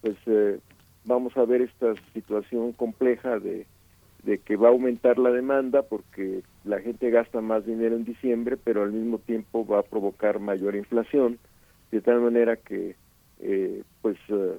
pues 0.00 0.16
eh, 0.26 0.58
vamos 1.04 1.36
a 1.36 1.44
ver 1.44 1.62
esta 1.62 1.94
situación 2.12 2.72
compleja 2.72 3.38
de, 3.38 3.66
de 4.22 4.38
que 4.38 4.56
va 4.56 4.68
a 4.68 4.72
aumentar 4.72 5.18
la 5.18 5.30
demanda 5.30 5.82
porque 5.82 6.42
la 6.64 6.80
gente 6.80 7.10
gasta 7.10 7.40
más 7.40 7.66
dinero 7.66 7.96
en 7.96 8.04
diciembre, 8.04 8.56
pero 8.56 8.82
al 8.82 8.92
mismo 8.92 9.18
tiempo 9.18 9.66
va 9.66 9.80
a 9.80 9.84
provocar 9.84 10.38
mayor 10.38 10.76
inflación, 10.76 11.38
de 11.90 12.00
tal 12.00 12.20
manera 12.20 12.56
que 12.56 12.94
eh, 13.40 13.82
pues 14.00 14.16
eh, 14.28 14.58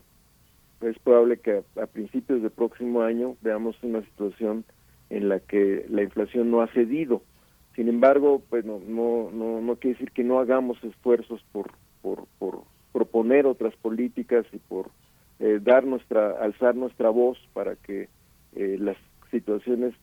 es 0.81 0.99
probable 0.99 1.37
que 1.37 1.63
a, 1.81 1.85
principios 1.87 2.41
del 2.41 2.51
próximo 2.51 3.01
año 3.01 3.37
veamos 3.41 3.81
una 3.83 4.01
situación 4.01 4.65
en 5.09 5.29
la 5.29 5.39
que 5.39 5.85
la 5.89 6.03
inflación 6.03 6.51
no 6.51 6.61
ha 6.61 6.67
cedido. 6.67 7.21
Sin 7.75 7.87
embargo, 7.87 8.41
pues 8.49 8.65
no, 8.65 8.79
no, 8.85 9.31
no, 9.31 9.61
no 9.61 9.75
quiere 9.77 9.95
decir 9.95 10.11
que 10.11 10.23
no 10.23 10.39
hagamos 10.39 10.83
esfuerzos 10.83 11.43
por, 11.51 11.71
por, 12.01 12.25
por 12.37 12.63
proponer 12.91 13.47
otras 13.47 13.75
políticas 13.77 14.45
y 14.51 14.57
por 14.57 14.91
eh, 15.43 15.59
dar 15.61 15.83
nuestra, 15.83 16.31
alzar 16.41 16.73
nuestra 16.73 17.09
voz 17.09 17.37
para 17.51 17.75
que 17.75 18.07
eh, 18.55 18.77
las 18.79 18.95
situaciones 19.29 19.93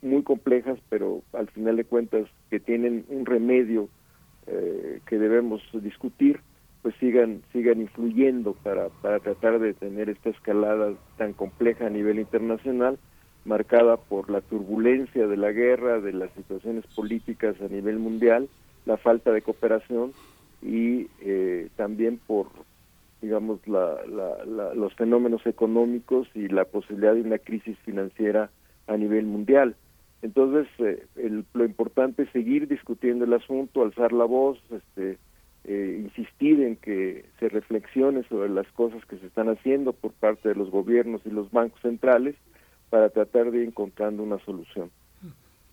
muy 0.00 0.22
complejas, 0.22 0.78
pero 0.88 1.20
al 1.34 1.48
final 1.48 1.76
de 1.76 1.84
cuentas 1.84 2.26
que 2.48 2.58
tienen 2.58 3.04
un 3.08 3.26
remedio 3.26 3.90
eh, 4.46 5.00
que 5.06 5.18
debemos 5.18 5.60
discutir, 5.74 6.40
pues 6.80 6.94
sigan 7.00 7.42
sigan 7.52 7.82
influyendo 7.82 8.54
para, 8.54 8.88
para 8.88 9.20
tratar 9.20 9.58
de 9.58 9.74
tener 9.74 10.08
esta 10.08 10.30
escalada 10.30 10.94
tan 11.18 11.34
compleja 11.34 11.88
a 11.88 11.90
nivel 11.90 12.18
internacional, 12.18 12.98
marcada 13.44 13.98
por 13.98 14.30
la 14.30 14.40
turbulencia 14.40 15.26
de 15.26 15.36
la 15.36 15.52
guerra, 15.52 16.00
de 16.00 16.14
las 16.14 16.32
situaciones 16.32 16.86
políticas 16.96 17.60
a 17.60 17.68
nivel 17.68 17.98
mundial, 17.98 18.48
la 18.86 18.96
falta 18.96 19.32
de 19.32 19.42
cooperación 19.42 20.12
y 20.62 21.08
eh, 21.20 21.68
también 21.76 22.18
por 22.26 22.46
digamos 23.22 23.66
la, 23.66 24.04
la, 24.06 24.44
la, 24.44 24.74
los 24.74 24.92
fenómenos 24.94 25.46
económicos 25.46 26.28
y 26.34 26.48
la 26.48 26.64
posibilidad 26.64 27.14
de 27.14 27.22
una 27.22 27.38
crisis 27.38 27.78
financiera 27.78 28.50
a 28.88 28.96
nivel 28.96 29.24
mundial. 29.24 29.76
Entonces, 30.20 30.68
eh, 30.78 31.06
el, 31.16 31.44
lo 31.54 31.64
importante 31.64 32.24
es 32.24 32.30
seguir 32.30 32.68
discutiendo 32.68 33.24
el 33.24 33.32
asunto, 33.32 33.82
alzar 33.82 34.12
la 34.12 34.24
voz, 34.24 34.58
este, 34.70 35.18
eh, 35.64 36.00
insistir 36.02 36.60
en 36.60 36.76
que 36.76 37.24
se 37.38 37.48
reflexione 37.48 38.24
sobre 38.24 38.48
las 38.48 38.66
cosas 38.72 39.04
que 39.06 39.16
se 39.16 39.26
están 39.26 39.48
haciendo 39.48 39.92
por 39.92 40.12
parte 40.12 40.48
de 40.48 40.54
los 40.56 40.70
gobiernos 40.70 41.22
y 41.24 41.30
los 41.30 41.50
bancos 41.50 41.80
centrales 41.80 42.34
para 42.90 43.08
tratar 43.10 43.50
de 43.50 43.58
ir 43.58 43.68
encontrando 43.68 44.22
una 44.22 44.38
solución. 44.44 44.90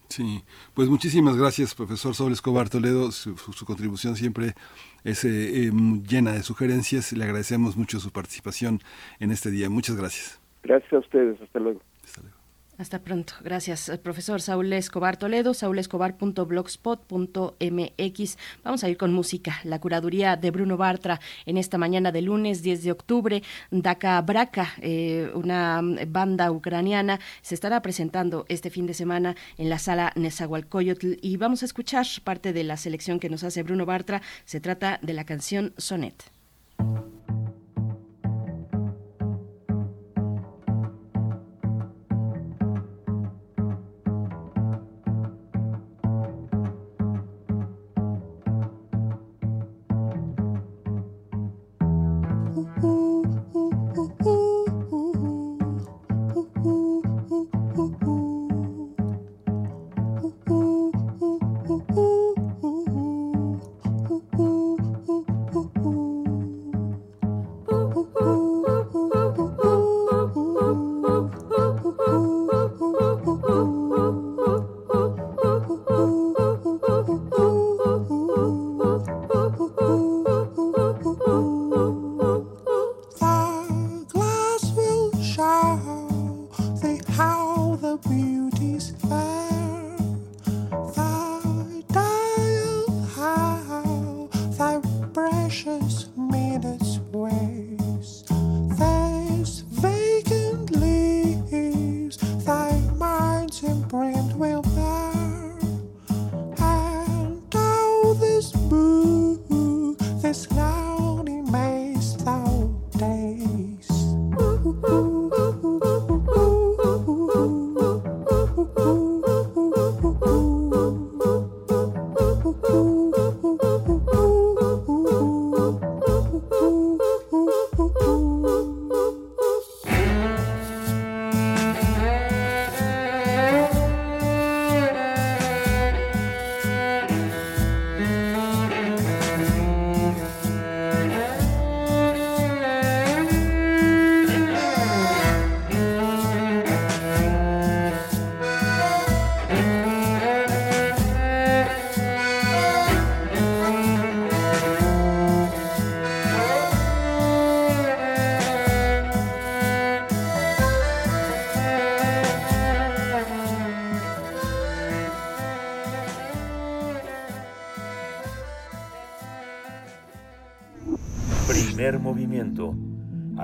Sí, 0.09 0.43
pues 0.73 0.89
muchísimas 0.89 1.37
gracias, 1.37 1.75
profesor 1.75 2.15
Saúl 2.15 2.31
Escobar 2.31 2.67
Toledo. 2.67 3.11
Su, 3.11 3.37
su 3.37 3.65
contribución 3.65 4.15
siempre 4.15 4.53
es 5.03 5.23
eh, 5.23 5.67
eh, 5.67 5.71
llena 6.07 6.31
de 6.31 6.41
sugerencias. 6.41 7.13
Le 7.13 7.23
agradecemos 7.23 7.77
mucho 7.77 7.99
su 7.99 8.11
participación 8.11 8.79
en 9.19 9.29
este 9.31 9.51
día. 9.51 9.69
Muchas 9.69 9.95
gracias. 9.95 10.41
Gracias 10.63 10.91
a 10.93 10.97
ustedes. 10.97 11.39
Hasta 11.39 11.59
luego. 11.59 11.81
Hasta 12.79 12.99
pronto. 12.99 13.33
Gracias, 13.43 13.89
eh, 13.89 13.97
profesor 13.97 14.41
Saúl 14.41 14.71
Escobar 14.71 15.17
Toledo, 15.17 15.53
saulescobar.blogspot.mx. 15.53 18.37
Vamos 18.63 18.85
a 18.85 18.89
ir 18.89 18.95
con 18.95 19.11
música. 19.11 19.59
La 19.65 19.81
curaduría 19.81 20.37
de 20.37 20.49
Bruno 20.49 20.77
Bartra 20.77 21.19
en 21.45 21.57
esta 21.57 21.77
mañana 21.77 22.13
de 22.13 22.21
lunes 22.21 22.61
10 22.61 22.83
de 22.83 22.93
octubre. 22.93 23.43
Daka 23.69 24.21
Braka, 24.21 24.69
eh, 24.81 25.29
una 25.33 25.81
banda 26.07 26.49
ucraniana, 26.53 27.19
se 27.41 27.53
estará 27.53 27.81
presentando 27.81 28.45
este 28.47 28.69
fin 28.69 28.87
de 28.87 28.93
semana 28.93 29.35
en 29.57 29.67
la 29.67 29.77
sala 29.77 30.13
Nezahualcóyotl 30.15 31.15
y 31.21 31.35
vamos 31.35 31.63
a 31.63 31.65
escuchar 31.65 32.05
parte 32.23 32.53
de 32.53 32.63
la 32.63 32.77
selección 32.77 33.19
que 33.19 33.29
nos 33.29 33.43
hace 33.43 33.61
Bruno 33.61 33.85
Bartra. 33.85 34.21
Se 34.45 34.61
trata 34.61 34.99
de 35.01 35.11
la 35.11 35.25
canción 35.25 35.73
Sonet. 35.75 36.31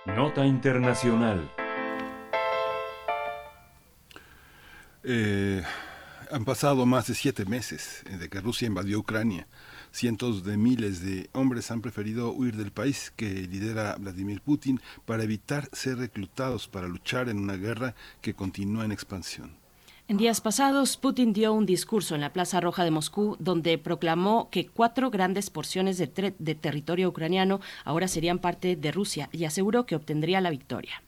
Nota 0.06 0.44
Internacional. 0.44 1.48
Eh, 5.04 5.62
han 6.32 6.44
pasado 6.44 6.84
más 6.84 7.06
de 7.06 7.14
siete 7.14 7.44
meses 7.44 8.02
de 8.10 8.28
que 8.28 8.40
Rusia 8.40 8.66
invadió 8.66 8.98
Ucrania. 8.98 9.46
Cientos 9.92 10.42
de 10.42 10.56
miles 10.56 11.02
de 11.04 11.28
hombres 11.32 11.70
han 11.70 11.82
preferido 11.82 12.32
huir 12.32 12.56
del 12.56 12.72
país 12.72 13.12
que 13.14 13.28
lidera 13.28 13.94
Vladimir 14.00 14.40
Putin 14.40 14.80
para 15.04 15.22
evitar 15.22 15.68
ser 15.72 15.98
reclutados 15.98 16.66
para 16.66 16.88
luchar 16.88 17.28
en 17.28 17.38
una 17.38 17.56
guerra 17.56 17.94
que 18.22 18.32
continúa 18.32 18.86
en 18.86 18.92
expansión. 18.92 19.62
En 20.08 20.16
días 20.16 20.40
pasados, 20.40 20.96
Putin 20.96 21.32
dio 21.32 21.52
un 21.52 21.66
discurso 21.66 22.14
en 22.14 22.22
la 22.22 22.32
Plaza 22.32 22.60
Roja 22.60 22.84
de 22.84 22.90
Moscú 22.90 23.36
donde 23.38 23.76
proclamó 23.78 24.48
que 24.50 24.66
cuatro 24.66 25.10
grandes 25.10 25.50
porciones 25.50 25.98
de, 25.98 26.06
territorio 26.06 27.08
ucraniano 27.08 27.60
ahora 27.84 28.08
serían 28.08 28.38
parte 28.38 28.76
de 28.76 28.92
Rusia 28.92 29.28
y 29.30 29.44
aseguró 29.44 29.84
que 29.84 29.94
obtendría 29.94 30.40
la 30.40 30.50
victoria. 30.50 31.02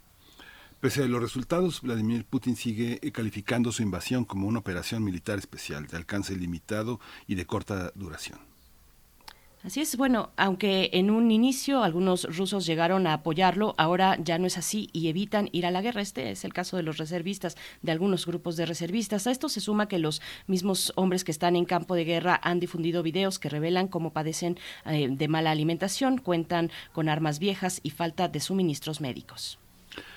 Pese 0.80 1.02
a 1.02 1.06
los 1.06 1.22
resultados, 1.22 1.80
Vladimir 1.80 2.26
Putin 2.26 2.56
sigue 2.56 2.98
eh, 3.02 3.12
calificando 3.12 3.72
su 3.72 3.82
invasión 3.82 4.26
como 4.26 4.46
una 4.46 4.58
operación 4.58 5.02
militar 5.02 5.38
especial 5.38 5.86
de 5.86 5.96
alcance 5.96 6.36
limitado 6.36 7.00
y 7.26 7.34
de 7.34 7.46
corta 7.46 7.90
duración. 7.94 8.53
Así 9.64 9.80
es, 9.80 9.96
bueno, 9.96 10.30
aunque 10.36 10.90
en 10.92 11.10
un 11.10 11.30
inicio 11.30 11.82
algunos 11.82 12.24
rusos 12.36 12.66
llegaron 12.66 13.06
a 13.06 13.14
apoyarlo, 13.14 13.74
ahora 13.78 14.18
ya 14.22 14.36
no 14.36 14.46
es 14.46 14.58
así 14.58 14.90
y 14.92 15.08
evitan 15.08 15.48
ir 15.52 15.64
a 15.64 15.70
la 15.70 15.80
guerra. 15.80 16.02
Este 16.02 16.30
es 16.30 16.44
el 16.44 16.52
caso 16.52 16.76
de 16.76 16.82
los 16.82 16.98
reservistas, 16.98 17.56
de 17.80 17.90
algunos 17.90 18.26
grupos 18.26 18.56
de 18.56 18.66
reservistas. 18.66 19.26
A 19.26 19.30
esto 19.30 19.48
se 19.48 19.62
suma 19.62 19.88
que 19.88 19.98
los 19.98 20.20
mismos 20.46 20.92
hombres 20.96 21.24
que 21.24 21.32
están 21.32 21.56
en 21.56 21.64
campo 21.64 21.94
de 21.94 22.04
guerra 22.04 22.38
han 22.42 22.60
difundido 22.60 23.02
videos 23.02 23.38
que 23.38 23.48
revelan 23.48 23.88
cómo 23.88 24.12
padecen 24.12 24.58
eh, 24.84 25.08
de 25.08 25.28
mala 25.28 25.52
alimentación, 25.52 26.18
cuentan 26.18 26.70
con 26.92 27.08
armas 27.08 27.38
viejas 27.38 27.80
y 27.82 27.88
falta 27.88 28.28
de 28.28 28.40
suministros 28.40 29.00
médicos. 29.00 29.58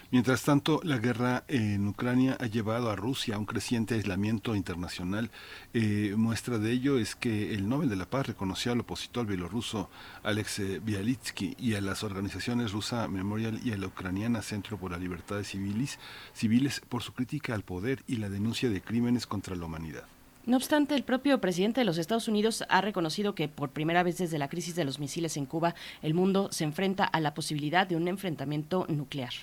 Mientras 0.09 0.43
tanto, 0.43 0.79
la 0.83 0.99
guerra 0.99 1.43
en 1.49 1.85
Ucrania 1.85 2.37
ha 2.39 2.45
llevado 2.45 2.89
a 2.89 2.95
Rusia 2.95 3.35
a 3.35 3.39
un 3.39 3.45
creciente 3.45 3.95
aislamiento 3.95 4.55
internacional. 4.55 5.29
Eh, 5.73 6.13
muestra 6.15 6.57
de 6.59 6.71
ello 6.71 6.97
es 6.97 7.13
que 7.13 7.53
el 7.53 7.67
Nobel 7.67 7.89
de 7.89 7.97
la 7.97 8.09
Paz 8.09 8.27
reconoció 8.27 8.71
al 8.71 8.79
opositor 8.79 9.25
bielorruso 9.25 9.89
Alex 10.23 10.61
Bialitsky 10.81 11.57
y 11.59 11.73
a 11.73 11.81
las 11.81 12.05
organizaciones 12.05 12.71
rusa 12.71 13.09
Memorial 13.09 13.59
y 13.65 13.73
a 13.73 13.77
la 13.77 13.87
ucraniana 13.87 14.41
Centro 14.41 14.77
por 14.77 14.91
la 14.91 14.97
Libertad 14.97 15.43
Civiles, 15.43 15.99
civiles 16.33 16.81
por 16.87 17.03
su 17.03 17.11
crítica 17.11 17.53
al 17.53 17.63
poder 17.63 18.01
y 18.07 18.15
la 18.15 18.29
denuncia 18.29 18.69
de 18.69 18.79
crímenes 18.79 19.27
contra 19.27 19.57
la 19.57 19.65
humanidad. 19.65 20.05
No 20.45 20.55
obstante, 20.55 20.95
el 20.95 21.03
propio 21.03 21.41
presidente 21.41 21.81
de 21.81 21.85
los 21.85 21.97
Estados 21.97 22.29
Unidos 22.29 22.63
ha 22.69 22.79
reconocido 22.79 23.35
que 23.35 23.49
por 23.49 23.71
primera 23.71 24.03
vez 24.03 24.19
desde 24.19 24.39
la 24.39 24.47
crisis 24.47 24.75
de 24.75 24.85
los 24.85 24.99
misiles 24.99 25.35
en 25.35 25.45
Cuba, 25.45 25.75
el 26.01 26.13
mundo 26.13 26.47
se 26.53 26.63
enfrenta 26.63 27.03
a 27.03 27.19
la 27.19 27.33
posibilidad 27.33 27.85
de 27.85 27.97
un 27.97 28.07
enfrentamiento 28.07 28.85
nuclear. 28.87 29.33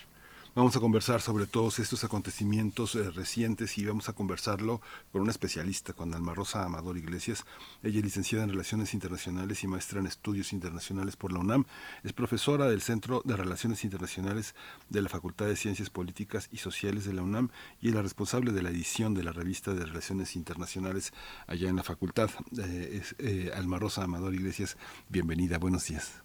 Vamos 0.57 0.77
a 0.77 0.81
conversar 0.81 1.21
sobre 1.21 1.47
todos 1.47 1.81
estos 1.81 2.05
acontecimientos 2.05 2.95
eh, 2.95 3.11
recientes 3.11 3.77
y 3.77 3.87
vamos 3.87 4.09
a 4.09 4.13
conversarlo 4.13 4.81
con 5.11 5.23
una 5.23 5.33
especialista, 5.33 5.95
con 5.95 6.15
Alma 6.15 6.33
Rosa 6.33 6.65
Amador 6.65 6.97
Iglesias. 6.97 7.45
Ella 7.83 7.99
es 7.99 8.05
licenciada 8.05 8.45
en 8.45 8.51
Relaciones 8.51 8.95
Internacionales 8.95 9.65
y 9.65 9.67
maestra 9.67 9.99
en 9.99 10.07
Estudios 10.07 10.53
Internacionales 10.53 11.17
por 11.17 11.33
la 11.33 11.41
UNAM. 11.41 11.65
Es 12.05 12.13
profesora 12.13 12.69
del 12.69 12.83
Centro 12.83 13.21
de 13.25 13.37
Relaciones 13.37 13.83
Internacionales 13.83 14.55
de 14.89 15.03
la 15.03 15.09
Facultad 15.09 15.47
de 15.47 15.57
Ciencias 15.57 15.91
Políticas 15.91 16.49
y 16.53 16.59
Sociales 16.59 17.05
de 17.05 17.15
la 17.15 17.23
UNAM 17.23 17.49
y 17.81 17.89
es 17.89 17.95
la 17.97 18.03
responsable 18.03 18.53
de 18.53 18.63
la 18.63 18.71
edición 18.71 19.13
de 19.15 19.25
la 19.25 19.33
revista 19.33 19.75
de 19.75 19.85
Relaciones 19.85 20.37
Internacionales 20.37 21.13
allá 21.49 21.69
en 21.69 21.75
la 21.75 21.83
facultad. 21.83 22.31
Eh, 22.57 23.03
eh, 23.19 23.51
Alma 23.57 23.81
Rosa 23.81 24.05
Amador 24.05 24.33
Iglesias, 24.33 24.79
bienvenida, 25.09 25.59
buenos 25.59 25.89
días. 25.89 26.23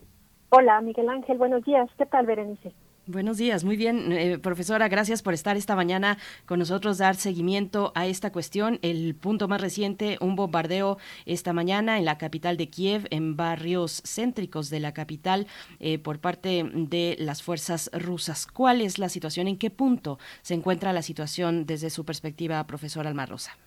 Hola, 0.49 0.81
Miguel 0.81 1.10
Ángel, 1.10 1.39
buenos 1.39 1.65
días. 1.65 1.89
¿Qué 1.97 2.06
tal, 2.06 2.27
Berenice? 2.27 2.76
Buenos 3.11 3.40
días, 3.40 3.64
muy 3.64 3.76
bien, 3.76 4.11
eh, 4.11 4.38
profesora, 4.38 4.88
gracias 4.88 5.23
por 5.23 5.34
estar 5.34 5.57
esta 5.57 5.76
mañana 5.76 6.19
con 6.45 6.60
nosotros, 6.60 6.99
dar 6.99 7.15
seguimiento 7.15 7.91
a 7.95 8.06
esta 8.06 8.31
cuestión. 8.31 8.77
El 8.84 9.15
punto 9.15 9.48
más 9.48 9.60
reciente, 9.61 10.19
un 10.22 10.36
bombardeo 10.36 10.99
esta 11.26 11.52
mañana 11.52 11.98
en 11.98 12.06
la 12.06 12.19
capital 12.19 12.56
de 12.56 12.69
Kiev, 12.69 13.07
en 13.10 13.36
barrios 13.36 14.03
céntricos 14.06 14.69
de 14.69 14.80
la 14.80 14.94
capital, 14.94 15.48
eh, 15.80 15.98
por 15.98 16.19
parte 16.19 16.64
de 16.72 17.15
las 17.18 17.41
fuerzas 17.41 17.90
rusas. 17.94 18.45
¿Cuál 18.45 18.80
es 18.80 18.99
la 18.99 19.10
situación? 19.10 19.48
¿En 19.48 19.57
qué 19.57 19.72
punto 19.72 20.19
se 20.44 20.53
encuentra 20.53 20.94
la 20.94 21.02
situación 21.02 21.65
desde 21.65 21.90
su 21.90 22.06
perspectiva, 22.06 22.64
profesora 22.68 23.10
Almarrosa? 23.10 23.57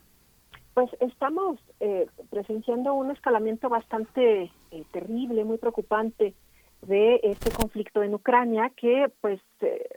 Pues 0.74 0.88
estamos 1.00 1.58
eh, 1.80 2.06
presenciando 2.30 2.94
un 2.94 3.10
escalamiento 3.10 3.68
bastante 3.68 4.52
eh, 4.70 4.84
terrible, 4.92 5.44
muy 5.44 5.58
preocupante 5.58 6.32
de 6.86 7.20
este 7.22 7.50
conflicto 7.50 8.02
en 8.02 8.14
Ucrania 8.14 8.70
que 8.76 9.10
pues 9.20 9.40
eh, 9.60 9.88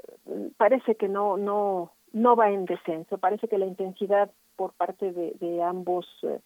parece 0.57 0.95
que 0.95 1.07
no 1.07 1.37
no 1.37 1.91
no 2.13 2.35
va 2.35 2.49
en 2.49 2.65
descenso. 2.65 3.17
Parece 3.17 3.47
que 3.47 3.57
la 3.57 3.65
intensidad 3.65 4.31
por 4.55 4.73
parte 4.73 5.11
de, 5.11 5.63
ambos 5.63 6.07
eh, 6.23 6.39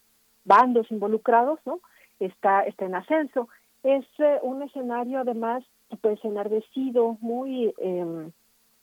bandos 0.43 0.89
involucrados 0.91 1.59
no 1.65 1.79
está 2.19 2.63
está 2.63 2.85
en 2.85 2.95
ascenso. 2.95 3.49
Es 3.83 4.05
eh, 4.17 4.39
un 4.41 4.63
escenario 4.63 5.19
además 5.19 5.63
pues 6.01 6.23
enardecido 6.25 7.17
muy 7.21 7.73
eh, 7.77 8.29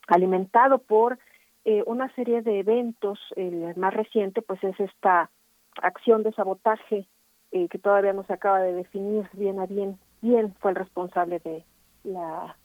alimentado 0.09 0.79
por 0.79 1.19
una 1.87 2.15
serie 2.15 2.43
de 2.43 2.61
eventos. 2.61 3.19
El 3.35 3.75
más 3.75 3.93
reciente 3.93 4.41
pues 4.41 4.63
es 4.63 4.79
esta 4.79 5.31
acción 5.83 6.23
de 6.23 6.31
sabotaje 6.31 7.09
que 7.51 7.79
todavía 7.79 8.13
no 8.13 8.23
se 8.23 8.35
acaba 8.35 8.61
de 8.61 8.73
definir 8.73 9.29
bien 9.33 9.59
a 9.59 9.67
bien 9.67 9.99
quién 10.21 10.55
fue 10.61 10.71
el 10.73 10.77
responsable 10.77 11.39
de 11.41 11.65
la 12.05 12.57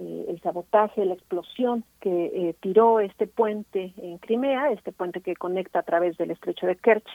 eh, 0.00 0.24
el 0.28 0.40
sabotaje, 0.40 1.04
la 1.04 1.12
explosión 1.12 1.84
que 2.00 2.26
eh, 2.26 2.56
tiró 2.60 3.00
este 3.00 3.26
puente 3.26 3.92
en 3.98 4.16
Crimea, 4.16 4.72
este 4.72 4.92
puente 4.92 5.20
que 5.20 5.36
conecta 5.36 5.80
a 5.80 5.82
través 5.82 6.16
del 6.16 6.30
estrecho 6.30 6.66
de 6.66 6.76
Kerch 6.76 7.06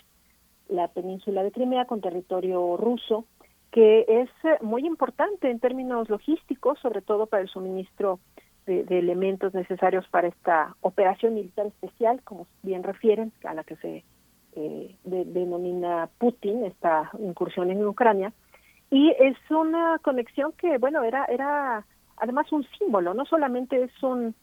la 0.69 0.88
península 0.89 1.41
de 1.41 1.51
Crimea 1.51 1.85
con 1.85 2.01
territorio 2.01 2.77
ruso, 2.77 3.26
que 3.72 4.05
es 4.07 4.30
eh, 4.43 4.57
muy 4.61 4.85
importante 4.85 5.49
en 5.49 5.59
términos 5.59 6.09
logísticos, 6.09 6.77
sobre 6.80 7.01
todo 7.01 7.26
para 7.26 7.41
el 7.41 7.49
suministro 7.49 8.19
de, 8.67 8.81
elementos 8.89 9.55
necesarios 9.55 10.07
para 10.09 10.27
esta 10.27 10.76
operación 10.81 11.34
militar 11.34 11.65
especial, 11.65 12.22
como 12.23 12.45
bien 12.61 12.84
refieren, 12.84 13.31
a 13.45 13.55
la 13.55 13.63
que 13.63 13.77
se 13.77 14.03
de- 14.55 15.26
denomina 15.26 16.09
Putin, 16.19 16.65
esta 16.65 17.09
incursión 17.19 17.72
en 17.72 17.84
Ucrania. 17.84 18.31
Y 18.89 19.11
es 19.19 19.37
una 19.49 19.99
conexión 19.99 20.51
que, 20.53 20.77
bueno, 20.77 21.03
era, 21.03 21.25
era 21.25 21.85
además 22.17 22.51
un 22.51 22.65
símbolo, 22.77 23.13
no 23.13 23.25
solamente 23.25 23.83
es 23.83 24.03
un 24.03 24.35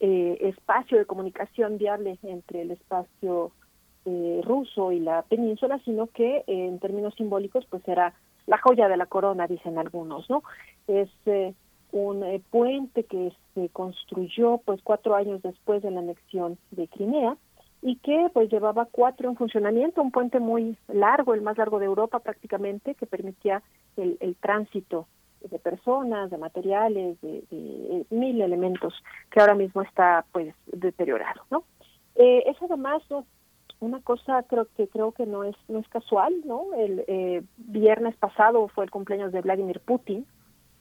eh, 0.00 0.36
espacio 0.40 0.98
de 0.98 1.06
comunicación 1.06 1.78
viable 1.78 2.18
entre 2.22 2.62
el 2.62 2.72
espacio 2.72 3.52
eh, 4.04 4.40
ruso 4.44 4.92
y 4.92 5.00
la 5.00 5.22
península, 5.22 5.78
sino 5.84 6.08
que 6.08 6.38
eh, 6.38 6.44
en 6.46 6.80
términos 6.80 7.14
simbólicos, 7.14 7.64
pues 7.66 7.86
era 7.86 8.14
la 8.46 8.58
joya 8.58 8.88
de 8.88 8.96
la 8.96 9.06
corona, 9.06 9.46
dicen 9.46 9.78
algunos, 9.78 10.28
¿no? 10.28 10.42
Es 10.88 11.08
eh, 11.26 11.54
un 11.92 12.24
eh, 12.24 12.42
puente 12.50 13.04
que 13.04 13.32
se 13.54 13.68
construyó, 13.68 14.58
pues, 14.58 14.80
cuatro 14.82 15.14
años 15.14 15.42
después 15.42 15.82
de 15.82 15.90
la 15.90 16.00
anexión 16.00 16.58
de 16.70 16.88
Crimea 16.88 17.36
y 17.82 17.96
que, 17.96 18.30
pues, 18.32 18.48
llevaba 18.48 18.86
cuatro 18.90 19.28
en 19.28 19.36
funcionamiento, 19.36 20.00
un 20.00 20.12
puente 20.12 20.38
muy 20.38 20.76
largo, 20.86 21.34
el 21.34 21.42
más 21.42 21.58
largo 21.58 21.80
de 21.80 21.86
Europa 21.86 22.20
prácticamente, 22.20 22.94
que 22.94 23.06
permitía 23.06 23.60
el, 23.96 24.16
el 24.20 24.36
tránsito 24.36 25.08
de 25.40 25.58
personas, 25.58 26.30
de 26.30 26.38
materiales, 26.38 27.20
de, 27.20 27.42
de, 27.50 28.00
eh, 28.00 28.04
mil 28.10 28.40
elementos 28.40 28.94
que 29.30 29.40
ahora 29.40 29.54
mismo 29.54 29.82
está, 29.82 30.24
pues, 30.30 30.54
deteriorado, 30.66 31.42
¿no? 31.50 31.64
Eh, 32.14 32.44
es 32.46 32.56
además 32.62 33.02
¿no? 33.10 33.24
una 33.80 34.00
cosa 34.00 34.42
creo 34.44 34.68
que 34.76 34.86
creo 34.86 35.12
que 35.12 35.26
no 35.26 35.44
es 35.44 35.56
no 35.68 35.78
es 35.78 35.88
casual 35.88 36.34
no 36.44 36.74
el 36.76 37.04
eh, 37.08 37.42
viernes 37.56 38.14
pasado 38.16 38.68
fue 38.68 38.84
el 38.84 38.90
cumpleaños 38.90 39.32
de 39.32 39.40
Vladimir 39.40 39.80
Putin 39.80 40.26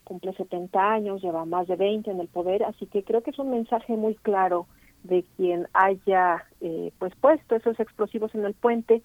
cumple 0.04 0.34
70 0.34 0.92
años 0.92 1.22
lleva 1.22 1.46
más 1.46 1.70
de 1.70 1.78
20 1.78 2.12
en 2.12 2.20
el 2.20 2.28
poder 2.28 2.64
así 2.64 2.86
que 2.86 3.04
creo 3.04 3.24
que 3.24 3.32
es 3.32 3.40
un 3.40 3.50
mensaje 3.50 3.96
muy 3.96 4.16
claro 4.16 4.68
de 5.04 5.24
quien 5.38 5.68
haya 5.74 6.46
eh, 6.62 6.92
pues 7.00 7.14
puesto 7.16 7.56
esos 7.56 7.80
explosivos 7.80 8.34
en 8.36 8.46
el 8.46 8.54
puente 8.54 9.02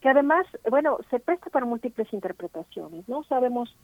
que 0.00 0.08
además 0.08 0.46
bueno 0.70 0.98
se 1.10 1.18
presta 1.18 1.50
para 1.50 1.66
múltiples 1.66 2.12
interpretaciones 2.12 3.08
no 3.08 3.24
sabemos 3.24 3.74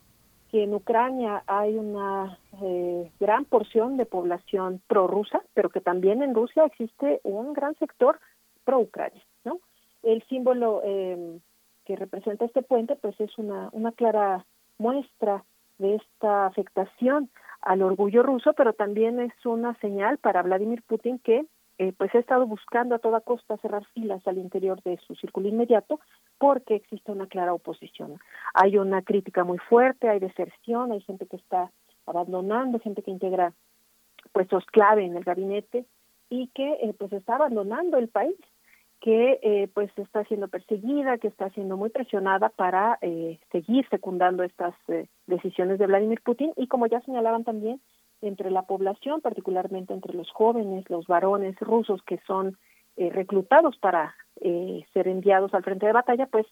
que 0.55 0.62
en 0.62 0.73
Ucrania 0.73 1.43
hay 1.49 1.77
una 1.77 2.39
eh, 2.62 3.11
gran 3.19 3.45
porción 3.45 3.97
de 3.97 4.07
población 4.07 4.81
prorrusa, 4.86 5.43
pero 5.53 5.69
que 5.69 5.81
también 5.81 6.23
en 6.23 6.32
Rusia 6.32 6.65
existe 6.65 7.20
un 7.24 7.55
gran 7.55 7.74
sector 7.74 8.20
pro-Ucrania, 8.62 9.20
¿no? 9.45 9.59
El 10.05 10.23
símbolo 10.28 10.81
eh, 10.85 11.41
que 11.85 11.97
representa 11.97 12.45
este 12.45 12.62
puente, 12.62 12.95
pues 12.95 13.19
es 13.20 13.36
una, 13.36 13.69
una 13.73 13.91
clara 13.91 14.47
muestra 14.78 15.43
de 15.78 15.97
esta 15.97 16.47
afectación 16.47 17.31
al 17.61 17.82
orgullo 17.82 18.23
ruso, 18.23 18.53
pero 18.53 18.74
también 18.74 19.19
es 19.19 19.32
una 19.45 19.74
señal 19.81 20.19
para 20.19 20.43
Vladimir 20.43 20.85
Putin 20.86 21.19
que 21.19 21.47
eh, 21.78 21.92
pues 21.96 22.14
ha 22.14 22.18
estado 22.18 22.46
buscando 22.46 22.94
a 22.94 22.98
toda 22.98 23.20
costa 23.20 23.56
cerrar 23.59 23.84
filas 23.94 24.26
al 24.26 24.38
interior 24.38 24.82
de 24.82 24.98
su 25.06 25.14
círculo 25.16 25.48
inmediato 25.48 26.01
porque 26.38 26.76
existe 26.76 27.12
una 27.12 27.26
clara 27.26 27.55
oposición. 27.55 28.18
Hay 28.55 28.78
una 28.78 29.02
crítica 29.02 29.44
muy 29.44 29.59
fuerte, 29.59 30.09
hay 30.09 30.20
deserción, 30.20 30.92
hay 30.92 31.01
gente 31.01 31.26
que 31.26 31.36
está 31.36 31.70
abandonando, 32.06 32.78
gente 32.78 33.02
que 33.02 33.10
integra 33.10 33.52
puestos 34.32 34.64
clave 34.66 35.05
en 35.05 35.16
el 35.16 35.24
gabinete 35.24 35.84
y 36.30 36.48
que 36.48 36.78
eh, 36.82 36.94
pues 36.98 37.12
está 37.12 37.36
abandonando 37.36 37.98
el 37.98 38.09
país 38.09 38.36
que 39.05 39.38
eh, 39.42 39.68
pues 39.74 39.90
está 39.98 40.24
siendo 40.24 40.48
perseguida, 40.48 41.18
que 41.18 41.28
está 41.28 41.51
siendo 41.51 41.76
muy 41.76 41.90
presionada 41.90 42.48
para 42.48 42.98
eh, 43.02 43.38
seguir 43.52 43.86
secundando 43.90 44.42
estas 44.42 44.74
eh, 44.88 45.09
decisiones 45.26 45.78
de 45.78 45.86
Vladimir 45.86 46.22
Putin 46.22 46.55
y 46.56 46.68
como 46.68 46.86
ya 46.86 47.02
señalaban 47.02 47.44
también 47.44 47.82
entre 48.26 48.51
la 48.51 48.62
población, 48.62 49.20
particularmente 49.20 49.92
entre 49.92 50.14
los 50.14 50.30
jóvenes, 50.30 50.88
los 50.88 51.06
varones 51.06 51.59
rusos 51.60 52.02
que 52.02 52.18
son 52.26 52.56
eh, 52.96 53.10
reclutados 53.10 53.76
para 53.78 54.14
eh, 54.40 54.84
ser 54.92 55.09
enviados 55.09 55.52
al 55.55 55.62
frente 55.62 55.86
de 55.86 55.92
batalla, 55.92 56.26
pues 56.26 56.46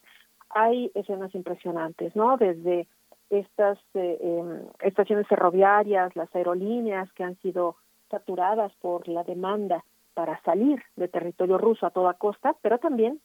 hay 0.50 0.90
escenas 0.94 1.34
impresionantes, 1.34 2.14
¿no? 2.14 2.36
Desde 2.36 2.86
estas 3.30 3.78
eh, 3.94 4.18
em, 4.20 4.66
estaciones 4.80 5.26
ferroviarias, 5.26 6.14
las 6.14 6.34
aerolíneas 6.34 7.10
que 7.12 7.24
han 7.24 7.36
sido 7.40 7.76
saturadas 8.10 8.72
por 8.80 9.08
la 9.08 9.24
demanda 9.24 9.84
para 10.14 10.40
salir 10.42 10.82
de 10.96 11.08
territorio 11.08 11.56
ruso 11.56 11.86
a 11.86 11.90
toda 11.90 12.14
costa, 12.14 12.54
pero 12.60 12.78
también 12.78 13.20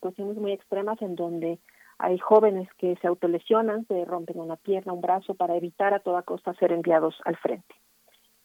cuestiones 0.00 0.36
muy 0.36 0.52
extremas 0.52 1.00
en 1.02 1.16
donde 1.16 1.58
hay 1.98 2.18
jóvenes 2.18 2.68
que 2.74 2.96
se 2.96 3.06
autolesionan, 3.06 3.86
se 3.86 4.04
rompen 4.04 4.40
una 4.40 4.56
pierna, 4.56 4.92
un 4.92 5.00
brazo 5.00 5.34
para 5.34 5.56
evitar 5.56 5.94
a 5.94 6.00
toda 6.00 6.22
costa 6.22 6.54
ser 6.54 6.72
enviados 6.72 7.16
al 7.24 7.36
frente. 7.36 7.74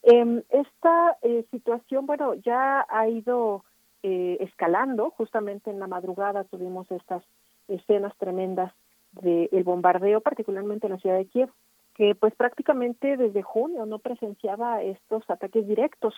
Eh, 0.03 0.43
esta 0.49 1.17
eh, 1.21 1.45
situación, 1.51 2.05
bueno, 2.05 2.33
ya 2.35 2.85
ha 2.89 3.07
ido 3.07 3.63
eh, 4.03 4.37
escalando. 4.39 5.11
Justamente 5.11 5.69
en 5.69 5.79
la 5.79 5.87
madrugada 5.87 6.43
tuvimos 6.45 6.89
estas 6.91 7.23
escenas 7.67 8.15
tremendas 8.17 8.73
del 9.11 9.63
bombardeo, 9.63 10.21
particularmente 10.21 10.87
en 10.87 10.93
la 10.93 10.99
ciudad 10.99 11.17
de 11.17 11.25
Kiev, 11.25 11.49
que 11.93 12.15
pues 12.15 12.33
prácticamente 12.35 13.17
desde 13.17 13.43
junio 13.43 13.85
no 13.85 13.99
presenciaba 13.99 14.81
estos 14.81 15.29
ataques 15.29 15.67
directos. 15.67 16.15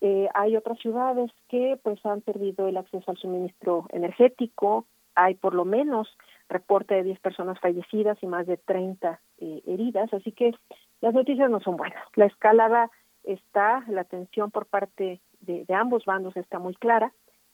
Eh, 0.00 0.28
hay 0.34 0.56
otras 0.56 0.78
ciudades 0.78 1.30
que 1.48 1.78
pues 1.82 2.04
han 2.06 2.20
perdido 2.20 2.68
el 2.68 2.76
acceso 2.76 3.10
al 3.10 3.16
suministro 3.16 3.86
energético, 3.90 4.86
hay 5.14 5.34
por 5.34 5.54
lo 5.54 5.64
menos 5.64 6.08
reporte 6.48 6.94
de 6.94 7.02
10 7.04 7.20
personas 7.20 7.58
fallecidas 7.60 8.18
y 8.22 8.26
más 8.26 8.46
de 8.46 8.56
30 8.56 9.20
eh, 9.38 9.62
heridas, 9.66 10.12
así 10.12 10.32
que 10.32 10.52
las 11.00 11.14
noticias 11.14 11.50
no 11.50 11.60
son 11.60 11.76
buenas. 11.76 12.02
La 12.14 12.26
escalada 12.26 12.90
está, 13.24 13.84
la 13.88 14.04
tensión 14.04 14.50
por 14.50 14.66
parte 14.66 15.20
de, 15.40 15.64
ambos 15.74 16.04
bandos 16.04 16.36
está 16.36 16.58
muy 16.58 16.74
clara 16.74 17.12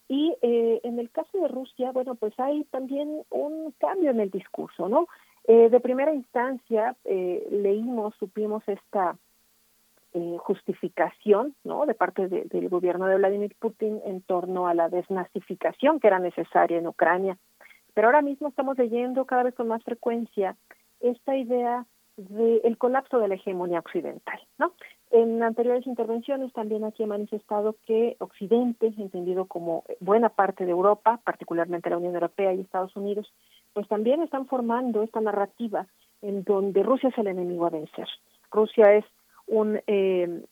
y 0.09 0.35
eh, 0.43 0.81
en 0.85 0.99
el 0.99 1.11
caso 1.11 1.39
de 1.39 1.49
Rusia, 1.49 1.93
bueno, 1.93 2.15
pues 2.15 2.39
hay 2.39 2.65
también 2.65 3.23
un 3.31 3.73
cambio 3.79 4.11
en 4.11 4.21
el 4.21 4.31
discurso, 4.31 4.89
¿no? 4.89 5.09
Eh, 5.47 5.69
de 5.69 5.81
primera 5.81 6.15
instancia 6.15 6.97
eh, 7.05 7.47
leímos, 7.51 8.15
supimos 8.19 8.62
esta 8.66 9.16
eh, 10.15 10.37
justificación, 10.39 11.55
¿no? 11.65 11.85
De 11.85 11.95
parte 11.95 12.29
de, 12.29 12.45
del 12.45 12.69
gobierno 12.69 13.07
de 13.07 13.16
Vladimir 13.16 13.55
Putin 13.59 14.01
en 14.07 14.23
torno 14.23 14.69
a 14.69 14.75
la 14.75 14.89
desnazificación 14.89 16.01
que 16.01 16.07
era 16.07 16.19
necesaria 16.19 16.79
en 16.79 16.87
Ucrania. 16.87 17.37
Pero 17.95 18.09
ahora 18.09 18.23
mismo 18.23 18.49
estamos 18.49 18.77
leyendo 18.77 19.25
cada 19.25 19.45
vez 19.45 19.55
con 19.55 19.69
más 19.69 19.83
frecuencia 19.83 20.57
esta 21.01 21.37
idea 21.37 21.87
del 22.16 22.79
colapso 22.79 23.19
de 23.19 23.29
la 23.29 23.35
hegemonía 23.35 23.81
occidental, 23.81 24.41
¿no? 24.59 24.73
En 25.11 25.43
anteriores 25.43 25.87
intervenciones 25.87 26.53
también 26.53 26.85
aquí 26.85 27.03
he 27.03 27.07
manifestado 27.07 27.77
que 27.87 28.16
Occidente, 28.21 28.93
entendido 28.99 29.47
como 29.47 29.85
buena 30.01 30.29
parte 30.29 30.65
de 30.65 30.71
Europa, 30.71 31.21
particularmente 31.25 31.91
la 31.91 31.99
Unión 31.99 32.15
Europea 32.15 32.53
y 32.53 32.61
Estados 32.61 32.95
Unidos, 32.97 33.33
pues 33.73 33.89
también 33.89 34.23
están 34.23 34.47
formando 34.47 35.03
esta 35.03 35.21
narrativa 35.21 35.87
en 36.23 36.45
donde 36.45 36.83
Rusia 36.83 37.11
es 37.11 37.19
el 37.19 37.27
enemigo 37.27 37.66
a 37.66 37.71
vencer. 37.71 38.09
Rusia 38.51 38.95
es 38.95 39.05
un 39.47 39.81
eh, 39.87 40.45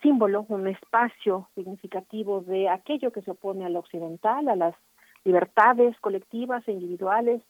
símbolo, 0.00 0.46
un 0.48 0.68
espacio 0.68 1.48
significativo 1.54 2.40
de 2.40 2.68
aquello 2.68 3.12
que 3.12 3.22
se 3.22 3.32
opone 3.32 3.64
a 3.64 3.68
lo 3.68 3.80
occidental, 3.80 4.48
a 4.48 4.56
las 4.56 4.74
libertades 5.24 5.98
colectivas 6.00 6.66
e 6.66 6.72
individuales, 6.72 7.42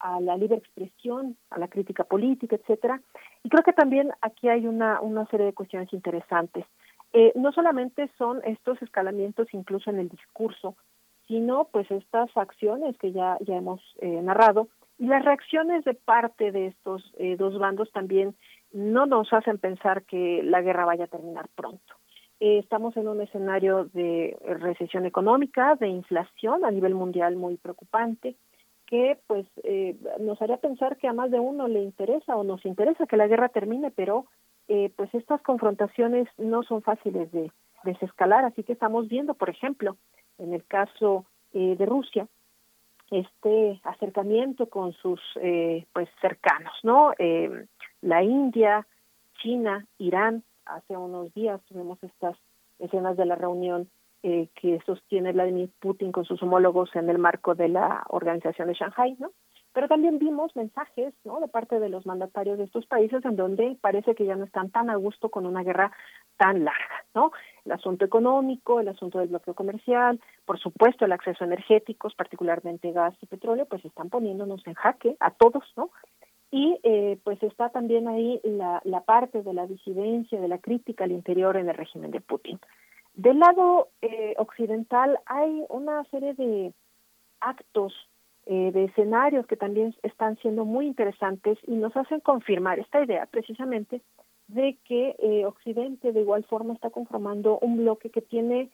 a 0.00 0.20
la 0.20 0.36
libre 0.36 0.56
expresión, 0.56 1.36
a 1.50 1.58
la 1.58 1.68
crítica 1.68 2.04
política, 2.04 2.56
etcétera. 2.56 3.00
Y 3.42 3.48
creo 3.48 3.64
que 3.64 3.72
también 3.72 4.10
aquí 4.20 4.48
hay 4.48 4.66
una, 4.66 5.00
una 5.00 5.26
serie 5.26 5.46
de 5.46 5.52
cuestiones 5.52 5.92
interesantes. 5.92 6.64
Eh, 7.12 7.32
no 7.34 7.52
solamente 7.52 8.10
son 8.18 8.40
estos 8.44 8.80
escalamientos 8.82 9.48
incluso 9.52 9.90
en 9.90 9.98
el 9.98 10.08
discurso, 10.08 10.76
sino 11.26 11.64
pues 11.64 11.90
estas 11.90 12.34
acciones 12.36 12.96
que 12.98 13.12
ya, 13.12 13.38
ya 13.40 13.56
hemos 13.56 13.80
eh, 14.00 14.20
narrado 14.22 14.68
y 14.98 15.06
las 15.06 15.24
reacciones 15.24 15.84
de 15.84 15.94
parte 15.94 16.52
de 16.52 16.66
estos 16.66 17.14
eh, 17.18 17.36
dos 17.36 17.58
bandos 17.58 17.90
también 17.92 18.34
no 18.72 19.06
nos 19.06 19.32
hacen 19.32 19.58
pensar 19.58 20.02
que 20.02 20.42
la 20.42 20.60
guerra 20.60 20.84
vaya 20.84 21.04
a 21.04 21.08
terminar 21.08 21.48
pronto. 21.54 21.94
Eh, 22.40 22.58
estamos 22.58 22.96
en 22.96 23.08
un 23.08 23.20
escenario 23.20 23.86
de 23.86 24.36
recesión 24.44 25.06
económica, 25.06 25.74
de 25.76 25.88
inflación 25.88 26.64
a 26.64 26.70
nivel 26.70 26.94
mundial 26.94 27.36
muy 27.36 27.56
preocupante, 27.56 28.36
que 28.86 29.18
pues 29.26 29.46
eh, 29.64 29.96
nos 30.20 30.40
haría 30.40 30.56
pensar 30.56 30.96
que 30.96 31.08
a 31.08 31.12
más 31.12 31.30
de 31.30 31.40
uno 31.40 31.68
le 31.68 31.82
interesa 31.82 32.36
o 32.36 32.44
nos 32.44 32.64
interesa 32.64 33.06
que 33.06 33.16
la 33.16 33.26
guerra 33.26 33.48
termine, 33.48 33.90
pero 33.90 34.26
eh, 34.68 34.90
pues 34.96 35.12
estas 35.14 35.42
confrontaciones 35.42 36.28
no 36.38 36.62
son 36.62 36.82
fáciles 36.82 37.30
de 37.32 37.50
desescalar, 37.84 38.44
así 38.44 38.62
que 38.62 38.72
estamos 38.72 39.08
viendo, 39.08 39.34
por 39.34 39.50
ejemplo, 39.50 39.96
en 40.38 40.54
el 40.54 40.64
caso 40.64 41.24
eh, 41.52 41.76
de 41.76 41.86
Rusia, 41.86 42.28
este 43.10 43.80
acercamiento 43.84 44.68
con 44.68 44.92
sus 44.92 45.20
eh, 45.40 45.86
pues 45.92 46.08
cercanos, 46.20 46.74
¿no? 46.82 47.12
Eh, 47.18 47.66
la 48.02 48.22
India, 48.22 48.86
China, 49.42 49.86
Irán, 49.98 50.44
hace 50.68 50.96
unos 50.96 51.32
días 51.34 51.60
tuvimos 51.64 52.02
estas 52.02 52.36
escenas 52.78 53.16
de 53.16 53.26
la 53.26 53.34
reunión 53.34 53.88
eh, 54.22 54.48
que 54.60 54.80
sostiene 54.84 55.32
Vladimir 55.32 55.70
Putin 55.80 56.12
con 56.12 56.24
sus 56.24 56.42
homólogos 56.42 56.94
en 56.96 57.08
el 57.08 57.18
marco 57.18 57.54
de 57.54 57.68
la 57.68 58.04
organización 58.08 58.68
de 58.68 58.74
Shanghai, 58.74 59.16
¿no? 59.18 59.30
Pero 59.72 59.86
también 59.86 60.18
vimos 60.18 60.56
mensajes, 60.56 61.14
¿no? 61.24 61.38
De 61.38 61.46
parte 61.46 61.78
de 61.78 61.88
los 61.88 62.04
mandatarios 62.04 62.58
de 62.58 62.64
estos 62.64 62.86
países 62.86 63.24
en 63.24 63.36
donde 63.36 63.76
parece 63.80 64.14
que 64.16 64.24
ya 64.24 64.34
no 64.34 64.44
están 64.44 64.70
tan 64.70 64.90
a 64.90 64.96
gusto 64.96 65.28
con 65.28 65.46
una 65.46 65.62
guerra 65.62 65.92
tan 66.36 66.64
larga, 66.64 67.04
¿no? 67.14 67.30
El 67.64 67.72
asunto 67.72 68.04
económico, 68.04 68.80
el 68.80 68.88
asunto 68.88 69.20
del 69.20 69.28
bloqueo 69.28 69.54
comercial, 69.54 70.20
por 70.44 70.58
supuesto 70.58 71.04
el 71.04 71.12
acceso 71.12 71.44
a 71.44 71.46
energéticos, 71.46 72.14
particularmente 72.16 72.90
gas 72.90 73.14
y 73.20 73.26
petróleo, 73.26 73.66
pues 73.66 73.84
están 73.84 74.08
poniéndonos 74.10 74.66
en 74.66 74.74
jaque 74.74 75.16
a 75.20 75.30
todos, 75.30 75.62
¿no? 75.76 75.90
Y 76.50 76.78
eh, 76.82 77.18
pues 77.24 77.42
está 77.42 77.68
también 77.68 78.08
ahí 78.08 78.40
la, 78.42 78.80
la 78.84 79.02
parte 79.02 79.42
de 79.42 79.52
la 79.52 79.66
disidencia, 79.66 80.40
de 80.40 80.48
la 80.48 80.58
crítica 80.58 81.04
al 81.04 81.12
interior 81.12 81.56
en 81.56 81.68
el 81.68 81.76
régimen 81.76 82.10
de 82.10 82.20
Putin. 82.20 82.58
Del 83.14 83.38
lado 83.38 83.88
eh, 84.00 84.34
occidental 84.38 85.18
hay 85.26 85.64
una 85.68 86.04
serie 86.04 86.34
de 86.34 86.72
actos, 87.40 87.92
eh, 88.46 88.70
de 88.72 88.84
escenarios 88.84 89.46
que 89.46 89.56
también 89.56 89.94
están 90.02 90.38
siendo 90.38 90.64
muy 90.64 90.86
interesantes 90.86 91.58
y 91.66 91.72
nos 91.72 91.94
hacen 91.96 92.20
confirmar 92.20 92.78
esta 92.78 93.04
idea 93.04 93.26
precisamente 93.26 94.00
de 94.46 94.78
que 94.84 95.16
eh, 95.18 95.44
Occidente 95.44 96.12
de 96.12 96.20
igual 96.20 96.44
forma 96.44 96.72
está 96.72 96.88
conformando 96.88 97.58
un 97.58 97.76
bloque 97.76 98.08
que 98.08 98.22
tiene 98.22 98.70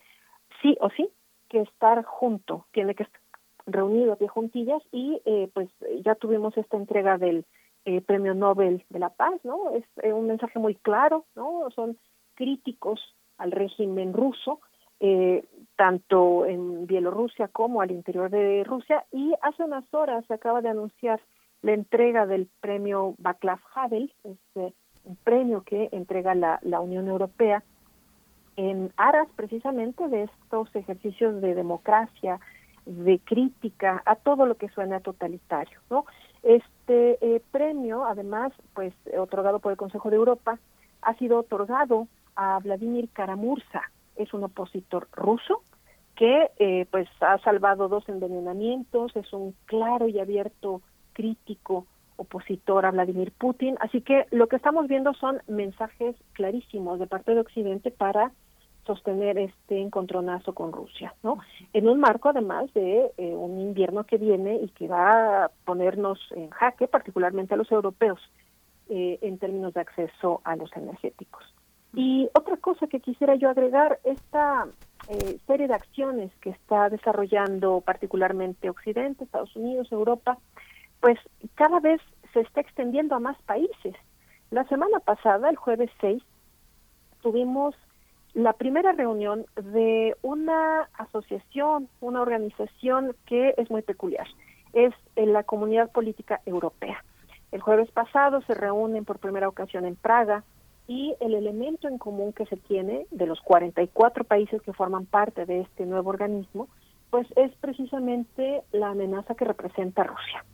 sí 0.63 0.77
o 0.81 0.91
sí 0.91 1.09
que 1.49 1.63
estar 1.63 2.05
junto, 2.05 2.67
tiene 2.71 2.95
que 2.95 3.03
estar 3.03 3.21
reunido 3.67 4.13
a 4.13 4.17
pie 4.17 4.29
juntillas 4.29 4.83
y 4.93 5.21
eh, 5.25 5.51
pues 5.53 5.69
ya 6.05 6.15
tuvimos 6.15 6.57
esta 6.57 6.77
entrega 6.77 7.19
del 7.19 7.45
eh, 7.85 8.01
Premio 8.01 8.35
Nobel 8.35 8.85
de 8.89 8.98
la 8.98 9.11
Paz, 9.11 9.35
¿no? 9.44 9.70
Es 9.70 9.85
eh, 10.02 10.12
un 10.12 10.27
mensaje 10.27 10.59
muy 10.59 10.74
claro, 10.74 11.27
¿no? 11.35 11.69
Son 11.74 11.98
críticos 12.35 13.01
al 13.39 13.52
régimen 13.52 14.12
ruso, 14.12 14.61
eh, 15.01 15.44
tanto 15.77 16.47
en 16.47 16.86
Bielorrusia 16.86 17.48
como 17.48 17.81
al 17.81 17.90
interior 17.90 18.31
de 18.31 18.65
Rusia, 18.65 19.05
y 19.12 19.35
hace 19.43 19.65
unas 19.65 19.85
horas 19.93 20.24
se 20.27 20.35
acaba 20.35 20.62
de 20.62 20.69
anunciar 20.69 21.20
la 21.62 21.73
entrega 21.73 22.27
del 22.27 22.48
premio 22.61 23.15
Václav 23.19 23.59
Havel, 23.74 24.12
este, 24.23 24.74
un 25.05 25.16
premio 25.16 25.62
que 25.62 25.89
entrega 25.93 26.35
la, 26.35 26.59
la 26.62 26.81
Unión 26.81 27.09
Europea 27.09 27.62
en 28.56 28.93
aras 28.97 29.28
precisamente 29.35 30.09
de 30.09 30.24
estos 30.24 30.74
ejercicios 30.77 31.40
de 31.40 31.55
democracia, 31.55 32.39
de 32.86 33.19
crítica 33.19 34.02
a 34.05 34.16
todo 34.16 34.47
lo 34.47 34.56
que 34.56 34.69
suena 34.69 35.01
totalitario, 35.01 35.81
¿no? 35.90 36.05
Este 36.86 37.16
eh, 37.23 37.43
premio, 37.51 38.05
además, 38.05 38.52
pues 38.74 38.93
otorgado 39.16 39.59
por 39.59 39.73
el 39.73 39.78
Consejo 39.78 40.11
de 40.11 40.16
Europa, 40.16 40.59
ha 41.01 41.15
sido 41.15 41.39
otorgado 41.39 42.09
a 42.36 42.59
Vladimir 42.59 43.09
Karamurza, 43.11 43.81
es 44.16 44.35
un 44.35 44.44
opositor 44.44 45.09
ruso 45.12 45.62
que 46.15 46.51
eh, 46.59 46.86
pues 46.90 47.09
ha 47.20 47.39
salvado 47.39 47.89
dos 47.89 48.06
envenenamientos, 48.11 49.16
es 49.16 49.32
un 49.32 49.55
claro 49.65 50.09
y 50.09 50.20
abierto 50.20 50.82
crítico 51.15 51.86
opositor 52.16 52.85
a 52.85 52.90
Vladimir 52.90 53.32
Putin. 53.32 53.77
Así 53.81 54.02
que 54.02 54.27
lo 54.31 54.47
que 54.48 54.56
estamos 54.56 54.86
viendo 54.86 55.15
son 55.15 55.40
mensajes 55.48 56.15
clarísimos 56.35 56.98
de 56.98 57.06
parte 57.06 57.32
de 57.32 57.40
Occidente 57.40 57.93
para 57.93 58.31
sostener 58.86 59.39
este 59.39 59.81
encontronazo 59.81 60.55
con 60.55 60.73
Rusia, 60.73 61.15
¿no? 61.23 61.39
En 61.73 61.89
un 61.89 62.01
marco 62.01 62.28
además 62.28 62.73
de 62.74 63.12
eh, 63.16 63.35
un 63.35 63.61
invierno 63.61 64.05
que 64.05 64.19
viene 64.19 64.56
y 64.56 64.69
que 64.69 64.89
va 64.89 65.44
a 65.44 65.51
ponernos 65.65 66.19
en 66.32 66.51
jaque, 66.51 66.86
particularmente 66.86 67.55
a 67.55 67.56
los 67.56 67.70
europeos, 67.73 68.20
eh, 68.89 69.19
en 69.23 69.39
términos 69.39 69.74
de 69.74 69.81
acceso 69.81 70.40
a 70.44 70.56
los 70.56 70.70
energéticos. 70.77 71.43
Y 71.94 72.28
otra 72.35 72.56
cosa 72.56 72.86
que 72.86 73.01
quisiera 73.01 73.36
yo 73.36 73.48
agregar, 73.48 74.01
esta 74.05 74.66
eh, 75.09 75.39
serie 75.47 75.69
de 75.69 75.74
acciones 75.74 76.32
que 76.40 76.51
está 76.51 76.90
desarrollando 76.90 77.81
particularmente 77.81 78.69
Occidente, 78.69 79.24
Estados 79.24 79.55
Unidos, 79.55 79.93
Europa, 79.93 80.39
pues 81.01 81.19
cada 81.55 81.81
vez 81.81 82.01
se 82.32 82.40
está 82.40 82.61
extendiendo 82.61 83.15
a 83.15 83.20
más 83.20 83.40
países. 83.43 83.94
La 84.51 84.65
semana 84.65 84.98
pasada, 85.01 85.48
el 85.51 85.56
jueves 85.56 85.90
6, 86.01 86.23
tuvimos 87.23 87.74
la 88.35 88.52
primera 88.52 88.93
reunión 88.93 89.47
de 89.56 90.16
una 90.23 90.89
asociación, 90.98 91.89
una 92.01 92.20
organización 92.20 93.15
que 93.27 93.55
es 93.56 93.70
muy 93.70 93.82
peculiar. 93.82 94.27
Es 94.73 94.93
en 95.15 95.32
la 95.32 95.44
Comunidad 95.44 95.90
Política 95.93 96.40
Europea. 96.44 97.02
El 97.52 97.61
jueves 97.61 97.90
pasado 97.93 98.43
se 98.43 98.55
reúnen 98.55 99.05
por 99.05 99.20
primera 99.20 99.48
ocasión 99.48 99.86
en 99.86 99.94
Praga 99.94 100.43
y 100.89 101.15
el 101.20 101.35
elemento 101.35 101.86
en 101.86 101.98
común 101.98 102.32
que 102.32 102.47
se 102.47 102.56
tiene 102.56 103.06
de 103.12 103.27
los 103.27 103.40
44 103.40 104.24
países 104.24 104.61
que 104.62 104.73
forman 104.73 105.06
parte 105.06 105.47
de 105.47 105.61
este 105.61 105.86
nuevo 105.86 106.11
organismo, 106.11 106.69
pues 107.11 107.28
es 107.36 107.52
precisamente 107.61 108.65
la 108.73 108.89
amenaza 108.90 109.36
que 109.36 109.44
representa 109.44 110.02
Rusia. 110.02 110.44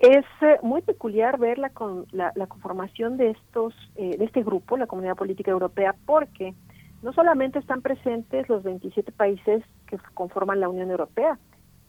Es 0.00 0.24
eh, 0.40 0.58
muy 0.62 0.82
peculiar 0.82 1.38
ver 1.38 1.58
la, 1.58 1.70
con, 1.70 2.06
la, 2.10 2.32
la 2.34 2.48
conformación 2.48 3.16
de 3.16 3.30
estos 3.30 3.72
eh, 3.94 4.16
de 4.18 4.24
este 4.24 4.42
grupo, 4.42 4.76
la 4.76 4.88
Comunidad 4.88 5.14
Política 5.14 5.52
Europea, 5.52 5.94
porque 6.06 6.54
no 7.02 7.12
solamente 7.12 7.58
están 7.58 7.82
presentes 7.82 8.48
los 8.48 8.62
27 8.62 9.12
países 9.12 9.64
que 9.86 9.98
conforman 10.14 10.60
la 10.60 10.68
Unión 10.68 10.90
Europea, 10.90 11.38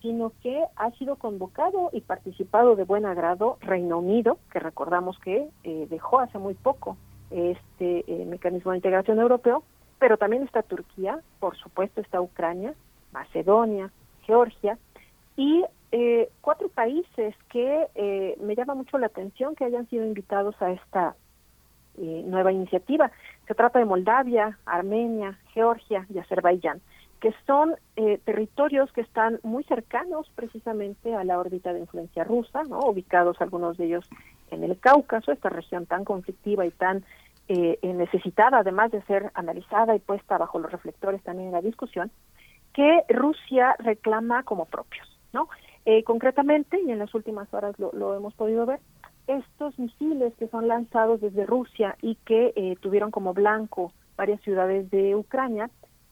sino 0.02 0.32
que 0.42 0.64
ha 0.76 0.92
sido 0.92 1.16
convocado 1.18 1.90
y 1.94 2.02
participado 2.02 2.76
de 2.76 2.86
buen 2.86 3.06
agrado 3.06 3.58
Reino 3.62 4.00
Unido, 4.00 4.40
que 4.52 4.60
recordamos 4.60 5.20
que 5.20 5.48
eh, 5.64 5.88
dejó 5.90 6.20
hace 6.20 6.40
muy 6.40 6.56
poco 6.56 6.98
este 7.32 8.04
eh, 8.08 8.26
mecanismo 8.26 8.72
de 8.72 8.78
integración 8.78 9.20
europeo, 9.20 9.64
pero 10.00 10.18
también 10.18 10.44
está 10.44 10.62
Turquía, 10.64 11.20
por 11.40 11.56
supuesto 11.58 12.02
está 12.02 12.22
Ucrania, 12.22 12.74
Macedonia, 13.12 13.92
Georgia 14.24 14.78
y 15.38 15.64
eh, 15.92 16.30
cuatro 16.42 16.70
países 16.70 17.36
que 17.50 17.88
eh, 17.96 18.38
me 18.42 18.56
llama 18.56 18.76
mucho 18.76 18.98
la 18.98 19.08
atención 19.08 19.56
que 19.56 19.66
hayan 19.66 19.88
sido 19.90 20.06
invitados 20.06 20.56
a 20.62 20.72
esta 20.72 21.16
nueva 21.98 22.54
iniciativa. 22.54 23.12
Se 23.52 23.56
trata 23.56 23.80
de 23.80 23.86
Moldavia, 23.86 24.58
Armenia, 24.66 25.38
Georgia 25.54 26.06
y 26.10 26.20
Azerbaiyán, 26.20 26.80
que 27.20 27.34
son 27.46 27.76
eh, 27.98 28.18
territorios 28.24 28.90
que 28.94 29.02
están 29.02 29.42
muy 29.44 29.66
cercanos 29.66 30.32
precisamente 30.36 31.14
a 31.14 31.26
la 31.26 31.38
órbita 31.38 31.74
de 31.74 31.82
influencia 31.82 32.24
rusa, 32.24 32.64
¿no? 32.64 32.80
ubicados 32.80 33.42
algunos 33.42 33.76
de 33.76 33.88
ellos 33.88 34.10
en 34.52 34.64
el 34.64 34.80
Cáucaso, 34.80 35.34
esta 35.34 35.50
región 35.50 35.86
tan 35.86 36.06
conflictiva 36.06 36.66
y 36.66 36.72
tan 36.72 37.04
eh, 37.50 37.78
eh, 37.82 37.94
necesitada, 37.94 38.60
además 38.60 38.90
de 38.92 39.02
ser 39.02 39.32
analizada 39.34 39.98
y 39.98 40.00
puesta 40.00 40.38
bajo 40.38 40.58
los 40.58 40.72
reflectores 40.72 41.22
también 41.22 41.48
en 41.48 41.54
la 41.56 41.62
discusión, 41.62 42.10
que 42.72 43.04
Rusia 43.10 43.76
reclama 43.80 44.44
como 44.44 44.64
propios, 44.64 45.20
¿no? 45.34 45.50
Eh, 45.84 46.06
concretamente, 46.06 46.80
y 46.80 46.90
en 46.90 47.00
las 47.00 47.14
últimas 47.14 47.54
horas 47.54 47.78
lo, 47.80 47.92
lo 47.92 48.16
hemos 48.16 48.34
podido 48.34 48.66
ver, 48.66 48.80
estos 49.38 49.78
misiles 49.80 50.34
que 50.36 50.48
son 50.48 50.68
lanzados 50.68 51.22
desde 51.22 51.46
Rusia 51.46 51.96
y 52.02 52.16
que 52.26 52.54
eh, 52.56 52.76
tuvieron 52.82 53.12
como 53.12 53.34
blanco 53.34 53.94
varias 54.18 54.42
ciudades 54.42 54.90
de 54.92 55.16
Ucrania, 55.16 55.70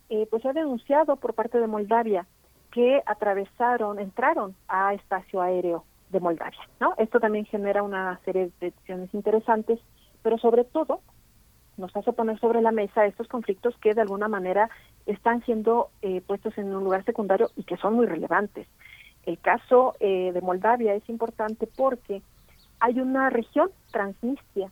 eh, 0.10 0.28
pues 0.30 0.42
se 0.42 0.50
ha 0.50 0.54
denunciado 0.54 1.18
por 1.18 1.34
parte 1.34 1.60
de 1.60 1.68
Moldavia 1.68 2.26
que 2.72 3.02
atravesaron, 3.06 4.00
entraron 4.00 4.56
a 4.68 4.94
espacio 4.94 5.42
aéreo 5.42 5.84
de 6.10 6.20
Moldavia, 6.20 6.60
¿no? 6.80 6.94
Esto 6.98 7.20
también 7.20 7.46
genera 7.46 7.84
una 7.84 8.20
serie 8.26 8.52
de 8.60 8.72
decisiones 8.72 9.14
interesantes, 9.14 9.80
pero 10.24 10.38
sobre 10.38 10.64
todo 10.64 11.02
nos 11.78 11.96
hace 11.96 12.12
poner 12.14 12.40
sobre 12.40 12.62
la 12.62 12.72
mesa 12.72 13.06
estos 13.06 13.28
conflictos 13.28 13.76
que 13.78 13.94
de 13.94 14.02
alguna 14.02 14.28
manera 14.28 14.70
están 15.06 15.44
siendo 15.46 15.90
eh, 16.02 16.22
puestos 16.22 16.58
en 16.58 16.76
un 16.76 16.84
lugar 16.84 17.06
secundario 17.06 17.50
y 17.56 17.64
que 17.64 17.78
son 17.78 17.96
muy 17.96 18.06
relevantes. 18.06 18.68
El 19.26 19.40
caso 19.40 19.96
eh, 20.00 20.32
de 20.34 20.42
Moldavia 20.42 20.94
es 20.94 21.08
importante 21.10 21.68
porque 21.68 22.22
hay 22.80 23.00
una 23.00 23.30
región, 23.30 23.70
Transnistria, 23.92 24.72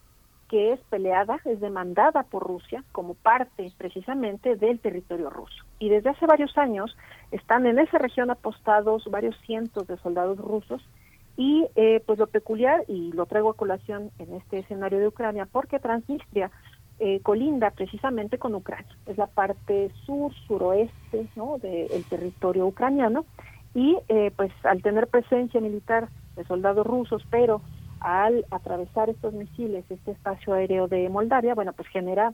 que 0.49 0.71
es 0.73 0.79
peleada, 0.89 1.39
es 1.45 1.59
demandada 1.59 2.23
por 2.23 2.43
Rusia 2.43 2.83
como 2.91 3.15
parte 3.15 3.71
precisamente 3.77 4.55
del 4.55 4.79
territorio 4.79 5.29
ruso. 5.29 5.63
Y 5.79 5.89
desde 5.89 6.09
hace 6.09 6.25
varios 6.25 6.57
años 6.57 6.95
están 7.31 7.65
en 7.65 7.79
esa 7.79 7.97
región 7.97 8.31
apostados 8.31 9.03
varios 9.11 9.35
cientos 9.45 9.87
de 9.87 9.97
soldados 9.97 10.37
rusos 10.37 10.81
y 11.35 11.67
eh, 11.75 12.01
pues 12.05 12.17
lo 12.17 12.27
peculiar, 12.27 12.83
y 12.87 13.11
lo 13.11 13.27
traigo 13.27 13.51
a 13.51 13.55
colación 13.55 14.09
en 14.17 14.33
este 14.33 14.59
escenario 14.59 14.99
de 14.99 15.07
Ucrania, 15.07 15.47
porque 15.51 15.79
Transnistria 15.79 16.49
eh, 16.99 17.19
colinda 17.21 17.69
precisamente 17.69 18.39
con 18.39 18.55
Ucrania, 18.55 18.95
es 19.05 19.17
la 19.17 19.27
parte 19.27 19.91
sur, 20.05 20.33
suroeste 20.47 21.27
¿no? 21.35 21.59
del 21.59 22.03
territorio 22.05 22.65
ucraniano, 22.65 23.25
y 23.75 23.99
eh, 24.09 24.31
pues 24.35 24.51
al 24.63 24.81
tener 24.81 25.05
presencia 25.07 25.61
militar 25.61 26.09
de 26.35 26.43
soldados 26.45 26.87
rusos, 26.87 27.23
pero 27.29 27.61
al 27.99 28.45
atravesar 28.51 29.09
estos 29.09 29.33
misiles, 29.33 29.85
este 29.89 30.11
espacio 30.11 30.53
aéreo 30.53 30.87
de 30.87 31.09
Moldavia, 31.09 31.55
bueno, 31.55 31.73
pues 31.73 31.87
genera 31.89 32.33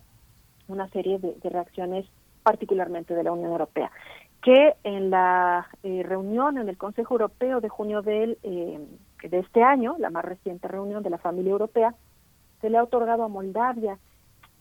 una 0.67 0.87
serie 0.89 1.19
de, 1.19 1.33
de 1.41 1.49
reacciones 1.49 2.05
particularmente 2.43 3.15
de 3.15 3.23
la 3.23 3.31
Unión 3.31 3.51
Europea, 3.51 3.91
que 4.41 4.75
en 4.83 5.09
la 5.09 5.67
eh, 5.83 6.03
reunión 6.03 6.57
en 6.57 6.67
el 6.69 6.77
Consejo 6.77 7.15
Europeo 7.15 7.61
de 7.61 7.69
junio 7.69 8.01
del, 8.01 8.37
eh, 8.43 8.79
de 9.23 9.39
este 9.39 9.63
año, 9.63 9.95
la 9.97 10.09
más 10.09 10.25
reciente 10.25 10.67
reunión 10.67 11.01
de 11.01 11.09
la 11.09 11.17
familia 11.17 11.51
europea, 11.51 11.95
se 12.61 12.69
le 12.69 12.77
ha 12.77 12.83
otorgado 12.83 13.23
a 13.23 13.29
Moldavia 13.29 13.97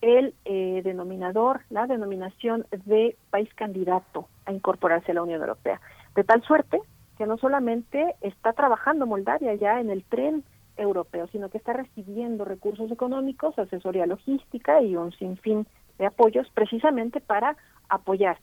el 0.01 0.33
eh, 0.45 0.81
denominador, 0.83 1.61
la 1.69 1.85
denominación 1.87 2.65
de 2.85 3.15
país 3.29 3.53
candidato 3.55 4.27
a 4.45 4.53
incorporarse 4.53 5.11
a 5.11 5.15
la 5.15 5.23
Unión 5.23 5.41
Europea. 5.41 5.79
De 6.15 6.23
tal 6.23 6.41
suerte 6.43 6.81
que 7.17 7.25
no 7.25 7.37
solamente 7.37 8.15
está 8.21 8.53
trabajando 8.53 9.05
Moldavia 9.05 9.53
ya 9.55 9.79
en 9.79 9.89
el 9.89 10.03
tren 10.03 10.43
europeo, 10.77 11.27
sino 11.27 11.49
que 11.49 11.57
está 11.57 11.73
recibiendo 11.73 12.45
recursos 12.45 12.91
económicos, 12.91 13.57
asesoría 13.57 14.05
logística 14.05 14.81
y 14.81 14.95
un 14.95 15.11
sinfín 15.13 15.67
de 15.97 16.05
apoyos 16.05 16.49
precisamente 16.53 17.19
para 17.21 17.55
apoyar 17.89 18.37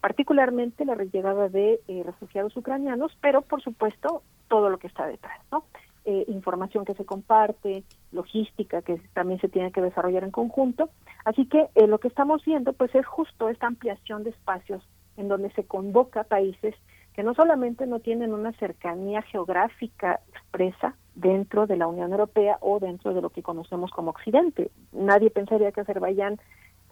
particularmente 0.00 0.84
la 0.84 0.94
llegada 0.94 1.48
de 1.48 1.80
eh, 1.88 2.02
refugiados 2.04 2.56
ucranianos, 2.56 3.10
pero 3.20 3.42
por 3.42 3.60
supuesto 3.60 4.22
todo 4.48 4.70
lo 4.70 4.78
que 4.78 4.86
está 4.86 5.06
detrás, 5.06 5.40
¿no? 5.50 5.64
Eh, 6.04 6.24
información 6.28 6.84
que 6.84 6.94
se 6.94 7.04
comparte, 7.04 7.82
logística 8.12 8.82
que 8.82 9.00
también 9.12 9.40
se 9.40 9.48
tiene 9.48 9.72
que 9.72 9.80
desarrollar 9.80 10.22
en 10.22 10.30
conjunto. 10.30 10.90
Así 11.24 11.46
que 11.46 11.66
eh, 11.74 11.88
lo 11.88 11.98
que 11.98 12.06
estamos 12.06 12.44
viendo 12.44 12.72
pues 12.72 12.94
es 12.94 13.04
justo 13.04 13.48
esta 13.48 13.66
ampliación 13.66 14.22
de 14.22 14.30
espacios 14.30 14.80
en 15.16 15.26
donde 15.26 15.50
se 15.54 15.64
convoca 15.64 16.22
países 16.22 16.76
que 17.16 17.22
no 17.22 17.32
solamente 17.32 17.86
no 17.86 18.00
tienen 18.00 18.34
una 18.34 18.52
cercanía 18.52 19.22
geográfica 19.22 20.20
expresa 20.28 20.94
dentro 21.14 21.66
de 21.66 21.78
la 21.78 21.86
Unión 21.86 22.12
Europea 22.12 22.58
o 22.60 22.78
dentro 22.78 23.14
de 23.14 23.22
lo 23.22 23.30
que 23.30 23.42
conocemos 23.42 23.90
como 23.90 24.10
Occidente. 24.10 24.70
Nadie 24.92 25.30
pensaría 25.30 25.72
que 25.72 25.80
Azerbaiyán 25.80 26.38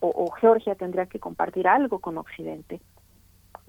o, 0.00 0.30
Georgia 0.32 0.74
tendría 0.74 1.06
que 1.06 1.20
compartir 1.20 1.68
algo 1.68 1.98
con 1.98 2.18
Occidente. 2.18 2.80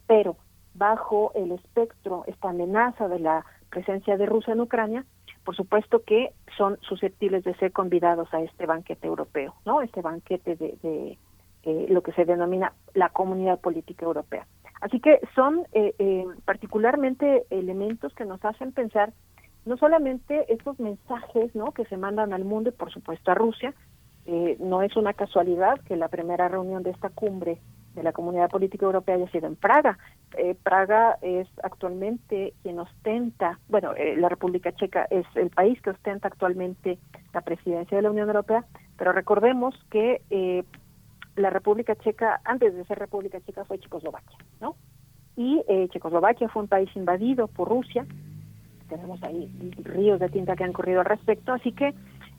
Pero 0.07 0.37
bajo 0.73 1.31
el 1.35 1.51
espectro, 1.51 2.23
esta 2.27 2.49
amenaza 2.49 3.07
de 3.09 3.19
la 3.19 3.45
presencia 3.69 4.17
de 4.17 4.25
Rusia 4.25 4.53
en 4.53 4.61
Ucrania, 4.61 5.05
por 5.43 5.55
supuesto 5.55 6.03
que 6.03 6.33
son 6.57 6.77
susceptibles 6.81 7.43
de 7.43 7.55
ser 7.55 7.71
convidados 7.71 8.33
a 8.33 8.41
este 8.41 8.65
banquete 8.65 9.07
europeo, 9.07 9.55
¿no? 9.65 9.81
Este 9.81 10.01
banquete 10.01 10.55
de, 10.55 10.77
de 10.81 11.17
eh, 11.63 11.85
lo 11.89 12.01
que 12.01 12.13
se 12.13 12.25
denomina 12.25 12.73
la 12.93 13.09
Comunidad 13.09 13.59
Política 13.59 14.05
Europea. 14.05 14.45
Así 14.81 14.99
que 14.99 15.19
son 15.35 15.63
eh, 15.73 15.93
eh, 15.99 16.25
particularmente 16.45 17.45
elementos 17.49 18.13
que 18.13 18.25
nos 18.25 18.43
hacen 18.43 18.71
pensar 18.71 19.13
no 19.65 19.77
solamente 19.77 20.51
estos 20.53 20.79
mensajes, 20.79 21.55
¿no? 21.55 21.71
Que 21.71 21.85
se 21.85 21.97
mandan 21.97 22.33
al 22.33 22.45
mundo 22.45 22.69
y 22.69 22.73
por 22.73 22.91
supuesto 22.91 23.31
a 23.31 23.35
Rusia. 23.35 23.73
Eh, 24.27 24.57
no 24.59 24.81
es 24.81 24.95
una 24.95 25.13
casualidad 25.13 25.79
que 25.81 25.95
la 25.95 26.07
primera 26.07 26.47
reunión 26.47 26.83
de 26.83 26.91
esta 26.91 27.09
cumbre 27.09 27.59
de 27.95 28.03
la 28.03 28.11
Comunidad 28.11 28.49
Política 28.49 28.85
Europea 28.85 29.15
haya 29.15 29.31
sido 29.31 29.47
en 29.47 29.55
Praga. 29.55 29.97
Eh, 30.37 30.55
Praga 30.61 31.17
es 31.21 31.47
actualmente 31.63 32.53
quien 32.61 32.79
ostenta, 32.79 33.59
bueno, 33.69 33.93
eh, 33.95 34.15
la 34.17 34.29
República 34.29 34.73
Checa 34.73 35.07
es 35.09 35.25
el 35.35 35.49
país 35.49 35.81
que 35.81 35.91
ostenta 35.91 36.27
actualmente 36.27 36.99
la 37.33 37.41
presidencia 37.41 37.95
de 37.95 38.03
la 38.03 38.11
Unión 38.11 38.27
Europea, 38.27 38.65
pero 38.97 39.13
recordemos 39.13 39.73
que 39.89 40.21
eh, 40.29 40.63
la 41.35 41.49
República 41.49 41.95
Checa, 41.95 42.41
antes 42.43 42.73
de 42.73 42.85
ser 42.85 42.99
República 42.99 43.39
Checa, 43.41 43.65
fue 43.65 43.79
Checoslovaquia, 43.79 44.37
¿no? 44.61 44.75
Y 45.35 45.61
eh, 45.67 45.87
Checoslovaquia 45.89 46.49
fue 46.49 46.63
un 46.63 46.69
país 46.69 46.89
invadido 46.95 47.47
por 47.47 47.69
Rusia 47.69 48.05
tenemos 48.87 49.21
ahí 49.23 49.49
ríos 49.83 50.19
de 50.19 50.29
tinta 50.29 50.55
que 50.55 50.63
han 50.63 50.73
corrido 50.73 50.99
al 50.99 51.05
respecto, 51.05 51.53
así 51.53 51.71
que 51.71 51.93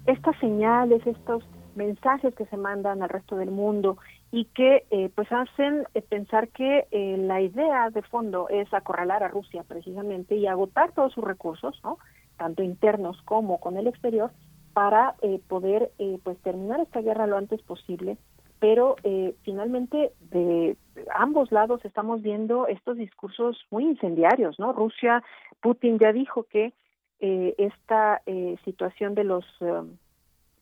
estas 0.06 0.36
señales, 0.38 1.06
estos 1.06 1.44
mensajes 1.74 2.34
que 2.34 2.46
se 2.46 2.56
mandan 2.56 3.02
al 3.02 3.08
resto 3.08 3.36
del 3.36 3.50
mundo 3.50 3.98
y 4.32 4.46
que 4.46 4.86
eh, 4.90 5.10
pues 5.14 5.30
hacen 5.30 5.84
eh, 5.94 6.02
pensar 6.02 6.48
que 6.48 6.86
eh, 6.90 7.16
la 7.18 7.40
idea 7.40 7.90
de 7.90 8.02
fondo 8.02 8.48
es 8.48 8.72
acorralar 8.72 9.22
a 9.22 9.28
Rusia 9.28 9.62
precisamente 9.66 10.36
y 10.36 10.46
agotar 10.46 10.92
todos 10.92 11.12
sus 11.12 11.24
recursos, 11.24 11.78
¿no? 11.84 11.98
tanto 12.38 12.62
internos 12.62 13.20
como 13.22 13.60
con 13.60 13.76
el 13.76 13.86
exterior, 13.86 14.30
para 14.72 15.14
eh, 15.22 15.40
poder 15.48 15.90
eh, 15.98 16.18
pues 16.22 16.38
terminar 16.42 16.80
esta 16.80 17.00
guerra 17.00 17.26
lo 17.26 17.38
antes 17.38 17.62
posible. 17.62 18.18
Pero 18.58 18.96
eh, 19.02 19.34
finalmente 19.42 20.12
de 20.30 20.76
ambos 21.14 21.52
lados 21.52 21.84
estamos 21.84 22.22
viendo 22.22 22.66
estos 22.66 22.96
discursos 22.96 23.66
muy 23.70 23.84
incendiarios, 23.84 24.58
¿no? 24.58 24.72
Rusia, 24.72 25.22
Putin 25.60 25.98
ya 25.98 26.12
dijo 26.12 26.44
que 26.44 26.72
eh, 27.18 27.54
esta 27.58 28.20
eh, 28.26 28.56
situación 28.64 29.14
de 29.14 29.24
los 29.24 29.44
eh, 29.60 29.82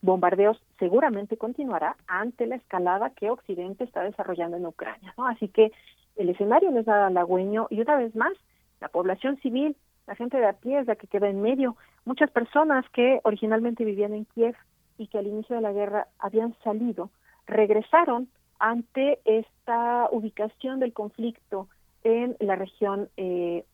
bombardeos 0.02 0.62
seguramente 0.78 1.36
continuará 1.36 1.96
ante 2.06 2.46
la 2.46 2.56
escalada 2.56 3.10
que 3.10 3.30
Occidente 3.30 3.84
está 3.84 4.02
desarrollando 4.02 4.56
en 4.56 4.66
Ucrania, 4.66 5.14
¿no? 5.18 5.26
Así 5.26 5.48
que 5.48 5.72
el 6.16 6.28
escenario 6.28 6.70
no 6.70 6.80
es 6.80 6.86
nada 6.86 7.08
halagüeño 7.08 7.66
y 7.70 7.80
una 7.80 7.96
vez 7.96 8.14
más 8.14 8.32
la 8.80 8.88
población 8.88 9.36
civil, 9.38 9.76
la 10.06 10.14
gente 10.14 10.36
de 10.36 10.46
a 10.46 10.52
pie 10.52 10.84
la 10.84 10.94
que 10.94 11.08
queda 11.08 11.28
en 11.28 11.42
medio. 11.42 11.76
Muchas 12.04 12.30
personas 12.30 12.84
que 12.90 13.20
originalmente 13.24 13.84
vivían 13.84 14.14
en 14.14 14.26
Kiev 14.26 14.54
y 14.98 15.08
que 15.08 15.18
al 15.18 15.26
inicio 15.26 15.56
de 15.56 15.62
la 15.62 15.72
guerra 15.72 16.06
habían 16.18 16.54
salido, 16.62 17.10
regresaron 17.46 18.28
ante 18.58 19.20
esta 19.24 20.08
ubicación 20.10 20.80
del 20.80 20.92
conflicto 20.92 21.68
en 22.02 22.36
la 22.40 22.56
región 22.56 23.08
eh, 23.16 23.64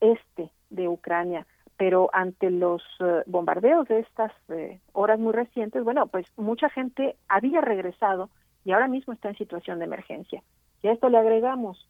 este 0.00 0.50
de 0.70 0.88
Ucrania 0.88 1.46
pero 1.80 2.10
ante 2.12 2.50
los 2.50 2.82
eh, 3.00 3.22
bombardeos 3.24 3.88
de 3.88 4.00
estas 4.00 4.32
eh, 4.50 4.80
horas 4.92 5.18
muy 5.18 5.32
recientes, 5.32 5.82
bueno, 5.82 6.08
pues 6.08 6.26
mucha 6.36 6.68
gente 6.68 7.16
había 7.26 7.62
regresado 7.62 8.28
y 8.66 8.72
ahora 8.72 8.86
mismo 8.86 9.14
está 9.14 9.30
en 9.30 9.38
situación 9.38 9.78
de 9.78 9.86
emergencia. 9.86 10.42
Y 10.82 10.88
a 10.88 10.92
esto 10.92 11.08
le 11.08 11.16
agregamos 11.16 11.88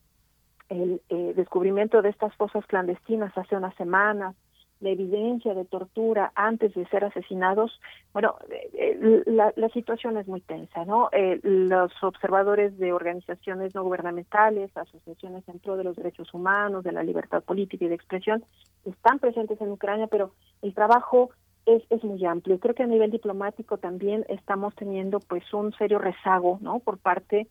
el 0.68 1.02
eh, 1.08 1.32
descubrimiento 1.34 2.02
de 2.02 2.10
estas 2.10 2.32
fosas 2.36 2.64
clandestinas 2.66 3.36
hace 3.36 3.56
unas 3.56 3.74
semanas, 3.74 4.36
la 4.80 4.90
evidencia 4.90 5.54
de 5.54 5.64
tortura 5.64 6.32
antes 6.34 6.74
de 6.74 6.86
ser 6.86 7.04
asesinados, 7.04 7.80
bueno, 8.12 8.36
eh, 8.50 8.70
eh, 8.74 9.22
la, 9.26 9.68
situación 9.70 10.16
es 10.16 10.26
muy 10.26 10.40
tensa, 10.40 10.84
¿no? 10.84 11.08
Eh, 11.12 11.38
los 11.42 11.92
observadores 12.02 12.76
de 12.78 12.92
organizaciones 12.92 13.74
no 13.74 13.84
gubernamentales, 13.84 14.76
asociaciones 14.76 15.48
en 15.48 15.58
pro 15.60 15.76
de 15.76 15.84
los 15.84 15.96
derechos 15.96 16.32
humanos, 16.34 16.82
de 16.82 16.92
la 16.92 17.02
libertad 17.02 17.42
política 17.42 17.84
y 17.84 17.88
de 17.88 17.94
expresión, 17.94 18.42
están 18.84 19.18
presentes 19.18 19.60
en 19.60 19.70
Ucrania, 19.70 20.06
pero 20.06 20.32
el 20.62 20.74
trabajo 20.74 21.30
es, 21.66 21.82
es 21.90 22.02
muy 22.02 22.24
amplio. 22.24 22.58
Creo 22.58 22.74
que 22.74 22.82
a 22.82 22.86
nivel 22.86 23.10
diplomático 23.10 23.78
también 23.78 24.24
estamos 24.28 24.74
teniendo 24.74 25.20
pues 25.20 25.52
un 25.52 25.72
serio 25.74 25.98
rezago, 25.98 26.58
¿no? 26.60 26.80
Por 26.80 26.98
parte 26.98 27.46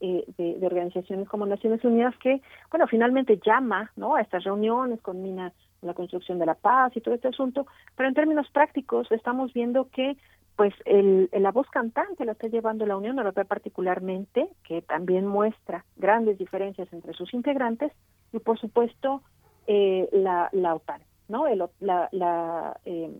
eh, 0.00 0.24
de, 0.36 0.58
de 0.58 0.66
organizaciones 0.66 1.26
como 1.28 1.46
Naciones 1.46 1.82
Unidas 1.84 2.14
que, 2.18 2.42
bueno, 2.70 2.86
finalmente 2.86 3.40
llama, 3.44 3.90
¿no? 3.96 4.14
A 4.14 4.20
estas 4.20 4.44
reuniones 4.44 5.00
con 5.00 5.22
mina 5.22 5.52
la 5.82 5.94
construcción 5.94 6.38
de 6.38 6.46
la 6.46 6.54
paz 6.54 6.96
y 6.96 7.00
todo 7.00 7.14
este 7.14 7.28
asunto, 7.28 7.66
pero 7.96 8.08
en 8.08 8.14
términos 8.14 8.48
prácticos 8.50 9.10
estamos 9.12 9.52
viendo 9.52 9.88
que 9.90 10.16
pues 10.56 10.72
el, 10.86 11.28
la 11.32 11.52
voz 11.52 11.68
cantante 11.68 12.24
la 12.24 12.32
está 12.32 12.48
llevando 12.48 12.86
la 12.86 12.96
Unión 12.96 13.18
Europea 13.18 13.44
particularmente, 13.44 14.48
que 14.64 14.80
también 14.80 15.26
muestra 15.26 15.84
grandes 15.96 16.38
diferencias 16.38 16.90
entre 16.92 17.12
sus 17.12 17.34
integrantes, 17.34 17.92
y 18.32 18.38
por 18.38 18.58
supuesto 18.58 19.22
eh, 19.66 20.08
la, 20.12 20.48
la 20.52 20.74
OTAN, 20.74 21.02
¿no? 21.28 21.46
El, 21.46 21.62
la 21.80 22.08
la 22.10 22.80
eh, 22.86 23.10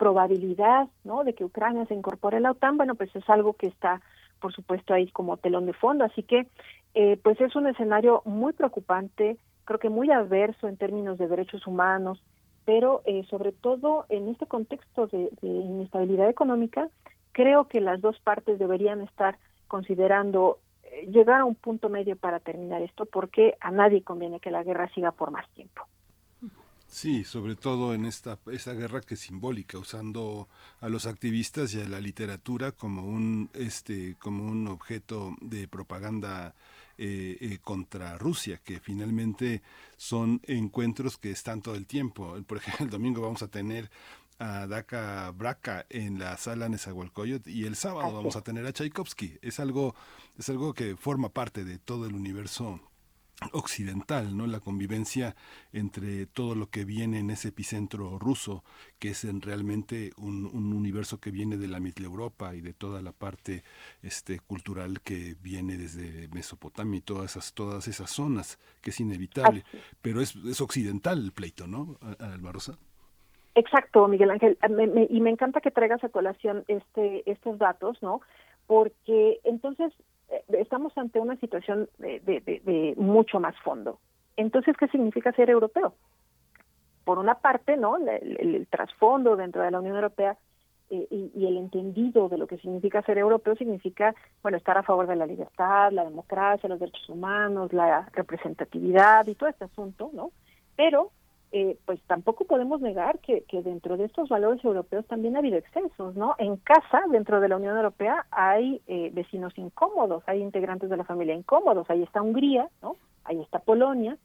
probabilidad, 0.00 0.88
¿no? 1.04 1.24
De 1.24 1.34
que 1.34 1.44
Ucrania 1.44 1.84
se 1.86 1.94
incorpore 1.94 2.38
a 2.38 2.40
la 2.40 2.52
OTAN, 2.52 2.76
bueno, 2.76 2.94
pues 2.94 3.14
es 3.14 3.28
algo 3.28 3.52
que 3.52 3.66
está, 3.66 4.00
por 4.40 4.52
supuesto, 4.52 4.94
ahí 4.94 5.08
como 5.12 5.36
telón 5.36 5.66
de 5.66 5.74
fondo, 5.74 6.04
así 6.04 6.22
que 6.22 6.48
eh, 6.94 7.18
pues 7.22 7.40
es 7.40 7.54
un 7.54 7.66
escenario 7.66 8.22
muy 8.24 8.52
preocupante, 8.52 9.36
creo 9.70 9.78
que 9.78 9.88
muy 9.88 10.10
adverso 10.10 10.66
en 10.66 10.76
términos 10.76 11.16
de 11.16 11.28
derechos 11.28 11.64
humanos, 11.64 12.20
pero 12.64 13.02
eh, 13.06 13.24
sobre 13.30 13.52
todo 13.52 14.04
en 14.08 14.26
este 14.26 14.46
contexto 14.46 15.06
de, 15.06 15.30
inestabilidad 15.42 16.28
económica, 16.28 16.88
creo 17.30 17.68
que 17.68 17.80
las 17.80 18.00
dos 18.00 18.18
partes 18.18 18.58
deberían 18.58 19.00
estar 19.00 19.38
considerando 19.68 20.58
eh, 20.82 21.06
llegar 21.06 21.42
a 21.42 21.44
un 21.44 21.54
punto 21.54 21.88
medio 21.88 22.16
para 22.16 22.40
terminar 22.40 22.82
esto, 22.82 23.06
porque 23.06 23.54
a 23.60 23.70
nadie 23.70 24.02
conviene 24.02 24.40
que 24.40 24.50
la 24.50 24.64
guerra 24.64 24.92
siga 24.92 25.12
por 25.12 25.30
más 25.30 25.48
tiempo. 25.50 25.82
Sí, 26.88 27.22
sobre 27.22 27.54
todo 27.54 27.94
en 27.94 28.06
esta, 28.06 28.40
esta 28.50 28.72
guerra 28.72 29.00
que 29.00 29.14
es 29.14 29.20
simbólica, 29.20 29.78
usando 29.78 30.48
a 30.80 30.88
los 30.88 31.06
activistas 31.06 31.72
y 31.74 31.80
a 31.80 31.88
la 31.88 32.00
literatura 32.00 32.72
como 32.72 33.06
un, 33.06 33.50
este, 33.54 34.16
como 34.18 34.42
un 34.42 34.66
objeto 34.66 35.36
de 35.40 35.68
propaganda 35.68 36.56
eh, 37.02 37.38
eh, 37.40 37.58
contra 37.62 38.18
Rusia, 38.18 38.60
que 38.62 38.78
finalmente 38.78 39.62
son 39.96 40.42
encuentros 40.46 41.16
que 41.16 41.30
están 41.30 41.62
todo 41.62 41.74
el 41.74 41.86
tiempo. 41.86 42.36
Por 42.46 42.58
ejemplo, 42.58 42.84
el 42.84 42.90
domingo 42.90 43.22
vamos 43.22 43.42
a 43.42 43.48
tener 43.48 43.90
a 44.38 44.66
Daka 44.66 45.30
Braca 45.30 45.86
en 45.88 46.18
la 46.18 46.36
sala 46.36 46.68
Nezahualcóyotl 46.68 47.48
y 47.48 47.64
el 47.64 47.74
sábado 47.74 48.12
vamos 48.12 48.36
a 48.36 48.42
tener 48.42 48.66
a 48.66 48.72
Tchaikovsky. 48.72 49.38
Es 49.40 49.60
algo, 49.60 49.94
es 50.38 50.50
algo 50.50 50.74
que 50.74 50.94
forma 50.94 51.30
parte 51.30 51.64
de 51.64 51.78
todo 51.78 52.04
el 52.04 52.14
universo 52.14 52.80
occidental, 53.52 54.36
¿no? 54.36 54.46
La 54.46 54.60
convivencia 54.60 55.36
entre 55.72 56.26
todo 56.26 56.54
lo 56.54 56.70
que 56.70 56.84
viene 56.84 57.18
en 57.18 57.30
ese 57.30 57.48
epicentro 57.48 58.18
ruso, 58.18 58.64
que 58.98 59.10
es 59.10 59.24
en 59.24 59.40
realmente 59.40 60.12
un, 60.16 60.46
un, 60.46 60.72
universo 60.72 61.18
que 61.18 61.30
viene 61.30 61.56
de 61.56 61.68
la 61.68 61.78
Europa 61.78 62.54
y 62.54 62.60
de 62.60 62.72
toda 62.72 63.02
la 63.02 63.12
parte 63.12 63.62
este 64.02 64.38
cultural 64.38 65.00
que 65.00 65.34
viene 65.42 65.76
desde 65.76 66.28
Mesopotamia 66.28 66.98
y 66.98 67.02
todas 67.02 67.32
esas 67.32 67.52
todas 67.54 67.88
esas 67.88 68.10
zonas, 68.10 68.58
que 68.80 68.90
es 68.90 69.00
inevitable, 69.00 69.64
pero 70.02 70.20
es, 70.20 70.36
es 70.36 70.60
occidental 70.60 71.18
el 71.18 71.32
pleito, 71.32 71.66
¿no? 71.66 71.98
Alba 72.18 72.52
Rosa. 72.52 72.78
Exacto, 73.54 74.06
Miguel 74.06 74.30
Ángel, 74.30 74.58
me, 74.70 74.86
me, 74.86 75.06
y 75.10 75.20
me 75.20 75.30
encanta 75.30 75.60
que 75.60 75.70
traigas 75.70 76.02
a 76.04 76.08
colación 76.08 76.64
este 76.68 77.28
estos 77.30 77.58
datos, 77.58 78.00
¿no? 78.02 78.20
Porque 78.66 79.40
entonces 79.42 79.92
estamos 80.48 80.96
ante 80.96 81.20
una 81.20 81.36
situación 81.36 81.88
de, 81.98 82.20
de, 82.20 82.40
de, 82.40 82.94
mucho 82.96 83.40
más 83.40 83.56
fondo. 83.60 83.98
Entonces, 84.36 84.76
¿qué 84.76 84.88
significa 84.88 85.32
ser 85.32 85.50
europeo? 85.50 85.94
Por 87.04 87.18
una 87.18 87.34
parte, 87.36 87.76
¿no? 87.76 87.96
El, 87.96 88.36
el, 88.38 88.66
trasfondo 88.68 89.36
dentro 89.36 89.62
de 89.62 89.70
la 89.70 89.80
Unión 89.80 89.96
Europea 89.96 90.36
eh, 90.90 91.06
y, 91.10 91.46
el 91.46 91.56
entendido 91.56 92.28
de 92.28 92.38
lo 92.38 92.46
que 92.46 92.58
significa 92.58 93.02
ser 93.02 93.18
europeo 93.18 93.56
significa, 93.56 94.14
bueno, 94.42 94.58
estar 94.58 94.76
a 94.78 94.82
favor 94.82 95.06
de 95.06 95.16
la 95.16 95.26
libertad, 95.26 95.92
la 95.92 96.04
democracia, 96.04 96.68
los 96.68 96.80
derechos 96.80 97.08
humanos, 97.08 97.72
la 97.72 98.08
representatividad 98.12 99.26
y 99.26 99.34
todo 99.34 99.48
este 99.48 99.64
asunto, 99.64 100.10
¿no? 100.12 100.30
Pero 100.76 101.10
eh, 101.52 101.76
pues 101.84 102.00
tampoco 102.06 102.44
podemos 102.44 102.80
negar 102.80 103.18
que, 103.18 103.42
que, 103.42 103.62
dentro 103.62 103.96
de 103.96 104.04
estos 104.04 104.28
valores 104.28 104.64
europeos 104.64 105.04
también 105.06 105.34
ha 105.34 105.40
habido 105.40 105.56
excesos, 105.56 106.14
¿no? 106.14 106.34
En 106.38 106.56
casa, 106.56 107.02
dentro 107.10 107.40
de 107.40 107.48
la 107.48 107.56
Unión 107.56 107.76
Europea, 107.76 108.26
hay 108.30 108.80
eh, 108.86 109.10
vecinos 109.12 109.56
incómodos, 109.58 110.22
hay 110.26 110.42
integrantes 110.42 110.90
de 110.90 110.96
la 110.96 111.04
familia 111.04 111.34
incómodos, 111.34 111.90
ahí 111.90 112.02
está 112.02 112.22
Hungría, 112.22 112.68
¿no? 112.82 112.96
Ahí 113.24 113.40
está 113.40 113.58
Polonia, 113.58 114.16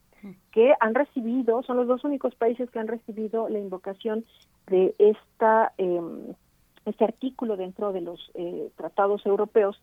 que 0.50 0.74
han 0.80 0.94
recibido, 0.94 1.62
son 1.62 1.76
los 1.76 1.86
dos 1.86 2.04
únicos 2.04 2.34
países 2.34 2.70
que 2.70 2.78
han 2.78 2.88
recibido 2.88 3.48
la 3.48 3.58
invocación 3.58 4.24
de 4.66 4.94
esta 4.98 5.72
eh, 5.78 6.00
este 6.86 7.04
artículo 7.04 7.56
dentro 7.56 7.92
de 7.92 8.00
los 8.00 8.30
eh, 8.34 8.70
tratados 8.76 9.26
europeos 9.26 9.80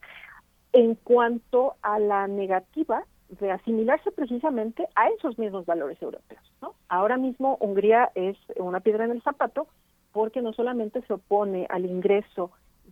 en 0.72 0.96
cuanto 0.96 1.76
a 1.82 2.00
la 2.00 2.28
negativa 2.28 3.06
de 3.40 3.52
asimilarse 3.52 4.12
precisamente 4.12 4.88
a 4.96 5.10
esos 5.10 5.38
mismos 5.38 5.66
valores 5.66 6.02
europeos. 6.02 6.42
¿no? 6.62 6.74
Ahora 6.90 7.18
mismo 7.18 7.58
Hungría 7.60 8.12
es 8.16 8.38
una 8.56 8.80
piedra 8.80 9.06
en 9.06 9.12
el 9.12 9.22
zapato 9.22 9.68
porque 10.12 10.42
no 10.42 10.54
solamente 10.54 11.02
se 11.02 11.14
opone 11.14 11.66
al 11.70 11.86
ingreso 11.86 12.52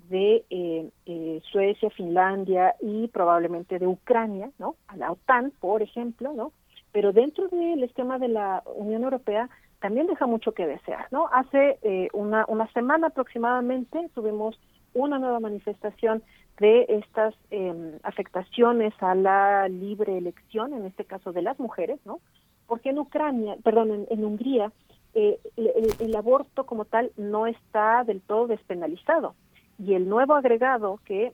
de 0.09 0.43
eh, 0.49 0.89
eh, 1.05 1.41
Suecia, 1.51 1.89
Finlandia 1.91 2.75
y 2.81 3.07
probablemente 3.07 3.79
de 3.79 3.87
Ucrania, 3.87 4.51
¿no? 4.59 4.75
A 4.87 4.97
la 4.97 5.11
OTAN, 5.11 5.53
por 5.59 5.81
ejemplo, 5.81 6.33
¿no? 6.33 6.51
Pero 6.91 7.13
dentro 7.13 7.47
del 7.47 7.83
esquema 7.83 8.19
de 8.19 8.27
la 8.27 8.63
Unión 8.75 9.03
Europea 9.03 9.49
también 9.79 10.07
deja 10.07 10.27
mucho 10.27 10.51
que 10.51 10.67
desear, 10.67 11.07
¿no? 11.11 11.27
Hace 11.31 11.79
eh, 11.81 12.09
una, 12.13 12.45
una 12.47 12.67
semana 12.73 13.07
aproximadamente 13.07 14.09
tuvimos 14.13 14.59
una 14.93 15.19
nueva 15.19 15.39
manifestación 15.39 16.23
de 16.59 16.85
estas 16.89 17.33
eh, 17.49 17.99
afectaciones 18.03 18.93
a 18.99 19.15
la 19.15 19.67
libre 19.67 20.17
elección, 20.17 20.73
en 20.73 20.85
este 20.85 21.05
caso 21.05 21.31
de 21.31 21.41
las 21.41 21.59
mujeres, 21.59 21.99
¿no? 22.05 22.19
Porque 22.67 22.89
en 22.89 22.99
Ucrania, 22.99 23.57
perdón, 23.63 24.05
en, 24.09 24.25
Hungría, 24.25 24.71
eh, 25.13 25.39
el, 25.57 25.87
el, 25.99 26.15
aborto 26.15 26.65
como 26.65 26.85
tal 26.85 27.11
no 27.17 27.47
está 27.47 28.03
del 28.03 28.21
todo 28.21 28.47
despenalizado. 28.47 29.35
Y 29.77 29.95
el 29.95 30.07
nuevo 30.07 30.35
agregado 30.35 30.99
que 31.05 31.33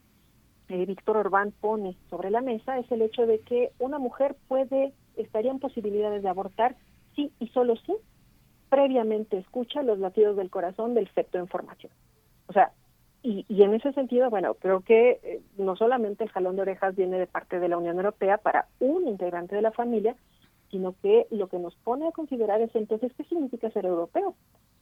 eh, 0.70 0.86
Víctor 0.86 1.18
Orbán 1.18 1.54
pone 1.62 1.96
sobre 2.10 2.30
la 2.30 2.42
mesa 2.42 2.78
es 2.78 2.92
el 2.92 3.02
hecho 3.02 3.26
de 3.26 3.40
que 3.40 3.72
una 3.80 4.00
mujer 4.00 4.36
puede, 4.48 4.94
estaría 5.16 5.52
en 5.52 5.60
posibilidades 5.60 6.24
de 6.24 6.30
abortar 6.30 6.76
sí 7.16 7.32
y 7.40 7.48
solo 7.50 7.76
sí 7.86 7.96
previamente 8.70 9.38
escucha 9.38 9.82
los 9.82 10.00
latidos 10.00 10.36
del 10.36 10.50
corazón 10.50 10.94
del 10.94 11.08
feto 11.08 11.38
en 11.38 11.48
formación. 11.48 11.92
O 12.48 12.54
sea, 12.54 12.74
y, 13.28 13.46
y 13.50 13.64
en 13.64 13.74
ese 13.74 13.92
sentido, 13.92 14.30
bueno, 14.30 14.54
creo 14.54 14.80
que 14.80 15.20
eh, 15.22 15.42
no 15.58 15.76
solamente 15.76 16.24
el 16.24 16.30
jalón 16.30 16.56
de 16.56 16.62
orejas 16.62 16.96
viene 16.96 17.20
de 17.20 17.28
parte 17.28 17.60
de 17.60 17.68
la 17.68 17.78
Unión 17.78 17.98
Europea 17.98 18.38
para 18.38 18.68
un 18.80 19.06
integrante 19.06 19.54
de 19.54 19.62
la 19.62 19.74
familia, 19.74 20.16
sino 20.72 20.96
que 21.02 21.28
lo 21.30 21.50
que 21.50 21.60
nos 21.60 21.76
pone 21.76 22.08
a 22.08 22.14
considerar 22.14 22.62
es 22.62 22.74
entonces 22.74 23.12
qué 23.18 23.26
significa 23.26 23.70
ser 23.72 23.86
europeo. 23.86 24.36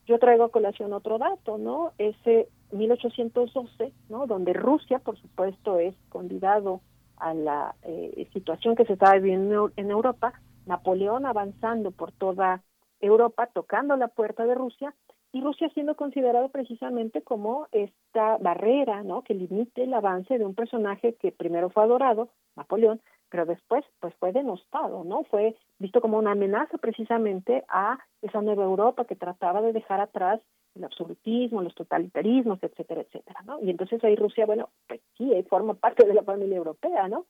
Yo 0.06 0.20
traigo 0.20 0.44
a 0.44 0.52
colación 0.52 0.94
otro 0.94 1.18
dato, 1.18 1.58
¿no? 1.58 1.94
Ese 1.98 2.48
1812, 2.72 3.92
¿no? 4.10 4.28
Donde 4.28 4.54
Rusia, 4.54 5.00
por 5.00 5.18
supuesto, 5.18 5.80
es 5.80 5.96
convidado 6.10 6.82
a 7.18 7.34
la 7.34 7.74
eh, 7.82 8.30
situación 8.32 8.76
que 8.76 8.86
se 8.86 8.94
estaba 8.94 9.16
viviendo 9.16 9.72
en 9.76 9.90
Europa, 9.90 10.40
Napoleón 10.68 11.26
avanzando 11.26 11.90
por 11.90 12.12
toda 12.12 12.62
Europa, 13.02 13.50
tocando 13.52 13.98
la 13.98 14.10
puerta 14.10 14.46
de 14.46 14.54
Rusia, 14.54 14.94
y 15.36 15.42
Rusia 15.42 15.68
siendo 15.74 15.96
considerado 15.96 16.48
precisamente 16.48 17.22
como 17.22 17.68
esta 17.74 18.38
barrera, 18.38 19.04
¿no? 19.04 19.22
Que 19.22 19.34
limite 19.34 19.84
el 19.84 19.94
avance 19.94 20.38
de 20.38 20.46
un 20.46 20.56
personaje 20.56 21.16
que 21.16 21.34
primero 21.34 21.70
fue 21.70 21.84
adorado, 21.84 22.30
Napoleón, 22.56 23.02
pero 23.30 23.46
después 23.46 23.84
pues 24.00 24.16
fue 24.16 24.32
denostado, 24.32 25.04
¿no? 25.04 25.26
Fue 25.26 25.58
visto 25.78 26.00
como 26.00 26.20
una 26.20 26.32
amenaza 26.32 26.78
precisamente 26.78 27.66
a 27.68 28.00
esa 28.22 28.42
nueva 28.42 28.64
Europa 28.64 29.04
que 29.04 29.18
trataba 29.18 29.62
de 29.62 29.74
dejar 29.74 30.00
atrás 30.00 30.40
el 30.74 30.86
absolutismo, 30.86 31.62
los 31.62 31.76
totalitarismos, 31.76 32.64
etcétera, 32.64 33.02
etcétera, 33.02 33.42
¿no? 33.46 33.60
Y 33.60 33.70
entonces 33.70 34.02
ahí 34.06 34.16
Rusia, 34.16 34.46
bueno, 34.46 34.70
pues 34.88 35.02
sí, 35.18 35.34
ahí 35.34 35.44
forma 35.44 35.74
parte 35.74 36.08
de 36.08 36.14
la 36.14 36.24
familia 36.24 36.56
europea, 36.56 37.10
¿no? 37.10 37.26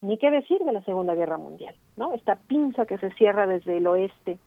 Ni 0.00 0.16
qué 0.16 0.30
decir 0.30 0.60
de 0.60 0.72
la 0.72 0.84
Segunda 0.84 1.16
Guerra 1.16 1.38
Mundial, 1.38 1.74
¿no? 1.96 2.14
Esta 2.14 2.36
pinza 2.36 2.86
que 2.86 2.98
se 2.98 3.10
cierra 3.14 3.48
desde 3.48 3.78
el 3.78 3.86
oeste 3.88 4.38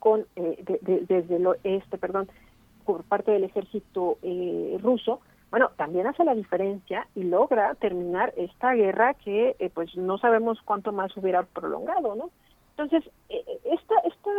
con 0.00 0.26
eh, 0.34 0.56
de- 0.66 0.78
de- 0.82 1.04
desde 1.06 1.36
el 1.36 1.46
oeste, 1.46 1.96
perdón, 1.98 2.28
por 2.84 3.04
parte 3.04 3.30
del 3.30 3.44
ejército 3.44 4.18
eh, 4.22 4.76
ruso, 4.82 5.20
bueno, 5.52 5.70
también 5.76 6.06
hace 6.08 6.24
la 6.24 6.34
diferencia 6.34 7.06
y 7.14 7.22
logra 7.24 7.74
terminar 7.76 8.32
esta 8.36 8.72
guerra 8.74 9.14
que 9.14 9.54
eh, 9.58 9.70
pues 9.72 9.96
no 9.96 10.18
sabemos 10.18 10.58
cuánto 10.64 10.90
más 10.92 11.16
hubiera 11.16 11.42
prolongado, 11.44 12.14
¿no? 12.16 12.30
Entonces, 12.76 13.08
eh, 13.28 13.44
esta, 13.64 13.94
esta 14.04 14.30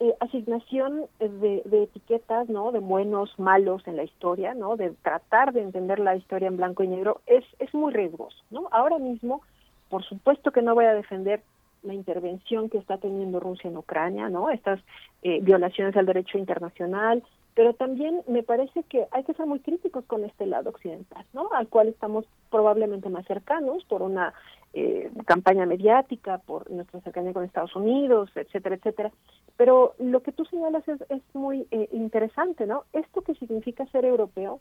eh, 0.00 0.12
asignación 0.20 1.06
de, 1.20 1.62
de 1.64 1.82
etiquetas, 1.84 2.48
¿no? 2.48 2.72
De 2.72 2.80
buenos, 2.80 3.38
malos 3.38 3.86
en 3.86 3.96
la 3.96 4.02
historia, 4.04 4.54
¿no? 4.54 4.76
De 4.76 4.90
tratar 5.02 5.52
de 5.52 5.62
entender 5.62 5.98
la 6.00 6.16
historia 6.16 6.48
en 6.48 6.56
blanco 6.56 6.82
y 6.82 6.88
negro 6.88 7.20
es, 7.26 7.44
es 7.60 7.72
muy 7.72 7.92
riesgoso, 7.92 8.36
¿no? 8.50 8.68
Ahora 8.72 8.98
mismo, 8.98 9.40
por 9.88 10.02
supuesto 10.04 10.50
que 10.50 10.62
no 10.62 10.74
voy 10.74 10.84
a 10.86 10.94
defender 10.94 11.42
la 11.84 11.94
intervención 11.94 12.68
que 12.68 12.78
está 12.78 12.98
teniendo 12.98 13.40
Rusia 13.40 13.70
en 13.70 13.76
Ucrania, 13.76 14.28
¿no? 14.28 14.50
Estas 14.50 14.80
eh, 15.22 15.40
violaciones 15.42 15.96
al 15.96 16.06
derecho 16.06 16.38
internacional, 16.38 17.22
pero 17.54 17.72
también 17.74 18.22
me 18.26 18.42
parece 18.42 18.82
que 18.84 19.06
hay 19.12 19.22
que 19.24 19.34
ser 19.34 19.46
muy 19.46 19.60
críticos 19.60 20.04
con 20.06 20.24
este 20.24 20.46
lado 20.46 20.70
occidental, 20.70 21.24
¿no? 21.32 21.48
Al 21.52 21.68
cual 21.68 21.88
estamos 21.88 22.24
probablemente 22.50 23.08
más 23.08 23.24
cercanos 23.26 23.84
por 23.84 24.02
una 24.02 24.34
eh, 24.72 25.10
campaña 25.24 25.64
mediática, 25.64 26.38
por 26.38 26.68
nuestra 26.70 27.00
cercanía 27.00 27.32
con 27.32 27.44
Estados 27.44 27.76
Unidos, 27.76 28.30
etcétera, 28.34 28.74
etcétera. 28.74 29.12
Pero 29.56 29.94
lo 29.98 30.20
que 30.20 30.32
tú 30.32 30.44
señalas 30.46 30.86
es, 30.88 31.00
es 31.10 31.22
muy 31.32 31.68
eh, 31.70 31.88
interesante, 31.92 32.66
¿no? 32.66 32.84
Esto 32.92 33.22
que 33.22 33.34
significa 33.36 33.86
ser 33.86 34.04
europeo, 34.04 34.58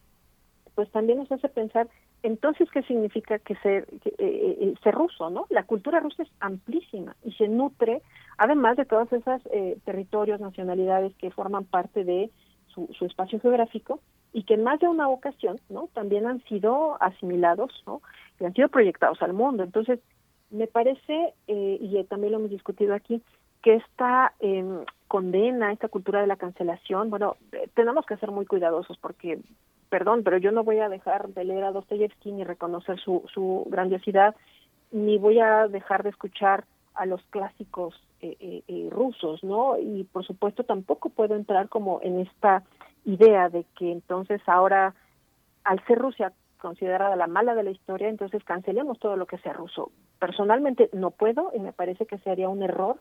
pues 0.75 0.89
también 0.91 1.19
nos 1.19 1.31
hace 1.31 1.49
pensar 1.49 1.87
entonces 2.23 2.69
qué 2.71 2.83
significa 2.83 3.39
que 3.39 3.55
ser 3.57 3.85
que, 4.01 4.09
eh, 4.09 4.57
eh, 4.61 4.73
ser 4.83 4.95
ruso 4.95 5.29
no 5.29 5.45
la 5.49 5.63
cultura 5.63 5.99
rusa 5.99 6.23
es 6.23 6.29
amplísima 6.39 7.15
y 7.23 7.31
se 7.33 7.47
nutre 7.47 8.01
además 8.37 8.77
de 8.77 8.85
todas 8.85 9.11
esas 9.13 9.41
eh, 9.51 9.77
territorios 9.85 10.39
nacionalidades 10.39 11.15
que 11.15 11.31
forman 11.31 11.65
parte 11.65 12.03
de 12.03 12.31
su, 12.67 12.89
su 12.97 13.05
espacio 13.05 13.39
geográfico 13.39 13.99
y 14.33 14.43
que 14.43 14.55
en 14.55 14.63
más 14.63 14.79
de 14.79 14.87
una 14.87 15.07
ocasión 15.09 15.59
no 15.69 15.89
también 15.93 16.25
han 16.25 16.43
sido 16.45 16.97
asimilados 17.01 17.71
no 17.85 18.01
y 18.39 18.45
han 18.45 18.53
sido 18.53 18.67
proyectados 18.67 19.21
al 19.21 19.33
mundo. 19.33 19.63
Entonces 19.63 19.99
me 20.53 20.67
parece 20.67 21.33
eh, 21.47 21.77
y 21.79 22.03
también 22.05 22.31
lo 22.31 22.39
hemos 22.39 22.51
discutido 22.51 22.93
aquí 22.93 23.21
que 23.61 23.75
esta 23.75 24.33
eh, 24.39 24.63
condena, 25.07 25.71
esta 25.71 25.87
cultura 25.87 26.21
de 26.21 26.27
la 26.27 26.35
cancelación, 26.35 27.09
bueno, 27.09 27.37
eh, 27.53 27.69
tenemos 27.73 28.05
que 28.05 28.17
ser 28.17 28.29
muy 28.29 28.45
cuidadosos 28.45 28.97
porque, 28.97 29.39
perdón, 29.93 30.23
pero 30.23 30.39
yo 30.39 30.51
no 30.51 30.63
voy 30.63 30.79
a 30.79 30.89
dejar 30.89 31.27
de 31.27 31.43
leer 31.43 31.65
a 31.65 31.71
Dostoyevsky 31.71 32.31
ni 32.31 32.43
reconocer 32.43 32.99
su, 32.99 33.23
su 33.31 33.67
grandiosidad, 33.69 34.33
ni 34.91 35.19
voy 35.19 35.37
a 35.37 35.67
dejar 35.67 36.01
de 36.01 36.09
escuchar 36.09 36.63
a 36.95 37.05
los 37.05 37.21
clásicos 37.29 37.93
eh, 38.19 38.35
eh, 38.39 38.63
eh, 38.67 38.87
rusos, 38.89 39.43
¿no? 39.43 39.77
Y 39.77 40.05
por 40.05 40.25
supuesto 40.25 40.63
tampoco 40.63 41.09
puedo 41.09 41.35
entrar 41.35 41.69
como 41.69 41.99
en 42.01 42.21
esta 42.21 42.63
idea 43.05 43.49
de 43.49 43.67
que 43.77 43.91
entonces 43.91 44.41
ahora, 44.47 44.95
al 45.63 45.79
ser 45.85 45.99
Rusia 45.99 46.33
considerada 46.57 47.15
la 47.15 47.27
mala 47.27 47.53
de 47.53 47.61
la 47.61 47.69
historia, 47.69 48.09
entonces 48.09 48.43
cancelemos 48.43 48.97
todo 48.97 49.15
lo 49.15 49.27
que 49.27 49.37
sea 49.37 49.53
ruso. 49.53 49.91
Personalmente 50.17 50.89
no 50.93 51.11
puedo 51.11 51.51
y 51.53 51.59
me 51.59 51.71
parece 51.71 52.07
que 52.07 52.17
sería 52.17 52.49
un 52.49 52.63
error 52.63 52.97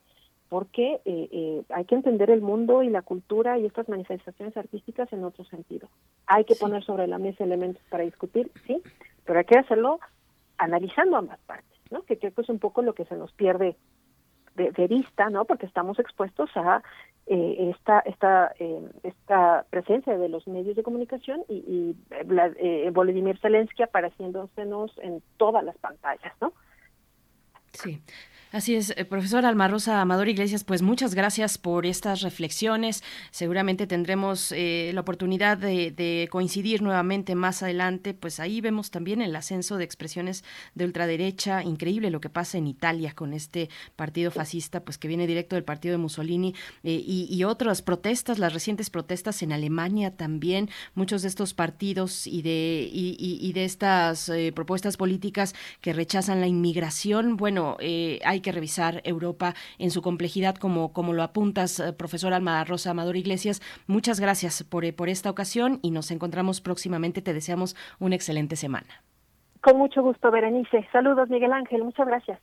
porque 0.53 1.01
eh, 1.07 1.29
eh, 1.33 1.63
hay 1.71 1.87
que 1.87 1.95
entender 1.95 2.31
el 2.31 2.43
mundo 2.43 2.83
y 2.83 2.91
la 2.91 3.01
cultura 3.01 3.57
y 3.59 3.65
estas 3.65 3.89
manifestaciones 3.89 4.55
artísticas 4.55 5.11
en 5.15 5.25
otro 5.25 5.45
sentido. 5.47 5.89
Hay 6.27 6.45
que 6.45 6.55
poner 6.57 6.85
sobre 6.85 7.07
la 7.07 7.17
mesa 7.17 7.43
elementos 7.43 7.83
para 7.89 8.05
discutir, 8.05 8.53
sí, 8.67 8.83
pero 9.25 9.39
hay 9.39 9.47
que 9.47 9.59
hacerlo 9.59 9.99
analizando 10.59 11.17
ambas 11.17 11.41
partes, 11.47 11.79
¿no? 11.91 12.03
Que 12.03 12.19
creo 12.19 12.35
que 12.35 12.43
es 12.43 12.51
un 12.51 12.59
poco 12.59 12.83
lo 12.83 12.93
que 12.95 13.07
se 13.07 13.17
nos 13.17 13.33
pierde 13.33 13.77
de, 14.55 14.73
de 14.73 14.87
vista, 14.89 15.31
¿no? 15.31 15.47
Porque 15.47 15.65
estamos 15.65 15.99
expuestos 15.99 16.51
a 16.55 16.83
eh, 17.29 17.73
esta 17.75 18.01
esta 18.01 18.53
eh, 18.59 18.91
esta 19.05 19.65
presencia 19.71 20.19
de 20.19 20.29
los 20.29 20.47
medios 20.47 20.77
de 20.77 20.83
comunicación 20.83 21.45
y, 21.49 21.55
y 21.55 21.97
Vla- 22.27 22.55
eh, 22.59 22.91
Volodymyr 22.93 23.39
Zelensky 23.39 23.85
apareciéndosenos 23.85 24.99
en 24.99 25.23
todas 25.39 25.65
las 25.65 25.79
pantallas, 25.79 26.35
¿no? 26.43 26.53
Sí. 27.73 28.03
Así 28.53 28.75
es, 28.75 28.93
eh, 28.99 29.07
profesor 29.07 29.47
Alma 29.47 29.67
Rosa 29.67 30.03
Amador 30.03 30.29
Iglesias, 30.29 30.63
pues 30.63 30.83
muchas 30.83 31.15
gracias 31.15 31.57
por 31.57 31.87
estas 31.87 32.21
reflexiones. 32.21 33.03
Seguramente 33.31 33.87
tendremos 33.87 34.53
eh, 34.53 34.91
la 34.93 35.01
oportunidad 35.01 35.57
de, 35.57 36.29
coincidir 36.31 36.83
nuevamente 36.83 37.35
más 37.35 37.63
adelante. 37.63 38.13
Pues 38.13 38.41
ahí 38.41 38.61
vemos 38.61 38.91
también 38.91 39.23
el 39.23 39.35
ascenso 39.37 39.79
de 39.79 39.85
expresiones 39.85 40.45
de 40.75 40.85
ultraderecha. 40.85 41.63
Increíble 41.63 42.11
lo 42.11 42.21
que 42.21 42.29
pasa 42.29 42.59
en 42.59 42.67
Italia 42.67 43.15
con 43.15 43.33
este 43.33 43.71
partido 43.97 44.31
fascista, 44.31 44.81
pues 44.85 44.99
que 44.99 45.09
viene 45.09 45.27
directo 45.27 45.57
del 45.57 45.65
partido 45.65 45.93
de 45.93 45.99
Mussolini 45.99 46.55
eh, 46.85 47.03
y, 47.07 47.43
otras 47.45 47.81
protestas, 47.81 48.39
las 48.39 48.53
recientes 48.53 48.91
protestas 48.91 49.43
en 49.43 49.53
Alemania 49.53 50.15
también. 50.15 50.69
Muchos 50.95 51.23
de 51.23 51.29
estos 51.29 51.55
partidos 51.55 52.27
y 52.27 52.43
de, 52.43 52.87
y- 52.93 53.17
y 53.41 53.53
de 53.55 53.65
estas 53.65 54.29
eh, 54.29 54.53
propuestas 54.55 54.99
políticas 54.99 55.55
que 55.81 55.95
rechazan 55.95 56.41
la 56.41 56.47
inmigración, 56.49 57.39
bueno, 57.39 57.79
eh, 57.81 58.21
hay 58.27 58.42
que 58.43 58.53
revisar 58.53 59.01
Europa 59.05 59.55
en 59.79 59.91
su 59.91 60.03
complejidad, 60.03 60.57
como, 60.57 60.93
como 60.93 61.13
lo 61.13 61.23
apuntas, 61.23 61.81
eh, 61.81 61.93
profesor 61.93 62.33
Alma 62.35 62.63
Rosa 62.65 62.91
Amador 62.91 63.17
Iglesias. 63.17 63.63
Muchas 63.87 64.21
gracias 64.21 64.63
por, 64.65 64.83
por 64.95 65.09
esta 65.09 65.31
ocasión 65.31 65.79
y 65.83 65.91
nos 65.91 66.11
encontramos 66.11 66.61
próximamente. 66.61 67.23
Te 67.23 67.33
deseamos 67.33 67.77
una 67.99 68.15
excelente 68.15 68.57
semana. 68.57 69.03
Con 69.63 69.79
mucho 69.79 70.03
gusto, 70.03 70.31
Berenice. 70.31 70.87
Saludos, 70.93 71.31
Miguel 71.31 71.53
Ángel. 71.53 71.85
Muchas 71.85 72.07
gracias. 72.07 72.41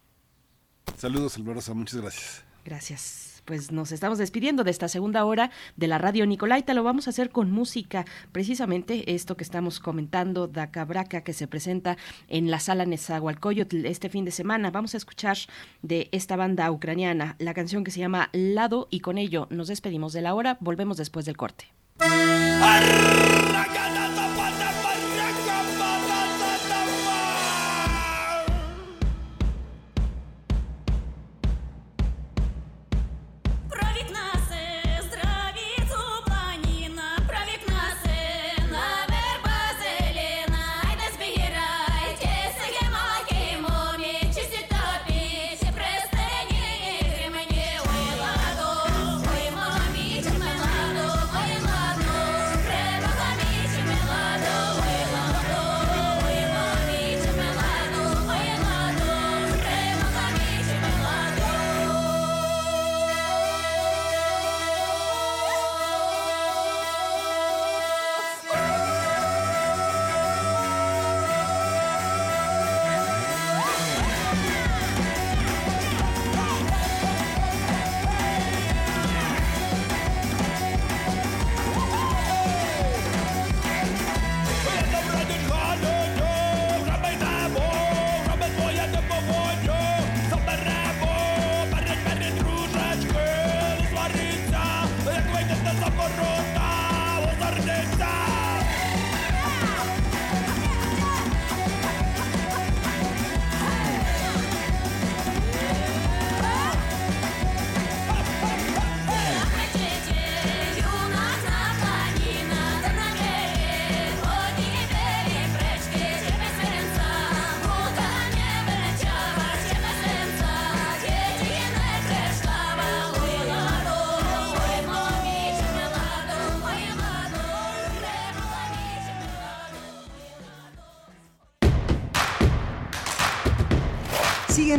Saludos, 0.95 1.37
Alvarosa, 1.37 1.73
muchas 1.73 2.01
gracias. 2.01 2.45
Gracias. 2.65 3.38
Pues 3.49 3.71
nos 3.71 3.91
estamos 3.91 4.19
despidiendo 4.19 4.63
de 4.63 4.69
esta 4.69 4.87
segunda 4.87 5.25
hora 5.25 5.49
de 5.75 5.87
la 5.87 5.97
radio 5.97 6.27
Nicolaita. 6.27 6.75
Lo 6.75 6.83
vamos 6.83 7.07
a 7.07 7.09
hacer 7.09 7.31
con 7.31 7.49
música, 7.49 8.05
precisamente 8.31 9.15
esto 9.15 9.35
que 9.35 9.43
estamos 9.43 9.79
comentando, 9.79 10.47
Dacabraca, 10.47 11.23
que 11.23 11.33
se 11.33 11.47
presenta 11.47 11.97
en 12.27 12.51
la 12.51 12.59
sala 12.59 12.85
Nezahualcóyotl 12.85 13.87
este 13.87 14.07
fin 14.07 14.23
de 14.23 14.29
semana. 14.29 14.69
Vamos 14.69 14.93
a 14.93 14.97
escuchar 14.97 15.35
de 15.81 16.09
esta 16.11 16.35
banda 16.35 16.69
ucraniana 16.69 17.37
la 17.39 17.55
canción 17.55 17.83
que 17.83 17.89
se 17.89 18.01
llama 18.01 18.29
Lado 18.33 18.87
y 18.91 18.99
con 18.99 19.17
ello 19.17 19.47
nos 19.49 19.69
despedimos 19.69 20.13
de 20.13 20.21
la 20.21 20.35
hora. 20.35 20.59
Volvemos 20.59 20.97
después 20.97 21.25
del 21.25 21.35
corte. 21.35 21.73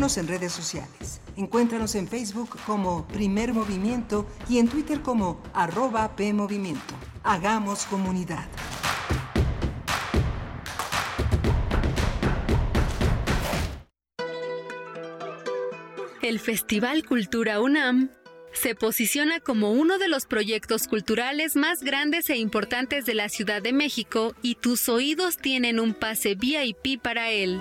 En 0.01 0.27
redes 0.27 0.52
sociales. 0.52 1.20
Encuéntranos 1.36 1.94
en 1.94 2.09
Facebook 2.09 2.56
como 2.64 3.06
Primer 3.09 3.52
Movimiento 3.52 4.27
y 4.48 4.56
en 4.56 4.66
Twitter 4.66 5.02
como 5.02 5.43
arroba 5.52 6.16
PMovimiento. 6.16 6.94
Hagamos 7.22 7.85
comunidad. 7.85 8.48
El 16.22 16.40
Festival 16.40 17.05
Cultura 17.05 17.60
UNAM 17.60 18.09
se 18.55 18.74
posiciona 18.74 19.39
como 19.40 19.70
uno 19.70 19.98
de 19.98 20.09
los 20.09 20.24
proyectos 20.24 20.89
culturales 20.89 21.56
más 21.56 21.82
grandes 21.82 22.31
e 22.31 22.39
importantes 22.39 23.05
de 23.05 23.12
la 23.12 23.28
Ciudad 23.28 23.60
de 23.60 23.74
México 23.74 24.35
y 24.40 24.55
tus 24.55 24.89
oídos 24.89 25.36
tienen 25.36 25.78
un 25.78 25.93
pase 25.93 26.36
VIP 26.36 27.02
para 27.02 27.31
él. 27.31 27.60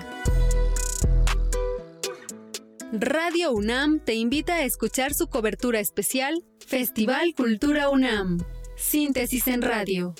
Radio 2.92 3.52
UNAM 3.52 4.00
te 4.00 4.14
invita 4.14 4.56
a 4.56 4.64
escuchar 4.64 5.14
su 5.14 5.28
cobertura 5.28 5.78
especial 5.78 6.42
Festival 6.66 7.34
Cultura 7.36 7.88
UNAM. 7.88 8.38
Síntesis 8.76 9.46
en 9.46 9.62
radio. 9.62 10.12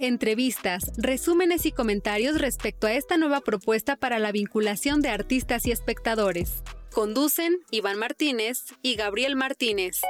Entrevistas, 0.00 0.90
resúmenes 0.96 1.64
y 1.64 1.70
comentarios 1.70 2.40
respecto 2.40 2.88
a 2.88 2.94
esta 2.94 3.18
nueva 3.18 3.40
propuesta 3.40 3.94
para 3.94 4.18
la 4.18 4.32
vinculación 4.32 5.00
de 5.00 5.10
artistas 5.10 5.64
y 5.66 5.70
espectadores. 5.70 6.64
Conducen 6.90 7.58
Iván 7.70 8.00
Martínez 8.00 8.64
y 8.82 8.96
Gabriel 8.96 9.36
Martínez. 9.36 10.00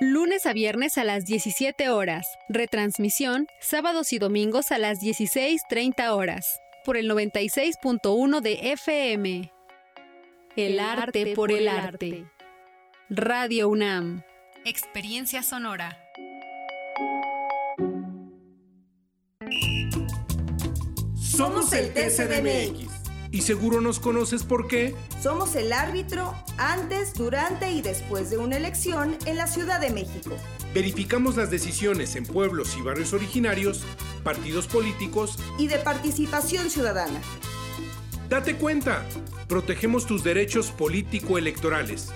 Lunes 0.00 0.46
a 0.46 0.54
viernes 0.54 0.96
a 0.96 1.04
las 1.04 1.26
17 1.26 1.90
horas. 1.90 2.26
Retransmisión 2.48 3.46
sábados 3.60 4.14
y 4.14 4.18
domingos 4.18 4.72
a 4.72 4.78
las 4.78 5.00
16.30 5.00 6.12
horas. 6.12 6.60
Por 6.86 6.96
el 6.96 7.10
96.1 7.10 8.40
de 8.40 8.72
FM. 8.72 9.57
El 10.58 10.80
arte 10.80 11.34
por 11.36 11.52
el 11.52 11.68
arte. 11.68 12.24
Radio 13.08 13.68
UNAM. 13.68 14.24
Experiencia 14.64 15.44
sonora. 15.44 15.96
Somos 21.14 21.72
el 21.72 21.94
TCDMX. 21.94 22.90
Y 23.30 23.42
seguro 23.42 23.80
nos 23.80 24.00
conoces 24.00 24.42
por 24.42 24.66
qué. 24.66 24.96
Somos 25.22 25.54
el 25.54 25.72
árbitro 25.72 26.34
antes, 26.56 27.14
durante 27.14 27.70
y 27.70 27.80
después 27.80 28.28
de 28.28 28.38
una 28.38 28.56
elección 28.56 29.16
en 29.26 29.36
la 29.36 29.46
Ciudad 29.46 29.80
de 29.80 29.90
México. 29.90 30.36
Verificamos 30.74 31.36
las 31.36 31.52
decisiones 31.52 32.16
en 32.16 32.26
pueblos 32.26 32.76
y 32.76 32.82
barrios 32.82 33.12
originarios, 33.12 33.84
partidos 34.24 34.66
políticos 34.66 35.38
y 35.56 35.68
de 35.68 35.78
participación 35.78 36.68
ciudadana. 36.68 37.20
Date 38.28 38.56
cuenta, 38.56 39.06
protegemos 39.48 40.06
tus 40.06 40.22
derechos 40.22 40.70
político-electorales. 40.70 42.12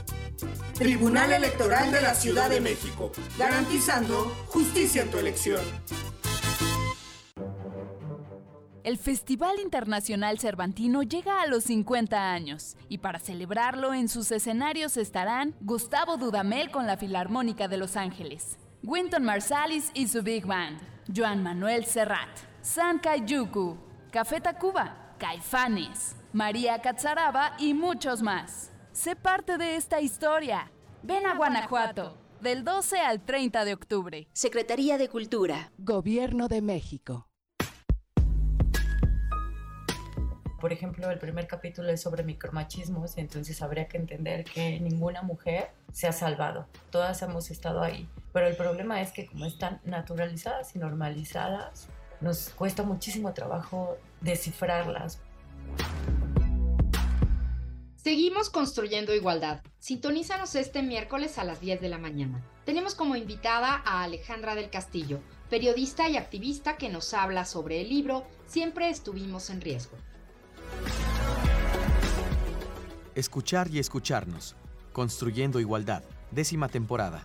Tribunal 0.74 1.32
Electoral 1.32 1.90
de 1.90 2.02
la 2.02 2.14
Ciudad 2.14 2.50
de 2.50 2.60
México, 2.60 3.12
garantizando 3.38 4.24
justicia 4.48 5.02
en 5.02 5.10
tu 5.10 5.18
elección. 5.18 5.62
El 8.84 8.98
Festival 8.98 9.58
Internacional 9.58 10.38
Cervantino 10.38 11.02
llega 11.02 11.40
a 11.40 11.46
los 11.46 11.64
50 11.64 12.30
años 12.30 12.76
y 12.90 12.98
para 12.98 13.18
celebrarlo 13.18 13.94
en 13.94 14.10
sus 14.10 14.32
escenarios 14.32 14.98
estarán 14.98 15.54
Gustavo 15.62 16.18
Dudamel 16.18 16.70
con 16.70 16.86
la 16.86 16.98
Filarmónica 16.98 17.68
de 17.68 17.78
Los 17.78 17.96
Ángeles, 17.96 18.58
Winton 18.82 19.24
Marsalis 19.24 19.90
y 19.94 20.08
su 20.08 20.22
Big 20.22 20.44
Band, 20.44 20.78
Joan 21.16 21.42
Manuel 21.42 21.86
Serrat, 21.86 22.28
San 22.60 22.98
Kayuku, 22.98 23.78
Café 24.10 24.42
Tacuba, 24.42 25.01
Caifanes, 25.22 26.16
María 26.32 26.82
Catzaraba 26.82 27.52
y 27.56 27.74
muchos 27.74 28.22
más. 28.22 28.72
Sé 28.90 29.14
parte 29.14 29.56
de 29.56 29.76
esta 29.76 30.00
historia. 30.00 30.72
Ven 31.04 31.26
a 31.26 31.36
Guanajuato, 31.36 32.18
del 32.40 32.64
12 32.64 32.98
al 32.98 33.24
30 33.24 33.64
de 33.64 33.72
octubre. 33.72 34.26
Secretaría 34.32 34.98
de 34.98 35.08
Cultura. 35.08 35.70
Gobierno 35.78 36.48
de 36.48 36.60
México. 36.60 37.28
por 40.62 40.72
ejemplo, 40.72 41.10
el 41.10 41.18
primer 41.18 41.48
capítulo 41.48 41.88
es 41.88 42.00
sobre 42.00 42.22
micromachismos, 42.22 43.18
entonces 43.18 43.60
habría 43.62 43.88
que 43.88 43.96
entender 43.96 44.44
que 44.44 44.78
ninguna 44.78 45.20
mujer 45.22 45.70
se 45.92 46.06
ha 46.06 46.12
salvado. 46.12 46.68
Todas 46.90 47.20
hemos 47.22 47.50
estado 47.50 47.82
ahí. 47.82 48.08
Pero 48.32 48.46
el 48.46 48.54
problema 48.54 49.00
es 49.00 49.10
que 49.10 49.26
como 49.26 49.44
están 49.44 49.80
naturalizadas 49.82 50.76
y 50.76 50.78
normalizadas, 50.78 51.88
nos 52.22 52.50
cuesta 52.50 52.82
muchísimo 52.82 53.32
trabajo 53.34 53.98
descifrarlas. 54.20 55.18
Seguimos 57.96 58.50
construyendo 58.50 59.14
igualdad. 59.14 59.60
Sintonízanos 59.78 60.54
este 60.54 60.82
miércoles 60.82 61.38
a 61.38 61.44
las 61.44 61.60
10 61.60 61.80
de 61.80 61.88
la 61.88 61.98
mañana. 61.98 62.42
Tenemos 62.64 62.94
como 62.94 63.16
invitada 63.16 63.82
a 63.84 64.02
Alejandra 64.02 64.54
del 64.54 64.70
Castillo, 64.70 65.20
periodista 65.50 66.08
y 66.08 66.16
activista 66.16 66.76
que 66.76 66.88
nos 66.88 67.14
habla 67.14 67.44
sobre 67.44 67.80
el 67.80 67.88
libro 67.88 68.24
Siempre 68.46 68.90
estuvimos 68.90 69.50
en 69.50 69.60
riesgo. 69.60 69.96
Escuchar 73.14 73.68
y 73.70 73.78
escucharnos. 73.78 74.56
Construyendo 74.92 75.58
Igualdad. 75.58 76.02
Décima 76.30 76.68
temporada. 76.68 77.24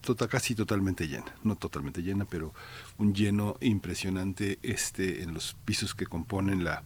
tota, 0.00 0.28
casi 0.28 0.54
totalmente 0.54 1.08
llena, 1.08 1.34
no 1.42 1.56
totalmente 1.56 2.02
llena, 2.02 2.24
pero 2.24 2.54
un 2.98 3.14
lleno 3.14 3.56
impresionante 3.60 4.58
este 4.62 5.22
en 5.22 5.34
los 5.34 5.56
pisos 5.64 5.94
que 5.94 6.06
componen 6.06 6.62
la, 6.62 6.82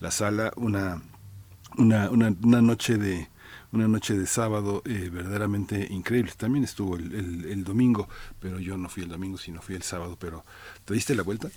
la 0.00 0.10
sala, 0.10 0.52
una, 0.56 1.02
una, 1.76 2.10
una, 2.10 2.34
una 2.42 2.62
noche 2.62 2.96
de 2.96 3.28
una 3.72 3.86
noche 3.86 4.18
de 4.18 4.26
sábado 4.26 4.82
eh, 4.84 5.10
verdaderamente 5.12 5.86
increíble. 5.90 6.32
También 6.36 6.64
estuvo 6.64 6.96
el, 6.96 7.14
el, 7.14 7.44
el, 7.46 7.64
domingo, 7.64 8.08
pero 8.40 8.58
yo 8.58 8.76
no 8.76 8.88
fui 8.88 9.04
el 9.04 9.08
domingo, 9.08 9.38
sino 9.38 9.62
fui 9.62 9.76
el 9.76 9.82
sábado. 9.82 10.16
Pero 10.18 10.44
¿te 10.84 10.94
diste 10.94 11.14
la 11.14 11.22
vuelta? 11.22 11.50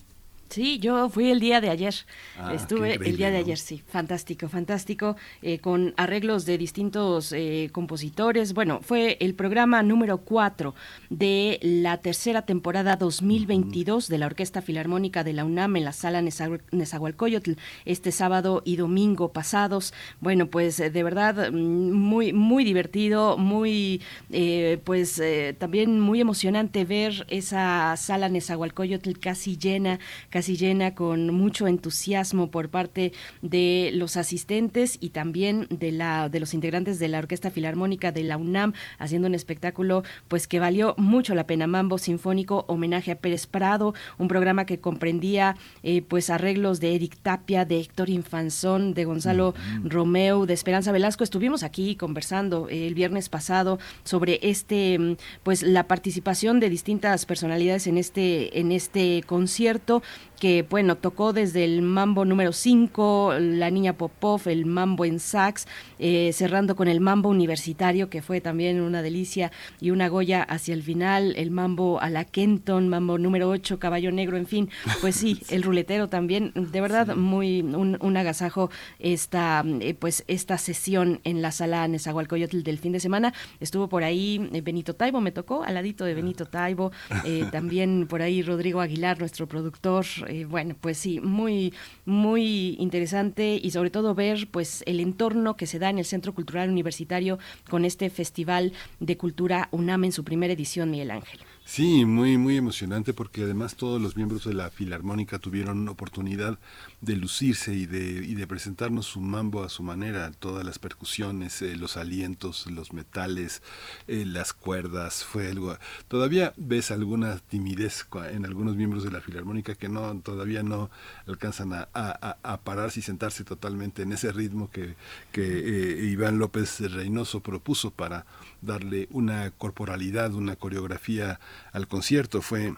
Sí, 0.50 0.78
yo 0.78 1.10
fui 1.10 1.32
el 1.32 1.40
día 1.40 1.62
de 1.62 1.70
ayer. 1.72 1.96
Ah, 2.38 2.54
Estuve 2.54 2.94
el 2.94 3.18
día 3.18 3.32
de 3.32 3.38
ayer, 3.38 3.58
sí. 3.58 3.82
Fantástico, 3.88 4.48
fantástico. 4.50 5.16
eh, 5.42 5.58
con 5.58 5.96
arreglos 5.98 6.46
de 6.46 6.60
distintos 6.60 7.32
eh, 7.32 7.70
compositores. 7.72 8.54
Bueno, 8.54 8.80
fue 8.84 9.18
el 9.20 9.34
programa 9.34 9.82
número 9.82 10.20
4 10.20 10.76
de 11.10 11.58
la 11.64 11.98
tercera 11.98 12.44
temporada 12.44 12.98
2022 12.98 14.08
de 14.10 14.18
la 14.20 14.28
Orquesta 14.28 14.62
Filarmónica 14.62 15.24
de 15.24 15.34
la 15.34 15.44
UNAM 15.44 15.76
en 15.78 15.86
la 15.86 15.92
sala 15.92 16.22
Neza- 16.22 16.62
Nezahualcóyotl 16.72 17.54
este 17.86 18.12
sábado 18.12 18.62
y 18.64 18.76
domingo 18.76 19.32
pasados. 19.34 19.92
Bueno, 20.22 20.48
pues 20.52 20.80
eh, 20.80 20.92
de 20.92 21.02
verdad 21.04 21.52
mm, 21.52 21.92
muy, 21.94 22.32
muy 22.32 22.64
divertido, 22.64 23.38
muy, 23.40 24.04
eh, 24.32 24.78
pues 24.84 25.20
también 25.58 26.00
muy 26.00 26.22
emocionante 26.22 26.86
ver 26.86 27.26
esa 27.30 27.96
sala 27.98 28.30
Nezahualcóyotl 28.30 29.14
casi 29.20 29.58
llena, 29.58 30.00
casi 30.30 30.43
llena 30.48 30.96
con 30.96 31.34
mucho 31.34 31.68
entusiasmo 31.68 32.52
por 32.52 32.70
parte 32.70 33.14
de 33.42 33.92
los 33.94 34.18
asistentes 34.18 34.98
y 35.00 35.10
también 35.10 35.68
de 35.70 35.92
la 35.92 36.30
de 36.30 36.40
los 36.40 36.54
integrantes 36.54 37.00
de 37.00 37.08
la 37.08 37.20
Orquesta 37.20 37.52
Filarmónica 37.52 38.12
de 38.12 38.24
la 38.24 38.38
UNAM 38.38 38.74
haciendo 39.00 39.28
un 39.28 39.36
espectáculo 39.36 40.04
pues 40.28 40.48
que 40.48 40.60
valió 40.60 40.96
mucho 40.98 41.36
la 41.36 41.48
pena. 41.48 41.68
Mambo 41.68 41.98
Sinfónico 41.98 42.66
homenaje 42.68 43.12
a 43.12 43.16
Pérez 43.16 43.48
Prado, 43.48 43.94
un 44.18 44.28
programa 44.28 44.66
que 44.66 44.80
comprendía 44.80 45.56
eh, 45.84 46.02
pues 46.02 46.30
arreglos 46.30 46.80
de 46.80 46.96
Eric 46.96 47.18
Tapia, 47.22 47.66
de 47.66 47.80
Héctor 47.80 48.10
Infanzón, 48.10 48.94
de 48.94 49.06
Gonzalo 49.06 49.54
Romeo, 49.84 50.46
de 50.46 50.54
Esperanza 50.54 50.92
Velasco. 50.92 51.24
Estuvimos 51.24 51.64
aquí 51.64 51.96
conversando 51.96 52.68
eh, 52.70 52.88
el 52.88 52.94
viernes 52.94 53.30
pasado 53.30 53.80
sobre 54.04 54.40
este 54.42 55.00
mm, 55.00 55.16
pues 55.44 55.64
la 55.64 55.88
participación 55.88 56.60
de 56.60 56.70
distintas 56.70 57.26
personalidades 57.26 57.88
en 57.88 57.98
este 57.98 58.60
en 58.60 58.72
este 58.72 59.24
concierto 59.26 60.04
que 60.44 60.68
bueno, 60.70 60.98
tocó 60.98 61.32
desde 61.32 61.64
el 61.64 61.82
mambo 61.82 62.26
número 62.26 62.52
5, 62.52 63.36
la 63.40 63.72
niña 63.72 63.94
Popov, 63.94 64.42
el 64.50 64.66
mambo 64.66 65.06
en 65.06 65.22
sax, 65.22 65.70
eh, 66.00 66.32
cerrando 66.34 66.76
con 66.76 66.90
el 66.90 67.00
mambo 67.00 67.30
universitario, 67.30 68.10
que 68.10 68.22
fue 68.22 68.42
también 68.42 68.82
una 68.82 69.02
delicia, 69.02 69.54
y 69.80 69.92
una 69.92 70.10
Goya 70.10 70.44
hacia 70.44 70.74
el 70.74 70.84
final, 70.84 71.34
el 71.38 71.50
mambo 71.50 72.02
a 72.02 72.10
la 72.10 72.26
Kenton, 72.26 72.90
mambo 72.90 73.18
número 73.18 73.48
8, 73.48 73.80
caballo 73.80 74.12
negro, 74.12 74.36
en 74.36 74.46
fin, 74.46 74.70
pues 75.00 75.16
sí, 75.16 75.40
el 75.50 75.64
ruletero 75.64 76.10
también, 76.10 76.52
de 76.56 76.82
verdad, 76.82 77.16
muy 77.16 77.62
un, 77.62 77.98
un 78.02 78.18
agasajo 78.18 78.70
esta, 79.00 79.64
eh, 79.80 79.94
pues 79.94 80.26
esta 80.28 80.58
sesión 80.58 81.22
en 81.24 81.42
la 81.42 81.54
sala 81.54 81.88
Nezahualcóyotl 81.88 82.64
del 82.64 82.80
fin 82.80 82.92
de 82.92 83.00
semana. 83.00 83.34
Estuvo 83.62 83.88
por 83.88 84.04
ahí 84.04 84.50
eh, 84.52 84.60
Benito 84.60 84.94
Taibo, 84.94 85.22
me 85.22 85.32
tocó, 85.32 85.64
al 85.64 85.76
ladito 85.76 86.04
de 86.04 86.16
Benito 86.16 86.48
Taibo, 86.48 86.92
eh, 87.24 87.46
también 87.54 88.08
por 88.10 88.22
ahí 88.22 88.42
Rodrigo 88.42 88.82
Aguilar, 88.82 89.20
nuestro 89.20 89.48
productor, 89.48 90.06
eh, 90.34 90.46
bueno, 90.46 90.76
pues 90.82 90.98
sí, 90.98 91.20
muy, 91.20 91.76
muy 92.06 92.76
interesante 92.80 93.60
y 93.62 93.70
sobre 93.70 93.92
todo 93.92 94.16
ver 94.16 94.48
pues 94.50 94.84
el 94.88 95.00
entorno 95.00 95.56
que 95.56 95.68
se 95.68 95.78
da 95.78 95.92
en 95.92 96.00
el 96.00 96.06
Centro 96.06 96.34
Cultural 96.34 96.72
Universitario 96.72 97.38
con 97.70 97.86
este 97.86 98.10
Festival 98.10 98.74
de 99.00 99.16
Cultura 99.16 99.70
UNAM 99.70 100.06
en 100.06 100.12
su 100.12 100.24
primera 100.24 100.52
edición, 100.52 100.90
Miguel 100.90 101.12
Ángel. 101.12 101.40
Sí, 101.66 102.04
muy, 102.04 102.40
muy 102.40 102.58
emocionante 102.58 103.14
porque 103.14 103.44
además 103.44 103.76
todos 103.76 104.02
los 104.02 104.18
miembros 104.18 104.44
de 104.44 104.56
la 104.56 104.72
Filarmónica 104.72 105.38
tuvieron 105.38 105.88
oportunidad 105.88 106.58
de 107.04 107.16
lucirse 107.18 107.74
y 107.74 107.86
de, 107.86 108.02
y 108.26 108.36
de 108.36 108.48
presentarnos 108.48 109.06
su 109.08 109.20
mambo 109.20 109.64
a 109.64 109.70
su 109.70 109.84
manera, 109.84 110.32
todas 110.32 110.64
las 110.64 110.80
percusiones, 110.80 111.62
eh, 111.62 111.76
los 111.76 111.98
alientos, 111.98 112.66
los 112.72 112.94
metales, 112.94 113.62
eh, 114.08 114.24
las 114.26 114.54
cuerdas, 114.54 115.24
fue 115.26 115.50
algo... 115.50 115.78
Todavía 116.08 116.54
ves 116.56 116.92
alguna 116.92 117.40
timidez 117.40 118.06
en 118.32 118.46
algunos 118.46 118.76
miembros 118.76 119.04
de 119.04 119.12
la 119.12 119.20
Filarmónica 119.22 119.76
que 119.76 119.90
no 119.90 120.18
todavía 120.22 120.64
no 120.64 120.90
alcanzan 121.28 121.74
a, 121.74 121.90
a- 121.94 122.38
a- 122.42 122.54
a 122.54 122.62
pararse 122.62 123.02
y 123.02 123.04
sentarse 123.04 123.44
totalmente 123.44 124.04
en 124.04 124.14
ese 124.14 124.32
ritmo 124.32 124.70
que, 124.72 124.96
que 125.32 125.44
eh, 125.44 126.06
Iván 126.06 126.40
López 126.40 126.80
Reynoso 126.80 127.42
propuso 127.42 127.92
para 127.92 128.26
darle 128.62 129.08
una 129.12 129.52
corporalidad, 129.52 130.34
una 130.34 130.56
coreografía 130.56 131.40
al 131.74 131.88
concierto. 131.88 132.42
Fue 132.42 132.76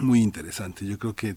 muy 0.00 0.20
interesante. 0.22 0.86
Yo 0.86 0.98
creo 0.98 1.14
que 1.16 1.36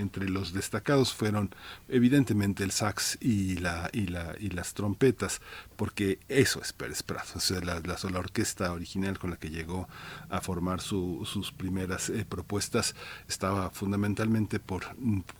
entre 0.00 0.28
los 0.28 0.52
destacados 0.52 1.14
fueron 1.14 1.54
evidentemente 1.88 2.64
el 2.64 2.72
sax 2.72 3.16
y 3.20 3.56
la 3.58 3.88
y 3.92 4.08
la 4.08 4.34
y 4.40 4.50
las 4.50 4.74
trompetas, 4.74 5.40
porque 5.76 6.18
eso 6.28 6.60
es 6.60 6.72
Pérez 6.72 7.02
Prado, 7.04 7.28
o 7.36 7.64
la, 7.64 7.80
la 7.80 7.96
sola 7.96 8.18
orquesta 8.18 8.72
original 8.72 9.18
con 9.18 9.30
la 9.30 9.36
que 9.36 9.48
llegó 9.48 9.88
a 10.28 10.40
formar 10.40 10.80
su- 10.80 11.22
sus 11.24 11.52
primeras 11.52 12.10
eh, 12.10 12.26
propuestas 12.28 12.96
estaba 13.28 13.70
fundamentalmente 13.70 14.58
por 14.58 14.84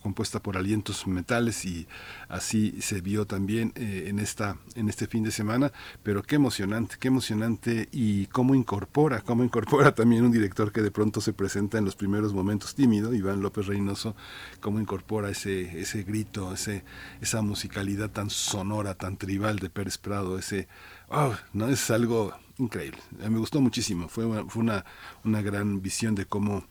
compuesta 0.01 0.39
por 0.41 0.55
alientos 0.55 1.05
metales 1.07 1.65
y 1.65 1.87
así 2.29 2.81
se 2.81 3.01
vio 3.01 3.25
también 3.27 3.73
eh, 3.75 4.05
en 4.07 4.17
esta 4.19 4.57
en 4.75 4.87
este 4.87 5.07
fin 5.07 5.23
de 5.23 5.31
semana, 5.31 5.73
pero 6.03 6.23
qué 6.23 6.35
emocionante, 6.35 6.95
qué 6.99 7.09
emocionante 7.09 7.89
y 7.91 8.27
cómo 8.27 8.55
incorpora, 8.55 9.21
cómo 9.21 9.43
incorpora 9.43 9.93
también 9.93 10.23
un 10.23 10.31
director 10.31 10.71
que 10.71 10.81
de 10.81 10.91
pronto 10.91 11.19
se 11.19 11.33
presenta 11.33 11.77
en 11.77 11.83
los 11.85 11.97
primeros 11.97 12.31
momentos 12.33 12.44
tímido, 12.75 13.13
Iván 13.13 13.41
López 13.41 13.67
Reynoso, 13.67 14.15
cómo 14.61 14.79
incorpora 14.79 15.29
ese 15.29 15.79
ese 15.79 16.03
grito, 16.03 16.53
ese 16.53 16.83
esa 17.21 17.41
musicalidad 17.41 18.11
tan 18.11 18.29
sonora, 18.29 18.95
tan 18.95 19.17
tribal 19.17 19.59
de 19.59 19.69
Pérez 19.69 19.97
Prado, 19.97 20.37
ese 20.37 20.67
oh, 21.09 21.35
no 21.53 21.67
es 21.67 21.89
algo 21.91 22.33
increíble. 22.57 22.99
Me 23.17 23.39
gustó 23.39 23.61
muchísimo, 23.61 24.07
fue 24.09 24.25
fue 24.47 24.63
una 24.63 24.85
una 25.23 25.41
gran 25.41 25.81
visión 25.81 26.15
de 26.15 26.25
cómo 26.25 26.65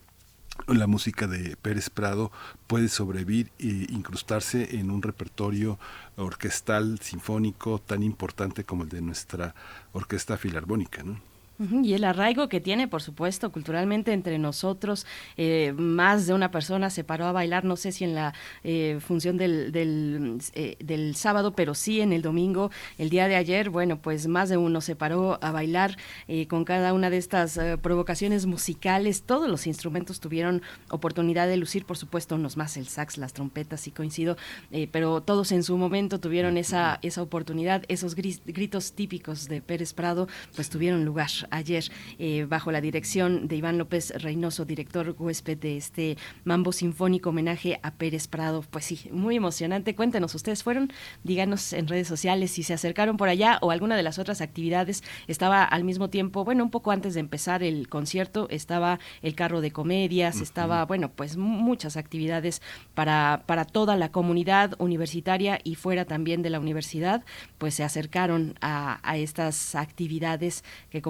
la 0.67 0.87
música 0.87 1.27
de 1.27 1.57
Pérez 1.57 1.89
Prado 1.89 2.31
puede 2.67 2.87
sobrevivir 2.87 3.51
e 3.59 3.87
incrustarse 3.89 4.77
en 4.77 4.89
un 4.89 5.01
repertorio 5.01 5.77
orquestal, 6.15 6.99
sinfónico 7.01 7.79
tan 7.79 8.03
importante 8.03 8.63
como 8.63 8.83
el 8.83 8.89
de 8.89 9.01
nuestra 9.01 9.53
orquesta 9.93 10.37
filarmónica, 10.37 11.03
¿no? 11.03 11.34
Y 11.57 11.93
el 11.93 12.03
arraigo 12.03 12.49
que 12.49 12.59
tiene, 12.59 12.87
por 12.89 13.01
supuesto, 13.01 13.49
culturalmente 13.51 14.11
entre 14.11 14.37
nosotros, 14.39 15.05
eh, 15.37 15.73
más 15.77 16.27
de 16.27 16.33
una 16.33 16.51
persona 16.51 16.89
se 16.89 17.05
paró 17.05 17.25
a 17.27 17.31
bailar, 17.31 17.63
no 17.63 17.77
sé 17.77 17.93
si 17.93 18.03
en 18.03 18.13
la 18.13 18.33
eh, 18.65 18.99
función 18.99 19.37
del, 19.37 19.71
del, 19.71 20.39
eh, 20.53 20.75
del 20.79 21.15
sábado, 21.15 21.53
pero 21.55 21.73
sí 21.73 22.01
en 22.01 22.11
el 22.11 22.21
domingo, 22.21 22.71
el 22.97 23.09
día 23.09 23.29
de 23.29 23.35
ayer, 23.37 23.69
bueno, 23.69 24.01
pues 24.01 24.27
más 24.27 24.49
de 24.49 24.57
uno 24.57 24.81
se 24.81 24.97
paró 24.97 25.39
a 25.41 25.51
bailar 25.51 25.95
eh, 26.27 26.47
con 26.47 26.65
cada 26.65 26.91
una 26.93 27.09
de 27.09 27.17
estas 27.17 27.55
eh, 27.57 27.77
provocaciones 27.77 28.45
musicales, 28.45 29.23
todos 29.23 29.49
los 29.49 29.65
instrumentos 29.65 30.19
tuvieron 30.19 30.61
oportunidad 30.89 31.47
de 31.47 31.55
lucir, 31.55 31.85
por 31.85 31.95
supuesto, 31.97 32.35
unos 32.35 32.57
más 32.57 32.75
el 32.75 32.87
sax, 32.87 33.17
las 33.17 33.31
trompetas, 33.31 33.79
sí 33.79 33.91
coincido, 33.91 34.35
eh, 34.71 34.89
pero 34.91 35.21
todos 35.21 35.53
en 35.53 35.63
su 35.63 35.77
momento 35.77 36.19
tuvieron 36.19 36.57
esa, 36.57 36.99
esa 37.01 37.21
oportunidad, 37.21 37.83
esos 37.87 38.15
gris- 38.17 38.41
gritos 38.45 38.91
típicos 38.91 39.47
de 39.47 39.61
Pérez 39.61 39.93
Prado, 39.93 40.27
pues 40.55 40.69
tuvieron 40.69 41.05
lugar 41.05 41.29
ayer 41.51 41.85
eh, 42.19 42.45
bajo 42.47 42.71
la 42.71 42.81
dirección 42.81 43.47
de 43.47 43.55
Iván 43.57 43.77
López 43.77 44.13
Reynoso, 44.21 44.65
director 44.65 45.15
huésped 45.17 45.57
de 45.57 45.77
este 45.77 46.17
Mambo 46.43 46.71
Sinfónico 46.71 47.29
homenaje 47.29 47.79
a 47.83 47.91
Pérez 47.91 48.27
Prado. 48.27 48.63
Pues 48.69 48.85
sí, 48.85 49.09
muy 49.11 49.35
emocionante. 49.35 49.95
Cuéntenos, 49.95 50.35
¿ustedes 50.35 50.63
fueron? 50.63 50.91
Díganos 51.23 51.73
en 51.73 51.87
redes 51.87 52.07
sociales 52.07 52.51
si 52.51 52.63
se 52.63 52.73
acercaron 52.73 53.17
por 53.17 53.29
allá 53.29 53.59
o 53.61 53.71
alguna 53.71 53.95
de 53.95 54.03
las 54.03 54.19
otras 54.19 54.41
actividades. 54.41 55.03
Estaba 55.27 55.63
al 55.63 55.83
mismo 55.83 56.09
tiempo, 56.09 56.43
bueno, 56.43 56.63
un 56.63 56.71
poco 56.71 56.91
antes 56.91 57.13
de 57.13 57.19
empezar 57.19 57.63
el 57.63 57.87
concierto, 57.89 58.47
estaba 58.49 58.99
el 59.21 59.35
carro 59.35 59.61
de 59.61 59.71
comedias, 59.71 60.41
estaba, 60.41 60.85
bueno, 60.85 61.11
pues 61.11 61.37
muchas 61.37 61.97
actividades 61.97 62.61
para, 62.93 63.43
para 63.45 63.65
toda 63.65 63.95
la 63.95 64.11
comunidad 64.11 64.75
universitaria 64.79 65.59
y 65.63 65.75
fuera 65.75 66.05
también 66.05 66.41
de 66.41 66.49
la 66.49 66.59
universidad, 66.59 67.23
pues 67.57 67.75
se 67.75 67.83
acercaron 67.83 68.55
a, 68.61 68.99
a 69.03 69.17
estas 69.17 69.75
actividades 69.75 70.63
que 70.89 71.01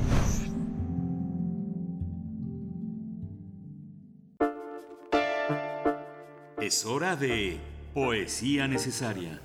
Es 6.60 6.86
hora 6.86 7.16
de 7.16 7.59
Poesía 7.93 8.69
Necesaria. 8.69 9.41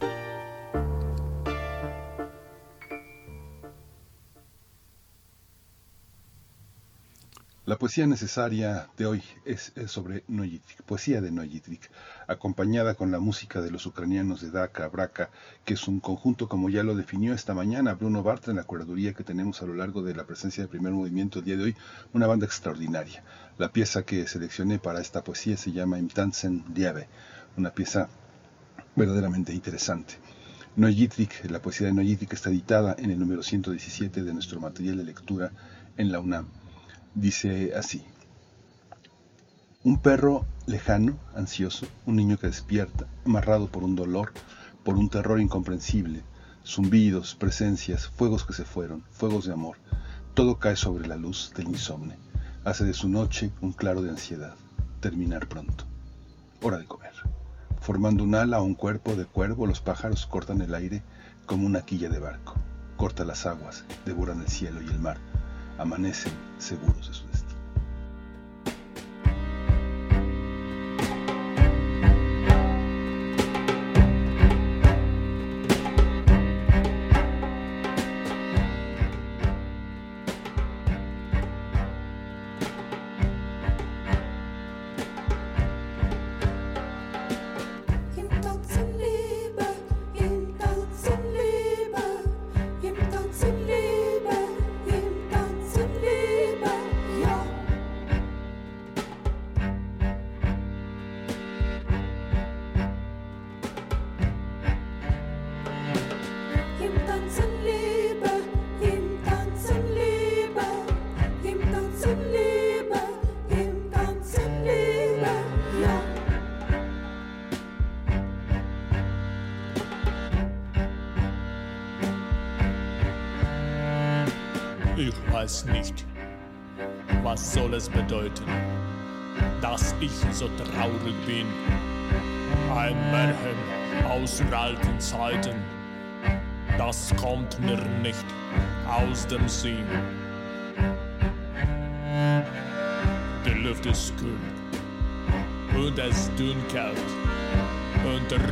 La 7.65 7.79
poesía 7.79 8.05
necesaria 8.05 8.87
de 8.95 9.07
hoy 9.07 9.23
es, 9.45 9.73
sobre 9.87 10.23
Noyitrik, 10.27 10.83
poesía 10.83 11.21
de 11.21 11.31
Noyitrik, 11.31 11.89
acompañada 12.27 12.93
con 12.93 13.09
la 13.09 13.17
música 13.17 13.61
de 13.61 13.71
los 13.71 13.87
ucranianos 13.87 14.41
de 14.41 14.51
Daka, 14.51 14.89
Braka, 14.89 15.31
que 15.65 15.73
es 15.73 15.87
un 15.87 15.99
conjunto, 15.99 16.47
como 16.47 16.69
ya 16.69 16.83
lo 16.83 16.95
definió 16.95 17.33
esta 17.33 17.55
mañana 17.55 17.95
Bruno 17.95 18.21
Bartra 18.21 18.51
en 18.51 18.57
la 18.57 18.63
curaduría 18.63 19.15
que 19.15 19.23
tenemos 19.23 19.63
a 19.63 19.65
lo 19.65 19.73
largo 19.73 20.03
de 20.03 20.13
la 20.13 20.27
presencia 20.27 20.61
del 20.61 20.69
primer 20.69 20.93
movimiento 20.93 21.39
el 21.39 21.45
día 21.45 21.57
de 21.57 21.63
hoy, 21.63 21.75
una 22.13 22.27
banda 22.27 22.45
extraordinaria. 22.45 23.23
La 23.57 23.71
pieza 23.71 24.03
que 24.03 24.27
seleccioné 24.27 24.77
para 24.77 25.01
esta 25.01 25.23
poesía 25.23 25.57
se 25.57 25.71
llama 25.71 25.97
Imtansen 25.97 26.63
Liave, 26.75 27.07
una 27.57 27.71
pieza 27.71 28.07
verdaderamente 28.95 29.53
interesante. 29.53 30.15
Noyitrik, 30.75 31.49
la 31.49 31.61
poesía 31.61 31.87
de 31.87 31.93
Noyitrik 31.93 32.33
está 32.33 32.49
editada 32.49 32.95
en 32.97 33.11
el 33.11 33.19
número 33.19 33.43
117 33.43 34.23
de 34.23 34.33
nuestro 34.33 34.59
material 34.59 34.97
de 34.97 35.03
lectura 35.03 35.51
en 35.97 36.11
la 36.11 36.19
UNAM. 36.19 36.47
Dice 37.13 37.73
así. 37.75 38.03
Un 39.83 40.01
perro 40.01 40.45
lejano, 40.65 41.17
ansioso, 41.35 41.87
un 42.05 42.15
niño 42.15 42.37
que 42.37 42.47
despierta, 42.47 43.07
amarrado 43.25 43.67
por 43.67 43.83
un 43.83 43.95
dolor, 43.95 44.33
por 44.83 44.97
un 44.97 45.09
terror 45.09 45.39
incomprensible, 45.39 46.23
zumbidos, 46.65 47.35
presencias, 47.35 48.07
fuegos 48.07 48.45
que 48.45 48.53
se 48.53 48.65
fueron, 48.65 49.03
fuegos 49.11 49.45
de 49.45 49.53
amor. 49.53 49.77
Todo 50.33 50.59
cae 50.59 50.75
sobre 50.75 51.07
la 51.07 51.15
luz 51.15 51.53
del 51.55 51.69
insomne. 51.69 52.17
Hace 52.65 52.83
de 52.83 52.93
su 52.93 53.07
noche 53.07 53.51
un 53.61 53.71
claro 53.71 54.01
de 54.01 54.09
ansiedad. 54.09 54.55
Terminar 54.99 55.47
pronto. 55.47 55.85
Hora 56.61 56.79
de 56.79 56.85
comer. 56.85 57.13
Formando 57.85 58.23
un 58.23 58.33
ala 58.33 58.59
o 58.61 58.63
un 58.63 58.73
cuerpo 58.73 59.15
de 59.15 59.25
cuervo, 59.25 59.67
los 59.67 59.79
pájaros 59.79 60.25
cortan 60.25 60.59
el 60.61 60.73
aire 60.73 61.03
como 61.45 61.67
una 61.67 61.83
quilla 61.83 62.09
de 62.09 62.17
barco. 62.17 62.55
Corta 62.97 63.23
las 63.23 63.45
aguas, 63.45 63.85
devoran 64.07 64.41
el 64.41 64.47
cielo 64.47 64.81
y 64.81 64.87
el 64.87 64.97
mar. 64.97 65.17
Amanecen 65.77 66.33
seguros 66.57 67.07
de 67.07 67.13
su 67.13 67.27
destino. 67.27 67.44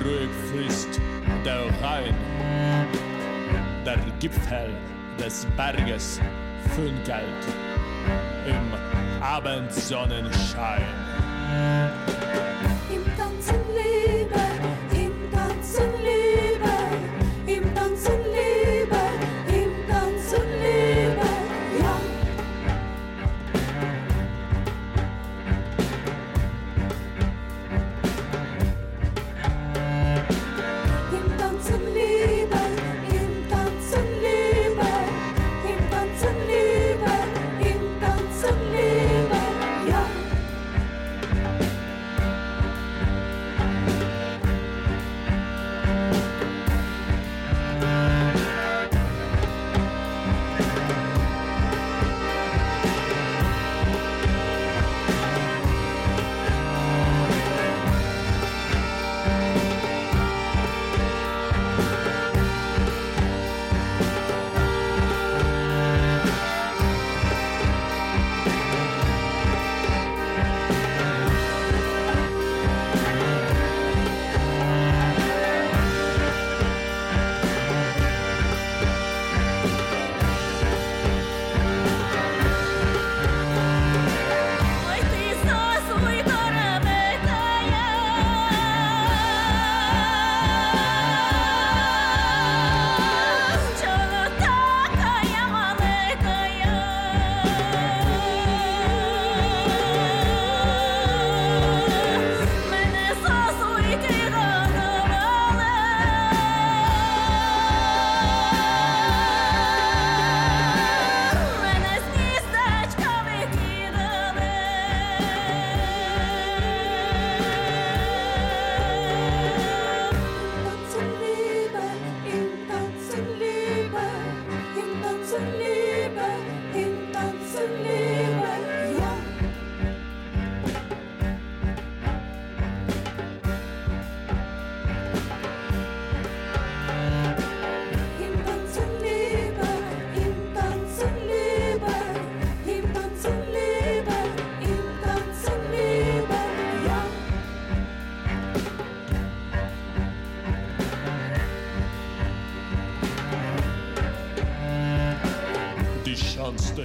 Ruhig 0.03 0.29
fließt 0.51 0.99
der 1.45 1.65
Rhein. 1.81 2.15
Der 3.85 3.97
Gipfel 4.19 4.69
des 5.19 5.45
Berges 5.57 6.19
funkelt 6.75 7.43
im 8.45 9.21
Abendsonnenschein. 9.21 10.83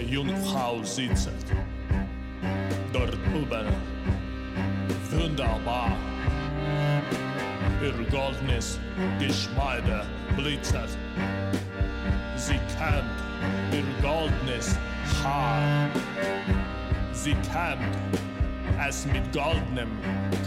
Jungfrau 0.08 0.82
sitzet. 0.82 1.34
Dort 2.92 3.18
oben. 3.34 3.66
Wunderbar. 5.10 5.92
Ihr 7.82 7.92
goldenes 8.10 8.80
Geschmeide 9.18 10.06
blitzert. 10.36 10.90
Sie 12.36 12.58
kämmt 12.78 13.04
ihr 13.72 13.84
goldenes 14.02 14.78
Haar. 15.22 15.90
Sie 17.12 17.34
kämmt 17.52 17.96
es 18.88 19.06
mit 19.06 19.32
goldenem 19.32 19.90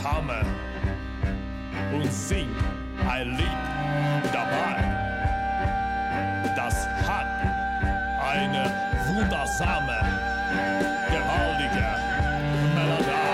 Kamme 0.02 0.44
und 1.94 2.12
singt 2.12 2.50
ein 3.08 3.38
Lied 3.38 4.34
dabei. 4.34 4.91
Eine 8.42 8.72
wundersame, 9.08 10.02
gewaltige 11.12 11.96
Melodie. 12.74 13.31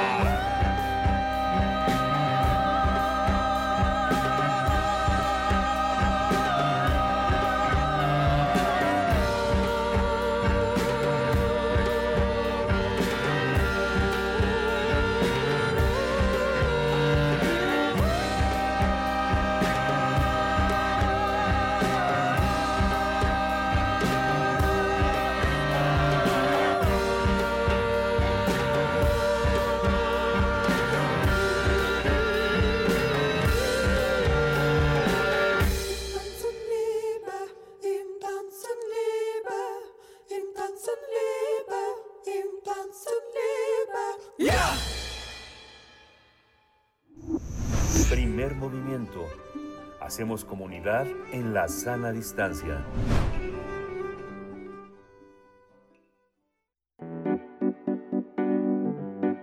Hacemos 50.08 50.46
comunidad 50.46 51.06
en 51.34 51.54
la 51.54 51.68
sana 51.68 52.14
distancia. 52.14 52.82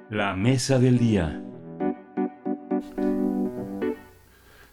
La 0.08 0.34
mesa 0.34 0.78
del 0.78 0.96
día. 0.96 1.44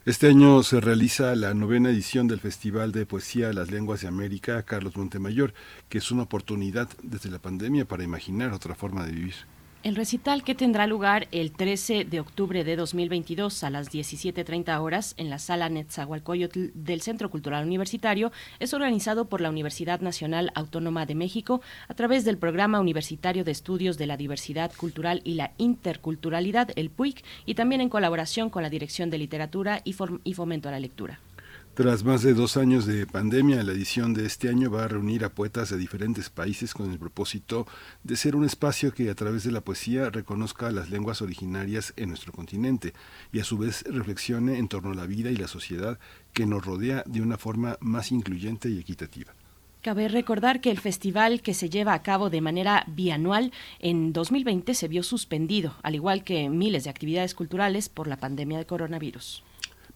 Este 0.06 0.30
año 0.30 0.64
se 0.64 0.80
realiza 0.80 1.36
la 1.36 1.54
novena 1.54 1.90
edición 1.90 2.30
del 2.30 2.40
Festival 2.40 2.94
de 2.94 3.06
Poesía 3.06 3.52
Las 3.52 3.70
Lenguas 3.70 4.00
de 4.00 4.08
América 4.08 4.64
Carlos 4.64 4.96
Montemayor, 4.96 5.54
que 5.90 5.98
es 5.98 6.10
una 6.10 6.24
oportunidad 6.24 6.88
desde 7.04 7.30
la 7.30 7.40
pandemia 7.40 7.84
para 7.84 8.06
imaginar 8.06 8.54
otra 8.54 8.76
forma 8.76 9.06
de 9.06 9.12
vivir. 9.12 9.36
El 9.84 9.96
recital 9.96 10.44
que 10.44 10.54
tendrá 10.54 10.86
lugar 10.86 11.28
el 11.32 11.52
13 11.54 12.06
de 12.06 12.20
octubre 12.20 12.64
de 12.64 12.76
2022 12.76 13.64
a 13.64 13.72
las 13.72 13.92
17.30 13.92 14.80
horas 14.80 15.16
en 15.18 15.32
la 15.32 15.40
sala 15.40 15.70
Netzahualcoyotl 15.70 16.68
del 16.76 17.02
Centro 17.02 17.32
Cultural 17.32 17.66
Universitario 17.66 18.32
es 18.60 18.76
organizado 18.76 19.26
por 19.26 19.42
la 19.42 19.50
Universidad 19.50 20.00
Nacional 20.00 20.52
Autónoma 20.54 21.08
de 21.08 21.16
México 21.16 21.62
a 21.88 21.96
través 21.96 22.26
del 22.26 22.38
Programa 22.38 22.80
Universitario 22.80 23.44
de 23.44 23.54
Estudios 23.54 23.98
de 23.98 24.06
la 24.06 24.18
Diversidad 24.18 24.72
Cultural 24.78 25.22
y 25.24 25.34
la 25.34 25.54
Interculturalidad, 25.58 26.70
el 26.76 26.92
PUIC, 26.92 27.24
y 27.48 27.56
también 27.56 27.82
en 27.82 27.90
colaboración 27.90 28.52
con 28.52 28.62
la 28.62 28.70
Dirección 28.70 29.10
de 29.10 29.18
Literatura 29.18 29.82
y, 29.84 29.96
y 30.24 30.34
Fomento 30.36 30.70
a 30.70 30.74
la 30.74 30.80
Lectura. 30.80 31.20
Tras 31.74 32.04
más 32.04 32.22
de 32.22 32.34
dos 32.34 32.58
años 32.58 32.86
de 32.86 33.08
pandemia, 33.08 33.64
la 33.64 33.72
edición 33.72 34.14
de 34.14 34.26
este 34.26 34.50
año 34.50 34.70
va 34.70 34.84
a 34.84 34.88
reunir 34.90 35.24
a 35.24 35.34
poetas 35.34 35.70
de 35.70 35.78
diferentes 35.78 36.30
países 36.30 36.74
con 36.74 36.92
el 36.92 37.00
propósito 37.00 37.66
de 38.04 38.18
ser 38.18 38.36
un 38.36 38.44
espacio 38.44 38.94
que 38.94 39.10
a 39.10 39.16
través 39.16 39.46
de 39.46 39.54
la 39.54 39.62
poesía 39.62 40.10
reconozca 40.10 40.70
las 40.70 40.90
lenguas 40.90 41.22
originarias 41.22 41.94
en 41.96 42.10
nuestro 42.10 42.34
continente 42.34 42.94
y 43.32 43.40
a 43.40 43.46
su 43.46 43.58
vez 43.58 43.84
reflexione 43.84 44.58
en 44.58 44.68
torno 44.68 44.92
a 44.92 44.96
la 44.96 45.06
vida 45.06 45.32
y 45.32 45.38
la 45.38 45.48
sociedad 45.48 45.98
que 46.34 46.46
nos 46.46 46.66
rodea 46.66 47.06
de 47.08 47.22
una 47.22 47.38
forma 47.38 47.78
más 47.80 48.12
incluyente 48.12 48.70
y 48.70 48.78
equitativa. 48.78 49.34
Cabe 49.82 50.10
recordar 50.10 50.60
que 50.60 50.72
el 50.72 50.80
festival 50.80 51.42
que 51.42 51.54
se 51.54 51.70
lleva 51.70 51.94
a 51.94 52.04
cabo 52.04 52.30
de 52.30 52.42
manera 52.42 52.84
bianual 52.88 53.54
en 53.80 54.12
2020 54.12 54.74
se 54.74 54.90
vio 54.90 55.04
suspendido, 55.04 55.76
al 55.84 55.96
igual 55.96 56.26
que 56.26 56.50
miles 56.50 56.84
de 56.84 56.90
actividades 56.90 57.34
culturales 57.34 57.88
por 57.88 58.08
la 58.08 58.18
pandemia 58.18 58.58
de 58.58 58.66
coronavirus. 58.66 59.44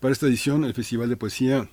Para 0.06 0.14
esta 0.14 0.28
edición, 0.28 0.66
el 0.66 0.76
Festival 0.76 1.10
de 1.10 1.18
Poesía 1.18 1.68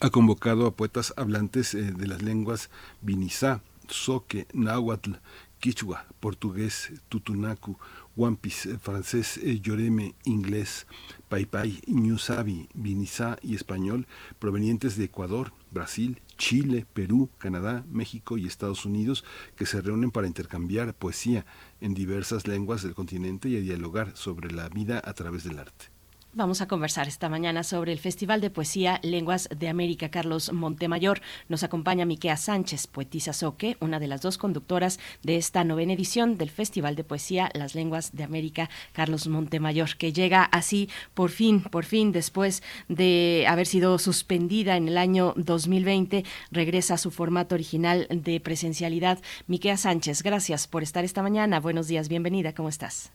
ha 0.00 0.10
convocado 0.10 0.66
a 0.66 0.76
poetas 0.76 1.14
hablantes 1.16 1.72
eh, 1.72 1.92
de 1.92 2.06
las 2.06 2.20
lenguas 2.20 2.68
Binizá, 3.00 3.62
Soque, 3.88 4.46
Náhuatl, 4.52 5.12
Quichua, 5.60 6.04
portugués, 6.20 6.92
Tutunacu, 7.08 7.78
Wampis, 8.16 8.66
eh, 8.66 8.78
francés, 8.78 9.38
eh, 9.38 9.60
Yoreme, 9.62 10.14
inglés, 10.24 10.86
Paipai, 11.30 11.80
Ñusabi, 11.86 12.68
Binizá 12.74 13.38
y 13.40 13.54
español, 13.54 14.06
provenientes 14.38 14.98
de 14.98 15.04
Ecuador, 15.04 15.54
Brasil, 15.70 16.20
Chile, 16.36 16.84
Perú, 16.92 17.30
Canadá, 17.38 17.86
México 17.90 18.36
y 18.36 18.46
Estados 18.46 18.84
Unidos, 18.84 19.24
que 19.56 19.64
se 19.64 19.80
reúnen 19.80 20.10
para 20.10 20.26
intercambiar 20.26 20.92
poesía 20.92 21.46
en 21.80 21.94
diversas 21.94 22.46
lenguas 22.46 22.82
del 22.82 22.94
continente 22.94 23.48
y 23.48 23.58
dialogar 23.62 24.14
sobre 24.18 24.50
la 24.50 24.68
vida 24.68 25.00
a 25.02 25.14
través 25.14 25.44
del 25.44 25.60
arte. 25.60 25.93
Vamos 26.36 26.60
a 26.60 26.66
conversar 26.66 27.06
esta 27.06 27.28
mañana 27.28 27.62
sobre 27.62 27.92
el 27.92 28.00
Festival 28.00 28.40
de 28.40 28.50
Poesía 28.50 28.98
Lenguas 29.04 29.48
de 29.56 29.68
América 29.68 30.10
Carlos 30.10 30.52
Montemayor. 30.52 31.20
Nos 31.48 31.62
acompaña 31.62 32.06
Miquea 32.06 32.36
Sánchez, 32.36 32.88
poetisa 32.88 33.32
soque, 33.32 33.76
una 33.78 34.00
de 34.00 34.08
las 34.08 34.20
dos 34.20 34.36
conductoras 34.36 34.98
de 35.22 35.36
esta 35.36 35.62
novena 35.62 35.92
edición 35.92 36.36
del 36.36 36.50
Festival 36.50 36.96
de 36.96 37.04
Poesía 37.04 37.50
Las 37.54 37.76
Lenguas 37.76 38.16
de 38.16 38.24
América 38.24 38.68
Carlos 38.92 39.28
Montemayor, 39.28 39.96
que 39.96 40.12
llega 40.12 40.42
así 40.42 40.90
por 41.14 41.30
fin, 41.30 41.62
por 41.62 41.84
fin, 41.84 42.10
después 42.10 42.64
de 42.88 43.46
haber 43.48 43.68
sido 43.68 43.96
suspendida 44.00 44.76
en 44.76 44.88
el 44.88 44.98
año 44.98 45.34
2020, 45.36 46.24
regresa 46.50 46.94
a 46.94 46.98
su 46.98 47.12
formato 47.12 47.54
original 47.54 48.08
de 48.10 48.40
presencialidad. 48.40 49.20
Miquea 49.46 49.76
Sánchez, 49.76 50.24
gracias 50.24 50.66
por 50.66 50.82
estar 50.82 51.04
esta 51.04 51.22
mañana. 51.22 51.60
Buenos 51.60 51.86
días, 51.86 52.08
bienvenida, 52.08 52.56
¿cómo 52.56 52.70
estás? 52.70 53.12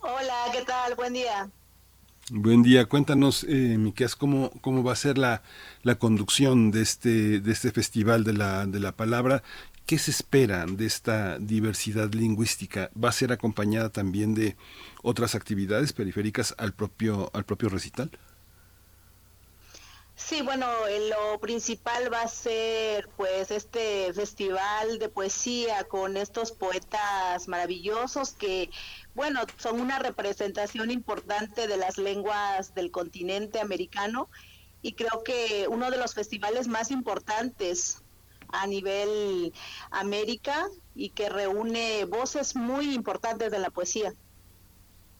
Hola, 0.00 0.46
¿qué 0.50 0.62
tal? 0.62 0.94
Buen 0.94 1.12
día. 1.12 1.50
Buen 2.30 2.62
día, 2.62 2.86
cuéntanos, 2.86 3.44
eh, 3.46 3.76
cómo, 4.16 4.50
cómo 4.62 4.82
va 4.82 4.92
a 4.92 4.96
ser 4.96 5.18
la, 5.18 5.42
la 5.82 5.96
conducción 5.96 6.70
de 6.70 6.80
este, 6.80 7.40
de 7.40 7.52
este 7.52 7.70
festival 7.70 8.24
de 8.24 8.32
la, 8.32 8.64
de 8.64 8.80
la 8.80 8.92
palabra. 8.92 9.42
¿Qué 9.84 9.98
se 9.98 10.10
espera 10.10 10.64
de 10.64 10.86
esta 10.86 11.38
diversidad 11.38 12.14
lingüística? 12.14 12.90
¿Va 12.96 13.10
a 13.10 13.12
ser 13.12 13.30
acompañada 13.30 13.90
también 13.90 14.34
de 14.34 14.56
otras 15.02 15.34
actividades 15.34 15.92
periféricas 15.92 16.54
al 16.56 16.72
propio, 16.72 17.30
al 17.34 17.44
propio 17.44 17.68
recital? 17.68 18.10
Sí, 20.16 20.40
bueno, 20.40 20.66
eh, 20.88 21.10
lo 21.10 21.38
principal 21.40 22.10
va 22.10 22.22
a 22.22 22.28
ser 22.28 23.08
pues 23.16 23.50
este 23.50 24.12
festival 24.14 24.98
de 24.98 25.10
poesía 25.10 25.84
con 25.84 26.16
estos 26.16 26.52
poetas 26.52 27.48
maravillosos 27.48 28.32
que, 28.32 28.70
bueno, 29.14 29.40
son 29.58 29.80
una 29.80 29.98
representación 29.98 30.90
importante 30.90 31.66
de 31.66 31.76
las 31.76 31.98
lenguas 31.98 32.74
del 32.74 32.90
continente 32.90 33.60
americano 33.60 34.28
y 34.82 34.94
creo 34.94 35.22
que 35.24 35.66
uno 35.68 35.90
de 35.90 35.98
los 35.98 36.14
festivales 36.14 36.68
más 36.68 36.90
importantes 36.90 38.02
a 38.48 38.66
nivel 38.66 39.52
América 39.90 40.66
y 40.94 41.10
que 41.10 41.28
reúne 41.28 42.04
voces 42.04 42.54
muy 42.56 42.92
importantes 42.94 43.50
de 43.50 43.58
la 43.58 43.70
poesía. 43.70 44.12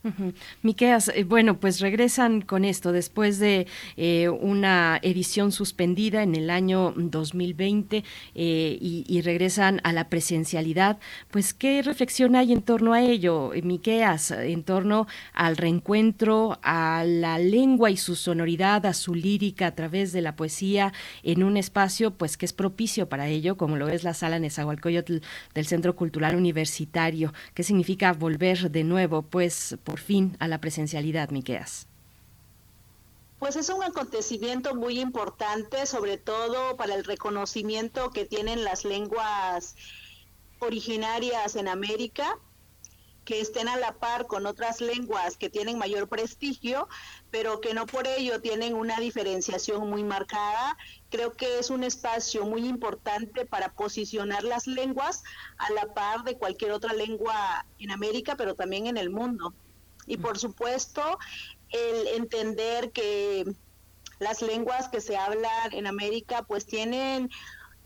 Ujú. 0.05 0.35
Miqueas, 0.61 1.09
eh, 1.15 1.25
bueno, 1.25 1.59
pues 1.59 1.81
regresan 1.81 2.43
con 2.43 2.67
esto 2.67 2.93
después 2.93 3.39
de 3.39 3.67
eh, 3.97 4.29
una 4.29 4.99
edición 5.01 5.51
suspendida 5.51 6.23
en 6.23 6.35
el 6.35 6.51
año 6.51 6.93
2020 6.95 8.05
eh, 8.35 8.79
y, 8.79 9.07
y 9.09 9.23
regresan 9.23 9.81
a 9.83 9.95
la 9.95 10.11
presencialidad. 10.11 10.99
Pues, 11.31 11.55
¿qué 11.55 11.81
reflexión 11.81 12.37
hay 12.37 12.53
en 12.53 12.61
torno 12.61 12.93
a 12.93 13.01
ello, 13.01 13.53
Miqueas, 13.63 14.31
en 14.31 14.63
torno 14.63 15.07
al 15.33 15.57
reencuentro, 15.57 16.59
a 16.63 17.03
la 17.07 17.39
lengua 17.39 17.91
y 17.91 17.97
su 17.97 18.15
sonoridad, 18.15 18.85
a 18.85 18.93
su 18.93 19.15
lírica 19.15 19.69
a 19.69 19.75
través 19.75 20.13
de 20.13 20.21
la 20.21 20.37
poesía 20.37 20.93
en 21.23 21.43
un 21.43 21.57
espacio 21.57 22.11
pues 22.13 22.37
que 22.37 22.45
es 22.45 22.53
propicio 22.53 23.09
para 23.09 23.29
ello, 23.29 23.57
como 23.57 23.77
lo 23.77 23.89
es 23.89 24.05
la 24.05 24.13
sala 24.13 24.39
Nezahualcóyotl 24.39 25.21
del 25.55 25.67
Centro 25.67 25.97
Cultural 25.97 26.37
Universitario? 26.37 27.33
¿Qué 27.55 27.63
significa 27.63 28.13
volver 28.13 28.71
de 28.71 28.85
nuevo, 28.85 29.23
pues, 29.23 29.79
por 29.83 29.94
fin 29.99 30.37
a 30.41 30.49
la 30.49 30.61
presencialidad, 30.61 31.31
Miqueas? 31.31 31.89
Pues 33.39 33.57
es 33.57 33.69
un 33.69 33.83
acontecimiento 33.83 34.75
muy 34.75 35.01
importante, 35.01 35.87
sobre 35.87 36.17
todo 36.17 36.77
para 36.77 36.95
el 36.95 37.05
reconocimiento 37.05 38.11
que 38.11 38.25
tienen 38.25 38.65
las 38.65 38.85
lenguas 38.85 39.77
originarias 40.61 41.57
en 41.57 41.69
América 41.69 42.39
que 43.25 43.41
estén 43.41 43.69
a 43.69 43.77
la 43.77 43.95
par 43.95 44.27
con 44.27 44.47
otras 44.47 44.81
lenguas 44.81 45.37
que 45.37 45.51
tienen 45.51 45.79
mayor 45.79 46.09
prestigio, 46.09 46.89
pero 47.31 47.61
que 47.61 47.75
no 47.75 47.87
por 47.87 48.07
ello 48.07 48.41
tienen 48.41 48.75
una 48.75 49.01
diferenciación 49.01 49.89
muy 49.89 50.05
marcada. 50.05 50.77
Creo 51.11 51.33
que 51.33 51.59
es 51.59 51.71
un 51.71 51.85
espacio 51.85 52.45
muy 52.45 52.67
importante 52.67 53.47
para 53.47 53.73
posicionar 53.73 54.45
las 54.45 54.67
lenguas 54.67 55.23
a 55.57 55.73
la 55.73 55.95
par 55.95 56.25
de 56.25 56.37
cualquier 56.37 56.73
otra 56.73 56.93
lengua 56.93 57.67
en 57.79 57.91
América, 57.91 58.37
pero 58.37 58.55
también 58.55 58.87
en 58.87 58.97
el 58.97 59.11
mundo. 59.11 59.55
Y 60.07 60.17
por 60.17 60.39
supuesto, 60.39 61.19
el 61.71 62.09
entender 62.09 62.91
que 62.93 63.45
las 64.19 64.43
lenguas 64.43 64.89
que 64.89 65.01
se 65.01 65.17
hablan 65.17 65.73
en 65.73 65.87
América 65.87 66.43
pues 66.43 66.67
tienen 66.67 67.31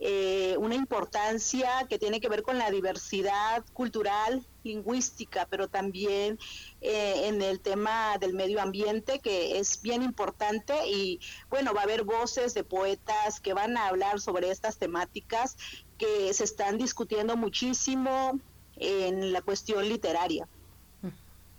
eh, 0.00 0.55
una 0.60 0.76
importancia 0.76 1.68
que 1.88 1.98
tiene 1.98 2.20
que 2.20 2.28
ver 2.28 2.42
con 2.42 2.56
la 2.56 2.70
diversidad 2.70 3.64
cultural, 3.72 4.47
lingüística, 4.62 5.48
pero 5.50 5.66
también 5.66 6.38
eh, 6.80 7.26
en 7.26 7.42
el 7.42 7.58
tema 7.58 8.16
del 8.18 8.32
medio 8.32 8.60
ambiente, 8.62 9.18
que 9.18 9.58
es 9.58 9.82
bien 9.82 10.05
importante. 10.05 10.74
Y 10.86 11.18
bueno, 11.50 11.74
va 11.74 11.80
a 11.80 11.84
haber 11.84 12.05
voces 12.05 12.55
de 12.55 12.62
poetas 12.62 13.40
que 13.40 13.55
van 13.55 13.76
a 13.76 13.88
hablar 13.88 14.20
sobre 14.20 14.50
estas 14.50 14.78
temáticas 14.78 15.56
que 15.98 16.32
se 16.32 16.44
están 16.44 16.78
discutiendo 16.78 17.36
muchísimo 17.36 18.38
en 18.76 19.32
la 19.32 19.42
cuestión 19.42 19.88
literaria. 19.88 20.48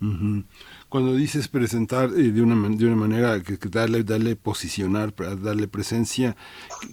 Ujú. 0.02 0.45
Cuando 0.88 1.14
dices 1.14 1.50
presentar 1.50 2.11
eh, 2.16 2.32
de, 2.32 2.42
una, 2.42 2.69
de 2.69 2.86
una 2.86 2.95
manera 2.95 3.42
que, 3.44 3.58
darle, 3.69 4.03
darle 4.03 4.36
posicionar, 4.38 5.14
darle 5.16 5.68
presencia, 5.68 6.38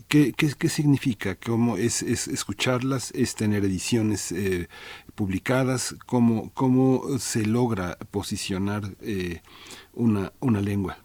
¿qué, 0.08 0.32
qué, 0.32 0.52
qué 0.58 0.68
significa? 0.68 1.36
¿Cómo 1.36 1.76
es, 1.76 2.02
es 2.02 2.26
escucharlas? 2.26 3.12
¿Es 3.12 3.36
tener 3.36 3.64
ediciones 3.64 4.32
eh, 4.32 4.68
publicadas? 5.14 5.94
¿Cómo, 6.06 6.50
¿Cómo 6.52 7.18
se 7.18 7.46
logra 7.46 7.96
posicionar 8.10 8.96
eh, 9.00 9.40
una, 9.94 10.32
una 10.40 10.60
lengua? 10.60 10.98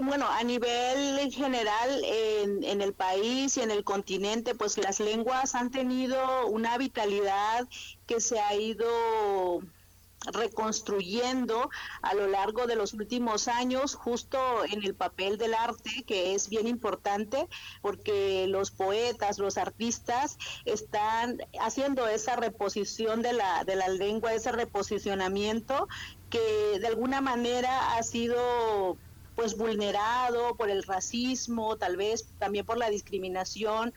Bueno, 0.00 0.26
a 0.26 0.42
nivel 0.42 1.30
general 1.32 2.02
en, 2.04 2.64
en 2.64 2.80
el 2.80 2.94
país 2.94 3.56
y 3.56 3.60
en 3.60 3.70
el 3.70 3.84
continente, 3.84 4.54
pues 4.54 4.78
las 4.78 5.00
lenguas 5.00 5.54
han 5.54 5.70
tenido 5.70 6.46
una 6.46 6.78
vitalidad 6.78 7.68
que 8.06 8.20
se 8.20 8.40
ha 8.40 8.54
ido 8.54 9.60
reconstruyendo 10.32 11.68
a 12.00 12.14
lo 12.14 12.26
largo 12.28 12.66
de 12.66 12.76
los 12.76 12.94
últimos 12.94 13.48
años, 13.48 13.94
justo 13.94 14.64
en 14.64 14.82
el 14.82 14.94
papel 14.94 15.36
del 15.36 15.54
arte, 15.54 16.04
que 16.06 16.34
es 16.34 16.48
bien 16.48 16.66
importante, 16.68 17.48
porque 17.80 18.46
los 18.48 18.70
poetas, 18.70 19.38
los 19.38 19.58
artistas 19.58 20.38
están 20.64 21.38
haciendo 21.60 22.06
esa 22.06 22.36
reposición 22.36 23.20
de 23.20 23.32
la, 23.32 23.64
de 23.64 23.76
la 23.76 23.88
lengua, 23.88 24.32
ese 24.32 24.52
reposicionamiento 24.52 25.88
que 26.30 26.78
de 26.80 26.86
alguna 26.86 27.20
manera 27.20 27.96
ha 27.96 28.02
sido 28.02 28.96
pues 29.34 29.56
vulnerado 29.56 30.56
por 30.56 30.70
el 30.70 30.82
racismo, 30.82 31.76
tal 31.76 31.96
vez 31.96 32.26
también 32.38 32.66
por 32.66 32.78
la 32.78 32.90
discriminación. 32.90 33.92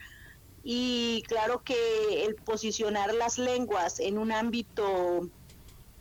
Y 0.64 1.24
claro 1.28 1.64
que 1.64 2.26
el 2.26 2.36
posicionar 2.36 3.14
las 3.14 3.38
lenguas 3.38 4.00
en 4.00 4.18
un 4.18 4.32
ámbito 4.32 5.30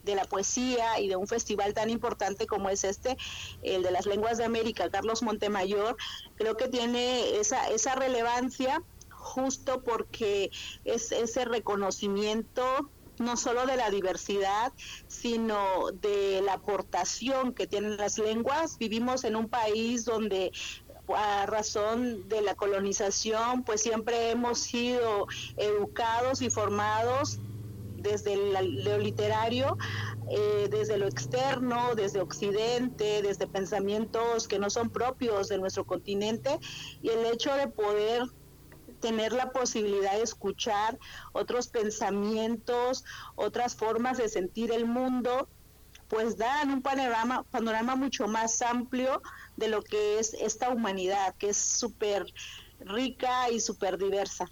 de 0.04 0.14
la 0.14 0.24
poesía 0.24 1.00
y 1.00 1.08
de 1.08 1.16
un 1.16 1.26
festival 1.26 1.74
tan 1.74 1.90
importante 1.90 2.46
como 2.46 2.68
es 2.68 2.84
este, 2.84 3.16
el 3.62 3.82
de 3.82 3.90
las 3.90 4.06
lenguas 4.06 4.38
de 4.38 4.44
América, 4.44 4.90
Carlos 4.90 5.22
Montemayor, 5.22 5.96
creo 6.36 6.56
que 6.56 6.68
tiene 6.68 7.38
esa, 7.38 7.68
esa 7.70 7.94
relevancia 7.94 8.82
justo 9.10 9.82
porque 9.82 10.50
es 10.84 11.10
ese 11.12 11.46
reconocimiento 11.46 12.90
no 13.18 13.36
solo 13.36 13.66
de 13.66 13.76
la 13.76 13.90
diversidad, 13.90 14.72
sino 15.06 15.90
de 15.92 16.42
la 16.42 16.54
aportación 16.54 17.54
que 17.54 17.66
tienen 17.66 17.96
las 17.96 18.18
lenguas. 18.18 18.78
Vivimos 18.78 19.24
en 19.24 19.36
un 19.36 19.48
país 19.48 20.04
donde 20.04 20.52
a 21.08 21.46
razón 21.46 22.28
de 22.28 22.40
la 22.40 22.54
colonización, 22.54 23.62
pues 23.62 23.82
siempre 23.82 24.30
hemos 24.30 24.58
sido 24.58 25.26
educados 25.56 26.40
y 26.40 26.50
formados 26.50 27.38
desde 27.96 28.36
lo 28.36 28.98
literario, 28.98 29.76
eh, 30.30 30.68
desde 30.70 30.98
lo 30.98 31.06
externo, 31.06 31.94
desde 31.94 32.20
Occidente, 32.20 33.22
desde 33.22 33.46
pensamientos 33.46 34.46
que 34.46 34.58
no 34.58 34.70
son 34.70 34.90
propios 34.90 35.48
de 35.48 35.58
nuestro 35.58 35.84
continente, 35.84 36.58
y 37.02 37.08
el 37.08 37.24
hecho 37.26 37.54
de 37.54 37.66
poder 37.68 38.24
tener 39.04 39.34
la 39.34 39.50
posibilidad 39.52 40.12
de 40.12 40.22
escuchar 40.22 40.98
otros 41.34 41.68
pensamientos, 41.68 43.04
otras 43.34 43.76
formas 43.76 44.16
de 44.16 44.30
sentir 44.30 44.72
el 44.72 44.86
mundo, 44.86 45.46
pues 46.08 46.38
dan 46.38 46.70
un 46.70 46.80
panorama, 46.80 47.42
panorama 47.50 47.96
mucho 47.96 48.26
más 48.28 48.62
amplio 48.62 49.20
de 49.56 49.68
lo 49.68 49.82
que 49.82 50.18
es 50.18 50.32
esta 50.32 50.70
humanidad, 50.70 51.34
que 51.38 51.50
es 51.50 51.58
súper 51.58 52.24
rica 52.78 53.50
y 53.50 53.60
súper 53.60 53.98
diversa. 53.98 54.46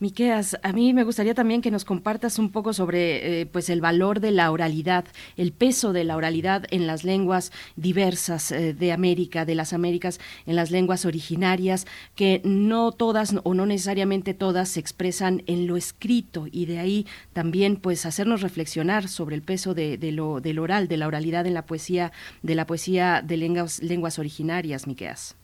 Miqueas, 0.00 0.56
a 0.62 0.72
mí 0.72 0.94
me 0.94 1.04
gustaría 1.04 1.34
también 1.34 1.60
que 1.60 1.70
nos 1.70 1.84
compartas 1.84 2.38
un 2.38 2.50
poco 2.50 2.72
sobre 2.72 3.40
eh, 3.40 3.46
pues 3.46 3.68
el 3.68 3.80
valor 3.80 4.20
de 4.20 4.30
la 4.30 4.50
oralidad, 4.50 5.04
el 5.36 5.52
peso 5.52 5.92
de 5.92 6.04
la 6.04 6.16
oralidad 6.16 6.64
en 6.70 6.86
las 6.86 7.04
lenguas 7.04 7.52
diversas 7.76 8.50
eh, 8.52 8.72
de 8.72 8.92
América, 8.92 9.44
de 9.44 9.54
las 9.54 9.72
Américas, 9.72 10.20
en 10.46 10.56
las 10.56 10.70
lenguas 10.70 11.04
originarias, 11.04 11.86
que 12.14 12.40
no 12.44 12.92
todas 12.92 13.34
o 13.42 13.54
no 13.54 13.66
necesariamente 13.66 14.34
todas 14.34 14.70
se 14.70 14.80
expresan 14.80 15.42
en 15.46 15.66
lo 15.66 15.76
escrito 15.76 16.46
y 16.50 16.66
de 16.66 16.78
ahí 16.78 17.06
también 17.32 17.76
pues 17.76 18.06
hacernos 18.06 18.40
reflexionar 18.40 19.08
sobre 19.08 19.36
el 19.36 19.42
peso 19.42 19.74
de, 19.74 19.98
de 19.98 20.12
lo 20.12 20.40
del 20.40 20.58
oral, 20.58 20.88
de 20.88 20.96
la 20.96 21.06
oralidad 21.06 21.46
en 21.46 21.54
la 21.54 21.66
poesía, 21.66 22.12
de 22.42 22.54
la 22.54 22.66
poesía 22.66 23.22
de 23.22 23.36
lenguas, 23.36 23.82
lenguas 23.82 24.18
originarias, 24.18 24.86
Miqueas. 24.86 25.36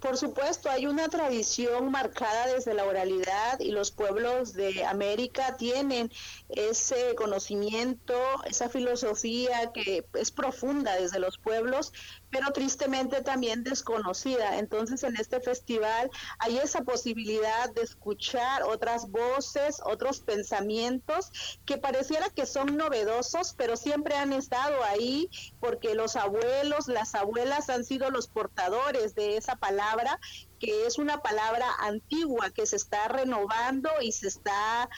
Por 0.00 0.16
supuesto, 0.16 0.70
hay 0.70 0.86
una 0.86 1.08
tradición 1.08 1.90
marcada 1.90 2.46
desde 2.46 2.72
la 2.72 2.84
oralidad 2.84 3.58
y 3.58 3.72
los 3.72 3.90
pueblos 3.90 4.52
de 4.52 4.84
América 4.84 5.56
tienen 5.56 6.12
ese 6.48 7.16
conocimiento, 7.16 8.14
esa 8.44 8.68
filosofía 8.68 9.72
que 9.72 10.06
es 10.14 10.30
profunda 10.30 10.94
desde 10.94 11.18
los 11.18 11.38
pueblos, 11.38 11.92
pero 12.30 12.52
tristemente 12.52 13.22
también 13.22 13.64
desconocida. 13.64 14.58
Entonces, 14.58 15.02
en 15.02 15.16
este 15.16 15.40
festival 15.40 16.10
hay 16.38 16.58
esa 16.58 16.82
posibilidad 16.82 17.72
de 17.72 17.82
escuchar 17.82 18.62
otras 18.62 19.10
voces, 19.10 19.80
otros 19.84 20.20
pensamientos 20.20 21.30
que 21.64 21.78
pareciera 21.78 22.28
que 22.30 22.46
son 22.46 22.76
novedosos, 22.76 23.54
pero 23.56 23.76
siempre 23.76 24.16
han 24.16 24.32
estado 24.32 24.82
ahí 24.84 25.30
porque 25.60 25.94
los 25.94 26.16
abuelos, 26.16 26.88
las 26.88 27.14
abuelas 27.14 27.68
han 27.70 27.84
sido 27.84 28.10
los 28.10 28.28
portadores 28.28 29.14
de 29.14 29.36
esa 29.36 29.56
palabra 29.56 30.18
que 30.58 30.86
es 30.86 30.98
una 30.98 31.18
palabra 31.18 31.66
antigua 31.80 32.50
que 32.50 32.66
se 32.66 32.76
está 32.76 33.08
renovando 33.08 33.90
y 34.00 34.12
se 34.12 34.28
está 34.28 34.88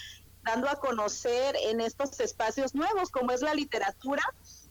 dando 0.42 0.68
a 0.68 0.76
conocer 0.76 1.56
en 1.64 1.80
estos 1.80 2.18
espacios 2.20 2.74
nuevos 2.74 3.10
como 3.10 3.32
es 3.32 3.42
la 3.42 3.54
literatura, 3.54 4.22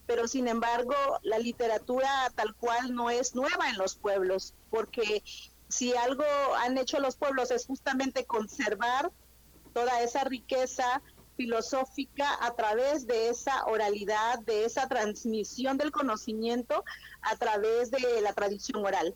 pero 0.09 0.27
sin 0.27 0.47
embargo 0.47 0.95
la 1.21 1.37
literatura 1.37 2.09
tal 2.33 2.55
cual 2.55 2.95
no 2.95 3.11
es 3.11 3.35
nueva 3.35 3.69
en 3.69 3.77
los 3.77 3.93
pueblos, 3.93 4.55
porque 4.71 5.21
si 5.67 5.95
algo 5.95 6.23
han 6.57 6.79
hecho 6.79 6.99
los 6.99 7.15
pueblos 7.15 7.51
es 7.51 7.67
justamente 7.67 8.25
conservar 8.25 9.11
toda 9.71 10.01
esa 10.01 10.23
riqueza 10.23 11.03
filosófica 11.37 12.27
a 12.41 12.55
través 12.55 13.05
de 13.05 13.29
esa 13.29 13.65
oralidad, 13.65 14.39
de 14.39 14.65
esa 14.65 14.87
transmisión 14.87 15.77
del 15.77 15.91
conocimiento 15.91 16.83
a 17.21 17.35
través 17.35 17.91
de 17.91 18.21
la 18.21 18.33
tradición 18.33 18.83
oral. 18.83 19.15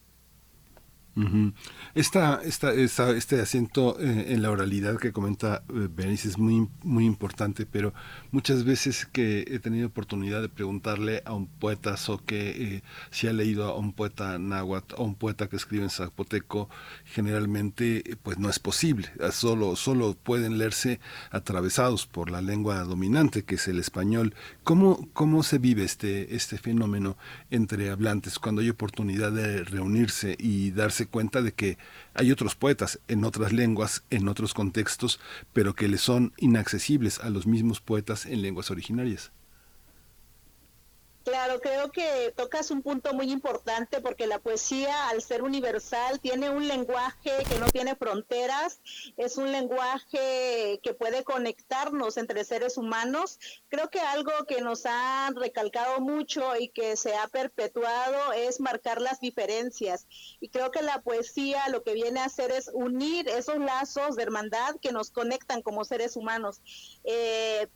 Ujú. 1.16 1.53
Esta, 1.93 2.42
esta, 2.43 2.74
esta- 2.74 3.11
este 3.11 3.40
acento 3.40 4.00
eh, 4.00 4.33
en 4.33 4.42
la 4.42 4.50
oralidad 4.50 4.98
que 4.98 5.11
comenta 5.11 5.64
eh, 5.69 5.88
Berenice 5.93 6.27
es 6.27 6.40
muy, 6.40 6.67
muy 6.82 7.06
importante, 7.06 7.67
pero 7.67 7.93
muchas 8.32 8.64
veces 8.64 9.06
que 9.06 9.42
he 9.48 9.59
tenido 9.59 9.85
oportunidad 9.90 10.42
de 10.42 10.50
preguntarle 10.50 11.22
a 11.25 11.33
un 11.33 11.45
poeta 11.45 11.95
que 12.25 12.50
eh, 12.77 12.83
si 13.11 13.27
ha 13.27 13.33
leído 13.33 13.66
a 13.66 13.77
un 13.77 13.93
poeta 13.93 14.40
náhuatl 14.40 14.95
o 14.98 15.03
un 15.03 15.14
poeta 15.14 15.48
que 15.50 15.56
escribe 15.58 15.83
en 15.83 15.92
zapoteco, 15.92 16.67
generalmente 17.06 18.11
eh, 18.11 18.16
pues 18.22 18.40
no 18.40 18.50
es 18.50 18.58
posible, 18.58 19.09
Ah, 19.22 19.32
solo, 19.32 19.75
solo 19.75 20.16
pueden 20.16 20.58
leerse 20.58 21.00
atravesados 21.30 22.08
por 22.08 22.32
la 22.32 22.42
lengua 22.42 22.80
dominante 22.85 23.43
que 23.43 23.56
es 23.56 23.67
el 23.67 23.77
español. 23.77 24.33
¿Cómo, 24.64 25.08
cómo 25.14 25.43
se 25.43 25.59
vive 25.59 25.83
este, 25.83 26.35
este 26.35 26.58
fenómeno 26.58 27.17
entre 27.51 27.92
hablantes 27.92 28.40
cuando 28.40 28.61
hay 28.61 28.69
oportunidad 28.69 29.32
de 29.32 29.64
reunirse 29.64 30.35
y 30.40 30.72
darse 30.72 31.03
cuenta 31.06 31.42
de 31.42 31.54
que 31.54 31.78
hay 32.14 32.32
otros 32.32 32.56
poetas 32.56 33.00
en 33.08 33.24
otras 33.24 33.54
lenguas, 33.54 34.04
en 34.10 34.28
otros 34.28 34.54
contextos, 34.54 35.20
pero 35.54 35.76
que 35.76 35.88
les 35.88 36.02
son 36.02 36.34
inaccesibles 36.38 37.20
a 37.20 37.30
los 37.30 37.48
mismos 37.48 37.82
poetas 37.82 38.26
en 38.26 38.42
lenguas 38.42 38.72
originarias? 38.72 39.32
Claro, 41.24 41.61
creo 41.61 41.90
que 41.90 42.34
tocas 42.35 42.69
un 42.69 42.82
punto 42.82 43.14
muy 43.14 43.32
importante 43.32 44.02
porque 44.02 44.27
la 44.27 44.40
poesía, 44.40 45.08
al 45.08 45.22
ser 45.22 45.42
universal, 45.42 46.19
tiene 46.19 46.50
un 46.50 46.68
lenguaje 46.68 47.32
que 47.48 47.60
no 47.60 47.68
tiene 47.68 47.95
fronteras, 47.95 48.82
es 49.16 49.38
un 49.38 49.53
lenguaje 49.53 50.82
que 50.84 50.93
puede 50.93 51.24
conectarnos 51.24 52.18
entre 52.18 52.43
seres 52.43 52.77
humanos. 52.77 53.40
Creo 53.69 53.90
que 53.90 54.02
algo 54.02 54.32
que 54.48 54.60
nos 54.60 54.85
han 54.85 55.35
recalcado 55.38 56.02
mucho 56.02 56.58
y 56.58 56.68
que 56.68 56.98
se 56.98 57.16
ha 57.16 57.30
perpetuado 57.30 58.34
es 58.34 58.60
marcar 58.60 59.00
las 59.00 59.22
diferencias. 59.22 60.08
Y 60.42 60.50
creo 60.50 60.72
que 60.72 60.82
la 60.82 61.03
poesía 61.03 61.69
lo 61.69 61.84
que 61.84 61.93
viene 61.93 62.19
a 62.19 62.26
hacer 62.26 62.52
es 62.52 62.69
unir 62.74 63.30
esos 63.30 63.60
lazos 63.60 64.18
de 64.18 64.24
hermandad 64.24 64.76
que 64.82 64.92
nos 64.92 65.10
conectan 65.10 65.61
como 65.61 65.85
seres 65.85 66.18
humanos. 66.18 66.61
Eh, 67.06 67.69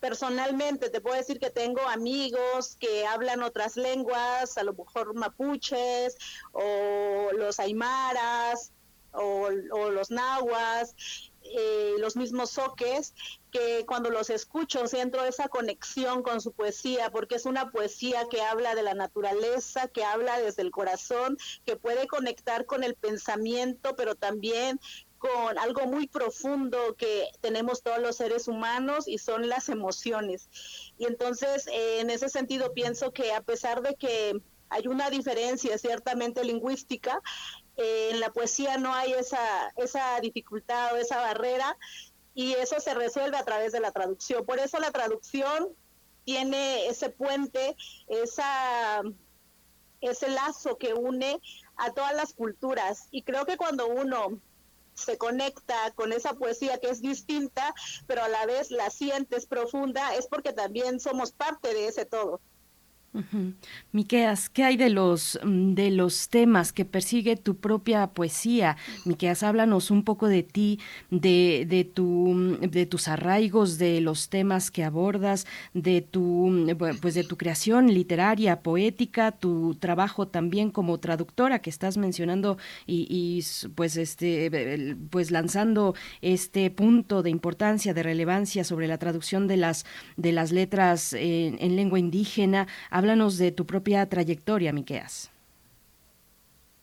personalmente 0.00 0.90
te 0.90 1.00
puedo 1.00 1.16
decir 1.16 1.38
que 1.38 1.50
tengo 1.50 1.86
amigos 1.88 2.76
que 2.80 3.06
hablan 3.06 3.42
otras 3.42 3.76
lenguas, 3.76 4.56
a 4.58 4.62
lo 4.62 4.72
mejor 4.72 5.14
mapuches 5.14 6.16
o 6.52 7.30
los 7.36 7.60
aymaras 7.60 8.72
o, 9.12 9.50
los 9.50 10.10
nahuas, 10.10 10.94
eh, 11.42 11.94
los 11.98 12.16
mismos 12.16 12.50
soques, 12.50 13.14
que 13.50 13.84
cuando 13.86 14.10
los 14.10 14.30
escucho 14.30 14.86
siento 14.86 15.24
esa 15.24 15.48
conexión 15.48 16.22
con 16.22 16.40
su 16.40 16.52
poesía, 16.52 17.10
porque 17.10 17.34
es 17.34 17.44
una 17.44 17.70
poesía 17.70 18.26
que 18.30 18.40
habla 18.42 18.74
de 18.74 18.82
la 18.82 18.94
naturaleza, 18.94 19.88
que 19.88 20.04
habla 20.04 20.38
desde 20.38 20.62
el 20.62 20.70
corazón, 20.70 21.36
que 21.64 21.76
puede 21.76 22.06
conectar 22.06 22.66
con 22.66 22.84
el 22.84 22.94
pensamiento, 22.94 23.96
pero 23.96 24.14
también 24.14 24.80
con 25.20 25.58
algo 25.58 25.86
muy 25.86 26.08
profundo 26.08 26.96
que 26.96 27.28
tenemos 27.42 27.82
todos 27.82 27.98
los 27.98 28.16
seres 28.16 28.48
humanos 28.48 29.06
y 29.06 29.18
son 29.18 29.50
las 29.50 29.68
emociones. 29.68 30.48
Y 30.96 31.04
entonces, 31.04 31.66
eh, 31.66 32.00
en 32.00 32.08
ese 32.08 32.30
sentido, 32.30 32.72
pienso 32.72 33.12
que 33.12 33.32
a 33.34 33.42
pesar 33.42 33.82
de 33.82 33.94
que 33.96 34.40
hay 34.70 34.86
una 34.86 35.10
diferencia 35.10 35.76
ciertamente 35.76 36.42
lingüística, 36.42 37.20
eh, 37.76 38.08
en 38.12 38.20
la 38.20 38.32
poesía 38.32 38.78
no 38.78 38.94
hay 38.94 39.12
esa, 39.12 39.72
esa 39.76 40.18
dificultad 40.20 40.94
o 40.94 40.96
esa 40.96 41.18
barrera 41.18 41.76
y 42.34 42.54
eso 42.54 42.80
se 42.80 42.94
resuelve 42.94 43.36
a 43.36 43.44
través 43.44 43.72
de 43.72 43.80
la 43.80 43.92
traducción. 43.92 44.46
Por 44.46 44.58
eso 44.58 44.78
la 44.78 44.90
traducción 44.90 45.68
tiene 46.24 46.86
ese 46.86 47.10
puente, 47.10 47.76
esa, 48.08 49.02
ese 50.00 50.28
lazo 50.30 50.78
que 50.78 50.94
une 50.94 51.42
a 51.76 51.92
todas 51.92 52.14
las 52.14 52.32
culturas. 52.32 53.08
Y 53.10 53.22
creo 53.22 53.44
que 53.44 53.58
cuando 53.58 53.86
uno 53.86 54.40
se 54.94 55.18
conecta 55.18 55.92
con 55.94 56.12
esa 56.12 56.34
poesía 56.34 56.78
que 56.78 56.90
es 56.90 57.00
distinta, 57.00 57.74
pero 58.06 58.22
a 58.22 58.28
la 58.28 58.46
vez 58.46 58.70
la 58.70 58.90
sientes 58.90 59.46
profunda, 59.46 60.14
es 60.14 60.26
porque 60.26 60.52
también 60.52 61.00
somos 61.00 61.32
parte 61.32 61.72
de 61.74 61.88
ese 61.88 62.04
todo. 62.04 62.40
Ujú. 63.12 63.54
Miqueas, 63.90 64.48
¿qué 64.48 64.62
hay 64.62 64.76
de 64.76 64.88
los 64.88 65.36
mm, 65.42 65.74
de 65.74 65.90
los 65.90 66.28
temas 66.28 66.72
que 66.72 66.84
persigue 66.84 67.34
tu 67.34 67.56
propia 67.56 68.06
poesía? 68.06 68.76
Miqueas, 69.04 69.42
háblanos 69.42 69.90
un 69.90 70.04
poco 70.04 70.28
de 70.28 70.44
ti, 70.44 70.78
de, 71.10 71.66
de 71.68 71.82
tu 71.82 72.04
mm, 72.04 72.60
de 72.70 72.86
tus 72.86 73.08
arraigos, 73.08 73.78
de 73.78 74.00
los 74.00 74.28
temas 74.28 74.70
que 74.70 74.84
abordas, 74.84 75.48
de 75.74 76.02
tu 76.02 76.20
mm, 76.50 76.76
pues 77.00 77.14
de 77.14 77.24
tu 77.24 77.36
creación 77.36 77.92
literaria, 77.92 78.62
poética, 78.62 79.32
tu 79.32 79.74
trabajo 79.74 80.28
también 80.28 80.70
como 80.70 80.98
traductora 80.98 81.58
que 81.58 81.70
estás 81.70 81.96
mencionando 81.96 82.58
y, 82.86 83.08
y, 83.10 83.44
pues 83.74 83.96
este 83.96 84.96
pues 85.10 85.32
lanzando 85.32 85.96
este 86.22 86.70
punto 86.70 87.24
de 87.24 87.30
importancia, 87.30 87.92
de 87.92 88.04
relevancia 88.04 88.62
sobre 88.62 88.86
la 88.86 88.98
traducción 88.98 89.48
de 89.48 89.56
las 89.56 89.84
de 90.16 90.30
las 90.30 90.52
letras 90.52 91.12
en 91.12 91.74
lengua 91.74 91.98
indígena. 91.98 92.68
Háblanos 93.00 93.38
de 93.38 93.50
tu 93.50 93.64
propia 93.64 94.06
trayectoria, 94.06 94.74
Miqueas. 94.74 95.30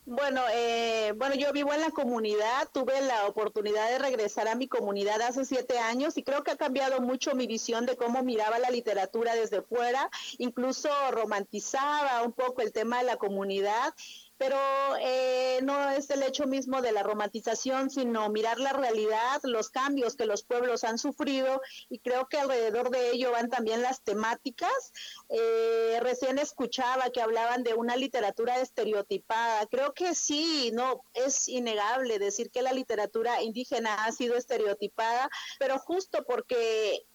Bueno, 0.07 0.41
eh, 0.51 1.13
bueno, 1.15 1.35
yo 1.35 1.53
vivo 1.53 1.71
en 1.75 1.81
la 1.81 1.91
comunidad, 1.91 2.67
tuve 2.73 2.99
la 3.01 3.27
oportunidad 3.27 3.87
de 3.91 3.99
regresar 3.99 4.47
a 4.47 4.55
mi 4.55 4.67
comunidad 4.67 5.21
hace 5.21 5.45
siete 5.45 5.77
años 5.77 6.17
y 6.17 6.23
creo 6.23 6.43
que 6.43 6.49
ha 6.49 6.57
cambiado 6.57 7.01
mucho 7.01 7.35
mi 7.35 7.45
visión 7.45 7.85
de 7.85 7.95
cómo 7.97 8.23
miraba 8.23 8.57
la 8.57 8.71
literatura 8.71 9.35
desde 9.35 9.61
fuera, 9.61 10.09
incluso 10.39 10.89
romantizaba 11.11 12.23
un 12.23 12.31
poco 12.31 12.63
el 12.63 12.71
tema 12.71 12.97
de 12.97 13.03
la 13.03 13.17
comunidad 13.17 13.93
pero 14.37 14.57
eh, 15.01 15.59
no 15.63 15.89
es 15.89 16.09
el 16.09 16.23
hecho 16.23 16.45
mismo 16.45 16.81
de 16.81 16.91
la 16.91 17.03
romantización, 17.03 17.89
sino 17.89 18.29
mirar 18.29 18.59
la 18.59 18.73
realidad, 18.73 19.41
los 19.43 19.69
cambios 19.69 20.15
que 20.15 20.25
los 20.25 20.43
pueblos 20.43 20.83
han 20.83 20.97
sufrido 20.97 21.61
y 21.89 21.99
creo 21.99 22.27
que 22.27 22.37
alrededor 22.37 22.89
de 22.91 23.11
ello 23.11 23.31
van 23.31 23.49
también 23.49 23.81
las 23.81 24.01
temáticas. 24.01 24.93
Eh, 25.29 25.99
recién 26.01 26.37
escuchaba 26.37 27.09
que 27.09 27.21
hablaban 27.21 27.63
de 27.63 27.73
una 27.73 27.95
literatura 27.95 28.59
estereotipada. 28.59 29.65
Creo 29.67 29.93
que 29.93 30.13
sí, 30.13 30.71
no 30.73 31.01
es 31.13 31.47
innegable 31.47 32.19
decir 32.19 32.51
que 32.51 32.61
la 32.61 32.73
literatura 32.73 33.41
indígena 33.41 34.05
ha 34.05 34.11
sido 34.11 34.35
estereotipada, 34.35 35.29
pero 35.59 35.79
justo 35.79 36.23
porque 36.25 37.06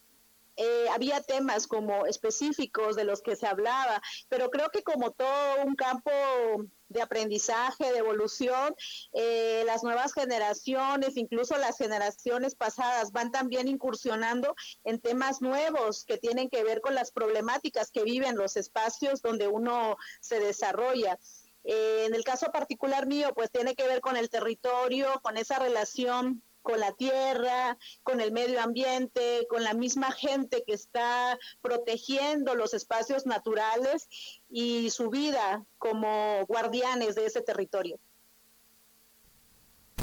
eh, 0.57 0.87
había 0.91 1.21
temas 1.23 1.67
como 1.67 2.07
específicos 2.07 2.97
de 2.97 3.05
los 3.05 3.23
que 3.23 3.37
se 3.37 3.47
hablaba, 3.47 4.03
pero 4.29 4.51
creo 4.51 4.71
que 4.71 4.83
como 4.83 5.13
todo 5.13 5.63
un 5.65 5.75
campo 5.75 6.11
de 6.89 7.03
aprendizaje, 7.03 7.91
de 7.91 7.99
evolución, 7.99 8.75
eh, 9.15 9.63
las 9.67 9.83
nuevas 9.83 10.13
generaciones, 10.13 11.17
incluso 11.17 11.57
las 11.57 11.79
generaciones 11.79 12.55
pasadas, 12.55 13.13
van 13.13 13.33
también 13.33 13.67
incursionando 13.67 14.55
en 14.85 15.01
temas 15.01 15.41
nuevos 15.41 16.05
que 16.05 16.19
tienen 16.19 16.51
que 16.51 16.63
ver 16.63 16.81
con 16.81 16.95
las 16.95 17.11
problemáticas 17.11 17.91
que 17.91 18.05
viven 18.05 18.37
los 18.37 18.57
espacios 18.57 19.23
donde 19.23 19.49
uno 19.49 19.97
se 20.21 20.39
desarrolla. 20.39 21.19
Eh, 21.65 22.05
en 22.07 22.15
el 22.15 22.25
caso 22.25 22.47
particular 22.53 23.07
mío, 23.07 23.33
pues 23.35 23.51
tiene 23.51 23.75
que 23.75 23.87
ver 23.87 24.01
con 24.01 24.17
el 24.17 24.29
territorio, 24.29 25.21
con 25.23 25.37
esa 25.37 25.59
relación 25.59 26.43
con 26.63 26.81
la 26.81 26.93
tierra, 26.93 27.77
con 28.03 28.21
el 28.21 28.33
medio 28.33 28.61
ambiente, 28.63 29.47
con 29.49 29.63
la 29.63 29.75
misma 29.75 30.11
gente 30.13 30.65
que 30.67 30.75
está 30.75 31.39
protegiendo 31.61 32.55
los 32.55 32.75
espacios 32.75 33.27
naturales 33.27 34.09
y 34.49 34.91
su 34.91 35.11
vida 35.11 35.65
como 35.79 36.45
guardianes 36.47 37.15
de 37.15 37.27
ese 37.27 37.43
territorio. 37.43 37.99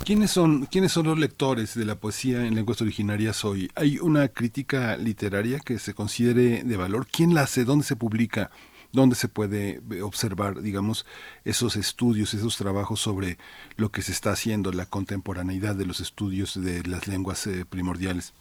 ¿Quiénes 0.09 0.31
son, 0.31 0.65
¿Quiénes 0.65 0.91
son 0.91 1.05
los 1.05 1.19
lectores 1.19 1.75
de 1.75 1.85
la 1.85 1.99
poesía 1.99 2.43
en 2.45 2.55
lenguas 2.55 2.81
originarias 2.81 3.45
hoy? 3.45 3.69
¿Hay 3.75 3.99
una 3.99 4.29
crítica 4.29 4.97
literaria 4.97 5.59
que 5.59 5.77
se 5.77 5.93
considere 5.93 6.63
de 6.63 6.77
valor? 6.77 7.05
¿Quién 7.05 7.35
la 7.35 7.41
hace? 7.41 7.63
¿Dónde 7.63 7.85
se 7.85 7.95
publica? 7.95 8.49
¿Dónde 8.91 9.15
se 9.15 9.27
puede 9.27 9.81
eh, 9.91 10.01
observar, 10.01 10.61
digamos, 10.61 11.05
esos 11.45 11.75
estudios, 11.75 12.33
esos 12.33 12.57
trabajos 12.57 12.99
sobre 12.99 13.37
lo 13.77 13.91
que 13.91 14.01
se 14.01 14.11
está 14.11 14.31
haciendo, 14.31 14.71
la 14.71 14.87
contemporaneidad 14.87 15.75
de 15.75 15.85
los 15.85 15.99
estudios 15.99 16.59
de 16.59 16.83
las 16.83 17.07
lenguas 17.07 17.45
eh, 17.47 17.65
primordiales? 17.65 18.33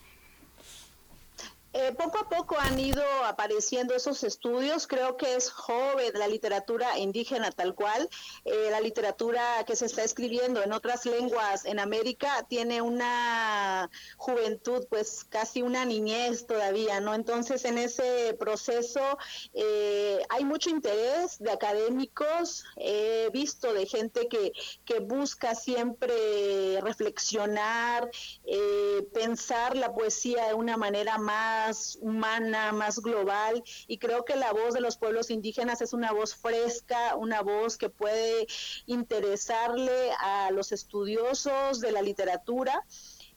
Eh, 1.75 1.93
poco 1.99 2.19
a 2.19 2.29
poco 2.31 2.57
han 2.59 2.81
ido 2.81 3.05
apareciendo 3.27 3.95
esos 3.95 4.25
estudios, 4.25 4.87
creo 4.87 5.19
que 5.19 5.37
es 5.37 5.51
joven 5.51 6.13
la 6.15 6.27
literatura 6.27 6.99
indígena 6.99 7.51
tal 7.51 7.75
cual, 7.75 8.09
eh, 8.47 8.69
la 8.71 8.81
literatura 8.81 9.65
que 9.67 9.77
se 9.77 9.85
está 9.85 10.03
escribiendo 10.03 10.63
en 10.63 10.73
otras 10.73 11.05
lenguas 11.05 11.67
en 11.67 11.79
América 11.79 12.47
tiene 12.49 12.81
una 12.81 13.91
juventud, 14.17 14.87
pues 14.89 15.25
casi 15.29 15.61
una 15.61 15.85
niñez 15.85 16.47
todavía, 16.47 17.01
¿no? 17.01 17.15
Entonces 17.15 17.67
en 17.67 17.77
ese 17.77 18.35
proceso 18.41 19.19
eh, 19.53 20.23
hay 20.31 20.45
mucho 20.45 20.71
interés 20.71 21.39
de 21.39 21.51
académicos, 21.51 22.65
he 22.77 23.29
visto 23.31 23.75
de 23.75 23.85
gente 23.85 24.27
que, 24.29 24.53
que 24.87 25.01
busca 25.01 25.55
siempre 25.55 26.81
reflexionar, 26.81 28.11
eh, 28.47 29.07
pensar 29.13 29.77
la 29.77 29.93
poesía 29.93 30.49
de 30.49 30.55
una 30.55 30.79
manera 30.79 31.19
más 31.59 31.99
humana, 32.01 32.73
más 32.73 33.01
global, 33.01 33.63
y 33.87 33.99
creo 33.99 34.25
que 34.25 34.37
la 34.37 34.53
voz 34.53 34.75
de 34.75 34.81
los 34.81 34.97
pueblos 34.97 35.31
indígenas 35.31 35.81
es 35.81 35.93
una 35.93 36.13
voz 36.13 36.35
fresca, 36.35 37.17
una 37.17 37.43
voz 37.43 37.77
que 37.77 37.91
puede 37.91 38.47
interesarle 38.87 40.13
a 40.21 40.51
los 40.53 40.73
estudiosos 40.73 41.81
de 41.81 41.93
la 41.93 42.03
literatura 42.03 42.85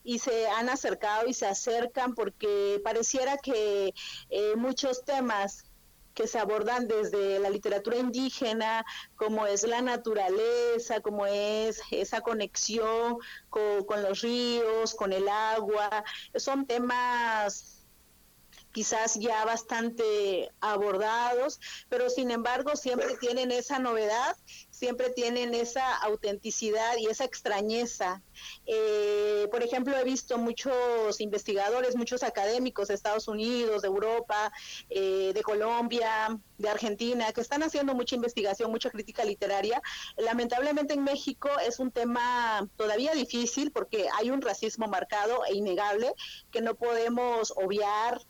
y 0.04 0.20
se 0.20 0.48
han 0.48 0.70
acercado 0.70 1.28
y 1.28 1.34
se 1.34 1.48
acercan 1.48 2.16
porque 2.16 2.80
pareciera 2.84 3.38
que 3.38 3.94
eh, 4.30 4.56
muchos 4.56 5.04
temas 5.04 5.66
que 6.14 6.28
se 6.28 6.40
abordan 6.40 6.88
desde 6.88 7.40
la 7.40 7.50
literatura 7.50 7.98
indígena, 7.98 8.86
como 9.16 9.48
es 9.48 9.64
la 9.64 9.82
naturaleza, 9.82 11.00
como 11.00 11.26
es 11.26 11.82
esa 11.90 12.22
conexión 12.22 13.18
con, 13.50 13.86
con 13.86 14.04
los 14.04 14.22
ríos, 14.22 14.94
con 14.94 15.14
el 15.14 15.28
agua, 15.30 16.04
son 16.36 16.66
temas 16.66 17.81
quizás 18.72 19.16
ya 19.16 19.44
bastante 19.46 20.52
abordados, 20.60 21.60
pero 21.90 22.10
sin 22.10 22.32
embargo 22.32 22.76
siempre 22.76 23.18
tienen 23.20 23.52
esa 23.52 23.80
novedad, 23.80 24.36
siempre 24.70 25.10
tienen 25.10 25.54
esa 25.54 25.98
autenticidad 25.98 26.98
y 26.98 27.08
esa 27.08 27.26
extrañeza. 27.26 28.22
Eh, 28.66 29.48
por 29.52 29.62
ejemplo, 29.64 29.96
he 29.98 30.04
visto 30.04 30.38
muchos 30.38 31.22
investigadores, 31.22 31.96
muchos 31.96 32.24
académicos 32.24 32.88
de 32.88 32.96
Estados 32.96 33.28
Unidos, 33.28 33.82
de 33.82 33.88
Europa, 33.90 34.52
eh, 34.90 35.32
de 35.34 35.42
Colombia, 35.44 36.40
de 36.58 36.70
Argentina, 36.70 37.32
que 37.34 37.42
están 37.42 37.64
haciendo 37.64 37.94
mucha 37.94 38.16
investigación, 38.16 38.72
mucha 38.72 38.90
crítica 38.90 39.24
literaria. 39.24 39.82
Lamentablemente 40.18 40.94
en 40.94 41.04
México 41.04 41.50
es 41.66 41.80
un 41.80 41.92
tema 41.92 42.68
todavía 42.76 43.14
difícil 43.14 43.72
porque 43.72 44.08
hay 44.18 44.30
un 44.32 44.42
racismo 44.42 44.88
marcado 44.88 45.46
e 45.46 45.54
innegable 45.54 46.14
que 46.52 46.62
no 46.62 46.76
podemos 46.76 47.54
obviar 47.56 48.22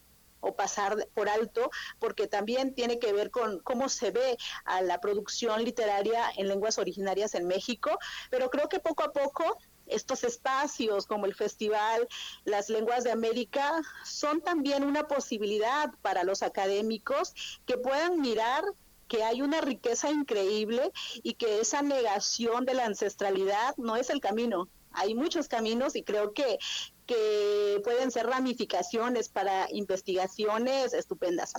o 0.41 0.55
pasar 0.55 1.07
por 1.13 1.29
alto, 1.29 1.71
porque 1.99 2.27
también 2.27 2.75
tiene 2.75 2.99
que 2.99 3.13
ver 3.13 3.31
con 3.31 3.59
cómo 3.59 3.89
se 3.89 4.11
ve 4.11 4.37
a 4.65 4.81
la 4.81 4.99
producción 4.99 5.63
literaria 5.63 6.29
en 6.35 6.47
lenguas 6.47 6.77
originarias 6.77 7.33
en 7.35 7.47
México, 7.47 7.97
pero 8.29 8.49
creo 8.49 8.67
que 8.67 8.79
poco 8.79 9.03
a 9.03 9.13
poco 9.13 9.57
estos 9.87 10.23
espacios 10.23 11.05
como 11.05 11.25
el 11.25 11.35
Festival 11.35 12.07
Las 12.45 12.69
Lenguas 12.69 13.03
de 13.03 13.11
América 13.11 13.81
son 14.05 14.41
también 14.41 14.83
una 14.83 15.07
posibilidad 15.07 15.91
para 16.01 16.23
los 16.23 16.43
académicos 16.43 17.33
que 17.65 17.77
puedan 17.77 18.21
mirar 18.21 18.63
que 19.07 19.23
hay 19.23 19.41
una 19.41 19.59
riqueza 19.59 20.09
increíble 20.09 20.91
y 21.21 21.33
que 21.33 21.59
esa 21.59 21.81
negación 21.81 22.65
de 22.65 22.75
la 22.75 22.85
ancestralidad 22.85 23.75
no 23.75 23.97
es 23.97 24.09
el 24.09 24.21
camino. 24.21 24.69
Hay 24.93 25.15
muchos 25.15 25.49
caminos 25.49 25.97
y 25.97 26.03
creo 26.03 26.33
que, 26.33 26.57
que 27.11 27.81
pueden 27.83 28.11
ser 28.11 28.27
ramificaciones 28.27 29.27
para 29.27 29.67
investigaciones 29.71 30.93
estupendas. 30.93 31.53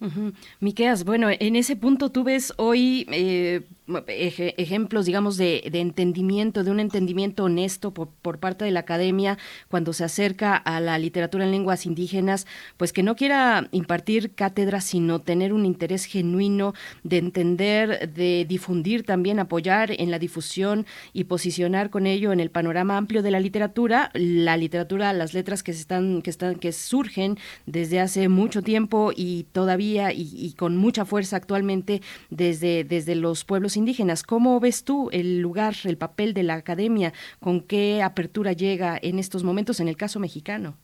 Ujú. 0.00 0.32
Miqueas, 0.60 1.04
bueno, 1.04 1.28
en 1.30 1.56
ese 1.56 1.76
punto 1.76 2.10
tú 2.10 2.24
ves 2.24 2.52
hoy 2.58 3.06
eh, 3.10 3.62
eje- 3.86 4.54
ejemplos, 4.56 5.06
digamos, 5.06 5.36
de, 5.36 5.68
de 5.70 5.80
entendimiento, 5.80 6.64
de 6.64 6.70
un 6.70 6.80
entendimiento 6.80 7.44
honesto 7.44 7.92
por, 7.92 8.08
por 8.08 8.38
parte 8.38 8.64
de 8.64 8.70
la 8.70 8.80
academia 8.80 9.38
cuando 9.68 9.92
se 9.92 10.04
acerca 10.04 10.56
a 10.56 10.80
la 10.80 10.98
literatura 10.98 11.44
en 11.44 11.50
lenguas 11.50 11.86
indígenas, 11.86 12.46
pues 12.76 12.92
que 12.92 13.02
no 13.02 13.16
quiera 13.16 13.68
impartir 13.72 14.34
cátedras, 14.34 14.84
sino 14.84 15.20
tener 15.20 15.52
un 15.52 15.66
interés 15.66 16.06
genuino 16.06 16.74
de 17.02 17.18
entender, 17.18 18.12
de 18.12 18.46
difundir 18.48 19.04
también, 19.04 19.38
apoyar 19.38 19.90
en 19.90 20.10
la 20.10 20.18
difusión 20.18 20.86
y 21.12 21.24
posicionar 21.24 21.90
con 21.90 22.06
ello 22.06 22.32
en 22.32 22.40
el 22.40 22.50
panorama 22.50 22.96
amplio 22.96 23.22
de 23.22 23.30
la 23.30 23.40
literatura, 23.40 24.10
la 24.14 24.56
literatura, 24.56 25.12
las 25.12 25.34
letras 25.34 25.62
que 25.62 25.72
se 25.72 25.80
están, 25.80 26.22
que 26.22 26.30
están, 26.30 26.54
que 26.56 26.72
surgen 26.72 27.36
desde 27.66 28.00
hace 28.00 28.28
mucho 28.28 28.62
tiempo 28.62 29.12
y 29.14 29.44
todavía 29.52 30.12
y, 30.12 30.30
y 30.34 30.54
con 30.54 30.76
mucha 30.76 31.04
fuerza 31.04 31.36
actualmente 31.36 32.00
desde, 32.30 32.84
desde 32.84 33.14
los 33.14 33.44
pueblos 33.44 33.73
indígenas. 33.76 34.22
¿Cómo 34.22 34.58
ves 34.60 34.84
tú 34.84 35.08
el 35.12 35.40
lugar, 35.40 35.74
el 35.84 35.96
papel 35.96 36.34
de 36.34 36.42
la 36.42 36.54
academia? 36.54 37.12
¿Con 37.40 37.60
qué 37.60 38.02
apertura 38.02 38.52
llega 38.52 38.98
en 39.00 39.18
estos 39.18 39.44
momentos 39.44 39.80
en 39.80 39.88
el 39.88 39.96
caso 39.96 40.20
mexicano? 40.20 40.76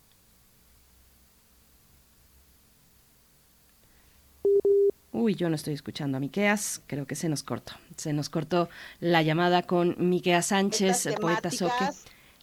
Uy, 5.13 5.35
yo 5.35 5.49
no 5.49 5.57
estoy 5.57 5.75
escuchando 5.75 6.17
a 6.17 6.21
Miqueas, 6.21 6.83
creo 6.87 7.07
que 7.07 7.15
se 7.15 7.29
nos 7.29 7.43
cortó. 7.43 7.73
Se 7.97 8.13
nos 8.13 8.29
cortó 8.29 8.69
la 9.01 9.23
llamada 9.23 9.63
con 9.63 9.97
Miqueas 9.99 10.47
Sánchez, 10.47 11.07
el 11.07 11.15
poeta 11.15 11.51
Soque. 11.51 11.91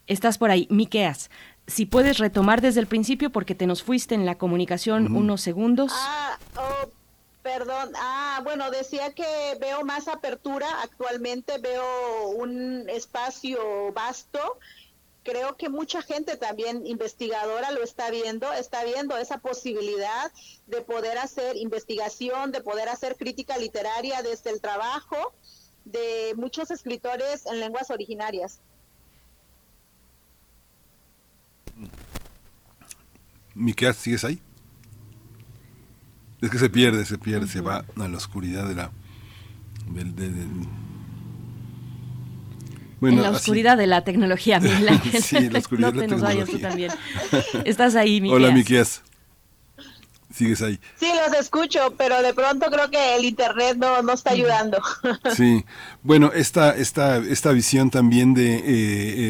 Estás 0.06 0.38
por 0.38 0.52
ahí, 0.52 0.68
Miqueas. 0.70 1.32
Si 1.66 1.86
puedes 1.86 2.18
retomar 2.18 2.62
desde 2.62 2.80
el 2.80 2.88
principio 2.88 3.30
porque 3.32 3.56
te 3.56 3.68
nos 3.68 3.84
fuiste 3.84 4.16
en 4.16 4.26
la 4.26 4.38
comunicación 4.38 5.16
unos 5.16 5.42
segundos. 5.42 5.92
Ah, 5.96 6.38
oh, 6.56 6.90
perdón. 7.48 7.94
Ah, 7.96 8.42
bueno, 8.44 8.70
decía 8.72 9.14
que 9.14 9.58
veo 9.62 9.86
más 9.86 10.10
apertura. 10.10 10.68
Actualmente 10.82 11.58
veo 11.60 12.28
un 12.32 12.90
espacio 12.90 13.94
vasto. 13.94 14.60
Creo 15.24 15.56
que 15.56 15.70
mucha 15.70 16.02
gente 16.02 16.36
también 16.36 16.86
investigadora 16.86 17.72
lo 17.72 17.84
está 17.84 18.12
viendo, 18.12 18.52
está 18.52 18.84
viendo 18.84 19.16
esa 19.16 19.38
posibilidad 19.38 20.30
de 20.66 20.82
poder 20.82 21.18
hacer 21.20 21.56
investigación, 21.56 22.52
de 22.52 22.60
poder 22.60 22.90
hacer 22.90 23.16
crítica 23.16 23.58
literaria 23.58 24.22
desde 24.24 24.50
el 24.50 24.60
trabajo 24.60 25.34
de 25.86 26.34
muchos 26.36 26.70
escritores 26.70 27.46
en 27.46 27.62
lenguas 27.62 27.92
originarias. 27.92 28.60
Miqueas, 33.56 33.96
¿sigues 33.96 34.26
ahí? 34.26 34.42
Es 36.42 36.50
que 36.52 36.60
se 36.60 36.70
pierde, 36.70 37.06
se 37.06 37.18
pierde, 37.18 37.48
se 37.48 37.62
va 37.62 37.84
a 37.96 38.08
la 38.08 38.18
oscuridad 38.18 38.68
de 38.68 38.76
la... 38.76 38.92
del- 39.92 40.16
de- 40.16 40.30
de- 40.30 40.46
Bueno, 43.00 43.18
en 43.18 43.24
la 43.24 43.30
así- 43.30 43.38
oscuridad 43.38 43.78
de 43.78 43.88
la 43.88 44.04
tecnología, 44.04 44.60
Miguel 44.62 44.90
Ángel. 44.90 45.22
Sí, 45.24 45.50
la 45.50 45.60
oscuridad 45.66 45.94
no 45.94 46.02
de 46.02 46.08
te 46.08 46.12
la 46.12 46.14
nos 46.18 46.22
vayas 46.22 46.50
tú 46.50 46.60
también. 46.60 46.92
Estás 47.66 47.96
ahí, 47.96 48.22
Miqueas. 48.22 48.36
Hola, 48.36 48.52
Miqueas. 48.52 49.02
Sigues 50.34 50.62
ahí. 50.62 50.80
Sí, 51.00 51.08
los 51.26 51.40
escucho, 51.40 51.96
pero 51.98 52.22
de 52.22 52.32
pronto 52.34 52.68
creo 52.70 52.92
que 52.92 53.16
el 53.16 53.26
internet 53.26 53.78
no, 53.78 54.04
no 54.04 54.14
está 54.14 54.32
ayudando. 54.32 54.78
Sí, 55.36 55.66
bueno, 56.04 56.32
esta, 56.32 56.76
esta, 56.76 57.18
esta 57.18 57.52
visión 57.54 57.90
también 57.90 58.36
de, 58.36 58.56
eh, 58.58 58.62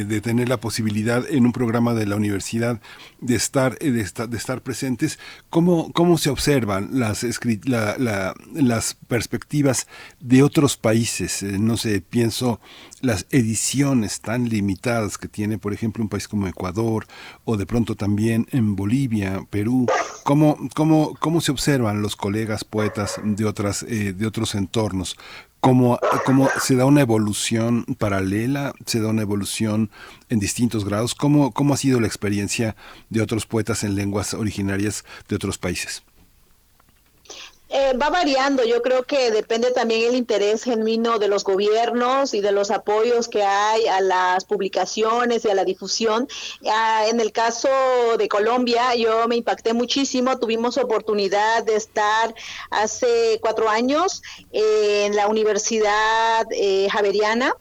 eh, 0.02 0.06
de 0.06 0.19
tener 0.22 0.50
la 0.50 0.58
posibilidad 0.58 1.24
en 1.30 1.45
un 1.45 1.53
programa 1.53 1.94
de 1.94 2.08
la 2.08 2.18
universidad 2.18 2.82
de 3.20 3.36
estar, 3.36 3.78
eh, 3.82 3.92
de 3.92 4.02
estar, 4.38 4.62
presentes, 4.62 5.20
¿cómo, 5.50 5.92
cómo 5.94 6.18
se 6.18 6.30
observan 6.30 6.90
las, 7.00 7.26
la- 7.66 7.98
la- 7.98 8.34
las 8.54 8.94
perspectivas 9.08 9.88
de 10.20 10.44
otros 10.44 10.78
países? 10.78 11.44
Eh, 11.44 11.58
no 11.60 11.78
sé, 11.78 12.02
pienso 12.02 12.60
las 13.02 13.26
ediciones 13.30 14.22
tan 14.22 14.50
limitadas 14.50 15.18
que 15.18 15.28
tiene, 15.28 15.58
por 15.58 15.74
ejemplo, 15.74 16.04
un 16.04 16.10
país 16.10 16.28
como 16.28 16.48
Ecuador 16.48 17.06
o 17.46 17.58
de 17.58 17.66
pronto 17.66 17.96
también 17.96 18.48
en 18.52 18.76
Bolivia, 18.76 19.42
Perú. 19.50 19.86
¿Cómo, 20.24 20.58
cómo, 20.76 21.16
cómo 21.20 21.42
se 21.42 21.52
observan 21.52 22.02
los 22.02 22.16
colegas 22.16 22.64
poetas 22.64 23.20
de, 23.24 23.46
otras, 23.46 23.84
eh, 23.84 24.14
de 24.14 24.26
otros 24.28 24.56
entornos? 24.56 25.16
¿Cómo, 25.60 26.00
¿Cómo 26.26 26.50
se 26.61 26.76
da 26.76 26.86
una 26.86 27.02
evolución 27.02 27.84
paralela? 27.98 28.74
¿Se 28.86 29.02
da 29.02 29.10
una 29.10 29.24
evolución 29.24 29.90
en 30.30 30.40
distintos 30.40 30.86
grados? 30.86 31.16
¿Cómo, 31.16 31.52
¿Cómo 31.52 31.74
ha 31.74 31.77
sido 31.77 32.00
la 32.00 32.08
experiencia 32.08 32.76
de 33.10 33.22
otros 33.22 33.45
poetas 33.45 33.84
en 33.84 33.95
lenguas 33.95 34.34
originarias 34.34 35.03
de 35.27 35.36
otros 35.36 35.58
países? 35.58 36.03
Eh, 37.70 37.94
va 38.02 38.10
variando, 38.10 38.64
yo 38.64 38.82
creo 38.82 39.04
que 39.04 39.30
depende 39.30 39.72
también 39.72 40.10
el 40.10 40.16
interés 40.16 40.64
genuino 40.64 41.20
de 41.20 41.28
los 41.28 41.44
gobiernos 41.44 42.34
y 42.34 42.40
de 42.40 42.54
los 42.54 42.72
apoyos 42.72 43.28
que 43.28 43.44
hay 43.44 43.88
a 43.88 44.00
las 44.00 44.46
publicaciones 44.46 45.44
y 45.44 45.50
a 45.50 45.56
la 45.56 45.66
difusión. 45.66 46.30
Ah, 46.70 47.06
en 47.10 47.20
el 47.20 47.34
caso 47.34 47.68
de 48.18 48.30
Colombia, 48.30 48.96
yo 48.96 49.28
me 49.28 49.36
impacté 49.36 49.74
muchísimo, 49.74 50.40
tuvimos 50.40 50.78
oportunidad 50.78 51.64
de 51.66 51.76
estar 51.76 52.34
hace 52.70 53.40
cuatro 53.42 53.70
años 53.70 54.22
en 54.52 55.16
la 55.16 55.28
Universidad 55.28 56.48
eh, 56.52 56.88
Javeriana 56.90 57.54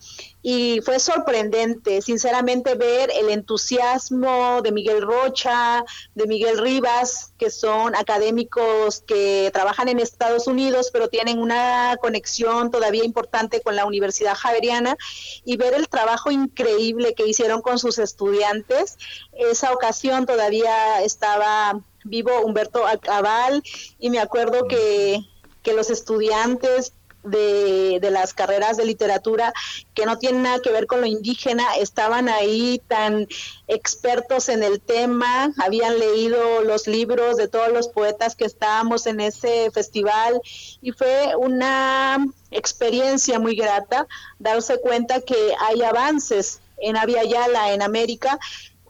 y 0.48 0.80
fue 0.80 1.00
sorprendente, 1.00 2.00
sinceramente, 2.00 2.76
ver 2.76 3.10
el 3.12 3.30
entusiasmo 3.30 4.62
de 4.62 4.70
Miguel 4.70 5.02
Rocha, 5.02 5.84
de 6.14 6.26
Miguel 6.28 6.58
Rivas, 6.58 7.32
que 7.36 7.50
son 7.50 7.96
académicos 7.96 9.00
que 9.00 9.50
trabajan 9.52 9.88
en 9.88 9.98
Estados 9.98 10.46
Unidos, 10.46 10.90
pero 10.92 11.08
tienen 11.08 11.40
una 11.40 11.96
conexión 12.00 12.70
todavía 12.70 13.02
importante 13.02 13.60
con 13.60 13.74
la 13.74 13.86
Universidad 13.86 14.36
Javeriana, 14.36 14.96
y 15.44 15.56
ver 15.56 15.74
el 15.74 15.88
trabajo 15.88 16.30
increíble 16.30 17.14
que 17.14 17.26
hicieron 17.26 17.60
con 17.60 17.80
sus 17.80 17.98
estudiantes. 17.98 18.98
Esa 19.32 19.72
ocasión 19.72 20.26
todavía 20.26 21.02
estaba 21.02 21.80
vivo 22.04 22.30
Humberto 22.42 22.84
Cabal, 23.02 23.64
y 23.98 24.10
me 24.10 24.20
acuerdo 24.20 24.68
que, 24.68 25.18
que 25.64 25.72
los 25.72 25.90
estudiantes 25.90 26.92
de, 27.26 27.98
de 28.00 28.10
las 28.10 28.34
carreras 28.34 28.76
de 28.76 28.84
literatura 28.84 29.52
que 29.94 30.06
no 30.06 30.18
tienen 30.18 30.42
nada 30.42 30.60
que 30.60 30.72
ver 30.72 30.86
con 30.86 31.00
lo 31.00 31.06
indígena, 31.06 31.76
estaban 31.76 32.28
ahí 32.28 32.80
tan 32.88 33.26
expertos 33.68 34.48
en 34.48 34.62
el 34.62 34.80
tema, 34.80 35.52
habían 35.58 35.98
leído 35.98 36.62
los 36.62 36.86
libros 36.86 37.36
de 37.36 37.48
todos 37.48 37.72
los 37.72 37.88
poetas 37.88 38.36
que 38.36 38.44
estábamos 38.44 39.06
en 39.06 39.20
ese 39.20 39.70
festival 39.72 40.40
y 40.80 40.92
fue 40.92 41.34
una 41.36 42.26
experiencia 42.50 43.38
muy 43.38 43.56
grata 43.56 44.06
darse 44.38 44.80
cuenta 44.80 45.20
que 45.20 45.54
hay 45.60 45.82
avances 45.82 46.60
en 46.78 46.96
Avia 46.96 47.24
Yala, 47.24 47.72
en 47.72 47.82
América, 47.82 48.38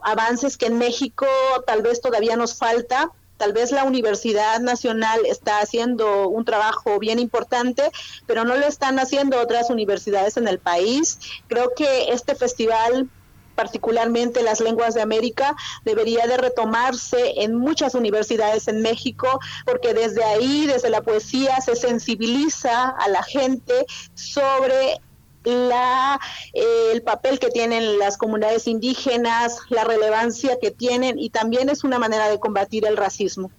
avances 0.01 0.57
que 0.57 0.67
en 0.67 0.77
México 0.77 1.25
tal 1.65 1.81
vez 1.81 2.01
todavía 2.01 2.35
nos 2.35 2.55
falta, 2.55 3.11
Tal 3.37 3.53
vez 3.53 3.71
la 3.71 3.83
Universidad 3.83 4.59
Nacional 4.59 5.25
está 5.25 5.59
haciendo 5.59 6.27
un 6.27 6.45
trabajo 6.45 6.99
bien 6.99 7.19
importante, 7.19 7.91
pero 8.25 8.43
no 8.43 8.55
lo 8.55 8.65
están 8.65 8.99
haciendo 8.99 9.39
otras 9.39 9.69
universidades 9.69 10.37
en 10.37 10.47
el 10.47 10.59
país. 10.59 11.19
Creo 11.47 11.73
que 11.75 12.11
este 12.11 12.35
festival 12.35 13.09
particularmente 13.57 14.43
las 14.43 14.61
lenguas 14.61 14.93
de 14.93 15.01
América, 15.01 15.55
debería 15.83 16.27
de 16.27 16.37
retomarse 16.37 17.41
en 17.41 17.55
muchas 17.55 17.95
universidades 17.95 18.67
en 18.67 18.83
México, 18.83 19.39
porque 19.65 19.95
desde 19.95 20.23
ahí, 20.23 20.67
desde 20.67 20.91
la 20.91 21.01
poesía, 21.01 21.59
se 21.59 21.75
sensibiliza 21.75 22.89
a 22.89 23.09
la 23.09 23.23
gente 23.23 23.85
sobre 24.13 25.01
la, 25.47 26.19
eh, 26.53 26.91
el 26.91 27.01
papel 27.01 27.39
que 27.39 27.49
tienen 27.49 27.99
las 27.99 28.17
comunidades 28.17 28.67
indígenas, 28.67 29.59
la 29.69 29.83
relevancia 29.83 30.57
que 30.59 30.71
tienen 30.71 31.17
y 31.19 31.29
también 31.29 31.69
es 31.69 31.83
una 31.83 31.99
manera 31.99 32.29
de 32.29 32.39
combatir 32.39 32.85
el 32.85 32.97
racismo. 32.97 33.51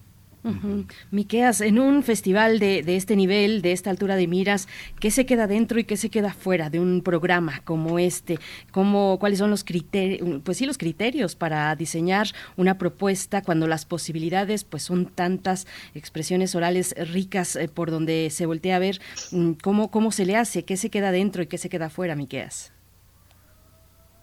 Ujú. 0.44 0.86
Miqueas, 1.10 1.60
en 1.60 1.78
un 1.78 2.02
festival 2.02 2.58
de, 2.58 2.82
de 2.82 2.96
este 2.96 3.16
nivel, 3.16 3.60
de 3.60 3.72
esta 3.72 3.90
altura 3.90 4.16
de 4.16 4.26
miras, 4.26 4.68
¿qué 5.00 5.10
se 5.10 5.26
queda 5.26 5.46
dentro 5.46 5.78
y 5.78 5.84
qué 5.84 5.96
se 5.96 6.10
queda 6.10 6.32
fuera 6.32 6.70
de 6.70 6.80
un 6.80 7.02
programa 7.02 7.60
como 7.64 7.98
este? 7.98 8.38
¿Cómo, 8.70 9.18
¿Cuáles 9.18 9.38
son 9.38 9.50
los 9.50 9.64
criterios, 9.64 10.40
pues 10.44 10.58
sí, 10.58 10.66
los 10.66 10.78
criterios 10.78 11.34
para 11.34 11.74
diseñar 11.76 12.28
una 12.56 12.78
propuesta 12.78 13.42
cuando 13.42 13.66
las 13.66 13.84
posibilidades 13.84 14.64
pues 14.64 14.84
son 14.84 15.06
tantas 15.06 15.66
expresiones 15.94 16.54
orales 16.54 16.94
ricas 17.12 17.56
eh, 17.56 17.68
por 17.68 17.90
donde 17.90 18.28
se 18.30 18.46
voltea 18.46 18.76
a 18.76 18.80
ver? 18.80 19.00
Mm, 19.32 19.52
¿Cómo, 19.62 19.90
¿Cómo 19.90 20.12
se 20.12 20.24
le 20.24 20.36
hace? 20.36 20.64
¿Qué 20.64 20.76
se 20.76 20.90
queda 20.90 21.10
dentro 21.10 21.42
y 21.42 21.46
qué 21.46 21.58
se 21.58 21.68
queda 21.68 21.90
fuera, 21.90 22.14
Miqueas? 22.14 22.72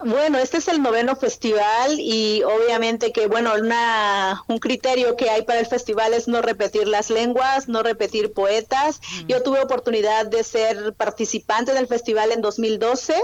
Bueno, 0.04 0.36
este 0.36 0.58
es 0.58 0.68
el 0.68 0.82
noveno 0.82 1.16
festival 1.16 1.98
y 1.98 2.42
obviamente 2.42 3.12
que, 3.12 3.28
bueno, 3.28 3.54
una, 3.58 4.42
un 4.46 4.58
criterio 4.58 5.16
que 5.16 5.30
hay 5.30 5.40
para 5.42 5.58
el 5.58 5.66
festival 5.66 6.12
es 6.12 6.28
no 6.28 6.42
repetir 6.42 6.86
las 6.86 7.08
lenguas, 7.08 7.66
no 7.66 7.82
repetir 7.82 8.34
poetas. 8.34 9.00
Yo 9.26 9.42
tuve 9.42 9.62
oportunidad 9.62 10.26
de 10.26 10.44
ser 10.44 10.92
participante 10.92 11.72
del 11.72 11.86
festival 11.86 12.30
en 12.30 12.42
2012 12.42 13.14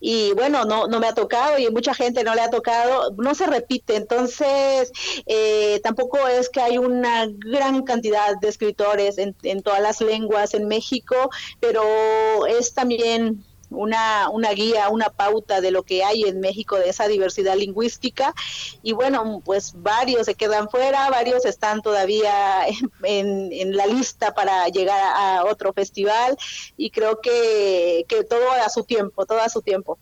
y, 0.00 0.32
bueno, 0.32 0.64
no, 0.64 0.88
no 0.88 0.98
me 0.98 1.06
ha 1.06 1.14
tocado 1.14 1.58
y 1.58 1.70
mucha 1.70 1.94
gente 1.94 2.24
no 2.24 2.34
le 2.34 2.40
ha 2.40 2.50
tocado, 2.50 3.12
no 3.16 3.36
se 3.36 3.46
repite. 3.46 3.94
Entonces, 3.94 4.90
eh, 5.26 5.80
tampoco 5.84 6.26
es 6.26 6.48
que 6.48 6.60
hay 6.60 6.76
una 6.76 7.28
gran 7.28 7.84
cantidad 7.84 8.36
de 8.40 8.48
escritores 8.48 9.18
en, 9.18 9.36
en 9.44 9.62
todas 9.62 9.80
las 9.80 10.00
lenguas 10.00 10.54
en 10.54 10.66
México, 10.66 11.30
pero 11.60 12.46
es 12.46 12.74
también 12.74 13.44
una, 13.70 14.28
una 14.30 14.50
guía, 14.52 14.88
una 14.88 15.10
pauta 15.10 15.60
de 15.60 15.70
lo 15.70 15.82
que 15.82 16.04
hay 16.04 16.22
en 16.22 16.40
México 16.40 16.76
de 16.76 16.88
esa 16.88 17.08
diversidad 17.08 17.56
lingüística 17.56 18.34
y 18.82 18.92
bueno, 18.92 19.42
pues 19.44 19.74
varios 19.76 20.26
se 20.26 20.34
quedan 20.34 20.68
fuera, 20.68 21.10
varios 21.10 21.44
están 21.44 21.82
todavía 21.82 22.66
en, 23.02 23.52
en 23.52 23.76
la 23.76 23.86
lista 23.86 24.34
para 24.34 24.68
llegar 24.68 25.00
a 25.16 25.44
otro 25.44 25.72
festival 25.72 26.36
y 26.76 26.90
creo 26.90 27.20
que, 27.20 28.04
que 28.08 28.24
todo 28.24 28.50
a 28.52 28.68
su 28.68 28.84
tiempo, 28.84 29.26
todo 29.26 29.40
a 29.40 29.48
su 29.48 29.62
tiempo. 29.62 29.98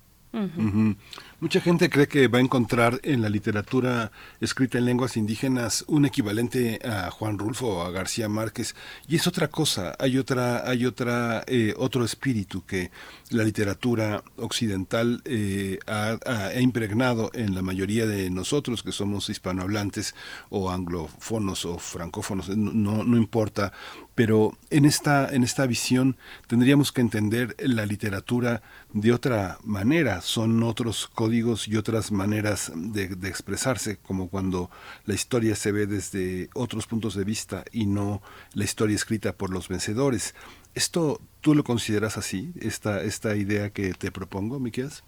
Mucha 1.38 1.60
gente 1.60 1.90
cree 1.90 2.08
que 2.08 2.26
va 2.26 2.38
a 2.38 2.40
encontrar 2.40 3.00
en 3.04 3.22
la 3.22 3.28
literatura 3.28 4.10
escrita 4.40 4.78
en 4.78 4.84
lenguas 4.84 5.16
indígenas 5.16 5.84
un 5.86 6.06
equivalente 6.06 6.80
a 6.84 7.10
Juan 7.10 7.38
Rulfo 7.38 7.68
o 7.68 7.82
a 7.82 7.90
García 7.90 8.28
Márquez 8.28 8.74
y 9.06 9.16
es 9.16 9.26
otra 9.26 9.48
cosa. 9.48 9.94
Hay 9.98 10.18
otra, 10.18 10.68
hay 10.68 10.86
otra, 10.86 11.44
eh, 11.46 11.74
otro 11.76 12.04
espíritu 12.04 12.64
que 12.64 12.90
la 13.30 13.42
literatura 13.42 14.22
occidental 14.36 15.22
eh, 15.24 15.78
ha, 15.86 16.18
impregnado 16.60 17.30
en 17.34 17.54
la 17.54 17.62
mayoría 17.62 18.06
de 18.06 18.30
nosotros 18.30 18.82
que 18.82 18.92
somos 18.92 19.30
hispanohablantes 19.30 20.14
o 20.50 20.70
anglófonos 20.70 21.64
o 21.64 21.78
francófonos, 21.78 22.48
no, 22.50 22.72
no, 22.72 23.04
no 23.04 23.16
importa. 23.16 23.72
Pero 24.14 24.56
en 24.70 24.84
esta, 24.84 25.28
en 25.34 25.42
esta 25.42 25.66
visión 25.66 26.16
tendríamos 26.46 26.92
que 26.92 27.00
entender 27.00 27.56
la 27.58 27.84
literatura 27.86 28.62
de 28.92 29.12
otra 29.12 29.58
manera. 29.64 30.20
Son 30.20 30.62
otros 30.62 31.08
códigos 31.12 31.66
y 31.66 31.76
otras 31.76 32.12
maneras 32.12 32.70
de, 32.76 33.08
de 33.08 33.28
expresarse, 33.28 33.96
como 33.96 34.28
cuando 34.28 34.70
la 35.06 35.14
historia 35.14 35.56
se 35.56 35.72
ve 35.72 35.86
desde 35.86 36.48
otros 36.54 36.86
puntos 36.86 37.14
de 37.14 37.24
vista 37.24 37.64
y 37.72 37.86
no 37.86 38.22
la 38.52 38.64
historia 38.64 38.94
escrita 38.94 39.32
por 39.32 39.50
los 39.50 39.68
vencedores. 39.68 40.34
¿Esto 40.74 41.20
tú 41.44 41.54
lo 41.54 41.62
consideras 41.62 42.16
así, 42.16 42.52
esta, 42.58 43.02
esta 43.02 43.36
idea 43.36 43.68
que 43.68 43.92
te 43.92 44.10
propongo, 44.10 44.58
Miqueas? 44.58 45.04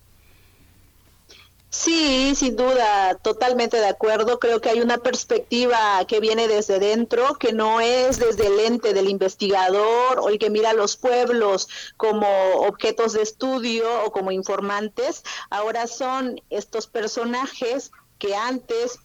Sí, 1.71 2.35
sin 2.35 2.57
duda, 2.57 3.15
totalmente 3.23 3.79
de 3.79 3.89
acuerdo. 3.89 4.39
Creo 4.39 4.61
que 4.61 4.69
hay 4.69 4.83
una 4.83 4.99
perspectiva 4.99 6.05
que 6.07 6.21
viene 6.21 6.47
desde 6.47 6.79
dentro, 6.79 7.37
que 7.37 7.55
no 7.55 7.81
es 7.81 8.19
desde 8.19 8.49
el 8.49 8.61
ente 8.61 8.93
del 8.93 9.09
investigador 9.09 10.21
o 10.21 10.29
el 10.29 10.39
que 10.39 10.51
mira 10.51 10.71
a 10.71 10.75
los 10.75 10.99
pueblos 10.99 11.69
como 11.97 12.29
objetos 12.69 13.15
de 13.15 13.23
estudio 13.23 14.05
o 14.05 14.13
como 14.13 14.31
informantes. 14.31 15.23
Ahora 15.49 15.87
son 15.87 16.43
estos 16.51 16.87
personajes 16.87 17.93
que 18.19 18.37
antes 18.37 18.99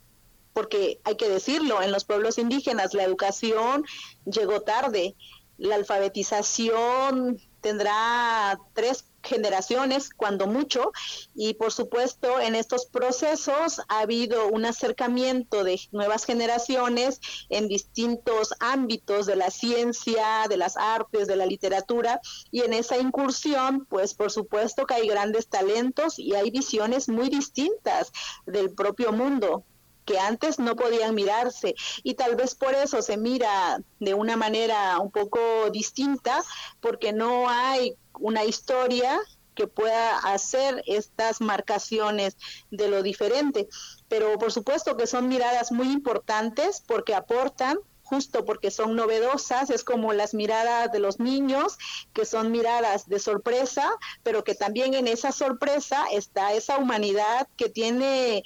porque 0.53 0.99
hay 1.05 1.15
que 1.15 1.29
decirlo, 1.29 1.81
en 1.81 1.93
los 1.93 2.03
pueblos 2.03 2.37
indígenas 2.37 2.93
la 2.93 3.03
educación 3.03 3.85
llegó 4.25 4.61
tarde, 4.61 5.15
la 5.61 5.75
alfabetización 5.75 7.39
tendrá 7.61 8.59
tres 8.73 9.05
generaciones, 9.21 10.09
cuando 10.09 10.47
mucho, 10.47 10.91
y 11.35 11.53
por 11.53 11.71
supuesto 11.71 12.39
en 12.39 12.55
estos 12.55 12.87
procesos 12.87 13.79
ha 13.87 13.99
habido 13.99 14.47
un 14.47 14.65
acercamiento 14.65 15.63
de 15.63 15.79
nuevas 15.91 16.25
generaciones 16.25 17.21
en 17.49 17.67
distintos 17.67 18.55
ámbitos 18.59 19.27
de 19.27 19.35
la 19.35 19.51
ciencia, 19.51 20.47
de 20.49 20.57
las 20.57 20.75
artes, 20.77 21.27
de 21.27 21.35
la 21.35 21.45
literatura, 21.45 22.19
y 22.49 22.61
en 22.61 22.73
esa 22.73 22.97
incursión, 22.97 23.85
pues 23.85 24.15
por 24.15 24.31
supuesto 24.31 24.87
que 24.87 24.95
hay 24.95 25.07
grandes 25.07 25.47
talentos 25.47 26.17
y 26.17 26.33
hay 26.33 26.49
visiones 26.49 27.07
muy 27.07 27.29
distintas 27.29 28.11
del 28.47 28.71
propio 28.73 29.11
mundo 29.11 29.63
que 30.05 30.19
antes 30.19 30.59
no 30.59 30.75
podían 30.75 31.15
mirarse 31.15 31.75
y 32.03 32.15
tal 32.15 32.35
vez 32.35 32.55
por 32.55 32.73
eso 32.73 33.01
se 33.01 33.17
mira 33.17 33.81
de 33.99 34.13
una 34.13 34.35
manera 34.35 34.99
un 34.99 35.11
poco 35.11 35.69
distinta 35.71 36.43
porque 36.79 37.13
no 37.13 37.49
hay 37.49 37.95
una 38.19 38.43
historia 38.43 39.19
que 39.55 39.67
pueda 39.67 40.17
hacer 40.19 40.81
estas 40.87 41.41
marcaciones 41.41 42.37
de 42.71 42.87
lo 42.87 43.03
diferente. 43.03 43.67
Pero 44.07 44.37
por 44.39 44.51
supuesto 44.51 44.95
que 44.97 45.07
son 45.07 45.27
miradas 45.27 45.71
muy 45.71 45.91
importantes 45.91 46.81
porque 46.87 47.13
aportan 47.13 47.77
justo 48.11 48.43
porque 48.43 48.71
son 48.71 48.97
novedosas, 48.97 49.69
es 49.69 49.85
como 49.85 50.11
las 50.11 50.33
miradas 50.33 50.91
de 50.91 50.99
los 50.99 51.21
niños, 51.21 51.77
que 52.13 52.25
son 52.25 52.51
miradas 52.51 53.07
de 53.07 53.19
sorpresa, 53.19 53.89
pero 54.21 54.43
que 54.43 54.53
también 54.53 54.93
en 54.95 55.07
esa 55.07 55.31
sorpresa 55.31 56.05
está 56.11 56.51
esa 56.51 56.77
humanidad 56.77 57.47
que 57.55 57.69
tiene 57.69 58.43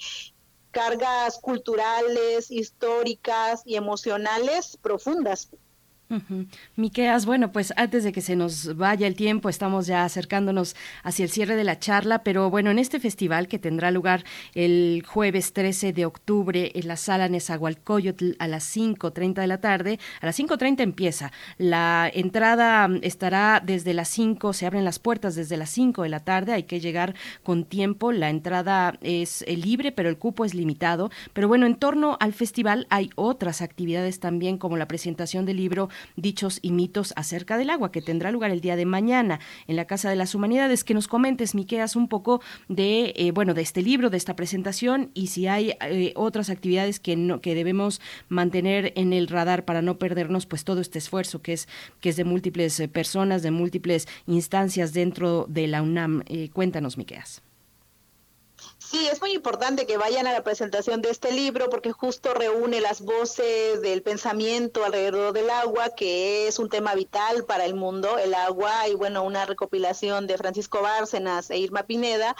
cargas 0.76 1.38
culturales, 1.38 2.50
históricas 2.50 3.62
y 3.64 3.76
emocionales 3.76 4.76
profundas. 4.76 5.48
Ujú. 6.08 6.46
Miqueas, 6.76 7.26
bueno, 7.26 7.50
pues 7.50 7.72
antes 7.76 8.04
de 8.04 8.12
que 8.12 8.20
se 8.20 8.36
nos 8.36 8.76
vaya 8.76 9.08
el 9.08 9.16
tiempo, 9.16 9.48
estamos 9.48 9.88
ya 9.88 10.04
acercándonos 10.04 10.76
hacia 11.02 11.24
el 11.24 11.30
cierre 11.30 11.56
de 11.56 11.64
la 11.64 11.80
charla, 11.80 12.22
pero 12.22 12.48
bueno, 12.48 12.70
en 12.70 12.78
este 12.78 13.00
festival 13.00 13.48
que 13.48 13.58
tendrá 13.58 13.90
lugar 13.90 14.22
el 14.54 15.02
jueves 15.04 15.52
13 15.52 15.92
de 15.92 16.06
octubre 16.06 16.70
en 16.76 16.86
la 16.86 16.96
sala 16.96 17.28
Nezahualcóyotl 17.28 18.34
a 18.38 18.46
las 18.46 18.76
5.30 18.76 19.34
de 19.40 19.46
la 19.48 19.60
tarde, 19.60 19.98
a 20.20 20.26
las 20.26 20.38
5.30 20.38 20.80
empieza. 20.80 21.32
La 21.58 22.08
entrada 22.14 22.88
estará 23.02 23.60
desde 23.64 23.92
las 23.92 24.08
5, 24.08 24.52
se 24.52 24.66
abren 24.66 24.84
las 24.84 25.00
puertas 25.00 25.34
desde 25.34 25.56
las 25.56 25.70
5 25.70 26.04
de 26.04 26.08
la 26.08 26.20
tarde, 26.20 26.52
hay 26.52 26.62
que 26.64 26.78
llegar 26.78 27.16
con 27.42 27.64
tiempo, 27.64 28.12
la 28.12 28.30
entrada 28.30 28.96
es 29.00 29.42
eh, 29.42 29.56
libre, 29.56 29.90
pero 29.90 30.08
el 30.08 30.18
cupo 30.18 30.44
es 30.44 30.54
limitado. 30.54 31.10
Pero 31.32 31.48
bueno, 31.48 31.66
en 31.66 31.74
torno 31.74 32.16
al 32.20 32.32
festival 32.32 32.86
hay 32.90 33.10
otras 33.16 33.60
actividades 33.60 34.20
también, 34.20 34.56
como 34.56 34.76
la 34.76 34.86
presentación 34.86 35.46
del 35.46 35.56
libro 35.56 35.88
Dichos 36.16 36.58
y 36.62 36.72
mitos 36.72 37.12
acerca 37.16 37.58
del 37.58 37.70
agua, 37.70 37.92
que 37.92 38.02
tendrá 38.02 38.30
lugar 38.30 38.50
el 38.50 38.60
día 38.60 38.76
de 38.76 38.86
mañana 38.86 39.40
en 39.66 39.76
la 39.76 39.86
Casa 39.86 40.10
de 40.10 40.16
las 40.16 40.34
Humanidades. 40.34 40.84
Que 40.84 40.94
nos 40.94 41.08
comentes, 41.08 41.54
Miqueas, 41.54 41.96
un 41.96 42.08
poco 42.08 42.40
de, 42.68 43.12
eh, 43.16 43.32
bueno, 43.32 43.54
de 43.54 43.62
este 43.62 43.82
libro, 43.82 44.10
de 44.10 44.16
esta 44.16 44.36
presentación 44.36 45.10
y 45.14 45.28
si 45.28 45.46
hay 45.46 45.74
eh, 45.80 46.12
otras 46.16 46.50
actividades 46.50 47.00
que, 47.00 47.16
no, 47.16 47.40
que 47.40 47.54
debemos 47.54 48.00
mantener 48.28 48.92
en 48.96 49.12
el 49.12 49.28
radar 49.28 49.64
para 49.64 49.82
no 49.82 49.98
perdernos 49.98 50.46
pues 50.46 50.64
todo 50.64 50.80
este 50.80 50.98
esfuerzo 50.98 51.42
que 51.42 51.52
es, 51.52 51.68
que 52.00 52.10
es 52.10 52.16
de 52.16 52.24
múltiples 52.24 52.78
eh, 52.80 52.88
personas, 52.88 53.42
de 53.42 53.50
múltiples 53.50 54.08
instancias 54.26 54.92
dentro 54.92 55.46
de 55.48 55.66
la 55.66 55.82
UNAM. 55.82 56.22
Eh, 56.26 56.50
cuéntanos, 56.52 56.98
Miqueas. 56.98 57.45
Sí, 58.88 59.08
es 59.08 59.20
muy 59.20 59.32
importante 59.32 59.84
que 59.84 59.96
vayan 59.96 60.28
a 60.28 60.32
la 60.32 60.44
presentación 60.44 61.02
de 61.02 61.10
este 61.10 61.32
libro 61.32 61.68
porque 61.68 61.90
justo 61.90 62.34
reúne 62.34 62.80
las 62.80 63.00
voces 63.00 63.82
del 63.82 64.00
pensamiento 64.02 64.84
alrededor 64.84 65.32
del 65.32 65.50
agua, 65.50 65.88
que 65.96 66.46
es 66.46 66.60
un 66.60 66.68
tema 66.68 66.94
vital 66.94 67.44
para 67.44 67.64
el 67.64 67.74
mundo, 67.74 68.16
el 68.16 68.32
agua, 68.32 68.86
y 68.86 68.94
bueno, 68.94 69.24
una 69.24 69.44
recopilación 69.44 70.28
de 70.28 70.38
Francisco 70.38 70.82
Bárcenas 70.82 71.50
e 71.50 71.58
Irma 71.58 71.82
Pineda, 71.82 72.36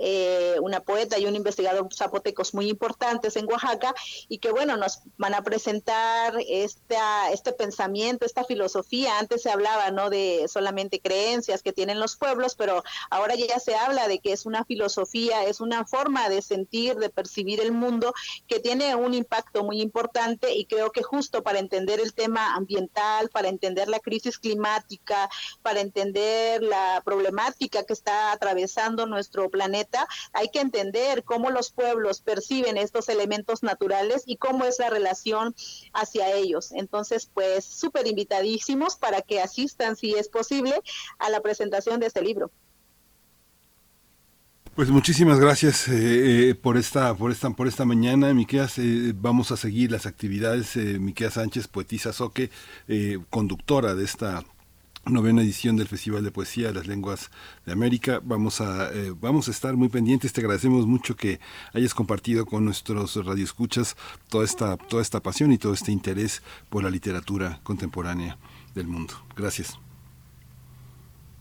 eh, 0.00 0.56
una 0.60 0.80
poeta 0.80 1.18
y 1.18 1.26
un 1.26 1.36
investigador 1.36 1.88
zapotecos 1.94 2.54
muy 2.54 2.68
importantes 2.68 3.36
en 3.36 3.46
Oaxaca, 3.46 3.94
y 4.28 4.38
que 4.38 4.50
bueno, 4.50 4.76
nos 4.76 5.00
van 5.18 5.34
a 5.34 5.42
presentar 5.42 6.34
esta, 6.48 7.30
este 7.30 7.52
pensamiento, 7.52 8.24
esta 8.24 8.44
filosofía. 8.44 9.18
Antes 9.18 9.42
se 9.42 9.50
hablaba 9.50 9.90
no 9.90 10.10
de 10.10 10.46
solamente 10.48 11.00
creencias 11.00 11.62
que 11.62 11.72
tienen 11.72 12.00
los 12.00 12.16
pueblos, 12.16 12.54
pero 12.54 12.82
ahora 13.10 13.34
ya 13.34 13.58
se 13.58 13.74
habla 13.74 14.08
de 14.08 14.18
que 14.18 14.32
es 14.32 14.46
una 14.46 14.64
filosofía, 14.64 15.44
es 15.44 15.60
una 15.60 15.84
forma 15.84 16.28
de 16.28 16.42
sentir, 16.42 16.96
de 16.96 17.10
percibir 17.10 17.60
el 17.60 17.72
mundo 17.72 18.14
que 18.46 18.60
tiene 18.60 18.94
un 18.94 19.14
impacto 19.14 19.64
muy 19.64 19.80
importante 19.80 20.54
y 20.54 20.64
creo 20.64 20.90
que 20.92 21.02
justo 21.02 21.42
para 21.42 21.58
entender 21.58 22.00
el 22.00 22.14
tema 22.14 22.54
ambiental, 22.54 23.28
para 23.30 23.48
entender 23.48 23.88
la 23.88 24.00
crisis 24.00 24.38
climática, 24.38 25.28
para 25.62 25.80
entender 25.80 26.62
la 26.62 27.02
problemática 27.04 27.84
que 27.84 27.92
está 27.92 28.32
atravesando 28.32 29.06
nuestro 29.06 29.50
planeta, 29.50 29.89
hay 30.32 30.48
que 30.48 30.60
entender 30.60 31.24
cómo 31.24 31.50
los 31.50 31.70
pueblos 31.70 32.20
perciben 32.20 32.76
estos 32.76 33.08
elementos 33.08 33.62
naturales 33.62 34.22
y 34.26 34.36
cómo 34.36 34.64
es 34.64 34.78
la 34.78 34.90
relación 34.90 35.54
hacia 35.92 36.32
ellos. 36.32 36.72
Entonces, 36.72 37.30
pues 37.32 37.64
súper 37.64 38.06
invitadísimos 38.06 38.96
para 38.96 39.22
que 39.22 39.40
asistan, 39.40 39.96
si 39.96 40.14
es 40.14 40.28
posible, 40.28 40.74
a 41.18 41.30
la 41.30 41.40
presentación 41.40 42.00
de 42.00 42.06
este 42.06 42.22
libro. 42.22 42.50
Pues 44.74 44.88
muchísimas 44.88 45.38
gracias 45.40 45.88
eh, 45.88 46.50
eh, 46.50 46.54
por 46.54 46.78
esta 46.78 47.14
por 47.14 47.32
esta 47.32 47.50
por 47.50 47.66
esta 47.66 47.84
mañana, 47.84 48.32
Miqueas. 48.32 48.78
eh, 48.78 49.12
vamos 49.14 49.50
a 49.50 49.56
seguir 49.56 49.90
las 49.90 50.06
actividades. 50.06 50.76
Eh, 50.76 50.98
Miquea 50.98 51.30
Sánchez, 51.30 51.68
poetisa 51.68 52.12
soque, 52.12 52.50
conductora 53.28 53.94
de 53.94 54.04
esta 54.04 54.44
novena 55.06 55.42
edición 55.42 55.76
del 55.76 55.88
Festival 55.88 56.24
de 56.24 56.30
Poesía 56.30 56.68
de 56.68 56.74
las 56.74 56.86
Lenguas 56.86 57.30
de 57.66 57.72
América. 57.72 58.20
Vamos 58.22 58.60
a 58.60 58.90
eh, 58.92 59.12
vamos 59.20 59.48
a 59.48 59.50
estar 59.50 59.76
muy 59.76 59.88
pendientes. 59.88 60.32
Te 60.32 60.40
agradecemos 60.40 60.86
mucho 60.86 61.16
que 61.16 61.40
hayas 61.72 61.94
compartido 61.94 62.46
con 62.46 62.64
nuestros 62.64 63.16
radioescuchas 63.16 63.96
toda 64.28 64.44
esta 64.44 64.76
toda 64.76 65.02
esta 65.02 65.20
pasión 65.20 65.52
y 65.52 65.58
todo 65.58 65.72
este 65.72 65.92
interés 65.92 66.42
por 66.68 66.82
la 66.82 66.90
literatura 66.90 67.60
contemporánea 67.62 68.38
del 68.74 68.86
mundo. 68.86 69.14
Gracias. 69.36 69.78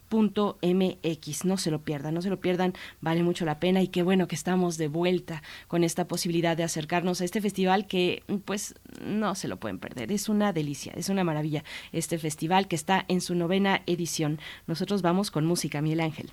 No 1.46 1.58
se 1.58 1.72
lo 1.72 1.82
pierdan, 1.82 2.14
no 2.14 2.22
se 2.22 2.30
lo 2.30 2.40
pierdan, 2.40 2.74
vale 3.02 3.24
mucho 3.24 3.46
la 3.46 3.60
pena 3.60 3.82
y 3.82 3.88
qué 3.88 4.04
bueno 4.04 4.28
que 4.28 4.36
estamos 4.36 4.78
de 4.78 4.88
vuelta 4.88 5.42
con 5.68 5.84
esta 5.84 6.08
posibilidad 6.08 6.58
de 6.58 6.64
acercarnos 6.64 7.22
a 7.22 7.26
este 7.26 7.42
festival 7.42 7.88
que 7.88 8.24
pues 8.46 8.76
no 9.04 9.36
se 9.36 9.48
lo 9.48 9.58
pueden 9.58 9.80
perder. 9.80 10.12
Es 10.12 10.30
una 10.30 10.54
delicia, 10.54 10.94
es 10.96 11.10
una 11.10 11.24
maravilla 11.24 11.64
este 11.92 12.18
festival 12.18 12.68
que 12.68 12.76
está 12.76 13.06
en 13.08 13.22
su 13.22 13.36
novena 13.36 13.82
edición. 13.86 14.40
Nosotros 14.68 15.02
vamos 15.02 15.32
con 15.32 15.46
música, 15.46 15.82
Miguel 15.82 16.02
Ángel. 16.02 16.30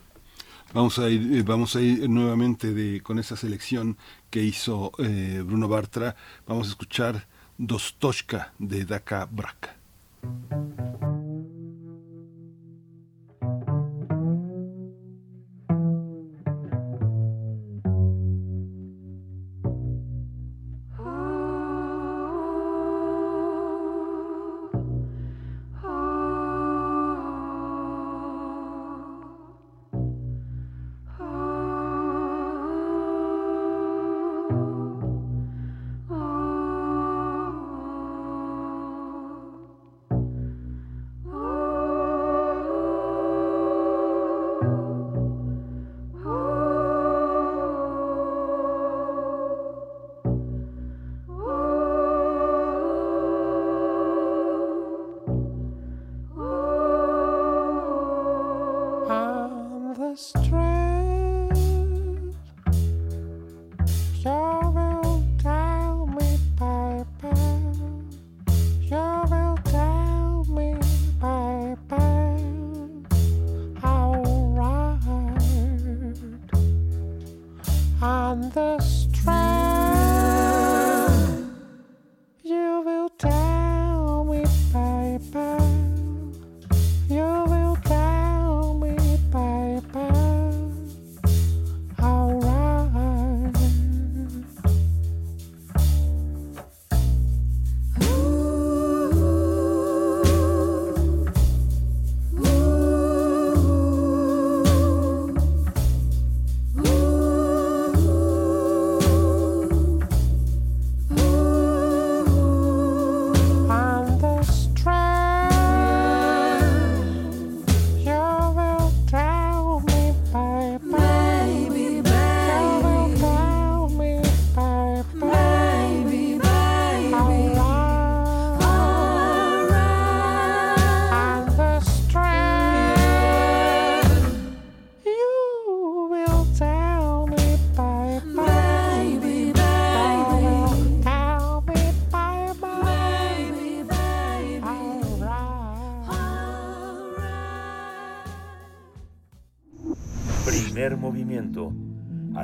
Vamos 0.72 0.98
a 0.98 1.08
ir, 1.08 1.36
eh, 1.36 1.42
vamos 1.42 1.76
a 1.76 1.80
ir 1.80 2.08
nuevamente 2.10 3.00
con 3.02 3.18
esa 3.18 3.36
selección 3.36 3.96
que 4.30 4.42
hizo 4.42 4.92
eh, 4.98 5.42
Bruno 5.44 5.68
Bartra. 5.68 6.16
Vamos 6.46 6.66
a 6.66 6.70
escuchar 6.70 7.26
Dostoshka 7.56 8.52
de 8.58 8.84
Daka 8.84 9.28
Brak. 9.30 9.76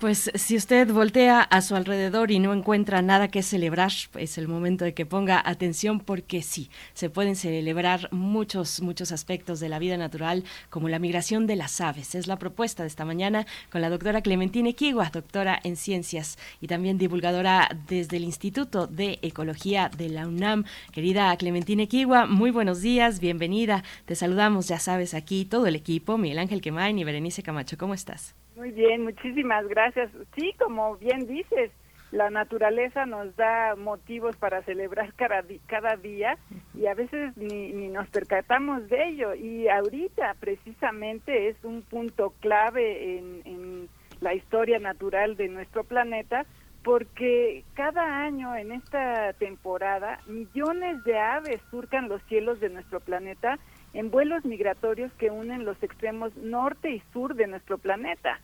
Pues 0.08 0.30
si 0.36 0.56
usted 0.56 0.90
voltea 0.90 1.42
a 1.42 1.60
su 1.60 1.76
alrededor 1.76 2.30
y 2.30 2.38
no 2.38 2.54
encuentra 2.54 3.02
nada 3.02 3.28
que 3.28 3.42
celebrar, 3.42 3.92
es 4.14 4.38
el 4.38 4.48
momento 4.48 4.86
de 4.86 4.94
que 4.94 5.04
ponga 5.04 5.42
atención 5.44 6.00
porque 6.00 6.40
sí, 6.40 6.70
se 6.94 7.10
pueden 7.10 7.36
celebrar 7.36 8.08
muchos, 8.10 8.80
muchos 8.80 9.12
aspectos 9.12 9.60
de 9.60 9.68
la 9.68 9.78
vida 9.78 9.98
natural, 9.98 10.44
como 10.70 10.88
la 10.88 10.98
migración 10.98 11.46
de 11.46 11.56
las 11.56 11.82
aves. 11.82 12.14
Es 12.14 12.26
la 12.26 12.38
propuesta 12.38 12.84
de 12.84 12.86
esta 12.86 13.04
mañana 13.04 13.46
con 13.70 13.82
la 13.82 13.90
doctora 13.90 14.22
Clementine 14.22 14.72
Kigua, 14.72 15.10
doctora 15.12 15.60
en 15.62 15.76
ciencias 15.76 16.38
y 16.62 16.68
también 16.68 16.96
divulgadora 16.96 17.68
desde 17.86 18.16
el 18.16 18.24
Instituto 18.24 18.86
de 18.86 19.18
Ecología 19.20 19.90
de 19.94 20.08
la 20.08 20.26
UNAM. 20.26 20.64
Querida 20.90 21.36
Clementine 21.36 21.86
Kigua, 21.86 22.24
muy 22.24 22.50
buenos 22.50 22.80
días, 22.80 23.20
bienvenida. 23.20 23.84
Te 24.06 24.14
saludamos, 24.14 24.68
ya 24.68 24.78
sabes, 24.78 25.12
aquí 25.12 25.44
todo 25.44 25.66
el 25.66 25.76
equipo, 25.76 26.16
Miguel 26.16 26.38
Ángel 26.38 26.62
Quemain 26.62 26.98
y 26.98 27.04
Berenice 27.04 27.42
Camacho. 27.42 27.76
¿Cómo 27.76 27.92
estás? 27.92 28.34
Muy 28.58 28.72
bien, 28.72 29.04
muchísimas 29.04 29.68
gracias. 29.68 30.10
Sí, 30.34 30.52
como 30.58 30.96
bien 30.96 31.28
dices, 31.28 31.70
la 32.10 32.28
naturaleza 32.28 33.06
nos 33.06 33.36
da 33.36 33.76
motivos 33.76 34.36
para 34.36 34.62
celebrar 34.62 35.14
cada, 35.14 35.94
día 35.94 36.36
y 36.74 36.86
a 36.86 36.94
veces 36.94 37.36
ni, 37.36 37.72
ni 37.72 37.86
nos 37.86 38.08
percatamos 38.08 38.88
de 38.88 39.10
ello. 39.10 39.32
Y 39.36 39.68
ahorita 39.68 40.34
precisamente 40.40 41.50
es 41.50 41.56
un 41.62 41.82
punto 41.82 42.34
clave 42.40 43.18
en, 43.18 43.42
en 43.44 43.88
la 44.20 44.34
historia 44.34 44.80
natural 44.80 45.36
de 45.36 45.46
nuestro 45.46 45.84
planeta 45.84 46.44
porque 46.82 47.64
cada 47.74 48.24
año 48.24 48.56
en 48.56 48.72
esta 48.72 49.34
temporada 49.34 50.18
millones 50.26 51.04
de 51.04 51.16
aves 51.16 51.60
surcan 51.70 52.08
los 52.08 52.20
cielos 52.24 52.58
de 52.58 52.70
nuestro 52.70 52.98
planeta 52.98 53.56
en 53.94 54.10
vuelos 54.10 54.44
migratorios 54.44 55.12
que 55.14 55.30
unen 55.30 55.64
los 55.64 55.82
extremos 55.82 56.36
norte 56.36 56.90
y 56.90 57.02
sur 57.12 57.34
de 57.34 57.46
nuestro 57.46 57.78
planeta. 57.78 58.40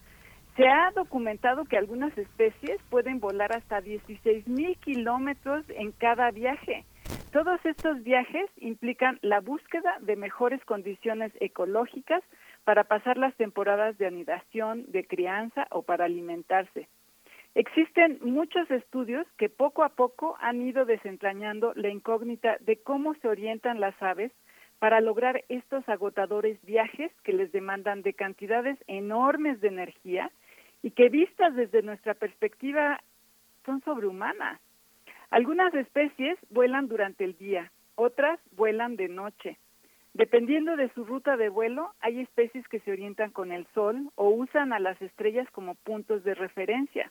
Se 0.57 0.69
ha 0.69 0.93
documentado 0.95 1.65
que 1.65 1.77
algunas 1.77 2.17
especies 2.17 2.81
pueden 2.89 3.19
volar 3.19 3.55
hasta 3.57 3.81
16 3.81 4.47
mil 4.47 4.77
kilómetros 4.79 5.65
en 5.71 5.91
cada 5.93 6.31
viaje. 6.31 6.85
Todos 7.33 7.59
estos 7.65 8.03
viajes 8.05 8.49
implican 8.59 9.19
la 9.21 9.41
búsqueda 9.41 9.97
de 10.01 10.15
mejores 10.15 10.65
condiciones 10.65 11.33
ecológicas 11.41 12.23
para 12.63 12.85
pasar 12.85 13.17
las 13.17 13.35
temporadas 13.35 13.99
de 13.99 14.07
anidación, 14.07 14.85
de 14.93 15.05
crianza 15.05 15.67
o 15.71 15.83
para 15.83 16.05
alimentarse. 16.05 16.89
Existen 17.57 18.19
muchos 18.23 18.71
estudios 18.71 19.27
que 19.37 19.49
poco 19.49 19.83
a 19.83 19.91
poco 19.91 20.37
han 20.41 20.63
ido 20.63 20.85
desentrañando 20.85 21.73
la 21.75 21.89
incógnita 21.89 22.57
de 22.61 22.77
cómo 22.77 23.15
se 23.15 23.29
orientan 23.29 23.81
las 23.81 24.01
aves 24.01 24.33
para 24.85 25.01
lograr 25.01 25.43
estos 25.49 25.89
agotadores 25.89 26.61
viajes 26.61 27.11
que 27.23 27.33
les 27.33 27.51
demandan 27.53 28.03
de 28.03 28.13
cantidades 28.13 28.77
enormes 28.87 29.59
de 29.63 29.69
energía 29.69 30.31
y 30.83 30.91
que 30.91 31.09
vistas 31.09 31.55
desde 31.57 31.81
nuestra 31.81 32.13
perspectiva 32.13 33.01
son 33.65 33.81
sobrehumanas. 33.85 34.61
Algunas 35.31 35.73
especies 35.73 36.37
vuelan 36.51 36.87
durante 36.87 37.25
el 37.25 37.35
día, 37.39 37.73
otras 37.95 38.39
vuelan 38.53 38.97
de 38.97 39.09
noche. 39.09 39.57
Dependiendo 40.13 40.77
de 40.77 40.91
su 40.91 41.07
ruta 41.07 41.39
de 41.39 41.49
vuelo, 41.49 41.95
hay 42.01 42.21
especies 42.21 42.69
que 42.69 42.81
se 42.81 42.93
orientan 42.93 43.31
con 43.31 43.53
el 43.53 43.67
sol 43.73 44.11
o 44.17 44.29
usan 44.29 44.75
a 44.75 44.81
las 44.81 45.01
estrellas 45.01 45.51
como 45.53 45.77
puntos 45.77 46.25
de 46.25 46.35
referencia. 46.35 47.11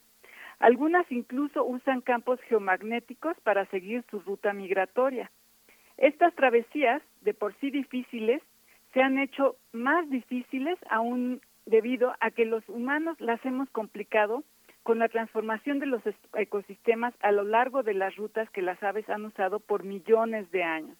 Algunas 0.60 1.10
incluso 1.10 1.64
usan 1.64 2.02
campos 2.02 2.38
geomagnéticos 2.42 3.36
para 3.40 3.66
seguir 3.66 4.04
su 4.12 4.20
ruta 4.20 4.52
migratoria. 4.52 5.28
Estas 5.96 6.34
travesías, 6.34 7.02
de 7.24 7.34
por 7.34 7.54
sí 7.56 7.70
difíciles, 7.70 8.42
se 8.92 9.02
han 9.02 9.18
hecho 9.18 9.56
más 9.72 10.08
difíciles 10.08 10.78
aún 10.88 11.40
debido 11.66 12.14
a 12.20 12.30
que 12.30 12.44
los 12.44 12.66
humanos 12.68 13.20
las 13.20 13.44
hemos 13.44 13.68
complicado 13.70 14.44
con 14.82 14.98
la 14.98 15.08
transformación 15.08 15.78
de 15.78 15.86
los 15.86 16.02
ecosistemas 16.34 17.14
a 17.20 17.32
lo 17.32 17.42
largo 17.42 17.82
de 17.82 17.94
las 17.94 18.14
rutas 18.16 18.48
que 18.50 18.62
las 18.62 18.80
aves 18.82 19.08
han 19.08 19.24
usado 19.24 19.58
por 19.58 19.82
millones 19.82 20.50
de 20.50 20.62
años. 20.62 20.96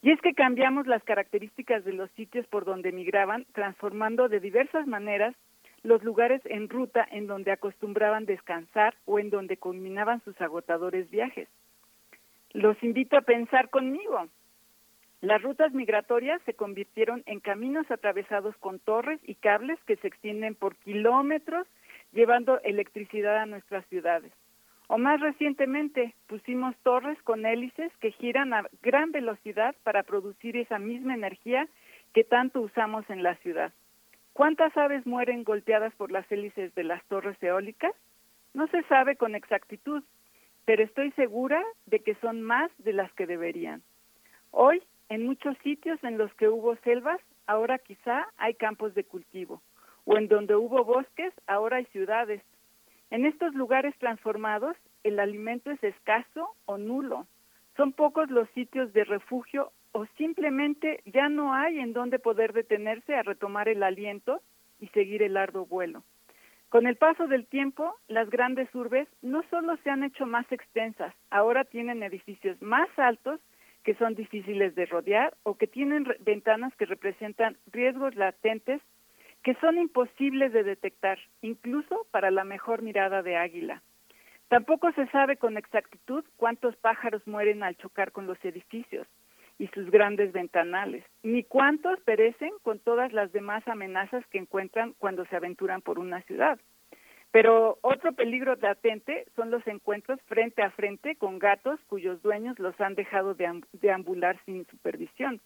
Y 0.00 0.12
es 0.12 0.20
que 0.20 0.34
cambiamos 0.34 0.86
las 0.86 1.02
características 1.02 1.84
de 1.84 1.92
los 1.92 2.10
sitios 2.12 2.46
por 2.46 2.64
donde 2.64 2.92
migraban, 2.92 3.46
transformando 3.52 4.28
de 4.28 4.38
diversas 4.38 4.86
maneras 4.86 5.34
los 5.82 6.04
lugares 6.04 6.40
en 6.44 6.68
ruta 6.68 7.06
en 7.10 7.26
donde 7.26 7.52
acostumbraban 7.52 8.26
descansar 8.26 8.94
o 9.06 9.18
en 9.18 9.30
donde 9.30 9.56
culminaban 9.56 10.22
sus 10.22 10.40
agotadores 10.40 11.10
viajes. 11.10 11.48
Los 12.52 12.80
invito 12.82 13.16
a 13.16 13.22
pensar 13.22 13.70
conmigo. 13.70 14.28
Las 15.24 15.40
rutas 15.40 15.72
migratorias 15.72 16.42
se 16.42 16.52
convirtieron 16.52 17.22
en 17.24 17.40
caminos 17.40 17.90
atravesados 17.90 18.54
con 18.58 18.78
torres 18.78 19.18
y 19.22 19.36
cables 19.36 19.78
que 19.86 19.96
se 19.96 20.08
extienden 20.08 20.54
por 20.54 20.76
kilómetros 20.76 21.66
llevando 22.12 22.60
electricidad 22.60 23.38
a 23.38 23.46
nuestras 23.46 23.86
ciudades. 23.86 24.30
O 24.86 24.98
más 24.98 25.20
recientemente 25.20 26.14
pusimos 26.26 26.76
torres 26.82 27.16
con 27.22 27.46
hélices 27.46 27.90
que 28.00 28.12
giran 28.12 28.52
a 28.52 28.66
gran 28.82 29.12
velocidad 29.12 29.74
para 29.82 30.02
producir 30.02 30.58
esa 30.58 30.78
misma 30.78 31.14
energía 31.14 31.68
que 32.12 32.24
tanto 32.24 32.60
usamos 32.60 33.08
en 33.08 33.22
la 33.22 33.34
ciudad. 33.36 33.72
¿Cuántas 34.34 34.76
aves 34.76 35.06
mueren 35.06 35.42
golpeadas 35.42 35.94
por 35.94 36.12
las 36.12 36.30
hélices 36.30 36.74
de 36.74 36.84
las 36.84 37.02
torres 37.06 37.42
eólicas? 37.42 37.94
No 38.52 38.66
se 38.66 38.82
sabe 38.82 39.16
con 39.16 39.34
exactitud, 39.34 40.04
pero 40.66 40.84
estoy 40.84 41.12
segura 41.12 41.64
de 41.86 42.00
que 42.00 42.14
son 42.16 42.42
más 42.42 42.70
de 42.76 42.92
las 42.92 43.10
que 43.14 43.26
deberían. 43.26 43.80
Hoy, 44.50 44.82
en 45.08 45.26
muchos 45.26 45.56
sitios 45.58 46.02
en 46.02 46.18
los 46.18 46.32
que 46.34 46.48
hubo 46.48 46.76
selvas, 46.76 47.20
ahora 47.46 47.78
quizá 47.78 48.26
hay 48.36 48.54
campos 48.54 48.94
de 48.94 49.04
cultivo, 49.04 49.62
o 50.04 50.16
en 50.16 50.28
donde 50.28 50.56
hubo 50.56 50.84
bosques, 50.84 51.32
ahora 51.46 51.78
hay 51.78 51.84
ciudades. 51.86 52.42
En 53.10 53.26
estos 53.26 53.54
lugares 53.54 53.94
transformados, 53.98 54.76
el 55.02 55.20
alimento 55.20 55.70
es 55.70 55.82
escaso 55.84 56.56
o 56.64 56.78
nulo. 56.78 57.26
Son 57.76 57.92
pocos 57.92 58.30
los 58.30 58.48
sitios 58.50 58.92
de 58.92 59.04
refugio 59.04 59.72
o 59.92 60.06
simplemente 60.16 61.02
ya 61.06 61.28
no 61.28 61.54
hay 61.54 61.78
en 61.78 61.92
donde 61.92 62.18
poder 62.18 62.52
detenerse 62.52 63.14
a 63.14 63.22
retomar 63.22 63.68
el 63.68 63.82
aliento 63.82 64.40
y 64.80 64.88
seguir 64.88 65.22
el 65.22 65.36
arduo 65.36 65.66
vuelo. 65.66 66.02
Con 66.68 66.88
el 66.88 66.96
paso 66.96 67.28
del 67.28 67.46
tiempo, 67.46 67.94
las 68.08 68.28
grandes 68.28 68.74
urbes 68.74 69.06
no 69.22 69.44
solo 69.50 69.76
se 69.84 69.90
han 69.90 70.02
hecho 70.02 70.26
más 70.26 70.50
extensas, 70.50 71.14
ahora 71.30 71.62
tienen 71.64 72.02
edificios 72.02 72.60
más 72.60 72.88
altos 72.96 73.38
que 73.84 73.94
son 73.94 74.14
difíciles 74.14 74.74
de 74.74 74.86
rodear 74.86 75.34
o 75.42 75.56
que 75.56 75.66
tienen 75.66 76.06
ventanas 76.20 76.74
que 76.76 76.86
representan 76.86 77.56
riesgos 77.70 78.16
latentes 78.16 78.80
que 79.42 79.54
son 79.56 79.76
imposibles 79.76 80.52
de 80.54 80.64
detectar, 80.64 81.18
incluso 81.42 82.06
para 82.10 82.30
la 82.30 82.44
mejor 82.44 82.80
mirada 82.80 83.22
de 83.22 83.36
águila. 83.36 83.82
Tampoco 84.48 84.90
se 84.92 85.06
sabe 85.08 85.36
con 85.36 85.58
exactitud 85.58 86.24
cuántos 86.36 86.76
pájaros 86.76 87.26
mueren 87.26 87.62
al 87.62 87.76
chocar 87.76 88.10
con 88.10 88.26
los 88.26 88.42
edificios 88.44 89.06
y 89.58 89.68
sus 89.68 89.90
grandes 89.90 90.32
ventanales, 90.32 91.04
ni 91.22 91.44
cuántos 91.44 92.00
perecen 92.00 92.50
con 92.62 92.78
todas 92.78 93.12
las 93.12 93.32
demás 93.32 93.66
amenazas 93.68 94.26
que 94.28 94.38
encuentran 94.38 94.94
cuando 94.98 95.26
se 95.26 95.36
aventuran 95.36 95.82
por 95.82 95.98
una 95.98 96.22
ciudad. 96.22 96.58
Pero 97.34 97.78
otro 97.80 98.12
peligro 98.12 98.54
latente 98.54 99.26
son 99.34 99.50
los 99.50 99.66
encuentros 99.66 100.20
frente 100.26 100.62
a 100.62 100.70
frente 100.70 101.16
con 101.16 101.40
gatos 101.40 101.80
cuyos 101.88 102.22
dueños 102.22 102.56
los 102.60 102.80
han 102.80 102.94
dejado 102.94 103.34
deam- 103.36 103.66
deambular 103.72 104.38
sin 104.44 104.64
supervisión. 104.66 105.40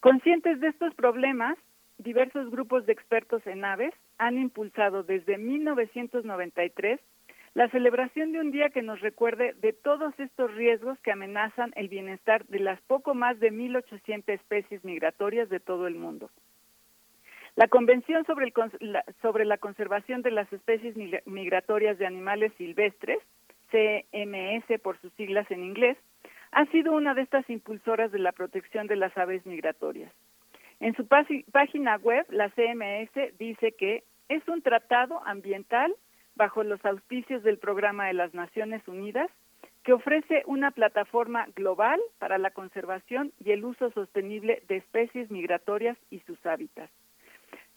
Conscientes 0.00 0.58
de 0.60 0.68
estos 0.68 0.94
problemas, 0.94 1.58
diversos 1.98 2.50
grupos 2.50 2.86
de 2.86 2.94
expertos 2.94 3.46
en 3.46 3.62
aves 3.62 3.92
han 4.16 4.38
impulsado 4.38 5.02
desde 5.02 5.36
1993 5.36 6.98
la 7.52 7.68
celebración 7.68 8.32
de 8.32 8.40
un 8.40 8.50
día 8.50 8.70
que 8.70 8.80
nos 8.80 9.02
recuerde 9.02 9.52
de 9.60 9.74
todos 9.74 10.18
estos 10.18 10.54
riesgos 10.54 10.98
que 11.00 11.12
amenazan 11.12 11.74
el 11.76 11.88
bienestar 11.88 12.46
de 12.46 12.60
las 12.60 12.80
poco 12.86 13.12
más 13.14 13.38
de 13.38 13.52
1.800 13.52 14.22
especies 14.32 14.82
migratorias 14.82 15.50
de 15.50 15.60
todo 15.60 15.86
el 15.86 15.96
mundo. 15.96 16.30
La 17.54 17.68
Convención 17.68 18.24
sobre, 18.24 18.50
la, 19.44 19.58
Conservación 19.58 20.22
de 20.22 20.30
las 20.30 20.50
Especies 20.52 20.96
Migra- 20.96 21.22
Migratorias 21.26 21.98
de 21.98 22.06
Animales 22.06 22.50
Silvestres, 22.56 23.18
CMS 23.70 24.80
por 24.80 24.98
sus 25.00 25.12
siglas 25.14 25.50
en 25.50 25.62
inglés, 25.62 25.98
ha 26.52 26.64
sido 26.66 26.92
una 26.92 27.12
de 27.14 27.22
estas 27.22 27.48
impulsoras 27.50 28.10
de 28.10 28.18
la 28.20 28.32
protección 28.32 28.86
de 28.86 28.96
las 28.96 29.16
aves 29.18 29.44
migratorias. 29.44 30.10
En 30.80 30.94
su 30.96 31.06
página 31.06 31.96
web, 31.96 32.26
la 32.30 32.48
CMS 32.50 33.38
dice 33.38 33.72
que 33.72 34.02
es 34.28 34.46
un 34.48 34.62
tratado 34.62 35.22
ambiental 35.26 35.94
bajo 36.34 36.64
los 36.64 36.82
auspicios 36.86 37.42
del 37.42 37.58
Programa 37.58 38.06
de 38.06 38.14
las 38.14 38.32
Naciones 38.32 38.86
Unidas 38.88 39.30
que 39.84 39.92
ofrece 39.92 40.42
una 40.46 40.70
plataforma 40.70 41.46
global 41.54 42.00
para 42.18 42.38
la 42.38 42.50
conservación 42.50 43.32
y 43.38 43.50
el 43.52 43.64
uso 43.64 43.90
sostenible 43.90 44.62
de 44.68 44.76
especies 44.76 45.30
migratorias 45.30 45.98
y 46.10 46.20
sus 46.20 46.44
hábitats. 46.46 46.92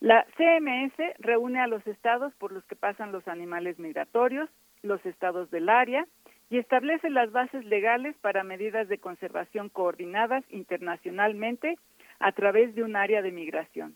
La 0.06 0.24
CMS 0.38 0.94
reúne 1.18 1.60
a 1.60 1.66
los 1.66 1.86
estados 1.88 2.32
por 2.36 2.52
los 2.52 2.64
que 2.66 2.76
pasan 2.76 3.12
los 3.12 3.28
animales 3.28 3.80
migratorios, 3.80 4.52
los 4.84 5.04
estados 5.04 5.50
del 5.50 5.68
área, 5.68 6.06
y 6.52 6.60
establece 6.60 7.10
las 7.10 7.32
bases 7.32 7.66
legales 7.66 8.16
para 8.22 8.44
medidas 8.44 8.88
de 8.88 9.00
conservación 9.00 9.70
coordinadas 9.70 10.44
internacionalmente 10.50 11.80
a 12.20 12.32
través 12.34 12.76
de 12.76 12.84
un 12.84 12.96
área 12.96 13.24
de 13.24 13.32
migración. 13.32 13.96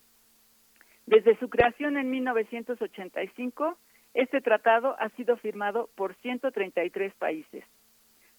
Desde 1.05 1.37
su 1.37 1.47
creación 1.47 1.95
en 1.95 2.09
1985, 2.09 3.77
Este 4.15 4.41
tratado 4.41 4.95
ha 4.97 5.09
sido 5.09 5.37
firmado 5.37 5.91
por 5.93 6.15
133 6.23 7.13
países. 7.19 7.63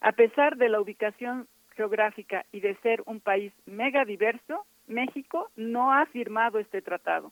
A 0.00 0.10
pesar 0.10 0.56
de 0.56 0.70
la 0.70 0.80
ubicación 0.80 1.46
geográfica 1.76 2.44
y 2.50 2.58
de 2.58 2.74
ser 2.78 3.04
un 3.06 3.20
país 3.20 3.52
mega 3.64 4.04
diverso, 4.04 4.66
México 4.88 5.50
no 5.54 5.92
ha 5.92 6.04
firmado 6.06 6.58
este 6.58 6.82
tratado. 6.82 7.30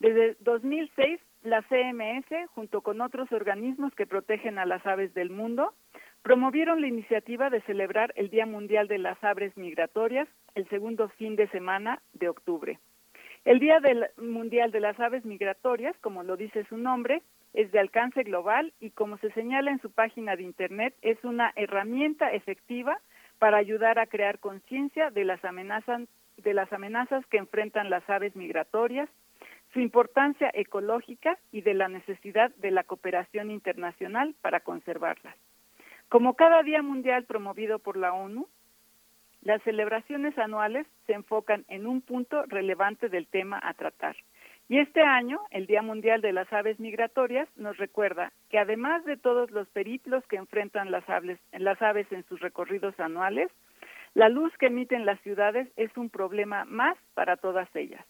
Desde 0.00 0.36
2006, 0.40 1.20
la 1.42 1.62
CMS, 1.62 2.50
junto 2.54 2.82
con 2.82 3.00
otros 3.00 3.30
organismos 3.32 3.94
que 3.94 4.06
protegen 4.06 4.58
a 4.58 4.66
las 4.66 4.86
aves 4.86 5.12
del 5.14 5.30
mundo, 5.30 5.74
promovieron 6.22 6.80
la 6.80 6.88
iniciativa 6.88 7.50
de 7.50 7.60
celebrar 7.62 8.12
el 8.16 8.30
Día 8.30 8.46
Mundial 8.46 8.86
de 8.88 8.98
las 8.98 9.22
Aves 9.24 9.56
Migratorias 9.56 10.28
el 10.54 10.68
segundo 10.68 11.08
fin 11.10 11.36
de 11.36 11.48
semana 11.48 12.00
de 12.12 12.28
octubre. 12.28 12.78
El 13.44 13.60
Día 13.60 13.80
del 13.80 14.06
Mundial 14.18 14.72
de 14.72 14.80
las 14.80 14.98
Aves 15.00 15.24
Migratorias, 15.24 15.96
como 16.00 16.22
lo 16.22 16.36
dice 16.36 16.64
su 16.68 16.76
nombre, 16.76 17.22
es 17.54 17.72
de 17.72 17.78
alcance 17.78 18.22
global 18.22 18.72
y 18.80 18.90
como 18.90 19.16
se 19.18 19.30
señala 19.32 19.70
en 19.70 19.80
su 19.80 19.90
página 19.90 20.36
de 20.36 20.42
Internet, 20.42 20.94
es 21.02 21.22
una 21.24 21.52
herramienta 21.56 22.30
efectiva 22.30 23.00
para 23.38 23.56
ayudar 23.56 23.98
a 23.98 24.06
crear 24.06 24.38
conciencia 24.38 25.10
de 25.10 25.24
las 25.24 25.44
amenazas 25.44 26.02
de 26.36 26.54
las 26.54 26.72
amenazas 26.72 27.26
que 27.26 27.38
enfrentan 27.38 27.90
las 27.90 28.08
aves 28.08 28.36
migratorias, 28.36 29.08
su 29.72 29.80
importancia 29.80 30.50
ecológica 30.54 31.38
y 31.52 31.60
de 31.60 31.74
la 31.74 31.88
necesidad 31.88 32.50
de 32.56 32.70
la 32.70 32.84
cooperación 32.84 33.50
internacional 33.50 34.34
para 34.40 34.60
conservarlas. 34.60 35.36
Como 36.08 36.34
cada 36.34 36.62
Día 36.62 36.82
Mundial 36.82 37.24
promovido 37.24 37.78
por 37.78 37.96
la 37.96 38.14
ONU, 38.14 38.48
las 39.42 39.62
celebraciones 39.62 40.36
anuales 40.38 40.86
se 41.06 41.12
enfocan 41.12 41.64
en 41.68 41.86
un 41.86 42.00
punto 42.00 42.44
relevante 42.46 43.08
del 43.08 43.26
tema 43.26 43.60
a 43.62 43.74
tratar. 43.74 44.16
Y 44.68 44.78
este 44.78 45.00
año, 45.00 45.40
el 45.50 45.66
Día 45.66 45.80
Mundial 45.80 46.20
de 46.20 46.32
las 46.32 46.52
Aves 46.52 46.78
Migratorias 46.78 47.48
nos 47.56 47.76
recuerda 47.78 48.32
que 48.50 48.58
además 48.58 49.04
de 49.04 49.16
todos 49.16 49.50
los 49.50 49.68
periplos 49.68 50.26
que 50.26 50.36
enfrentan 50.36 50.90
las 50.90 51.08
aves, 51.08 51.38
las 51.52 51.80
aves 51.80 52.10
en 52.10 52.24
sus 52.24 52.40
recorridos 52.40 52.98
anuales, 53.00 53.50
la 54.14 54.28
luz 54.28 54.52
que 54.58 54.66
emiten 54.66 55.06
las 55.06 55.20
ciudades 55.20 55.68
es 55.76 55.96
un 55.96 56.10
problema 56.10 56.64
más 56.64 56.98
para 57.14 57.36
todas 57.36 57.68
ellas. 57.74 58.04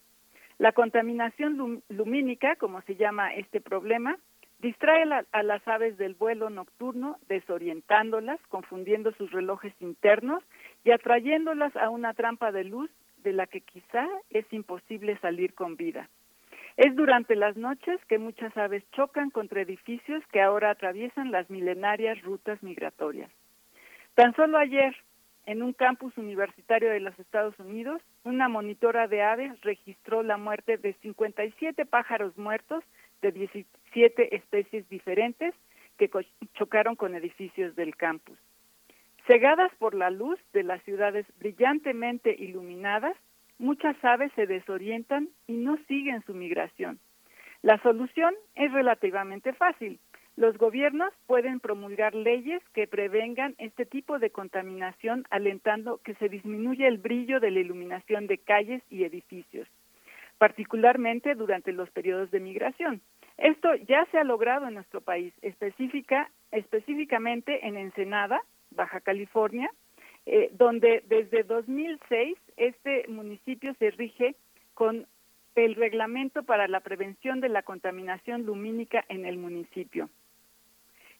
La 0.58 0.72
contaminación 0.72 1.56
lum- 1.56 1.82
lumínica, 1.88 2.56
como 2.56 2.82
se 2.82 2.96
llama 2.96 3.32
este 3.34 3.60
problema, 3.60 4.16
distrae 4.58 5.04
a 5.32 5.42
las 5.44 5.66
aves 5.68 5.96
del 5.98 6.14
vuelo 6.14 6.50
nocturno, 6.50 7.18
desorientándolas, 7.28 8.40
confundiendo 8.48 9.12
sus 9.12 9.30
relojes 9.30 9.72
internos 9.80 10.42
y 10.84 10.90
atrayéndolas 10.90 11.74
a 11.76 11.90
una 11.90 12.12
trampa 12.14 12.50
de 12.50 12.64
luz 12.64 12.90
de 13.18 13.32
la 13.32 13.46
que 13.46 13.60
quizá 13.60 14.06
es 14.30 14.44
imposible 14.52 15.16
salir 15.18 15.54
con 15.54 15.76
vida. 15.76 16.08
Es 16.76 16.94
durante 16.94 17.34
las 17.34 17.56
noches 17.56 18.00
que 18.06 18.18
muchas 18.18 18.56
aves 18.56 18.84
chocan 18.92 19.30
contra 19.30 19.62
edificios 19.62 20.24
que 20.32 20.40
ahora 20.40 20.70
atraviesan 20.70 21.30
las 21.30 21.48
milenarias 21.50 22.20
rutas 22.22 22.62
migratorias. 22.62 23.30
Tan 24.14 24.34
solo 24.34 24.58
ayer, 24.58 24.96
en 25.48 25.62
un 25.62 25.72
campus 25.72 26.14
universitario 26.18 26.90
de 26.90 27.00
los 27.00 27.18
Estados 27.18 27.58
Unidos, 27.58 28.02
una 28.22 28.50
monitora 28.50 29.08
de 29.08 29.22
aves 29.22 29.58
registró 29.62 30.22
la 30.22 30.36
muerte 30.36 30.76
de 30.76 30.92
57 31.00 31.86
pájaros 31.86 32.36
muertos 32.36 32.84
de 33.22 33.32
17 33.32 34.36
especies 34.36 34.86
diferentes 34.90 35.54
que 35.96 36.10
chocaron 36.52 36.96
con 36.96 37.14
edificios 37.14 37.74
del 37.76 37.96
campus. 37.96 38.38
Cegadas 39.26 39.74
por 39.78 39.94
la 39.94 40.10
luz 40.10 40.38
de 40.52 40.64
las 40.64 40.82
ciudades 40.82 41.24
brillantemente 41.38 42.36
iluminadas, 42.38 43.16
muchas 43.58 43.96
aves 44.04 44.30
se 44.36 44.46
desorientan 44.46 45.30
y 45.46 45.54
no 45.54 45.78
siguen 45.88 46.22
su 46.26 46.34
migración. 46.34 46.98
La 47.62 47.80
solución 47.80 48.34
es 48.54 48.70
relativamente 48.70 49.54
fácil. 49.54 49.98
Los 50.38 50.56
gobiernos 50.56 51.12
pueden 51.26 51.58
promulgar 51.58 52.14
leyes 52.14 52.62
que 52.72 52.86
prevengan 52.86 53.56
este 53.58 53.84
tipo 53.84 54.20
de 54.20 54.30
contaminación, 54.30 55.24
alentando 55.30 55.98
que 56.04 56.14
se 56.14 56.28
disminuya 56.28 56.86
el 56.86 56.98
brillo 56.98 57.40
de 57.40 57.50
la 57.50 57.58
iluminación 57.58 58.28
de 58.28 58.38
calles 58.38 58.80
y 58.88 59.02
edificios, 59.02 59.66
particularmente 60.38 61.34
durante 61.34 61.72
los 61.72 61.90
periodos 61.90 62.30
de 62.30 62.38
migración. 62.38 63.00
Esto 63.36 63.74
ya 63.88 64.06
se 64.12 64.18
ha 64.18 64.22
logrado 64.22 64.68
en 64.68 64.74
nuestro 64.74 65.00
país, 65.00 65.34
específica, 65.42 66.30
específicamente 66.52 67.66
en 67.66 67.76
Ensenada, 67.76 68.40
Baja 68.70 69.00
California, 69.00 69.68
eh, 70.24 70.50
donde 70.52 71.02
desde 71.08 71.42
2006 71.42 72.38
este 72.56 73.08
municipio 73.08 73.74
se 73.80 73.90
rige 73.90 74.36
con 74.74 75.08
el 75.56 75.74
reglamento 75.74 76.44
para 76.44 76.68
la 76.68 76.78
prevención 76.78 77.40
de 77.40 77.48
la 77.48 77.62
contaminación 77.62 78.46
lumínica 78.46 79.04
en 79.08 79.26
el 79.26 79.36
municipio. 79.36 80.08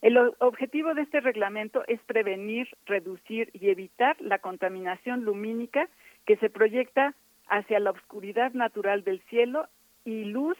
El 0.00 0.16
objetivo 0.38 0.94
de 0.94 1.02
este 1.02 1.20
reglamento 1.20 1.82
es 1.88 2.00
prevenir, 2.02 2.68
reducir 2.86 3.50
y 3.52 3.70
evitar 3.70 4.16
la 4.20 4.38
contaminación 4.38 5.24
lumínica 5.24 5.88
que 6.24 6.36
se 6.36 6.50
proyecta 6.50 7.14
hacia 7.48 7.80
la 7.80 7.90
oscuridad 7.90 8.52
natural 8.52 9.02
del 9.02 9.20
cielo 9.22 9.66
y 10.04 10.24
luz 10.24 10.56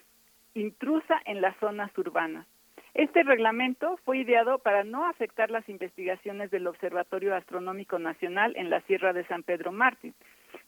intrusa 0.54 1.20
en 1.24 1.40
las 1.40 1.56
zonas 1.58 1.96
urbanas. 1.96 2.46
Este 2.94 3.22
reglamento 3.22 3.96
fue 4.04 4.18
ideado 4.18 4.58
para 4.58 4.82
no 4.82 5.06
afectar 5.06 5.52
las 5.52 5.68
investigaciones 5.68 6.50
del 6.50 6.66
Observatorio 6.66 7.36
Astronómico 7.36 8.00
Nacional 8.00 8.56
en 8.56 8.70
la 8.70 8.80
Sierra 8.82 9.12
de 9.12 9.24
San 9.26 9.44
Pedro 9.44 9.70
Mártir, 9.70 10.14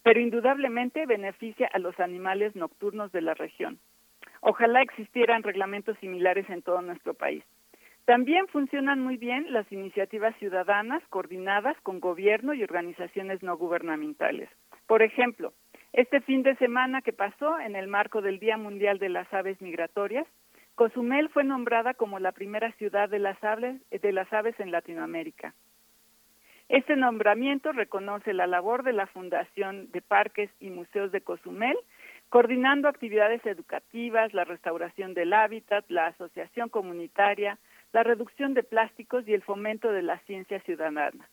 pero 0.04 0.20
indudablemente 0.20 1.06
beneficia 1.06 1.68
a 1.72 1.80
los 1.80 1.98
animales 1.98 2.54
nocturnos 2.54 3.10
de 3.10 3.22
la 3.22 3.34
región. 3.34 3.80
Ojalá 4.42 4.80
existieran 4.82 5.42
reglamentos 5.42 5.98
similares 5.98 6.48
en 6.50 6.62
todo 6.62 6.82
nuestro 6.82 7.14
país. 7.14 7.42
También 8.04 8.48
funcionan 8.48 9.00
muy 9.00 9.16
bien 9.16 9.52
las 9.52 9.70
iniciativas 9.70 10.34
ciudadanas 10.38 11.02
coordinadas 11.10 11.76
con 11.82 12.00
gobierno 12.00 12.54
y 12.54 12.62
organizaciones 12.62 13.42
no 13.42 13.56
gubernamentales. 13.56 14.48
Por 14.86 15.02
ejemplo, 15.02 15.52
este 15.92 16.20
fin 16.20 16.42
de 16.42 16.56
semana 16.56 17.02
que 17.02 17.12
pasó 17.12 17.58
en 17.58 17.76
el 17.76 17.88
marco 17.88 18.22
del 18.22 18.38
Día 18.38 18.56
Mundial 18.56 18.98
de 18.98 19.08
las 19.08 19.32
Aves 19.32 19.60
Migratorias, 19.60 20.26
Cozumel 20.74 21.28
fue 21.28 21.44
nombrada 21.44 21.94
como 21.94 22.18
la 22.18 22.32
primera 22.32 22.72
ciudad 22.72 23.08
de 23.08 23.18
las 23.18 23.42
aves, 23.44 23.80
de 23.90 24.12
las 24.12 24.32
aves 24.32 24.58
en 24.58 24.70
Latinoamérica. 24.70 25.54
Este 26.70 26.94
nombramiento 26.94 27.72
reconoce 27.72 28.32
la 28.32 28.46
labor 28.46 28.84
de 28.84 28.92
la 28.92 29.08
Fundación 29.08 29.90
de 29.90 30.00
Parques 30.00 30.50
y 30.60 30.70
Museos 30.70 31.10
de 31.10 31.20
Cozumel, 31.20 31.76
coordinando 32.28 32.88
actividades 32.88 33.44
educativas, 33.44 34.32
la 34.32 34.44
restauración 34.44 35.12
del 35.12 35.32
hábitat, 35.32 35.84
la 35.88 36.06
asociación 36.06 36.68
comunitaria, 36.68 37.58
la 37.92 38.02
reducción 38.02 38.54
de 38.54 38.62
plásticos 38.62 39.26
y 39.26 39.34
el 39.34 39.42
fomento 39.42 39.90
de 39.92 40.02
la 40.02 40.18
ciencia 40.20 40.60
ciudadana. 40.60 41.28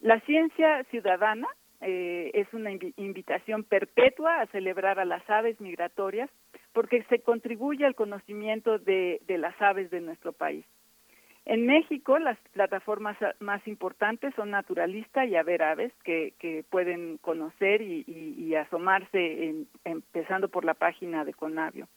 La 0.00 0.20
ciencia 0.20 0.84
ciudadana 0.84 1.48
eh, 1.80 2.30
es 2.34 2.52
una 2.52 2.70
invi- 2.70 2.92
invitación 2.96 3.64
perpetua 3.64 4.40
a 4.40 4.46
celebrar 4.46 4.98
a 5.00 5.04
las 5.04 5.28
aves 5.28 5.60
migratorias 5.60 6.30
porque 6.72 7.02
se 7.04 7.20
contribuye 7.20 7.84
al 7.84 7.94
conocimiento 7.94 8.78
de, 8.78 9.20
de 9.26 9.38
las 9.38 9.60
aves 9.60 9.90
de 9.90 10.00
nuestro 10.00 10.32
país. 10.32 10.64
En 11.44 11.64
México, 11.64 12.18
las 12.18 12.36
plataformas 12.52 13.16
más 13.40 13.66
importantes 13.66 14.34
son 14.34 14.50
Naturalista 14.50 15.24
y 15.24 15.34
Haber 15.34 15.62
Aves, 15.62 15.92
que, 16.04 16.34
que 16.38 16.62
pueden 16.68 17.16
conocer 17.18 17.80
y, 17.80 18.04
y- 18.06 18.34
y 18.44 18.54
asomarse, 18.54 19.44
en- 19.48 19.66
empezando 19.84 20.48
por 20.48 20.64
la 20.66 20.74
página 20.74 21.24
de 21.24 21.32
Conavio. 21.32 21.88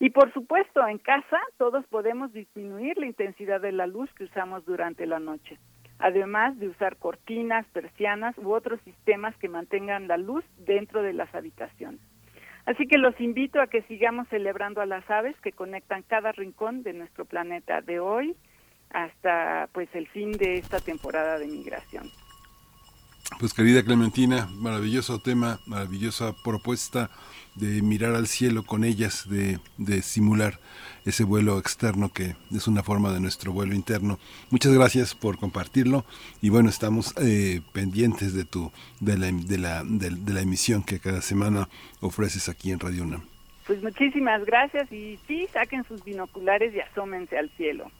Y 0.00 0.10
por 0.10 0.32
supuesto, 0.32 0.86
en 0.86 0.98
casa 0.98 1.38
todos 1.56 1.84
podemos 1.86 2.32
disminuir 2.32 2.98
la 2.98 3.06
intensidad 3.06 3.60
de 3.60 3.72
la 3.72 3.86
luz 3.86 4.08
que 4.14 4.24
usamos 4.24 4.64
durante 4.64 5.06
la 5.06 5.18
noche, 5.18 5.58
además 5.98 6.58
de 6.58 6.68
usar 6.68 6.96
cortinas, 6.96 7.66
persianas 7.72 8.36
u 8.38 8.52
otros 8.52 8.80
sistemas 8.82 9.36
que 9.38 9.48
mantengan 9.48 10.06
la 10.06 10.16
luz 10.16 10.44
dentro 10.58 11.02
de 11.02 11.14
las 11.14 11.34
habitaciones. 11.34 12.00
Así 12.64 12.86
que 12.86 12.98
los 12.98 13.18
invito 13.20 13.60
a 13.60 13.66
que 13.66 13.82
sigamos 13.82 14.28
celebrando 14.28 14.80
a 14.80 14.86
las 14.86 15.08
aves 15.10 15.34
que 15.40 15.52
conectan 15.52 16.02
cada 16.02 16.32
rincón 16.32 16.82
de 16.82 16.92
nuestro 16.92 17.24
planeta 17.24 17.80
de 17.80 17.98
hoy 17.98 18.36
hasta 18.90 19.68
pues 19.72 19.88
el 19.94 20.06
fin 20.08 20.32
de 20.32 20.58
esta 20.58 20.78
temporada 20.78 21.38
de 21.38 21.46
migración. 21.46 22.04
Pues 23.38 23.54
querida 23.54 23.84
Clementina, 23.84 24.48
maravilloso 24.56 25.20
tema, 25.20 25.60
maravillosa 25.66 26.34
propuesta 26.42 27.10
de 27.54 27.82
mirar 27.82 28.14
al 28.14 28.26
cielo 28.26 28.64
con 28.64 28.84
ellas, 28.84 29.28
de, 29.28 29.60
de 29.76 30.02
simular 30.02 30.58
ese 31.04 31.24
vuelo 31.24 31.58
externo 31.58 32.12
que 32.12 32.34
es 32.50 32.66
una 32.66 32.82
forma 32.82 33.12
de 33.12 33.20
nuestro 33.20 33.52
vuelo 33.52 33.74
interno. 33.74 34.18
Muchas 34.50 34.72
gracias 34.72 35.14
por 35.14 35.38
compartirlo 35.38 36.04
y 36.42 36.48
bueno, 36.48 36.68
estamos 36.68 37.14
eh, 37.20 37.60
pendientes 37.72 38.34
de 38.34 38.44
tu 38.44 38.72
de 39.00 39.16
la, 39.18 39.30
de, 39.30 39.58
la, 39.58 39.84
de, 39.84 40.32
la 40.32 40.40
emisión 40.40 40.82
que 40.82 40.98
cada 40.98 41.22
semana 41.22 41.68
ofreces 42.00 42.48
aquí 42.48 42.72
en 42.72 42.80
Radio 42.80 43.04
UNAM. 43.04 43.22
Pues 43.66 43.82
muchísimas 43.82 44.44
gracias 44.46 44.90
y 44.90 45.18
sí, 45.28 45.46
saquen 45.52 45.84
sus 45.84 46.02
binoculares 46.02 46.74
y 46.74 46.80
asómense 46.80 47.38
al 47.38 47.50
cielo. 47.50 47.90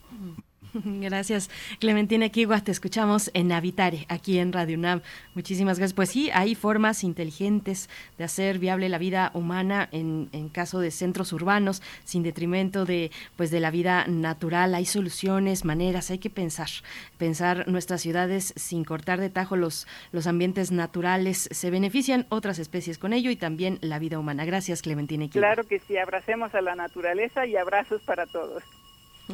Gracias, 0.83 1.49
Clementina 1.79 2.29
Kigua. 2.29 2.61
Te 2.61 2.71
escuchamos 2.71 3.31
en 3.33 3.51
Habitare, 3.51 4.05
aquí 4.09 4.37
en 4.37 4.53
Radio 4.53 4.77
UNAM. 4.77 5.01
Muchísimas 5.33 5.79
gracias. 5.79 5.95
Pues 5.95 6.09
sí, 6.09 6.29
hay 6.33 6.55
formas 6.55 7.03
inteligentes 7.03 7.89
de 8.17 8.23
hacer 8.23 8.59
viable 8.59 8.89
la 8.89 8.97
vida 8.97 9.31
humana 9.33 9.89
en, 9.91 10.29
en 10.31 10.49
caso 10.49 10.79
de 10.79 10.91
centros 10.91 11.33
urbanos, 11.33 11.81
sin 12.03 12.23
detrimento 12.23 12.85
de, 12.85 13.11
pues, 13.35 13.51
de 13.51 13.59
la 13.59 13.71
vida 13.71 14.05
natural. 14.07 14.75
Hay 14.75 14.85
soluciones, 14.85 15.65
maneras, 15.65 16.11
hay 16.11 16.19
que 16.19 16.29
pensar. 16.29 16.69
Pensar 17.17 17.67
nuestras 17.67 18.01
ciudades 18.01 18.53
sin 18.55 18.83
cortar 18.83 19.19
de 19.19 19.29
tajo 19.29 19.55
los, 19.55 19.87
los 20.11 20.27
ambientes 20.27 20.71
naturales. 20.71 21.49
Se 21.51 21.71
benefician 21.71 22.25
otras 22.29 22.59
especies 22.59 22.97
con 22.97 23.13
ello 23.13 23.31
y 23.31 23.35
también 23.35 23.79
la 23.81 23.99
vida 23.99 24.19
humana. 24.19 24.45
Gracias, 24.45 24.81
Clementina 24.81 25.27
Kigua. 25.27 25.47
Claro 25.47 25.63
que 25.67 25.79
sí, 25.79 25.97
abracemos 25.97 26.53
a 26.53 26.61
la 26.61 26.75
naturaleza 26.75 27.45
y 27.45 27.55
abrazos 27.55 28.01
para 28.01 28.25
todos. 28.27 28.63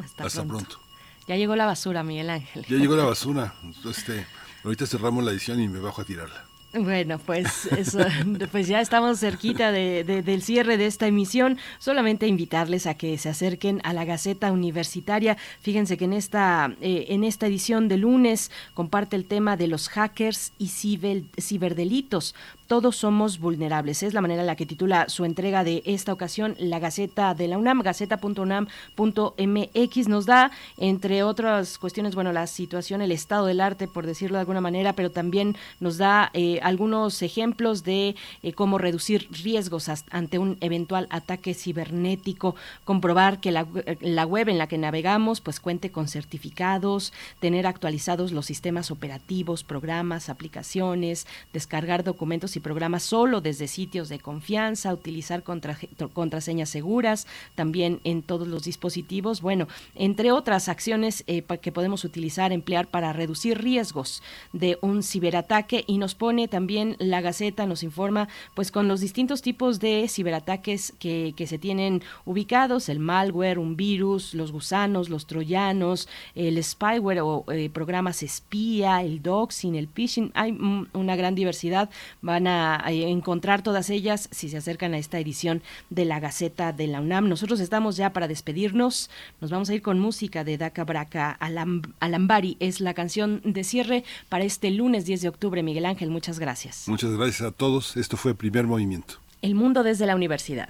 Hasta, 0.01 0.25
Hasta 0.25 0.43
pronto. 0.43 0.65
pronto. 0.67 0.84
Ya 1.27 1.35
llegó 1.35 1.55
la 1.55 1.65
basura, 1.65 2.03
Miguel 2.03 2.29
Ángel. 2.29 2.65
Ya 2.69 2.77
llegó 2.77 2.95
la 2.95 3.05
basura. 3.05 3.53
Este, 3.89 4.25
ahorita 4.63 4.85
cerramos 4.85 5.23
la 5.23 5.31
edición 5.31 5.59
y 5.61 5.67
me 5.67 5.79
bajo 5.79 6.01
a 6.01 6.05
tirarla. 6.05 6.45
Bueno, 6.77 7.19
pues 7.19 7.67
eso, 7.67 7.99
pues 8.51 8.67
ya 8.67 8.81
estamos 8.81 9.19
cerquita 9.21 9.71
de, 9.71 10.03
de- 10.03 10.21
del 10.21 10.41
cierre 10.41 10.75
de 10.77 10.87
esta 10.87 11.07
emisión. 11.07 11.57
Solamente 11.79 12.27
invitarles 12.27 12.85
a 12.85 12.95
que 12.95 13.17
se 13.17 13.29
acerquen 13.29 13.79
a 13.85 13.93
la 13.93 14.03
Gaceta 14.03 14.51
Universitaria. 14.51 15.37
Fíjense 15.61 15.95
que 15.95 16.03
en 16.03 16.11
esta, 16.11 16.73
eh, 16.81 17.05
en 17.09 17.23
esta 17.23 17.47
edición 17.47 17.87
de 17.87 17.95
lunes 17.97 18.51
comparte 18.73 19.15
el 19.15 19.23
tema 19.23 19.55
de 19.55 19.67
los 19.67 19.87
hackers 19.87 20.51
y 20.59 20.67
ciber- 20.67 21.23
ciberdelitos. 21.39 22.35
Todos 22.67 22.95
somos 22.95 23.37
vulnerables. 23.37 24.01
Es 24.01 24.15
la 24.15 24.21
manera 24.21 24.41
en 24.41 24.47
la 24.47 24.55
que 24.55 24.65
titula 24.65 25.07
su 25.07 25.23
entrega 25.23 25.63
de 25.63 25.83
esta 25.85 26.11
ocasión 26.11 26.55
la 26.57 26.79
Gaceta 26.79 27.35
de 27.35 27.47
la 27.47 27.59
UNAM, 27.59 27.81
gaceta.unam.mx. 27.81 30.07
Nos 30.07 30.25
da, 30.25 30.49
entre 30.77 31.21
otras 31.21 31.77
cuestiones, 31.77 32.15
bueno, 32.15 32.33
la 32.33 32.47
situación, 32.47 33.03
el 33.03 33.11
estado 33.11 33.45
del 33.45 33.61
arte, 33.61 33.87
por 33.87 34.07
decirlo 34.07 34.37
de 34.37 34.41
alguna 34.41 34.61
manera, 34.61 34.93
pero 34.93 35.11
también 35.11 35.55
nos 35.79 35.99
da 35.99 36.31
eh, 36.33 36.59
algunos 36.63 37.21
ejemplos 37.21 37.83
de 37.83 38.15
eh, 38.41 38.53
cómo 38.53 38.79
reducir 38.79 39.27
riesgos 39.29 39.87
ante 40.09 40.39
un 40.39 40.57
eventual 40.61 41.05
ataque 41.11 41.53
cibernético, 41.53 42.55
comprobar 42.83 43.41
que 43.41 43.51
la, 43.51 43.67
eh, 43.85 43.97
la 44.01 44.25
web 44.25 44.49
en 44.49 44.57
la 44.57 44.65
que 44.65 44.79
navegamos 44.79 45.39
pues 45.39 45.59
cuente 45.59 45.91
con 45.91 46.07
certificados, 46.07 47.13
tener 47.39 47.67
actualizados 47.67 48.31
los 48.31 48.47
sistemas 48.47 48.89
operativos, 48.89 49.63
programas, 49.63 50.29
aplicaciones, 50.29 51.27
descargar 51.53 52.03
documentos 52.03 52.54
y 52.55 52.59
programas 52.59 53.03
solo 53.03 53.41
desde 53.41 53.67
sitios 53.67 54.09
de 54.09 54.19
confianza, 54.19 54.93
utilizar 54.93 55.43
contraseñas 55.43 56.69
seguras 56.69 57.27
también 57.55 57.99
en 58.03 58.21
todos 58.21 58.47
los 58.47 58.63
dispositivos, 58.63 59.41
bueno, 59.41 59.67
entre 59.95 60.31
otras 60.31 60.69
acciones 60.69 61.23
eh, 61.27 61.43
que 61.61 61.71
podemos 61.71 62.03
utilizar, 62.03 62.51
emplear 62.51 62.87
para 62.87 63.13
reducir 63.13 63.61
riesgos 63.61 64.21
de 64.53 64.77
un 64.81 65.03
ciberataque 65.03 65.83
y 65.87 65.97
nos 65.97 66.15
pone 66.15 66.47
también 66.47 66.95
la 66.99 67.21
Gaceta, 67.21 67.65
nos 67.65 67.83
informa 67.83 68.27
pues 68.53 68.71
con 68.71 68.87
los 68.87 69.01
distintos 69.01 69.41
tipos 69.41 69.79
de 69.79 70.07
ciberataques 70.07 70.93
que, 70.99 71.33
se 71.45 71.59
tienen 71.59 72.01
ubicados, 72.25 72.89
el 72.89 72.99
malware, 72.99 73.59
un 73.59 73.75
virus, 73.75 74.33
los 74.33 74.51
gusanos, 74.51 75.09
los 75.09 75.27
troyanos, 75.27 76.09
el 76.33 76.63
spyware 76.63 77.21
o 77.21 77.45
eh, 77.51 77.69
programas 77.69 78.23
espía, 78.23 79.03
el 79.03 79.21
doxing, 79.21 79.75
el 79.75 79.87
phishing, 79.87 80.31
hay 80.33 80.57
una 80.93 81.15
gran 81.15 81.35
diversidad, 81.35 81.89
van 82.21 82.44
a, 82.47 82.85
a 82.85 82.91
encontrar 82.91 83.61
todas 83.61 83.89
ellas 83.89 84.27
si 84.31 84.49
se 84.49 84.57
acercan 84.57 84.93
a 84.93 84.97
esta 84.97 85.19
edición 85.19 85.61
de 85.89 86.05
la 86.05 86.19
Gaceta 86.19 86.73
de 86.73 86.87
la 86.87 87.01
UNAM. 87.01 87.27
Nosotros 87.29 87.59
estamos 87.59 87.97
ya 87.97 88.11
para 88.13 88.27
despedirnos, 88.27 89.09
nos 89.41 89.51
vamos 89.51 89.69
a 89.69 89.75
ir 89.75 89.81
con 89.81 89.99
música 89.99 90.43
de 90.43 90.57
Daca 90.57 90.83
Braca 90.83 91.37
Alam- 91.39 91.93
Alambari, 91.99 92.57
es 92.59 92.79
la 92.81 92.93
canción 92.93 93.41
de 93.43 93.63
cierre 93.63 94.03
para 94.29 94.43
este 94.43 94.71
lunes 94.71 95.05
10 95.05 95.21
de 95.21 95.29
octubre. 95.29 95.63
Miguel 95.63 95.85
Ángel, 95.85 96.09
muchas 96.09 96.39
gracias. 96.39 96.87
Muchas 96.87 97.11
gracias 97.11 97.41
a 97.41 97.51
todos. 97.51 97.97
Esto 97.97 98.17
fue 98.17 98.35
Primer 98.35 98.65
Movimiento. 98.65 99.15
El 99.41 99.55
mundo 99.55 99.83
desde 99.83 100.05
la 100.05 100.15
universidad. 100.15 100.69